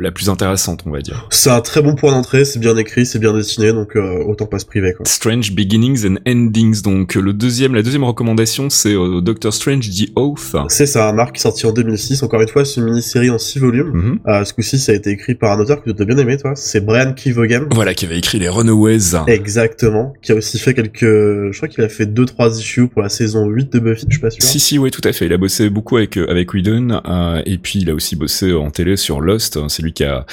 la 0.00 0.10
plus 0.10 0.28
intéressante 0.30 0.84
on 0.86 0.90
va 0.90 1.00
dire. 1.00 1.26
C'est 1.30 1.50
un 1.50 1.60
très 1.60 1.82
bon 1.82 1.94
point 1.94 2.12
d'entrée. 2.12 2.44
C'est 2.44 2.58
bien 2.58 2.76
écrit, 2.76 3.06
c'est 3.06 3.18
bien 3.18 3.32
dessiné, 3.32 3.72
donc 3.72 3.96
autant 3.96 4.46
pas 4.46 4.58
se 4.58 4.66
priver 4.66 4.92
quoi. 4.94 5.04
Strange 5.06 5.52
Beginnings 5.52 6.06
and 6.06 6.16
Endings. 6.26 6.82
Donc 6.82 7.14
le 7.14 7.32
deuxième 7.32 7.74
la 7.74 7.82
deuxième 7.82 8.04
recommandation 8.04 8.70
c'est 8.70 8.94
Doctor 9.22 9.52
Strange 9.52 9.90
The 9.90 10.10
Oath. 10.16 10.56
C'est 10.68 10.86
ça 10.86 11.08
un 11.08 11.18
arc 11.18 11.34
qui 11.34 11.42
sorti 11.42 11.66
en 11.66 11.72
2006. 11.72 12.22
Encore 12.22 12.40
une 12.40 12.48
fois 12.48 12.64
c'est 12.64 12.80
une 12.80 12.86
mini-série 12.86 13.30
en 13.30 13.38
six 13.38 13.58
volumes. 13.58 13.92
Mm-hmm. 13.92 14.27
Euh, 14.28 14.44
ce 14.44 14.52
coup-ci, 14.52 14.78
ça 14.78 14.92
a 14.92 14.94
été 14.94 15.10
écrit 15.10 15.34
par 15.34 15.52
un 15.52 15.60
auteur 15.60 15.82
que 15.82 15.90
tu 15.90 16.02
as 16.02 16.04
bien 16.04 16.16
aimé, 16.18 16.36
toi. 16.36 16.52
C'est 16.54 16.84
Brian 16.84 17.12
Kevogan. 17.12 17.66
Voilà, 17.70 17.94
qui 17.94 18.04
avait 18.04 18.18
écrit 18.18 18.38
les 18.38 18.48
Runaways. 18.48 19.16
Exactement. 19.26 20.12
Qui 20.22 20.32
a 20.32 20.34
aussi 20.34 20.58
fait 20.58 20.74
quelques, 20.74 21.00
je 21.00 21.56
crois 21.56 21.68
qu'il 21.68 21.82
a 21.82 21.88
fait 21.88 22.06
deux, 22.06 22.26
trois 22.26 22.58
issues 22.58 22.88
pour 22.88 23.02
la 23.02 23.08
saison 23.08 23.46
8 23.46 23.72
de 23.72 23.78
Buffy, 23.78 24.06
je 24.08 24.14
suis 24.14 24.20
pas 24.20 24.30
sûr. 24.30 24.42
Si, 24.42 24.60
si, 24.60 24.78
oui, 24.78 24.90
tout 24.90 25.00
à 25.04 25.12
fait. 25.12 25.26
Il 25.26 25.32
a 25.32 25.38
bossé 25.38 25.70
beaucoup 25.70 25.96
avec, 25.96 26.16
euh, 26.16 26.26
avec 26.28 26.52
Whedon, 26.52 27.00
euh, 27.06 27.42
et 27.46 27.58
puis 27.58 27.80
il 27.80 27.90
a 27.90 27.94
aussi 27.94 28.16
bossé 28.16 28.52
en 28.52 28.70
télé 28.70 28.96
sur 28.96 29.20
Lost. 29.20 29.58
C'est 29.68 29.82
lui 29.82 29.92
qui 29.92 30.04
a, 30.04 30.26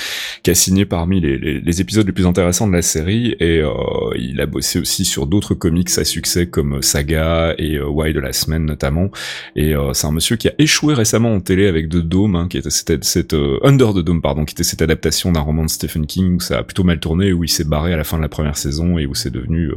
qui 0.44 0.52
a 0.52 0.56
signé 0.56 0.86
parmi 0.86 1.20
les, 1.20 1.38
les, 1.38 1.60
les, 1.60 1.82
épisodes 1.82 2.06
les 2.06 2.12
plus 2.12 2.26
intéressants 2.26 2.68
de 2.68 2.74
la 2.74 2.82
série, 2.82 3.36
et 3.40 3.60
euh, 3.60 3.72
il 4.18 4.40
a 4.42 4.46
bossé 4.46 4.80
aussi 4.80 5.06
sur 5.06 5.28
d'autres 5.28 5.54
comics 5.54 5.90
à 5.98 6.06
succès 6.06 6.48
comme 6.48 6.82
Saga 6.82 7.56
et 7.58 7.76
euh, 7.76 7.88
Why 7.88 8.14
de 8.14 8.20
la 8.20 8.34
semaine 8.34 8.66
notamment. 8.66 9.10
Et 9.56 9.76
euh, 9.76 9.94
c'est 9.94 10.08
un 10.08 10.12
monsieur 10.12 10.36
qui 10.36 10.48
a 10.48 10.54
échoué 10.58 10.94
récemment 10.94 11.34
en 11.34 11.40
télé 11.40 11.68
avec 11.68 11.90
The 11.90 11.98
Dome, 11.98 12.36
hein, 12.36 12.48
qui 12.50 12.58
était 12.58 12.70
cette, 12.70 13.04
cette 13.04 13.36
Under 13.64 13.85
de 13.94 14.02
Dome, 14.02 14.22
pardon, 14.22 14.46
qui 14.46 14.54
était 14.54 14.64
cette 14.64 14.82
adaptation 14.82 15.32
d'un 15.32 15.42
roman 15.42 15.64
de 15.64 15.70
Stephen 15.70 16.06
King 16.06 16.36
où 16.36 16.40
ça 16.40 16.60
a 16.60 16.64
plutôt 16.64 16.84
mal 16.84 17.00
tourné, 17.00 17.34
où 17.34 17.44
il 17.44 17.50
s'est 17.50 17.64
barré 17.64 17.94
à 17.94 17.98
la 17.98 18.04
fin 18.04 18.18
de 18.18 18.22
la 18.22 18.30
première 18.30 18.58
saison 18.58 18.98
et 18.98 19.06
où 19.06 19.16
c'est 19.16 19.32
devenu, 19.32 19.70
euh, 19.70 19.76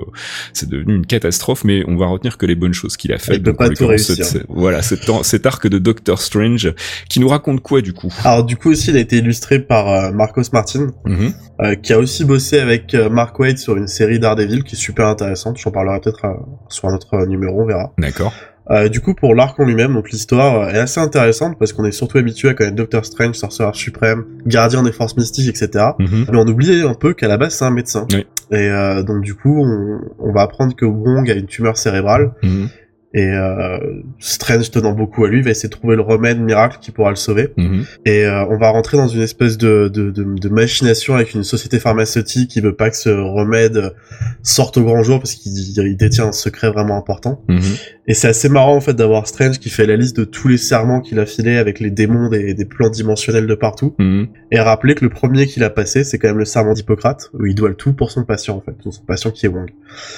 c'est 0.53 0.69
devenu 0.69 0.95
une 0.95 1.07
catastrophe. 1.07 1.65
Mais 1.65 1.85
on 1.87 1.97
va 1.97 2.07
retenir 2.07 2.39
que 2.39 2.47
les 2.47 2.55
bonnes 2.55 2.75
choses 2.75 2.97
qu'il 2.97 3.13
a 3.13 3.19
faites. 3.19 3.43
donc, 3.43 3.59
pas 3.59 3.69
tout 3.71 3.87
réussir. 3.87 4.25
voilà, 4.49 4.83
cet, 4.83 5.01
cet 5.23 5.47
arc 5.47 5.67
de 5.67 5.79
Doctor 5.79 6.21
Strange 6.21 6.73
qui 7.09 7.21
nous 7.21 7.29
raconte 7.29 7.61
quoi 7.61 7.81
du 7.81 7.93
coup? 7.93 8.13
Alors 8.25 8.45
du 8.45 8.57
coup 8.57 8.71
aussi, 8.71 8.91
il 8.91 8.97
a 8.97 9.01
été 9.01 9.19
illustré 9.19 9.59
par 9.59 9.89
euh, 9.89 10.11
Marcos 10.13 10.43
Martin, 10.53 10.89
mm-hmm. 11.05 11.33
euh, 11.61 11.75
qui 11.77 11.93
a 11.93 11.99
aussi 11.99 12.25
bossé 12.25 12.59
avec 12.59 12.95
euh, 12.95 13.09
Mark 13.09 13.39
Waid 13.39 13.59
sur 13.59 13.77
une 13.77 13.89
série 13.89 14.19
Daredevil 14.19 14.65
qui 14.65 14.75
est 14.75 14.79
super 14.79 15.07
intéressante. 15.07 15.59
J'en 15.59 15.71
parlerai 15.71 16.01
peut-être 16.01 16.27
sur 16.69 16.89
un 16.89 16.95
autre 16.95 17.27
numéro, 17.27 17.63
on 17.63 17.67
verra. 17.67 17.93
D'accord. 17.99 18.33
Euh, 18.71 18.89
du 18.89 19.01
coup, 19.01 19.15
pour 19.15 19.35
l'arc 19.35 19.59
en 19.59 19.65
lui-même, 19.65 19.95
donc 19.95 20.11
l'histoire 20.11 20.69
est 20.71 20.79
assez 20.79 21.01
intéressante 21.01 21.59
parce 21.59 21.73
qu'on 21.73 21.85
est 21.85 21.93
surtout 21.93 22.19
habitué 22.19 22.49
à 22.51 22.55
connaître 22.55 22.77
Doctor 22.77 23.05
Strange, 23.05 23.35
sorcereur 23.35 23.75
suprême, 23.75 24.25
gardien 24.47 24.83
des 24.83 24.93
forces 24.93 25.17
mystiques, 25.17 25.49
etc. 25.49 25.87
Mhm. 25.99 26.27
Mais 26.31 26.39
on 26.39 26.47
oublie 26.47 26.83
un 26.83 26.95
peu 26.95 27.15
qu'à 27.15 27.29
la 27.29 27.37
base 27.37 27.55
c'est 27.55 27.65
un 27.65 27.71
médecin. 27.71 28.07
Oui. 28.13 28.27
Et 28.51 28.57
euh, 28.57 29.03
donc 29.03 29.23
du 29.23 29.35
coup, 29.35 29.63
on, 29.65 30.01
on, 30.19 30.33
va 30.33 30.43
apprendre 30.43 30.75
que 30.75 30.85
Wong 30.85 31.31
a 31.31 31.35
une 31.35 31.47
tumeur 31.47 31.77
cérébrale. 31.77 32.33
Mhm. 32.43 32.69
Et 33.15 33.27
euh, 33.27 33.79
Strange 34.19 34.71
tenant 34.71 34.93
beaucoup 34.93 35.25
à 35.25 35.29
lui 35.29 35.41
va 35.41 35.51
essayer 35.51 35.71
de 35.71 35.75
trouver 35.75 35.97
le 35.97 36.03
remède 36.03 36.39
miracle 36.41 36.77
qui 36.81 36.91
pourra 36.91 37.09
le 37.09 37.17
sauver. 37.17 37.55
Mhm. 37.57 37.85
Et 38.05 38.25
euh, 38.25 38.45
on 38.51 38.59
va 38.59 38.69
rentrer 38.69 38.99
dans 38.99 39.09
une 39.09 39.23
espèce 39.23 39.57
de, 39.57 39.89
de, 39.89 40.11
de, 40.11 40.25
de, 40.25 40.49
machination 40.51 41.15
avec 41.15 41.33
une 41.33 41.43
société 41.43 41.79
pharmaceutique 41.79 42.51
qui 42.51 42.61
veut 42.61 42.75
pas 42.75 42.91
que 42.91 42.97
ce 42.97 43.09
remède 43.09 43.95
sorte 44.43 44.77
au 44.77 44.85
grand 44.85 45.03
jour 45.03 45.21
parce 45.21 45.35
qu'il 45.35 45.97
détient 45.97 46.27
un 46.27 46.33
secret 46.33 46.71
vraiment 46.71 46.99
important. 46.99 47.43
Mhm. 47.49 47.61
Et 48.09 48.15
c'est 48.15 48.29
assez 48.29 48.49
marrant 48.49 48.75
en 48.75 48.81
fait 48.81 48.95
d'avoir 48.95 49.27
Strange 49.27 49.59
qui 49.59 49.69
fait 49.69 49.87
la 49.87 49.97
liste 49.97 50.17
de 50.19 50.25
tous 50.25 50.49
les 50.49 50.57
serments 50.57 51.01
qu'il 51.01 51.19
a 51.19 51.27
filés 51.27 51.57
avec 51.57 51.79
les 51.79 51.91
démons 51.91 52.29
des, 52.31 52.55
des 52.55 52.65
plans 52.65 52.89
dimensionnels 52.89 53.47
de 53.47 53.55
partout. 53.55 53.95
Mhm. 53.99 54.29
Et 54.51 54.61
rappeler 54.61 54.95
que 54.95 55.05
le 55.05 55.11
premier 55.11 55.47
qu'il 55.47 55.63
a 55.65 55.71
passé, 55.71 56.05
c'est 56.05 56.19
quand 56.19 56.29
même 56.29 56.39
le 56.39 56.47
serment 56.47 56.73
d'Hippocrate, 56.73 57.31
où 57.35 57.47
il 57.47 57.55
doit 57.55 57.69
le 57.69 57.75
tout 57.75 57.93
pour 57.93 58.11
son 58.11 58.25
patient 58.25 58.57
en 58.57 58.61
fait, 58.61 58.73
pour 58.83 58.93
son 58.93 59.03
patient 59.03 59.31
qui 59.31 59.47
est 59.47 59.49
Wong. 59.49 59.71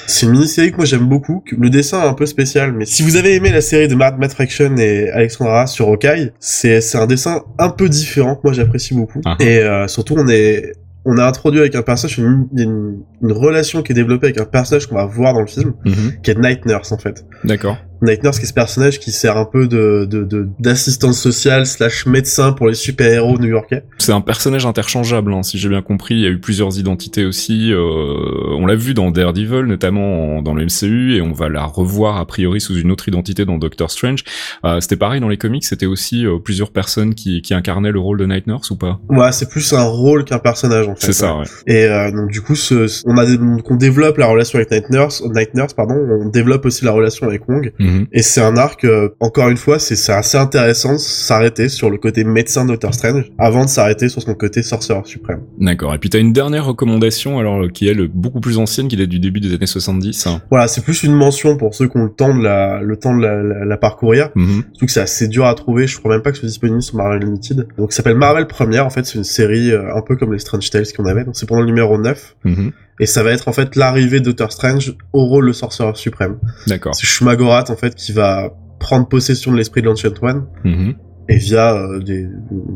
C'est 0.07 0.27
une 0.27 0.33
mini-série 0.33 0.71
que 0.71 0.77
moi 0.77 0.85
j'aime 0.85 1.07
beaucoup. 1.07 1.43
Le 1.51 1.69
dessin 1.69 2.03
est 2.03 2.07
un 2.07 2.15
peu 2.15 2.27
spécial, 2.27 2.73
mais 2.73 2.87
si 2.91 3.03
vous 3.03 3.17
avez 3.17 3.35
aimé 3.35 3.51
la 3.51 3.61
série 3.61 3.89
de 3.89 3.95
Matt, 3.95 4.19
Matt 4.19 4.33
Fraction 4.33 4.77
et 4.77 5.11
Alexandra 5.11 5.67
sur 5.67 5.89
Hawkeye, 5.89 6.33
c'est 6.41 6.81
c'est 6.81 6.99
un 6.99 7.07
dessin 7.07 7.43
un 7.59 7.71
peu 7.71 7.89
différent 7.89 8.35
que 8.35 8.41
moi 8.45 8.53
j'apprécie 8.53 8.95
beaucoup. 8.95 9.21
Ah. 9.25 9.37
Et 9.41 9.59
euh, 9.59 9.87
surtout 9.89 10.15
on 10.19 10.27
est 10.29 10.73
on 11.05 11.17
a 11.17 11.25
introduit 11.27 11.61
avec 11.61 11.75
un 11.77 11.83
personnage 11.83 12.19
une, 12.19 12.47
une, 12.57 12.99
une 13.23 13.33
relation 13.33 13.83
qui 13.83 13.93
est 13.93 13.95
développée 13.95 14.27
avec 14.27 14.41
un 14.41 14.45
personnage 14.45 14.87
qu'on 14.87 14.97
va 14.97 15.07
voir 15.07 15.33
dans 15.33 15.41
le 15.41 15.47
film, 15.47 15.73
Mhm. 15.87 16.21
qui 16.23 16.31
est 16.31 16.39
Night 16.39 16.67
Nurse 16.67 16.93
en 16.93 16.99
fait. 16.99 17.25
D'accord. 17.45 17.79
Night 18.03 18.23
Nurse 18.23 18.39
qui 18.39 18.45
est 18.45 18.49
ce 18.49 18.55
personnage 18.55 18.99
qui 18.99 19.11
sert 19.13 19.37
un 19.37 19.45
peu 19.45 19.67
de 19.69 20.07
de- 20.09 20.25
de- 20.25 20.49
d'assistante 20.59 21.15
sociale 21.15 21.67
slash 21.67 22.07
médecin 22.07 22.53
pour 22.53 22.69
les 22.69 22.75
super-héros 22.75 23.39
new-yorkais. 23.39 23.85
C'est 23.99 24.13
un 24.13 24.21
personnage 24.21 24.67
interchangeable, 24.67 25.33
hein, 25.33 25.43
si 25.43 25.59
j'ai 25.59 25.69
bien 25.69 25.83
compris. 25.83 26.15
Il 26.15 26.21
y 26.21 26.27
a 26.27 26.31
eu 26.31 26.39
plusieurs 26.41 26.79
identités 26.79 27.25
aussi. 27.25 27.73
Euh, 27.73 28.57
on 28.59 28.67
l'a 28.67 28.75
vu 28.75 28.95
dans 28.95 29.11
Daredevil, 29.11 29.65
notamment 29.67 30.39
en- 30.39 30.43
dans 30.43 30.55
le 30.55 30.63
MCU, 30.65 31.15
et 31.17 31.23
on 31.23 31.33
va 31.33 31.49
la 31.49 31.65
revoir 31.65 32.17
a 32.19 32.27
priori 32.27 32.61
sous 32.61 32.77
une 32.77 32.91
autre 32.91 33.09
identité 33.09 33.45
dans 33.45 33.59
Doctor 33.59 33.91
Strange. 33.91 34.25
Euh, 34.65 34.81
c'était 34.81 34.97
pareil 34.97 35.21
dans 35.21 35.29
les 35.29 35.37
comics. 35.39 35.65
C'était 35.65 35.87
aussi 35.87 36.25
euh, 36.27 36.39
plusieurs 36.39 36.71
personnes 36.71 37.15
qui, 37.15 37.43
qui 37.43 37.55
incarnaient 37.55 37.93
le 37.93 38.01
rôle 38.01 38.19
de 38.19 38.27
Night 38.27 38.47
Nurse 38.47 38.71
ou 38.71 38.77
pas? 38.77 39.01
Ouais, 39.09 39.33
c'est 39.33 39.49
plus 39.49 39.73
un 39.73 39.85
rôle 39.85 40.25
qu'un 40.25 40.39
personnage 40.39 40.89
en 40.89 40.95
fait. 40.95 41.07
C'est 41.07 41.13
ça, 41.13 41.37
ouais. 41.37 41.45
Et 41.67 41.85
euh, 41.85 42.11
donc 42.11 42.31
du 42.31 42.41
coup, 42.41 42.55
ce, 42.57 42.87
on 43.07 43.17
a 43.19 43.25
on 43.71 43.77
développe 43.77 44.19
la 44.19 44.27
relation 44.27 44.59
avec 44.59 44.71
Night 44.71 44.91
Nurse, 44.91 45.23
Night 45.35 45.55
Nurse 45.55 45.75
pardon, 45.75 45.95
on 45.95 46.29
développe 46.29 46.65
aussi 46.67 46.85
la 46.85 46.93
relation 46.93 47.27
avec 47.27 47.49
Wong. 47.49 47.73
Mhm. 47.91 48.07
Et 48.13 48.23
c'est 48.23 48.41
un 48.41 48.57
arc, 48.57 48.85
euh, 48.85 49.09
encore 49.21 49.49
une 49.49 49.57
fois, 49.57 49.79
c'est 49.79 50.13
assez 50.13 50.39
intéressant 50.39 50.93
de 50.95 50.99
s'arrêter 50.99 51.69
sur 51.69 51.91
le 51.91 51.99
côté 51.99 52.25
médecin 52.25 52.65
de 52.65 52.71
Doctor 52.71 52.95
Strange 52.95 53.31
avant 53.39 53.65
de 53.65 53.69
s'arrêter 53.69 54.09
sur 54.09 54.23
son 54.23 54.35
côté 54.35 54.63
sorcereur 54.63 55.07
suprême. 55.07 55.41
D'accord. 55.59 55.95
Et 55.95 55.99
puis 55.99 56.11
t'as 56.11 56.19
une 56.19 56.33
dernière 56.33 56.65
recommandation, 56.67 57.39
alors 57.39 57.71
qui 57.73 57.89
est 57.89 57.95
le- 57.95 58.09
beaucoup 58.09 58.41
plus 58.41 58.59
ancienne, 58.59 58.89
qui 58.89 58.97
date 58.97 59.09
du 59.09 59.19
début 59.19 59.41
des 59.41 59.53
années 59.55 59.67
70. 59.67 60.27
hein. 60.27 60.41
Voilà, 60.51 60.69
c'est 60.69 60.83
plus 60.85 61.03
une 61.03 61.15
mention 61.15 61.57
pour 61.57 61.75
ceux 61.75 61.89
qui 61.89 61.97
ont 61.97 62.05
le 62.05 62.11
temps 62.13 62.37
de 62.37 62.43
la, 62.43 62.81
le 62.83 62.97
temps 62.97 63.17
de 63.17 63.23
la, 63.23 63.43
la- 63.43 63.65
la 63.65 63.77
parcourir. 63.77 64.31
Mhm. 64.35 64.63
Surtout 64.73 64.87
que 64.87 64.93
c'est 64.93 65.01
assez 65.01 65.29
dur 65.29 65.47
à 65.47 65.55
trouver, 65.55 65.87
je 65.87 65.99
crois 65.99 66.13
même 66.13 66.23
pas 66.23 66.31
que 66.31 66.37
ce 66.37 66.43
soit 66.43 66.49
disponible 66.49 66.83
sur 66.83 66.97
Marvel 66.97 67.21
Limited. 67.21 67.67
Donc 67.79 67.93
ça 67.93 67.99
s'appelle 67.99 68.17
Marvel 68.17 68.47
Première, 68.47 68.87
en 68.87 68.91
fait 68.91 69.05
c'est 69.07 69.19
une 69.19 69.25
série 69.25 69.71
euh, 69.73 69.95
un 69.95 70.03
peu 70.03 70.17
comme 70.17 70.33
les 70.33 70.39
Strange 70.39 70.69
Tales 70.71 70.87
qu'on 70.97 71.07
avait, 71.07 71.25
donc 71.25 71.35
c'est 71.37 71.47
pendant 71.47 71.61
le 71.63 71.67
numéro 71.67 71.99
9. 71.99 72.37
Mhm. 72.45 72.73
Et 73.01 73.07
ça 73.07 73.23
va 73.25 73.33
être 73.33 73.49
en 73.49 73.53
fait 73.53 73.75
l'arrivée 73.77 74.21
de 74.21 74.27
Doctor 74.27 74.53
Strange 74.53 74.95
au 75.13 75.25
rôle 75.25 75.49
de 75.49 75.53
sorcereur 75.53 75.97
suprême. 75.97 76.39
D'accord. 76.69 76.95
C'est 76.95 77.07
Shumagorat 77.07 77.65
en 77.71 77.77
fait 77.77 77.95
qui 77.97 78.13
va 78.13 78.53
prendre 78.79 79.09
possession 79.09 79.51
de 79.51 79.57
l'esprit 79.57 79.81
de 79.83 79.87
l'Ancient 79.87 80.13
One 80.23 80.47
Mhm. 80.65 80.95
Et 81.31 81.39
via 81.39 81.75
euh, 81.77 82.01
des, 82.01 82.27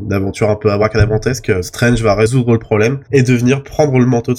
une 0.04 0.12
aventure 0.12 0.48
un 0.48 0.56
peu 0.56 0.70
abracadabrantesque, 0.70 1.50
euh, 1.50 1.62
Strange 1.62 2.00
va 2.02 2.14
résoudre 2.14 2.52
le 2.52 2.58
problème 2.58 3.00
et 3.12 3.22
devenir 3.22 3.62
prendre 3.62 3.98
le 3.98 4.06
manteau 4.06 4.32
de. 4.32 4.38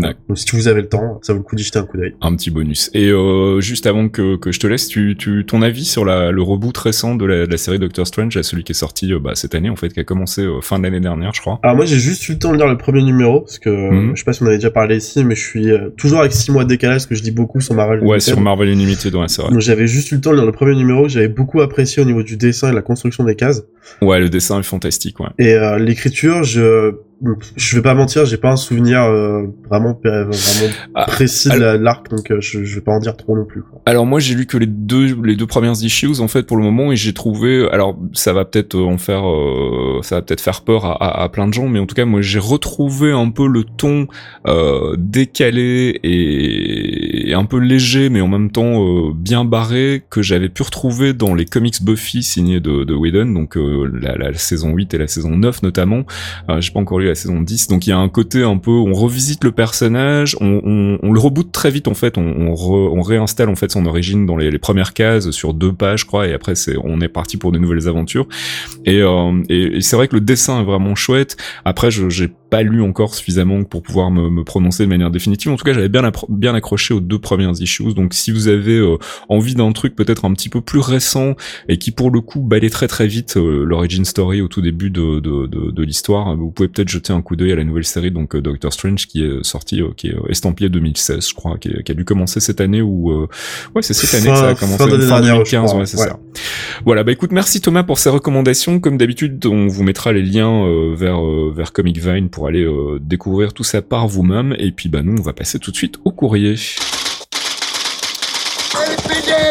D'accord. 0.00 0.20
Donc 0.28 0.38
si 0.38 0.46
vous 0.54 0.68
avez 0.68 0.82
le 0.82 0.88
temps, 0.88 1.18
ça 1.22 1.32
vaut 1.32 1.38
le 1.38 1.44
coup 1.44 1.56
d'y 1.56 1.62
jeter 1.62 1.78
un 1.78 1.84
coup 1.84 1.96
d'œil. 1.96 2.14
Un 2.20 2.34
petit 2.36 2.50
bonus. 2.50 2.90
Et 2.94 3.08
euh, 3.10 3.60
juste 3.60 3.86
avant 3.86 4.08
que, 4.08 4.36
que 4.36 4.52
je 4.52 4.60
te 4.60 4.66
laisse, 4.66 4.88
tu, 4.88 5.16
tu, 5.18 5.44
ton 5.46 5.62
avis 5.62 5.84
sur 5.84 6.04
la, 6.04 6.30
le 6.30 6.42
reboot 6.42 6.76
récent 6.76 7.14
de 7.14 7.24
la, 7.24 7.46
de 7.46 7.50
la 7.50 7.56
série 7.56 7.78
Doctor 7.78 8.06
Strange, 8.06 8.40
celui 8.42 8.64
qui 8.64 8.72
est 8.72 8.74
sorti 8.76 9.12
euh, 9.12 9.18
bah, 9.18 9.32
cette 9.34 9.54
année 9.54 9.70
en 9.70 9.76
fait, 9.76 9.88
qui 9.90 10.00
a 10.00 10.04
commencé 10.04 10.42
euh, 10.42 10.60
fin 10.60 10.78
de 10.78 10.84
l'année 10.84 11.00
dernière, 11.00 11.32
je 11.34 11.40
crois. 11.40 11.58
Alors 11.62 11.76
moi 11.76 11.84
j'ai 11.86 11.98
juste 11.98 12.28
eu 12.28 12.32
le 12.32 12.38
temps 12.38 12.52
de 12.52 12.56
lire 12.58 12.66
le 12.66 12.76
premier 12.76 13.02
numéro 13.02 13.40
parce 13.40 13.58
que 13.58 13.70
euh, 13.70 13.90
Mhm. 13.90 14.10
je 14.14 14.18
sais 14.20 14.24
pas 14.24 14.32
si 14.32 14.42
on 14.42 14.46
avait 14.46 14.56
déjà 14.56 14.70
parlé 14.70 14.96
ici, 14.96 15.24
mais 15.24 15.34
je 15.34 15.44
suis 15.44 15.68
toujours 15.96 16.20
avec 16.20 16.32
6 16.32 16.50
mois 16.52 16.64
de 16.64 16.68
décalage 16.68 16.96
parce 16.96 17.06
que 17.06 17.14
je 17.14 17.22
dis 17.22 17.30
beaucoup 17.30 17.60
sur 17.60 17.74
Marvel. 17.74 18.00
Ouais, 18.00 18.04
Unlimited. 18.16 18.34
sur 18.34 18.40
Marvel 18.40 18.68
Unlimited, 18.68 19.14
ouais, 19.14 19.28
c'est 19.28 19.42
vrai. 19.42 19.50
Donc 19.52 19.60
j'avais 19.60 19.86
juste 19.86 20.10
eu 20.10 20.16
le 20.16 20.20
temps 20.20 20.30
de 20.32 20.36
lire 20.36 20.44
le 20.46 20.52
premier 20.52 20.74
numéro 20.74 21.08
j'avais 21.08 21.28
beaucoup 21.28 21.60
apprécié 21.60 22.02
au 22.02 22.04
niveau 22.06 22.22
du 22.22 22.36
dessin 22.36 22.68
et 22.68 22.70
de 22.72 22.76
la 22.76 22.82
construction 22.82 23.24
des 23.24 23.36
Ouais, 24.02 24.18
le 24.20 24.28
dessin 24.28 24.58
est 24.60 24.64
fantastique, 24.64 25.20
ouais. 25.20 25.28
Et 25.38 25.54
euh, 25.54 25.78
l'écriture, 25.78 26.42
je 26.44 26.94
je 27.56 27.76
vais 27.76 27.80
pas 27.82 27.94
mentir, 27.94 28.26
j'ai 28.26 28.36
pas 28.36 28.50
un 28.50 28.56
souvenir 28.56 29.02
euh, 29.04 29.44
vraiment 29.70 29.98
vraiment 30.04 30.74
Ah, 30.94 31.06
précis 31.06 31.48
de 31.48 31.56
la- 31.56 31.78
de 31.78 31.82
l'arc, 31.82 32.10
donc 32.10 32.30
euh, 32.30 32.42
je, 32.42 32.62
je 32.62 32.74
vais 32.74 32.82
pas 32.82 32.92
en 32.92 32.98
dire 32.98 33.16
trop 33.16 33.34
non 33.34 33.46
plus. 33.46 33.62
quoi. 33.62 33.80
Alors 33.86 34.04
moi 34.04 34.20
j'ai 34.20 34.34
lu 34.34 34.44
que 34.44 34.58
les 34.58 34.66
deux 34.66 35.16
les 35.24 35.34
deux 35.34 35.46
premières 35.46 35.72
issues 35.82 36.20
en 36.20 36.28
fait 36.28 36.42
pour 36.42 36.58
le 36.58 36.62
moment 36.62 36.92
et 36.92 36.96
j'ai 36.96 37.14
trouvé 37.14 37.66
alors 37.70 37.96
ça 38.12 38.34
va 38.34 38.44
peut-être 38.44 38.74
euh, 38.74 38.84
en 38.84 38.98
faire 38.98 39.26
euh, 39.26 40.00
ça 40.02 40.16
va 40.16 40.20
peut-être 40.22 40.42
faire 40.42 40.60
peur 40.60 40.84
à, 40.84 40.92
à, 41.02 41.22
à 41.24 41.28
plein 41.30 41.48
de 41.48 41.54
gens 41.54 41.68
mais 41.68 41.78
en 41.78 41.86
tout 41.86 41.94
cas 41.94 42.04
moi 42.04 42.20
j'ai 42.20 42.38
retrouvé 42.38 43.12
un 43.12 43.30
peu 43.30 43.48
le 43.48 43.64
ton 43.64 44.08
euh, 44.46 44.94
décalé 44.98 45.98
et, 46.02 47.05
et 47.26 47.34
un 47.34 47.44
peu 47.44 47.58
léger 47.58 48.08
mais 48.08 48.20
en 48.20 48.28
même 48.28 48.50
temps 48.50 48.82
euh, 48.82 49.12
bien 49.14 49.44
barré 49.44 50.02
que 50.08 50.22
j'avais 50.22 50.48
pu 50.48 50.62
retrouver 50.62 51.12
dans 51.12 51.34
les 51.34 51.44
comics 51.44 51.82
Buffy 51.82 52.22
signés 52.22 52.60
de, 52.60 52.84
de 52.84 52.94
Whedon 52.94 53.26
donc 53.26 53.56
euh, 53.56 53.90
la, 54.00 54.16
la 54.16 54.32
saison 54.34 54.72
8 54.74 54.94
et 54.94 54.98
la 54.98 55.08
saison 55.08 55.30
9 55.36 55.62
notamment. 55.62 56.04
Euh, 56.48 56.60
j'ai 56.60 56.70
pas 56.72 56.80
encore 56.80 57.00
lu 57.00 57.06
la 57.06 57.14
saison 57.14 57.40
10 57.40 57.68
donc 57.68 57.86
il 57.86 57.90
y 57.90 57.92
a 57.92 57.98
un 57.98 58.08
côté 58.08 58.42
un 58.42 58.58
peu 58.58 58.70
on 58.70 58.92
revisite 58.92 59.44
le 59.44 59.52
personnage 59.52 60.36
on, 60.40 60.60
on, 60.64 60.98
on 61.02 61.12
le 61.12 61.20
reboot 61.20 61.50
très 61.52 61.70
vite 61.70 61.88
en 61.88 61.94
fait. 61.94 62.18
On, 62.18 62.22
on, 62.22 62.54
re- 62.54 62.90
on 62.96 63.02
réinstalle 63.02 63.48
en 63.48 63.56
fait 63.56 63.70
son 63.72 63.86
origine 63.86 64.26
dans 64.26 64.36
les, 64.36 64.50
les 64.50 64.58
premières 64.58 64.92
cases 64.94 65.30
sur 65.30 65.54
deux 65.54 65.72
pages 65.72 66.00
je 66.00 66.06
crois 66.06 66.26
et 66.28 66.32
après 66.34 66.54
on 66.84 67.00
est 67.00 67.08
parti 67.08 67.36
pour 67.36 67.52
de 67.52 67.58
nouvelles 67.58 67.88
aventures. 67.88 68.26
Et, 68.84 69.00
euh, 69.02 69.42
et, 69.48 69.80
c'est 69.80 69.96
vrai 69.96 70.08
que 70.08 70.14
le 70.14 70.20
dessin 70.20 70.60
est 70.60 70.64
vraiment 70.64 70.94
chouette. 70.94 71.36
Après 71.64 71.90
j'ai 71.90 72.28
pas 72.50 72.62
lu 72.62 72.82
encore 72.82 73.14
suffisamment 73.14 73.64
pour 73.64 73.82
pouvoir 73.82 74.10
me, 74.10 74.30
me 74.30 74.44
prononcer 74.44 74.84
de 74.84 74.88
manière 74.88 75.10
définitive. 75.10 75.52
En 75.52 75.56
tout 75.56 75.64
cas, 75.64 75.72
j'avais 75.72 75.88
bien 75.88 76.10
bien 76.28 76.54
accroché 76.54 76.94
aux 76.94 77.00
deux 77.00 77.18
premières 77.18 77.52
issues. 77.60 77.94
Donc, 77.94 78.14
si 78.14 78.30
vous 78.30 78.48
avez 78.48 78.96
envie 79.28 79.54
d'un 79.54 79.72
truc 79.72 79.94
peut-être 79.94 80.24
un 80.24 80.32
petit 80.32 80.48
peu 80.48 80.60
plus 80.60 80.80
récent 80.80 81.34
et 81.68 81.78
qui 81.78 81.90
pour 81.90 82.10
le 82.10 82.20
coup 82.20 82.40
balait 82.40 82.70
très 82.70 82.88
très 82.88 83.06
vite 83.06 83.36
l'origin 83.36 84.04
story 84.04 84.40
au 84.40 84.48
tout 84.48 84.60
début 84.60 84.90
de, 84.90 85.20
de, 85.20 85.46
de, 85.46 85.70
de 85.70 85.82
l'histoire, 85.82 86.36
vous 86.36 86.50
pouvez 86.50 86.68
peut-être 86.68 86.88
jeter 86.88 87.12
un 87.12 87.22
coup 87.22 87.36
d'œil 87.36 87.52
à 87.52 87.56
la 87.56 87.64
nouvelle 87.64 87.84
série 87.84 88.10
donc 88.10 88.36
Doctor 88.36 88.72
Strange 88.72 89.06
qui 89.06 89.24
est 89.24 89.44
sorti, 89.44 89.82
qui 89.96 90.08
est 90.08 90.16
estampillé 90.28 90.68
2016, 90.68 91.28
je 91.28 91.34
crois, 91.34 91.58
qui, 91.58 91.70
qui, 91.84 91.92
a 91.92 91.94
dû 91.94 92.04
commencer 92.04 92.40
cette 92.40 92.60
année 92.60 92.82
ou 92.82 93.26
ouais 93.74 93.82
c'est 93.82 93.94
cette 93.94 94.20
année 94.20 94.30
que 94.30 94.36
ça 94.36 94.48
a 94.48 94.54
commencé 94.54 94.78
fin, 94.78 95.06
fin 95.08 95.20
2015, 95.20 95.74
ouais 95.74 95.86
c'est 95.86 95.96
ça. 95.96 96.18
Voilà, 96.84 97.04
bah 97.04 97.12
écoute, 97.12 97.32
merci 97.32 97.60
Thomas 97.60 97.82
pour 97.82 97.98
ces 97.98 98.10
recommandations. 98.10 98.80
Comme 98.80 98.98
d'habitude, 98.98 99.44
on 99.46 99.66
vous 99.66 99.82
mettra 99.82 100.12
les 100.12 100.22
liens 100.22 100.64
euh, 100.64 100.94
vers 100.94 101.24
euh, 101.24 101.52
vers 101.54 101.72
Comic 101.72 101.98
Vine 101.98 102.28
pour 102.36 102.48
aller 102.48 102.64
euh, 102.64 102.98
découvrir 103.00 103.54
tout 103.54 103.64
ça 103.64 103.80
par 103.80 104.06
vous-même. 104.08 104.54
Et 104.58 104.70
puis 104.70 104.90
bah 104.90 105.00
nous, 105.02 105.16
on 105.18 105.22
va 105.22 105.32
passer 105.32 105.58
tout 105.58 105.70
de 105.70 105.76
suite 105.76 105.96
au 106.04 106.10
courrier. 106.10 106.54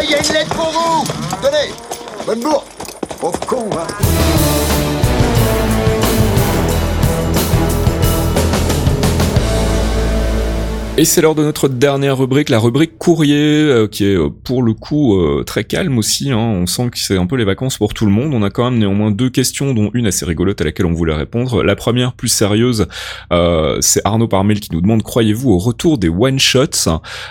Il 0.04 0.10
y 0.12 0.14
a 0.14 0.20
une 0.20 0.34
lettre 0.34 0.56
pour 0.56 0.70
vous 0.70 1.04
Tenez 1.42 1.74
Bonne 2.28 2.44
Et 10.98 11.04
c'est 11.04 11.22
l'heure 11.22 11.36
de 11.36 11.44
notre 11.44 11.68
dernière 11.68 12.18
rubrique, 12.18 12.48
la 12.48 12.58
rubrique 12.58 12.98
courrier, 12.98 13.36
euh, 13.36 13.86
qui 13.86 14.06
est 14.06 14.16
euh, 14.16 14.30
pour 14.30 14.64
le 14.64 14.74
coup 14.74 15.20
euh, 15.20 15.44
très 15.44 15.66
calme 15.66 15.98
aussi. 15.98 16.32
Hein. 16.32 16.38
On 16.38 16.68
sent 16.68 16.90
que 16.90 16.98
c'est 16.98 17.18
un 17.18 17.26
peu 17.26 17.36
les 17.36 17.44
vacances 17.44 17.78
pour 17.78 17.94
tout 17.94 18.06
le 18.06 18.14
monde. 18.14 18.34
On 18.34 18.42
a 18.44 18.50
quand 18.50 18.72
même 18.72 18.80
néanmoins 18.80 19.12
deux 19.12 19.30
questions, 19.30 19.74
dont 19.74 19.92
une 19.94 20.08
assez 20.08 20.24
rigolote 20.24 20.62
à 20.62 20.64
laquelle 20.64 20.86
on 20.86 20.94
voulait 20.94 21.14
répondre. 21.14 21.64
La 21.64 21.76
première, 21.76 22.14
plus 22.14 22.30
sérieuse, 22.30 22.88
c'est 23.82 24.02
Arnaud 24.06 24.30
Parmel 24.30 24.62
qui 24.62 24.70
nous 24.72 24.80
demande 24.80 25.04
croyez-vous 25.04 25.52
au 25.52 25.58
retour 25.58 25.98
des 25.98 26.08
one 26.08 26.40
shots? 26.40 26.88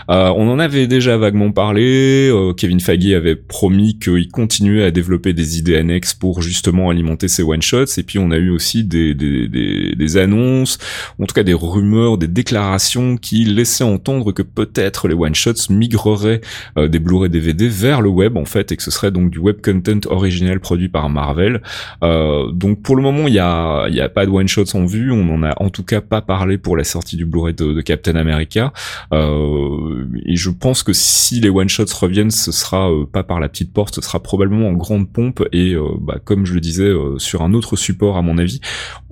On 0.08 0.48
en 0.50 0.58
avait 0.58 0.86
déjà 0.86 1.16
vaguement 1.16 1.50
parlé. 1.50 2.30
Kevin 2.58 2.80
Feige 2.80 3.14
avait 3.14 3.36
promis 3.36 3.98
qu'il 3.98 4.28
continuait 4.28 4.84
à 4.84 4.90
développer 4.90 5.32
des 5.32 5.58
idées 5.58 5.76
annexes 5.76 6.12
pour 6.12 6.42
justement 6.42 6.90
alimenter 6.90 7.28
ces 7.28 7.42
one 7.42 7.62
shots. 7.62 7.96
Et 7.96 8.02
puis 8.02 8.18
on 8.18 8.30
a 8.30 8.36
eu 8.36 8.50
aussi 8.50 8.84
des, 8.84 9.14
des, 9.14 9.48
des, 9.48 9.94
des 9.94 10.16
annonces, 10.18 10.76
en 11.18 11.24
tout 11.24 11.34
cas 11.34 11.44
des 11.44 11.54
rumeurs, 11.54 12.18
des 12.18 12.28
déclarations 12.28 13.16
qui 13.54 13.64
laisser 13.64 13.84
entendre 13.84 14.32
que 14.32 14.42
peut-être 14.42 15.08
les 15.08 15.14
one-shots 15.14 15.70
migreraient 15.70 16.40
euh, 16.78 16.88
des 16.88 16.98
Blu-ray 16.98 17.30
DVD 17.30 17.68
vers 17.68 18.00
le 18.00 18.08
web 18.08 18.36
en 18.36 18.44
fait 18.44 18.72
et 18.72 18.76
que 18.76 18.82
ce 18.82 18.90
serait 18.90 19.10
donc 19.10 19.30
du 19.30 19.38
web 19.38 19.60
content 19.62 20.00
original 20.10 20.60
produit 20.60 20.88
par 20.88 21.08
Marvel. 21.08 21.62
Euh, 22.02 22.50
donc 22.52 22.82
pour 22.82 22.96
le 22.96 23.02
moment 23.02 23.26
il 23.28 23.34
y 23.34 23.38
a 23.38 23.86
il 23.88 23.94
y 23.94 24.00
a 24.00 24.08
pas 24.08 24.26
de 24.26 24.30
one-shots 24.30 24.74
en 24.74 24.86
vue, 24.86 25.12
on 25.12 25.28
en 25.34 25.42
a 25.42 25.54
en 25.62 25.70
tout 25.70 25.84
cas 25.84 26.00
pas 26.00 26.20
parlé 26.20 26.58
pour 26.58 26.76
la 26.76 26.84
sortie 26.84 27.16
du 27.16 27.26
Blu-ray 27.26 27.54
de, 27.54 27.80
Captain 27.80 28.16
America. 28.16 28.72
Euh, 29.12 30.06
et 30.24 30.36
je 30.36 30.50
pense 30.50 30.82
que 30.82 30.92
si 30.92 31.40
les 31.40 31.50
one-shots 31.50 31.94
reviennent, 32.00 32.30
ce 32.30 32.52
sera 32.52 32.90
pas 33.12 33.22
par 33.22 33.40
la 33.40 33.48
petite 33.48 33.72
porte, 33.72 33.94
ce 33.94 34.00
sera 34.00 34.22
probablement 34.22 34.68
en 34.68 34.72
grande 34.72 35.10
pompe 35.10 35.44
et 35.52 35.74
bah, 36.00 36.18
comme 36.24 36.46
je 36.46 36.54
le 36.54 36.60
disais 36.60 36.92
sur 37.18 37.42
un 37.42 37.52
autre 37.52 37.76
support 37.76 38.16
à 38.16 38.22
mon 38.22 38.38
avis, 38.38 38.60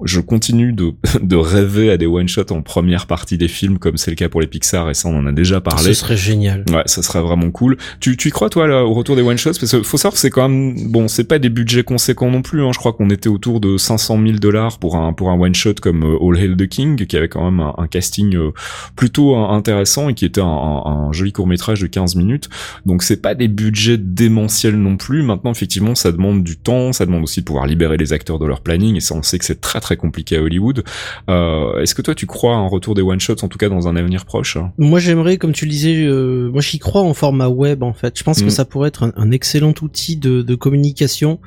je 0.05 0.21
continue 0.21 0.73
de, 0.73 0.95
de 1.23 1.37
rêver 1.37 1.91
à 1.91 1.97
des 1.97 2.07
one-shots 2.07 2.51
en 2.51 2.63
première 2.63 3.07
partie 3.07 3.37
des 3.37 3.49
films 3.49 3.79
comme 3.79 3.97
c'est 3.97 4.11
le 4.11 4.17
cas 4.17 4.29
pour 4.33 4.41
les 4.41 4.47
Pixar 4.47 4.89
et 4.91 4.95
ça 4.95 5.09
on 5.09 5.19
en 5.19 5.27
a 5.27 5.33
déjà 5.33 5.61
parlé. 5.61 5.85
Ce 5.85 5.93
serait 5.93 6.17
génial. 6.17 6.65
Ouais, 6.73 6.83
ça 6.87 7.03
serait 7.03 7.21
vraiment 7.21 7.51
cool. 7.51 7.77
Tu, 8.01 8.17
tu 8.17 8.29
y 8.29 8.31
crois 8.31 8.49
toi 8.49 8.67
là, 8.67 8.85
au 8.85 8.95
retour 8.95 9.15
des 9.15 9.23
one 9.23 9.37
shots? 9.37 9.53
Parce 9.61 9.71
que 9.71 9.83
faut 9.83 9.99
savoir 9.99 10.15
que 10.15 10.19
c'est 10.19 10.31
quand 10.31 10.49
même 10.49 10.91
bon, 10.91 11.07
c'est 11.07 11.25
pas 11.25 11.39
des 11.39 11.51
budgets 11.51 11.85
conséquents 11.85 12.31
non 12.31 12.43
plus. 12.43 12.65
Hein. 12.65 12.71
Je 12.73 12.79
crois 12.79 12.95
qu'on 12.95 13.11
était 13.11 13.29
autour 13.29 13.61
de 13.61 13.77
500 13.77 14.19
000 14.25 14.39
dollars 14.39 14.79
pour 14.79 14.97
un 14.97 15.13
pour 15.13 15.31
un 15.31 15.39
one 15.39 15.55
shot 15.55 15.75
comme 15.83 16.03
euh, 16.05 16.17
All 16.21 16.39
Hail 16.39 16.57
the 16.57 16.67
King 16.67 16.97
qui 17.07 17.17
avait 17.17 17.29
quand 17.29 17.45
même 17.45 17.61
un, 17.61 17.87
casting 17.87 18.35
euh, 18.35 18.53
plutôt 18.97 19.37
intéressant 19.37 20.09
et 20.09 20.15
qui 20.15 20.25
était 20.25 20.41
un, 20.41 20.47
un, 20.47 21.13
joli 21.13 21.33
court 21.33 21.47
métrage 21.47 21.81
de 21.81 21.87
15 21.87 22.17
minutes. 22.17 22.49
Donc 22.87 23.03
c'est 23.03 23.21
pas 23.21 23.35
des 23.35 23.49
budgets 23.49 23.99
démentiels 23.99 24.77
non 24.77 24.97
plus. 24.97 25.23
Maintenant 25.23 25.53
effectivement 25.53 25.95
ça 25.95 26.11
demande 26.11 26.43
du 26.43 26.57
temps, 26.57 26.93
ça 26.93 27.05
demande 27.05 27.23
aussi 27.23 27.41
de 27.41 27.45
pouvoir 27.45 27.67
libérer 27.67 27.99
les 27.99 28.15
acteurs 28.15 28.39
de 28.39 28.47
leur 28.47 28.63
planning 28.63 28.97
et 28.97 29.01
ça 29.01 29.15
on 29.15 29.23
sait 29.23 29.39
que 29.39 29.45
c'est 29.45 29.61
très 29.61 29.81
très 29.81 29.97
compliqué 29.97 30.39
à 30.39 30.43
Hollywood. 30.43 30.85
Euh, 31.29 31.81
Est-ce 31.81 31.95
que 31.95 32.03
toi 32.03 32.15
tu 32.15 32.27
crois 32.27 32.55
à 32.55 32.59
un 32.59 32.69
retour 32.69 32.95
des 32.95 33.03
one 33.03 33.21
shots 33.21 33.43
en 33.43 33.49
tout 33.49 33.59
cas 33.59 33.69
dans 33.69 33.89
un 33.89 33.97
avenir 33.97 34.22
proche. 34.25 34.59
Moi, 34.79 34.99
j'aimerais, 35.01 35.37
comme 35.37 35.53
tu 35.53 35.65
le 35.65 35.71
disais, 35.71 36.05
euh, 36.05 36.51
moi 36.51 36.61
j'y 36.61 36.79
crois 36.79 37.03
en 37.03 37.15
format 37.15 37.49
web 37.49 37.83
en 37.83 37.93
fait. 37.93 38.19
Je 38.19 38.25
pense 38.25 38.41
que 38.41 38.47
mm. 38.47 38.51
ça 38.51 38.65
pourrait 38.65 38.89
être 38.89 39.13
un, 39.17 39.31
excellent 39.31 39.75
outil 39.83 40.17
de, 40.17 40.43
de 40.43 40.55
communication 40.55 41.41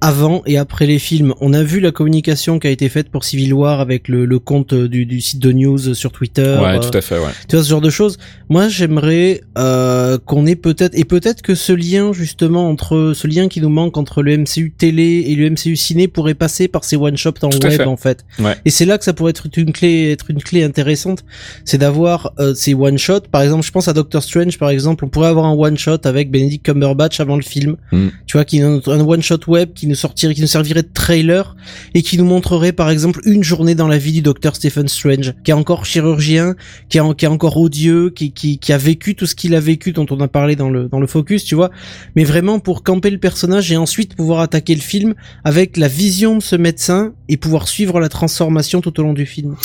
avant 0.00 0.42
et 0.46 0.58
après 0.58 0.86
les 0.86 0.98
films. 0.98 1.34
On 1.40 1.52
a 1.52 1.62
vu 1.62 1.80
la 1.80 1.90
communication 1.90 2.58
qui 2.58 2.66
a 2.66 2.70
été 2.70 2.88
faite 2.88 3.08
pour 3.10 3.24
Civil 3.24 3.52
War 3.52 3.80
avec 3.80 4.08
le, 4.08 4.26
le 4.26 4.38
compte 4.38 4.74
du, 4.74 5.06
du, 5.06 5.20
site 5.20 5.40
de 5.40 5.52
news 5.52 5.94
sur 5.94 6.12
Twitter. 6.12 6.56
Ouais, 6.60 6.76
euh, 6.76 6.78
tout 6.78 6.96
à 6.96 7.00
fait, 7.00 7.18
ouais. 7.18 7.30
Tu 7.48 7.56
vois 7.56 7.64
ce 7.64 7.68
genre 7.68 7.80
de 7.80 7.90
choses. 7.90 8.18
Moi, 8.48 8.68
j'aimerais 8.68 9.40
euh, 9.56 10.18
qu'on 10.24 10.46
ait 10.46 10.56
peut-être 10.56 10.96
et 10.96 11.04
peut-être 11.04 11.42
que 11.42 11.54
ce 11.54 11.72
lien 11.72 12.12
justement 12.12 12.68
entre 12.68 13.12
ce 13.14 13.26
lien 13.26 13.48
qui 13.48 13.60
nous 13.60 13.68
manque 13.68 13.96
entre 13.96 14.22
le 14.22 14.36
MCU 14.38 14.72
télé 14.76 15.24
et 15.26 15.34
le 15.34 15.50
MCU 15.50 15.74
ciné 15.76 16.06
pourrait 16.06 16.34
passer 16.34 16.68
par 16.68 16.84
ces 16.84 16.96
one 16.96 17.16
shots 17.16 17.42
en 17.42 17.50
web 17.50 17.80
en 17.86 17.96
fait. 17.96 18.24
Ouais. 18.38 18.54
Et 18.64 18.70
c'est 18.70 18.84
là 18.84 18.98
que 18.98 19.04
ça 19.04 19.12
pourrait 19.12 19.30
être 19.30 19.46
une 19.56 19.72
clé, 19.72 20.12
être 20.12 20.30
une 20.30 20.42
clé 20.42 20.62
intéressante, 20.62 21.24
c'est 21.64 21.78
d'avoir 21.78 22.32
euh, 22.38 22.54
ces 22.54 22.74
one 22.74 22.98
shots. 22.98 23.28
Par 23.32 23.42
exemple, 23.42 23.64
je 23.64 23.72
pense 23.72 23.88
à 23.88 23.92
Doctor 23.92 24.22
Strange 24.22 24.58
par 24.58 24.70
exemple, 24.70 25.04
on 25.04 25.08
pourrait 25.08 25.28
avoir 25.28 25.46
un 25.46 25.54
one 25.54 25.76
shot 25.76 25.98
avec 26.04 26.30
Benedict 26.30 26.64
Cumberbatch 26.64 27.18
avant 27.20 27.36
le 27.36 27.42
film. 27.42 27.76
Mm. 27.90 28.08
Tu 28.26 28.36
vois, 28.36 28.44
qui 28.44 28.62
un, 28.62 28.80
un 28.86 29.00
one 29.00 29.22
shot 29.22 29.40
web 29.48 29.70
qui 29.74 29.87
nous 29.88 29.94
sortirait, 29.94 30.34
qui 30.34 30.40
nous 30.40 30.46
servirait 30.46 30.82
de 30.82 30.90
trailer 30.92 31.56
et 31.94 32.02
qui 32.02 32.18
nous 32.18 32.24
montrerait 32.24 32.72
par 32.72 32.90
exemple 32.90 33.20
une 33.24 33.42
journée 33.42 33.74
dans 33.74 33.88
la 33.88 33.98
vie 33.98 34.12
du 34.12 34.22
docteur 34.22 34.56
Stephen 34.56 34.88
Strange, 34.88 35.34
qui 35.44 35.50
est 35.50 35.54
encore 35.54 35.84
chirurgien, 35.84 36.54
qui 36.88 36.98
est, 36.98 37.26
encore 37.26 37.56
odieux, 37.56 38.10
qui, 38.10 38.60
a 38.68 38.78
vécu 38.78 39.14
tout 39.14 39.26
ce 39.26 39.34
qu'il 39.34 39.54
a 39.54 39.60
vécu 39.60 39.92
dont 39.92 40.06
on 40.10 40.20
a 40.20 40.28
parlé 40.28 40.56
dans 40.56 40.70
le, 40.70 40.88
dans 40.88 41.00
le 41.00 41.06
focus, 41.06 41.44
tu 41.44 41.54
vois. 41.54 41.70
Mais 42.16 42.24
vraiment 42.24 42.58
pour 42.58 42.82
camper 42.82 43.10
le 43.10 43.18
personnage 43.18 43.70
et 43.72 43.76
ensuite 43.76 44.14
pouvoir 44.14 44.40
attaquer 44.40 44.74
le 44.74 44.80
film 44.80 45.14
avec 45.44 45.76
la 45.76 45.88
vision 45.88 46.36
de 46.36 46.42
ce 46.42 46.56
médecin 46.56 47.12
et 47.28 47.36
pouvoir 47.36 47.68
suivre 47.68 48.00
la 48.00 48.08
transformation 48.08 48.80
tout 48.80 48.98
au 49.00 49.02
long 49.02 49.12
du 49.12 49.26
film. 49.26 49.56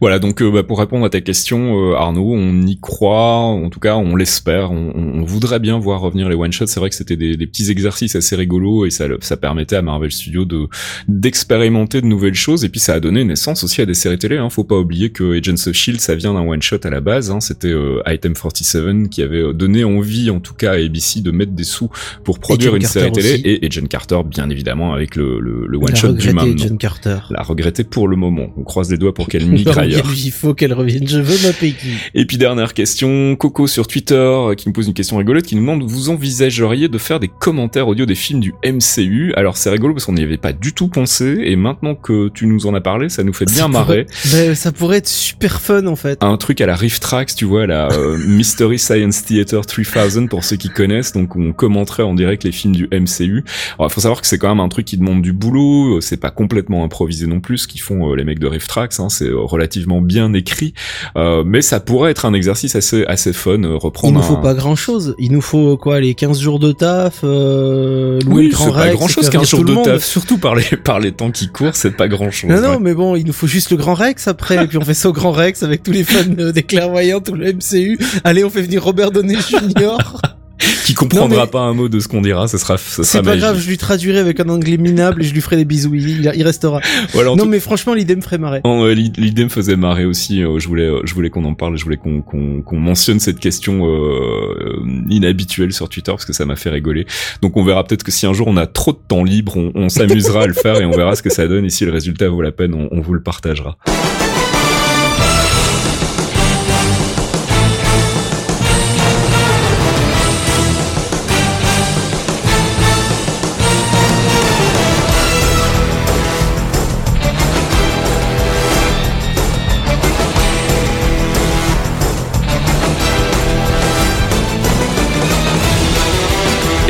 Voilà, 0.00 0.18
donc 0.18 0.42
euh, 0.42 0.50
bah, 0.50 0.62
pour 0.62 0.78
répondre 0.78 1.04
à 1.04 1.10
ta 1.10 1.20
question, 1.20 1.90
euh, 1.90 1.94
Arnaud, 1.94 2.32
on 2.34 2.62
y 2.66 2.78
croit, 2.78 3.36
en 3.36 3.70
tout 3.70 3.80
cas 3.80 3.96
on 3.96 4.16
l'espère, 4.16 4.72
on, 4.72 4.92
on, 4.94 5.24
voudrait 5.24 5.60
bien 5.60 5.78
voir 5.78 6.00
revenir 6.00 6.28
les 6.28 6.34
one-shots. 6.34 6.66
C'est 6.66 6.80
vrai 6.80 6.90
que 6.90 6.96
c'était 6.96 7.16
des, 7.16 7.36
des 7.36 7.46
petits 7.46 7.70
exercices 7.70 8.16
assez 8.16 8.36
rigolos 8.36 8.86
et 8.86 8.90
ça, 8.90 9.06
ça 9.20 9.36
permettait 9.36 9.69
à 9.76 9.82
Marvel 9.82 10.10
Studios 10.10 10.44
de 10.44 10.66
d'expérimenter 11.08 12.00
de 12.00 12.06
nouvelles 12.06 12.34
choses 12.34 12.64
et 12.64 12.68
puis 12.68 12.80
ça 12.80 12.94
a 12.94 13.00
donné 13.00 13.24
naissance 13.24 13.64
aussi 13.64 13.80
à 13.80 13.86
des 13.86 13.94
séries 13.94 14.18
télé. 14.18 14.38
Hein. 14.38 14.50
Faut 14.50 14.64
pas 14.64 14.76
oublier 14.76 15.10
que 15.10 15.36
Agents 15.36 15.68
of 15.68 15.72
Shield 15.72 16.00
ça 16.00 16.14
vient 16.14 16.34
d'un 16.34 16.40
one 16.40 16.62
shot 16.62 16.80
à 16.84 16.90
la 16.90 17.00
base. 17.00 17.30
Hein. 17.30 17.40
C'était 17.40 17.68
euh, 17.68 18.02
Item 18.06 18.34
47 18.34 19.08
qui 19.10 19.22
avait 19.22 19.52
donné 19.52 19.84
envie 19.84 20.30
en 20.30 20.40
tout 20.40 20.54
cas 20.54 20.72
à 20.72 20.74
ABC 20.74 21.20
de 21.20 21.30
mettre 21.30 21.52
des 21.52 21.64
sous 21.64 21.90
pour 22.24 22.38
produire 22.38 22.74
une 22.76 22.82
série 22.82 23.12
télé 23.12 23.40
et 23.44 23.66
Agent 23.66 23.86
Carter 23.86 24.20
bien 24.24 24.48
évidemment 24.50 24.92
avec 24.92 25.16
le, 25.16 25.40
le, 25.40 25.78
one 25.78 25.96
shot 25.96 26.12
du 26.12 26.32
même 26.32 26.54
Agent 26.54 26.76
Carter. 26.76 27.18
La 27.30 27.42
regretter 27.42 27.84
pour 27.84 28.08
le 28.08 28.16
moment. 28.16 28.48
On 28.56 28.62
croise 28.62 28.90
les 28.90 28.98
doigts 28.98 29.14
pour 29.14 29.28
qu'elle 29.28 29.46
migre 29.46 29.78
ailleurs. 29.78 30.06
Il 30.16 30.30
faut 30.30 30.54
qu'elle 30.54 30.72
revienne. 30.72 31.06
Je 31.06 31.20
veux 31.20 31.46
ma 31.46 31.52
Peggy. 31.52 31.94
Et 32.14 32.24
puis 32.24 32.38
dernière 32.38 32.74
question, 32.74 33.36
Coco 33.36 33.66
sur 33.66 33.86
Twitter 33.86 34.14
euh, 34.14 34.54
qui 34.54 34.68
me 34.68 34.74
pose 34.74 34.86
une 34.86 34.94
question 34.94 35.16
rigolote 35.16 35.44
qui 35.44 35.54
nous 35.54 35.62
demande 35.62 35.82
vous 35.82 36.08
envisageriez 36.08 36.88
de 36.88 36.98
faire 36.98 37.20
des 37.20 37.28
commentaires 37.28 37.88
audio 37.88 38.06
des 38.06 38.14
films 38.14 38.40
du 38.40 38.54
MCU 38.64 39.32
Alors 39.36 39.56
c'est 39.60 39.70
rigolo 39.70 39.94
parce 39.94 40.06
qu'on 40.06 40.14
n'y 40.14 40.22
avait 40.22 40.38
pas 40.38 40.52
du 40.52 40.72
tout 40.72 40.88
pensé 40.88 41.42
et 41.44 41.54
maintenant 41.54 41.94
que 41.94 42.28
tu 42.28 42.46
nous 42.46 42.66
en 42.66 42.74
as 42.74 42.80
parlé, 42.80 43.08
ça 43.08 43.22
nous 43.22 43.34
fait 43.34 43.44
bien 43.44 43.68
marrer. 43.68 44.06
Ben, 44.32 44.54
ça 44.54 44.72
pourrait 44.72 44.98
être 44.98 45.08
super 45.08 45.60
fun 45.60 45.86
en 45.86 45.96
fait. 45.96 46.22
Un 46.22 46.36
truc 46.38 46.60
à 46.60 46.66
la 46.66 46.74
Rift 46.74 47.02
Tracks, 47.02 47.34
tu 47.34 47.44
vois, 47.44 47.66
la 47.66 47.88
euh, 47.92 48.16
Mystery 48.26 48.78
Science 48.78 49.24
Theater 49.24 49.64
3000 49.66 50.28
pour 50.28 50.44
ceux 50.44 50.56
qui 50.56 50.70
connaissent, 50.70 51.12
donc 51.12 51.36
on 51.36 51.52
commenterait 51.52 52.02
en 52.02 52.14
direct 52.14 52.44
les 52.44 52.52
films 52.52 52.74
du 52.74 52.88
MCU. 52.90 53.44
Alors 53.78 53.90
il 53.90 53.92
faut 53.92 54.00
savoir 54.00 54.20
que 54.20 54.26
c'est 54.26 54.38
quand 54.38 54.48
même 54.48 54.60
un 54.60 54.68
truc 54.68 54.86
qui 54.86 54.96
demande 54.96 55.20
du 55.20 55.32
boulot, 55.32 55.96
euh, 55.96 56.00
c'est 56.00 56.16
pas 56.16 56.30
complètement 56.30 56.82
improvisé 56.84 57.26
non 57.26 57.40
plus 57.40 57.58
ce 57.58 57.68
qu'ils 57.68 57.82
font 57.82 58.10
euh, 58.10 58.16
les 58.16 58.24
mecs 58.24 58.38
de 58.38 58.46
Rift 58.46 58.68
Tracks, 58.68 58.98
hein, 58.98 59.08
c'est 59.10 59.30
relativement 59.30 60.00
bien 60.00 60.32
écrit, 60.32 60.72
mais 61.16 61.62
ça 61.62 61.80
pourrait 61.80 62.12
être 62.12 62.24
un 62.24 62.32
exercice 62.32 62.76
assez 62.76 63.04
assez 63.04 63.32
fun. 63.32 63.60
reprendre. 63.76 64.14
Il 64.14 64.16
nous 64.16 64.22
faut 64.22 64.36
pas 64.36 64.54
grand 64.54 64.76
chose, 64.76 65.14
il 65.18 65.32
nous 65.32 65.42
faut 65.42 65.76
quoi, 65.76 66.00
les 66.00 66.14
15 66.14 66.40
jours 66.40 66.58
de 66.58 66.72
taf, 66.72 67.22
louer 67.22 68.18
oui, 68.26 68.48
le 68.48 68.52
grand 68.52 68.72
pas 68.72 68.88
grand 68.90 69.08
chose 69.08 69.28
15 69.28 69.49
surtout 69.98 70.38
par 70.38 70.54
les, 70.54 70.64
par 70.76 71.00
les 71.00 71.12
temps 71.12 71.30
qui 71.30 71.48
courent, 71.48 71.76
c'est 71.76 71.96
pas 71.96 72.08
grand 72.08 72.30
chose. 72.30 72.50
Non, 72.50 72.60
non, 72.60 72.80
mais 72.80 72.94
bon, 72.94 73.16
il 73.16 73.26
nous 73.26 73.32
faut 73.32 73.46
juste 73.46 73.70
le 73.70 73.76
Grand 73.76 73.94
Rex 73.94 74.28
après, 74.28 74.64
et 74.64 74.66
puis 74.66 74.78
on 74.78 74.84
fait 74.84 74.94
ça 74.94 75.08
au 75.08 75.12
Grand 75.12 75.32
Rex 75.32 75.62
avec 75.62 75.82
tous 75.82 75.92
les 75.92 76.04
fans 76.04 76.24
des 76.24 76.62
clairvoyants, 76.62 77.20
tout 77.20 77.34
le 77.34 77.52
MCU. 77.52 77.98
Allez, 78.24 78.44
on 78.44 78.50
fait 78.50 78.62
venir 78.62 78.82
Robert 78.82 79.10
Downey 79.10 79.36
Jr. 79.36 79.98
qui 80.84 80.94
comprendra 80.94 81.46
pas 81.46 81.60
un 81.60 81.74
mot 81.74 81.88
de 81.88 82.00
ce 82.00 82.08
qu'on 82.08 82.20
dira, 82.20 82.48
ce 82.48 82.58
sera, 82.58 82.76
ce 82.78 83.02
C'est 83.02 83.22
pas 83.22 83.36
grave, 83.36 83.58
je 83.58 83.68
lui 83.68 83.78
traduirai 83.78 84.18
avec 84.18 84.40
un 84.40 84.48
anglais 84.48 84.76
minable 84.76 85.22
et 85.22 85.24
je 85.24 85.34
lui 85.34 85.40
ferai 85.40 85.56
des 85.56 85.64
bisous, 85.64 85.94
il, 85.94 86.30
il 86.34 86.42
restera. 86.42 86.80
non, 87.36 87.46
mais 87.46 87.60
franchement, 87.60 87.94
l'idée 87.94 88.16
me 88.16 88.20
ferait 88.20 88.38
marrer. 88.38 88.60
l'idée 88.94 89.44
me 89.44 89.48
faisait 89.48 89.76
marrer 89.76 90.04
aussi, 90.04 90.42
euh, 90.42 90.58
je 90.58 90.68
voulais, 90.68 90.86
euh, 90.86 91.00
je 91.04 91.14
voulais 91.14 91.30
qu'on 91.30 91.44
en 91.44 91.54
parle, 91.54 91.76
je 91.76 91.84
voulais 91.84 91.96
qu'on, 91.96 92.22
qu'on, 92.22 92.78
mentionne 92.78 93.20
cette 93.20 93.40
question, 93.40 93.86
euh, 93.86 94.82
inhabituelle 95.08 95.72
sur 95.72 95.88
Twitter 95.88 96.12
parce 96.12 96.24
que 96.24 96.32
ça 96.32 96.44
m'a 96.44 96.56
fait 96.56 96.70
rigoler. 96.70 97.06
Donc 97.42 97.56
on 97.56 97.64
verra 97.64 97.84
peut-être 97.84 98.02
que 98.02 98.10
si 98.10 98.26
un 98.26 98.32
jour 98.32 98.48
on 98.48 98.56
a 98.56 98.66
trop 98.66 98.92
de 98.92 98.98
temps 99.06 99.24
libre, 99.24 99.56
on, 99.56 99.88
s'amusera 99.88 100.42
à 100.42 100.46
le 100.46 100.54
faire 100.54 100.80
et 100.80 100.84
on 100.84 100.92
verra 100.92 101.16
ce 101.16 101.22
que 101.22 101.30
ça 101.30 101.46
donne 101.46 101.64
et 101.64 101.70
si 101.70 101.84
le 101.84 101.92
résultat 101.92 102.28
vaut 102.28 102.42
la 102.42 102.52
peine, 102.52 102.74
on, 102.74 102.88
on 102.90 103.00
vous 103.00 103.14
le 103.14 103.22
partagera. 103.22 103.76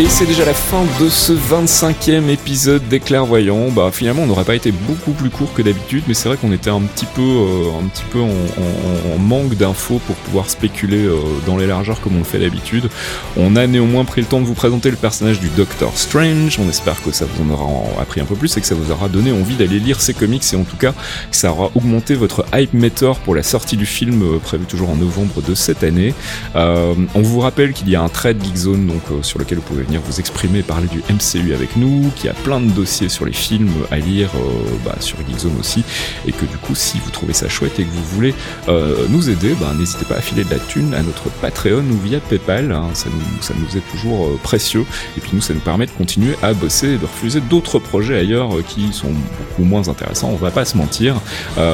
Et 0.00 0.08
c'est 0.08 0.24
déjà 0.24 0.46
la 0.46 0.54
fin 0.54 0.82
de 0.98 1.10
ce 1.10 1.34
25e 1.34 2.30
épisode 2.30 2.88
des 2.88 3.00
clairvoyants. 3.00 3.68
Bah 3.68 3.90
finalement 3.92 4.22
on 4.22 4.26
n'aurait 4.28 4.46
pas 4.46 4.54
été 4.54 4.72
beaucoup 4.72 5.10
plus 5.10 5.28
court 5.28 5.52
que 5.52 5.60
d'habitude, 5.60 6.04
mais 6.08 6.14
c'est 6.14 6.26
vrai 6.30 6.38
qu'on 6.38 6.52
était 6.52 6.70
un 6.70 6.80
petit 6.80 7.04
peu, 7.04 7.20
euh, 7.20 7.78
un 7.78 7.86
petit 7.86 8.04
peu 8.10 8.18
en, 8.18 9.18
manque 9.18 9.56
d'infos 9.56 10.00
pour 10.06 10.16
pouvoir 10.16 10.48
spéculer 10.48 11.04
euh, 11.04 11.18
dans 11.46 11.58
les 11.58 11.66
largeurs 11.66 12.00
comme 12.00 12.16
on 12.16 12.20
le 12.20 12.24
fait 12.24 12.38
d'habitude. 12.38 12.88
On 13.36 13.56
a 13.56 13.66
néanmoins 13.66 14.06
pris 14.06 14.22
le 14.22 14.26
temps 14.26 14.40
de 14.40 14.46
vous 14.46 14.54
présenter 14.54 14.90
le 14.90 14.96
personnage 14.96 15.38
du 15.38 15.50
Doctor 15.50 15.92
Strange. 15.94 16.58
On 16.58 16.70
espère 16.70 17.02
que 17.02 17.12
ça 17.12 17.26
vous 17.26 17.44
en 17.44 17.52
aura 17.52 18.00
appris 18.00 18.22
un 18.22 18.24
peu 18.24 18.36
plus 18.36 18.56
et 18.56 18.62
que 18.62 18.66
ça 18.66 18.74
vous 18.74 18.90
aura 18.90 19.10
donné 19.10 19.32
envie 19.32 19.56
d'aller 19.56 19.80
lire 19.80 20.00
ces 20.00 20.14
comics 20.14 20.44
et 20.50 20.56
en 20.56 20.64
tout 20.64 20.78
cas 20.78 20.92
que 21.30 21.36
ça 21.36 21.50
aura 21.50 21.70
augmenté 21.74 22.14
votre 22.14 22.46
hype 22.54 22.72
meter 22.72 23.12
pour 23.22 23.34
la 23.34 23.42
sortie 23.42 23.76
du 23.76 23.84
film 23.84 24.22
euh, 24.22 24.38
prévu 24.38 24.64
toujours 24.64 24.88
en 24.88 24.96
novembre 24.96 25.42
de 25.46 25.54
cette 25.54 25.84
année. 25.84 26.14
on 26.54 27.20
vous 27.20 27.40
rappelle 27.40 27.74
qu'il 27.74 27.90
y 27.90 27.96
a 27.96 28.00
un 28.00 28.08
trade 28.08 28.42
Geekzone 28.42 28.86
donc 28.86 29.02
sur 29.20 29.38
lequel 29.38 29.58
vous 29.58 29.64
pouvez 29.64 29.89
vous 29.98 30.20
exprimer, 30.20 30.62
parler 30.62 30.88
du 30.88 31.02
MCU 31.12 31.54
avec 31.54 31.76
nous, 31.76 32.10
qui 32.14 32.28
a 32.28 32.32
plein 32.32 32.60
de 32.60 32.70
dossiers 32.70 33.08
sur 33.08 33.24
les 33.24 33.32
films 33.32 33.72
à 33.90 33.96
lire 33.96 34.30
euh, 34.36 34.76
bah, 34.84 34.96
sur 35.00 35.18
Geekzone 35.26 35.58
aussi, 35.58 35.82
et 36.26 36.32
que 36.32 36.44
du 36.44 36.56
coup, 36.58 36.74
si 36.74 36.98
vous 36.98 37.10
trouvez 37.10 37.32
ça 37.32 37.48
chouette 37.48 37.78
et 37.80 37.84
que 37.84 37.90
vous 37.90 38.04
voulez 38.04 38.34
euh, 38.68 39.06
nous 39.08 39.28
aider, 39.30 39.54
bah, 39.60 39.72
n'hésitez 39.76 40.04
pas 40.04 40.16
à 40.16 40.20
filer 40.20 40.44
de 40.44 40.50
la 40.50 40.58
thune 40.58 40.94
à 40.94 41.02
notre 41.02 41.28
Patreon 41.40 41.82
ou 41.90 41.98
via 42.04 42.20
PayPal, 42.20 42.70
hein. 42.72 42.90
ça, 42.94 43.08
nous, 43.12 43.42
ça 43.42 43.54
nous 43.58 43.76
est 43.76 43.82
toujours 43.90 44.26
euh, 44.26 44.38
précieux, 44.42 44.84
et 45.16 45.20
puis 45.20 45.30
nous, 45.32 45.40
ça 45.40 45.54
nous 45.54 45.60
permet 45.60 45.86
de 45.86 45.90
continuer 45.90 46.36
à 46.42 46.52
bosser 46.52 46.90
et 46.90 46.98
de 46.98 47.06
refuser 47.06 47.40
d'autres 47.40 47.78
projets 47.78 48.18
ailleurs 48.18 48.50
qui 48.68 48.92
sont 48.92 49.08
beaucoup 49.08 49.64
moins 49.64 49.88
intéressants, 49.88 50.30
on 50.30 50.36
va 50.36 50.50
pas 50.50 50.64
se 50.64 50.76
mentir. 50.76 51.16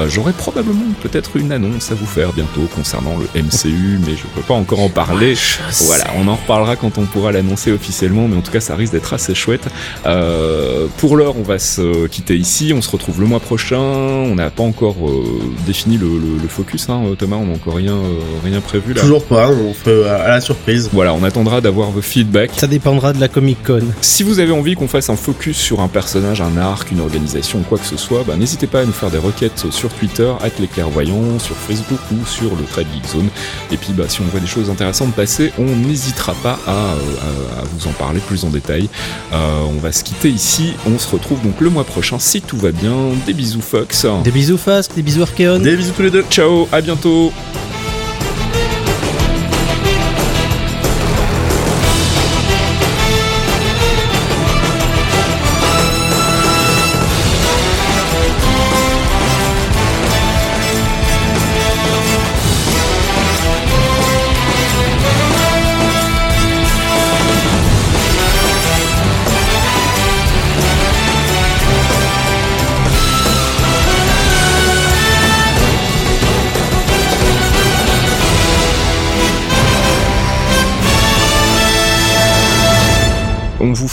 J'aurai 0.09 0.33
probablement 0.33 0.87
peut-être 1.03 1.37
une 1.37 1.53
annonce 1.53 1.91
à 1.91 1.95
vous 1.95 2.07
faire 2.07 2.33
bientôt 2.33 2.69
concernant 2.75 3.17
le 3.17 3.27
MCU, 3.41 3.99
mais 4.05 4.17
je 4.17 4.27
peux 4.35 4.43
pas 4.43 4.55
encore 4.55 4.81
en 4.81 4.89
parler. 4.89 5.35
voilà, 5.83 6.05
on 6.17 6.29
en 6.29 6.37
reparlera 6.37 6.77
quand 6.77 6.99
on 6.99 7.05
pourra 7.05 7.33
l'annoncer 7.33 7.73
officiellement 7.73 8.06
mais 8.09 8.37
en 8.37 8.41
tout 8.41 8.53
cas 8.53 8.61
ça 8.61 8.75
risque 8.77 8.93
d'être 8.93 9.13
assez 9.13 9.35
chouette. 9.35 9.69
Euh, 10.07 10.87
pour 10.99 11.17
l'heure, 11.17 11.37
on 11.37 11.43
va 11.43 11.59
se 11.59 12.07
quitter 12.07 12.37
ici, 12.37 12.73
on 12.75 12.83
se 12.83 12.91
retrouve 12.91 13.21
le 13.21 13.27
mois 13.27 13.41
prochain. 13.41 13.79
On 13.79 14.35
n'a 14.35 14.51
pas 14.51 14.63
encore 14.63 14.97
euh, 15.09 15.25
défini 15.67 15.99
le, 15.99 16.09
focus, 16.49 16.89
hein, 16.89 17.03
Thomas, 17.19 17.37
on 17.37 17.47
n'a 17.47 17.55
encore 17.55 17.75
rien, 17.75 17.95
euh, 17.95 18.19
rien 18.45 18.61
prévu 18.61 18.95
là. 18.95 19.01
Toujours 19.01 19.25
pas, 19.25 19.51
on 19.51 19.75
fait 19.75 20.09
à 20.09 20.29
la 20.29 20.41
surprise. 20.41 20.89
Voilà, 20.93 21.13
on 21.13 21.23
attendra 21.25 21.61
d'avoir 21.61 21.91
vos 21.91 22.01
feedbacks. 22.01 22.53
Ça 22.57 22.67
dépendra 22.67 23.13
de 23.13 23.21
la 23.21 23.29
Comic 23.29 23.59
Con. 23.65 23.83
Si 24.01 24.23
vous 24.23 24.39
avez 24.39 24.53
envie 24.53 24.75
qu'on 24.75 24.89
fasse 24.89 25.11
un 25.11 25.17
focus 25.17 25.57
sur 25.57 25.81
un 25.81 25.89
personnage, 25.89 26.41
un 26.41 26.57
arc, 26.57 26.91
une 26.93 27.01
organisation, 27.01 27.61
quoi 27.69 27.79
que 27.79 27.87
ce 27.87 27.97
soit, 27.97 28.23
bah, 28.27 28.37
n'hésitez 28.37 28.67
pas 28.67 28.81
à 28.81 28.85
nous 28.85 28.93
faire 28.93 29.11
des 29.11 29.19
requêtes 29.19 29.67
sur 29.71 29.91
Twitter, 29.91 30.31
at 30.43 30.51
les 30.61 30.69
clairvoyants, 30.69 31.39
sur 31.39 31.57
Facebook 31.57 32.01
ou 32.13 32.25
sur 32.27 32.55
le 32.55 32.65
Trade 32.65 32.87
Geek 32.95 33.07
Zone. 33.07 33.29
Et 33.73 33.77
puis 33.77 33.93
bah, 33.93 34.05
si 34.09 34.21
on 34.21 34.25
voit 34.25 34.41
des 34.41 34.47
choses 34.47 34.71
intéressantes 34.71 35.13
passer, 35.15 35.53
on 35.59 35.65
n'hésitera 35.65 36.35
pas 36.43 36.59
à, 36.67 36.71
à 36.73 37.65
vous 37.73 37.89
en 37.89 37.93
parler 37.97 38.21
plus 38.21 38.45
en 38.45 38.51
détail. 38.51 38.89
Euh, 39.33 39.63
on 39.69 39.81
va 39.81 39.93
se 39.93 40.05
quitter 40.05 40.31
ici. 40.31 40.75
On 40.87 40.99
se 40.99 41.09
retrouve 41.09 41.43
donc 41.43 41.61
le 41.61 41.71
mois 41.71 41.85
prochain 41.85 42.19
si 42.19 42.41
tout 42.41 42.57
va 42.57 42.73
bien. 42.73 42.95
Des 43.27 43.35
bisous 43.35 43.61
Fox. 43.61 44.07
Des 44.25 44.31
bisous 44.31 44.59
Fast, 44.59 44.95
des 44.95 45.03
bisous 45.03 45.23
Archeon. 45.23 45.59
Des 45.59 45.77
bisous 45.77 45.93
tous 45.97 46.03
les 46.03 46.11
deux. 46.11 46.25
Ciao, 46.31 46.69
à 46.73 46.81
bientôt. 46.81 47.33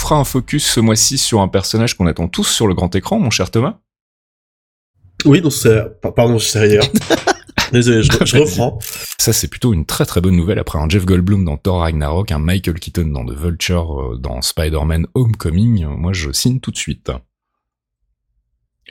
Fera 0.04 0.16
un 0.16 0.24
focus 0.24 0.66
ce 0.66 0.80
mois-ci 0.80 1.16
sur 1.16 1.40
un 1.40 1.48
personnage 1.48 1.96
qu'on 1.96 2.06
attend 2.06 2.28
tous 2.28 2.44
sur 2.44 2.66
le 2.66 2.74
grand 2.74 2.94
écran, 2.94 3.18
mon 3.18 3.30
cher 3.30 3.50
Thomas. 3.50 3.78
Oui, 5.24 5.40
donc 5.40 5.52
c'est... 5.52 6.00
Pardon, 6.00 6.38
je 6.38 6.44
sais 6.44 6.60
rien. 6.60 6.80
Désolé, 7.72 8.02
je, 8.02 8.36
reprends. 8.36 8.78
Ça, 9.18 9.32
c'est 9.32 9.48
plutôt 9.48 9.72
une 9.72 9.86
très 9.86 10.04
très 10.04 10.20
bonne 10.20 10.36
nouvelle 10.36 10.58
après 10.58 10.78
un 10.78 10.88
Jeff 10.88 11.06
Goldblum 11.06 11.44
dans 11.44 11.56
Thor 11.56 11.80
Ragnarok, 11.80 12.30
un 12.30 12.38
Michael 12.38 12.78
Keaton 12.78 13.06
dans 13.06 13.24
The 13.24 13.36
Vulture, 13.36 14.00
euh, 14.00 14.18
dans 14.18 14.42
Spider-Man 14.42 15.06
Homecoming. 15.14 15.86
Moi, 15.86 16.12
je 16.12 16.30
signe 16.30 16.60
tout 16.60 16.70
de 16.70 16.76
suite. 16.76 17.10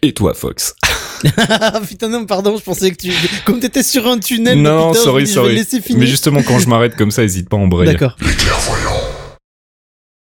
Et 0.02 0.14
toi, 0.14 0.34
Fox? 0.34 0.76
Putain 1.88 2.10
non 2.10 2.26
pardon 2.26 2.57
je 2.57 2.64
pensais 2.64 2.91
que 2.91 2.98
tu 2.98 3.14
comme 3.45 3.61
t'étais 3.61 3.81
sur 3.81 4.06
un 4.07 4.19
tunnel 4.19 4.61
non 4.61 4.94
sorry 4.94 5.26
sorry 5.26 5.65
mais 5.95 6.06
justement 6.06 6.44
quand 6.44 6.60
je 6.60 6.68
m'arrête 6.68 6.98
comme 6.98 7.11
ça 7.11 7.23
hésite 7.23 7.48
pas 7.48 7.56
à 7.56 7.61
embrayer 7.61 7.94
d'accord 7.94 8.18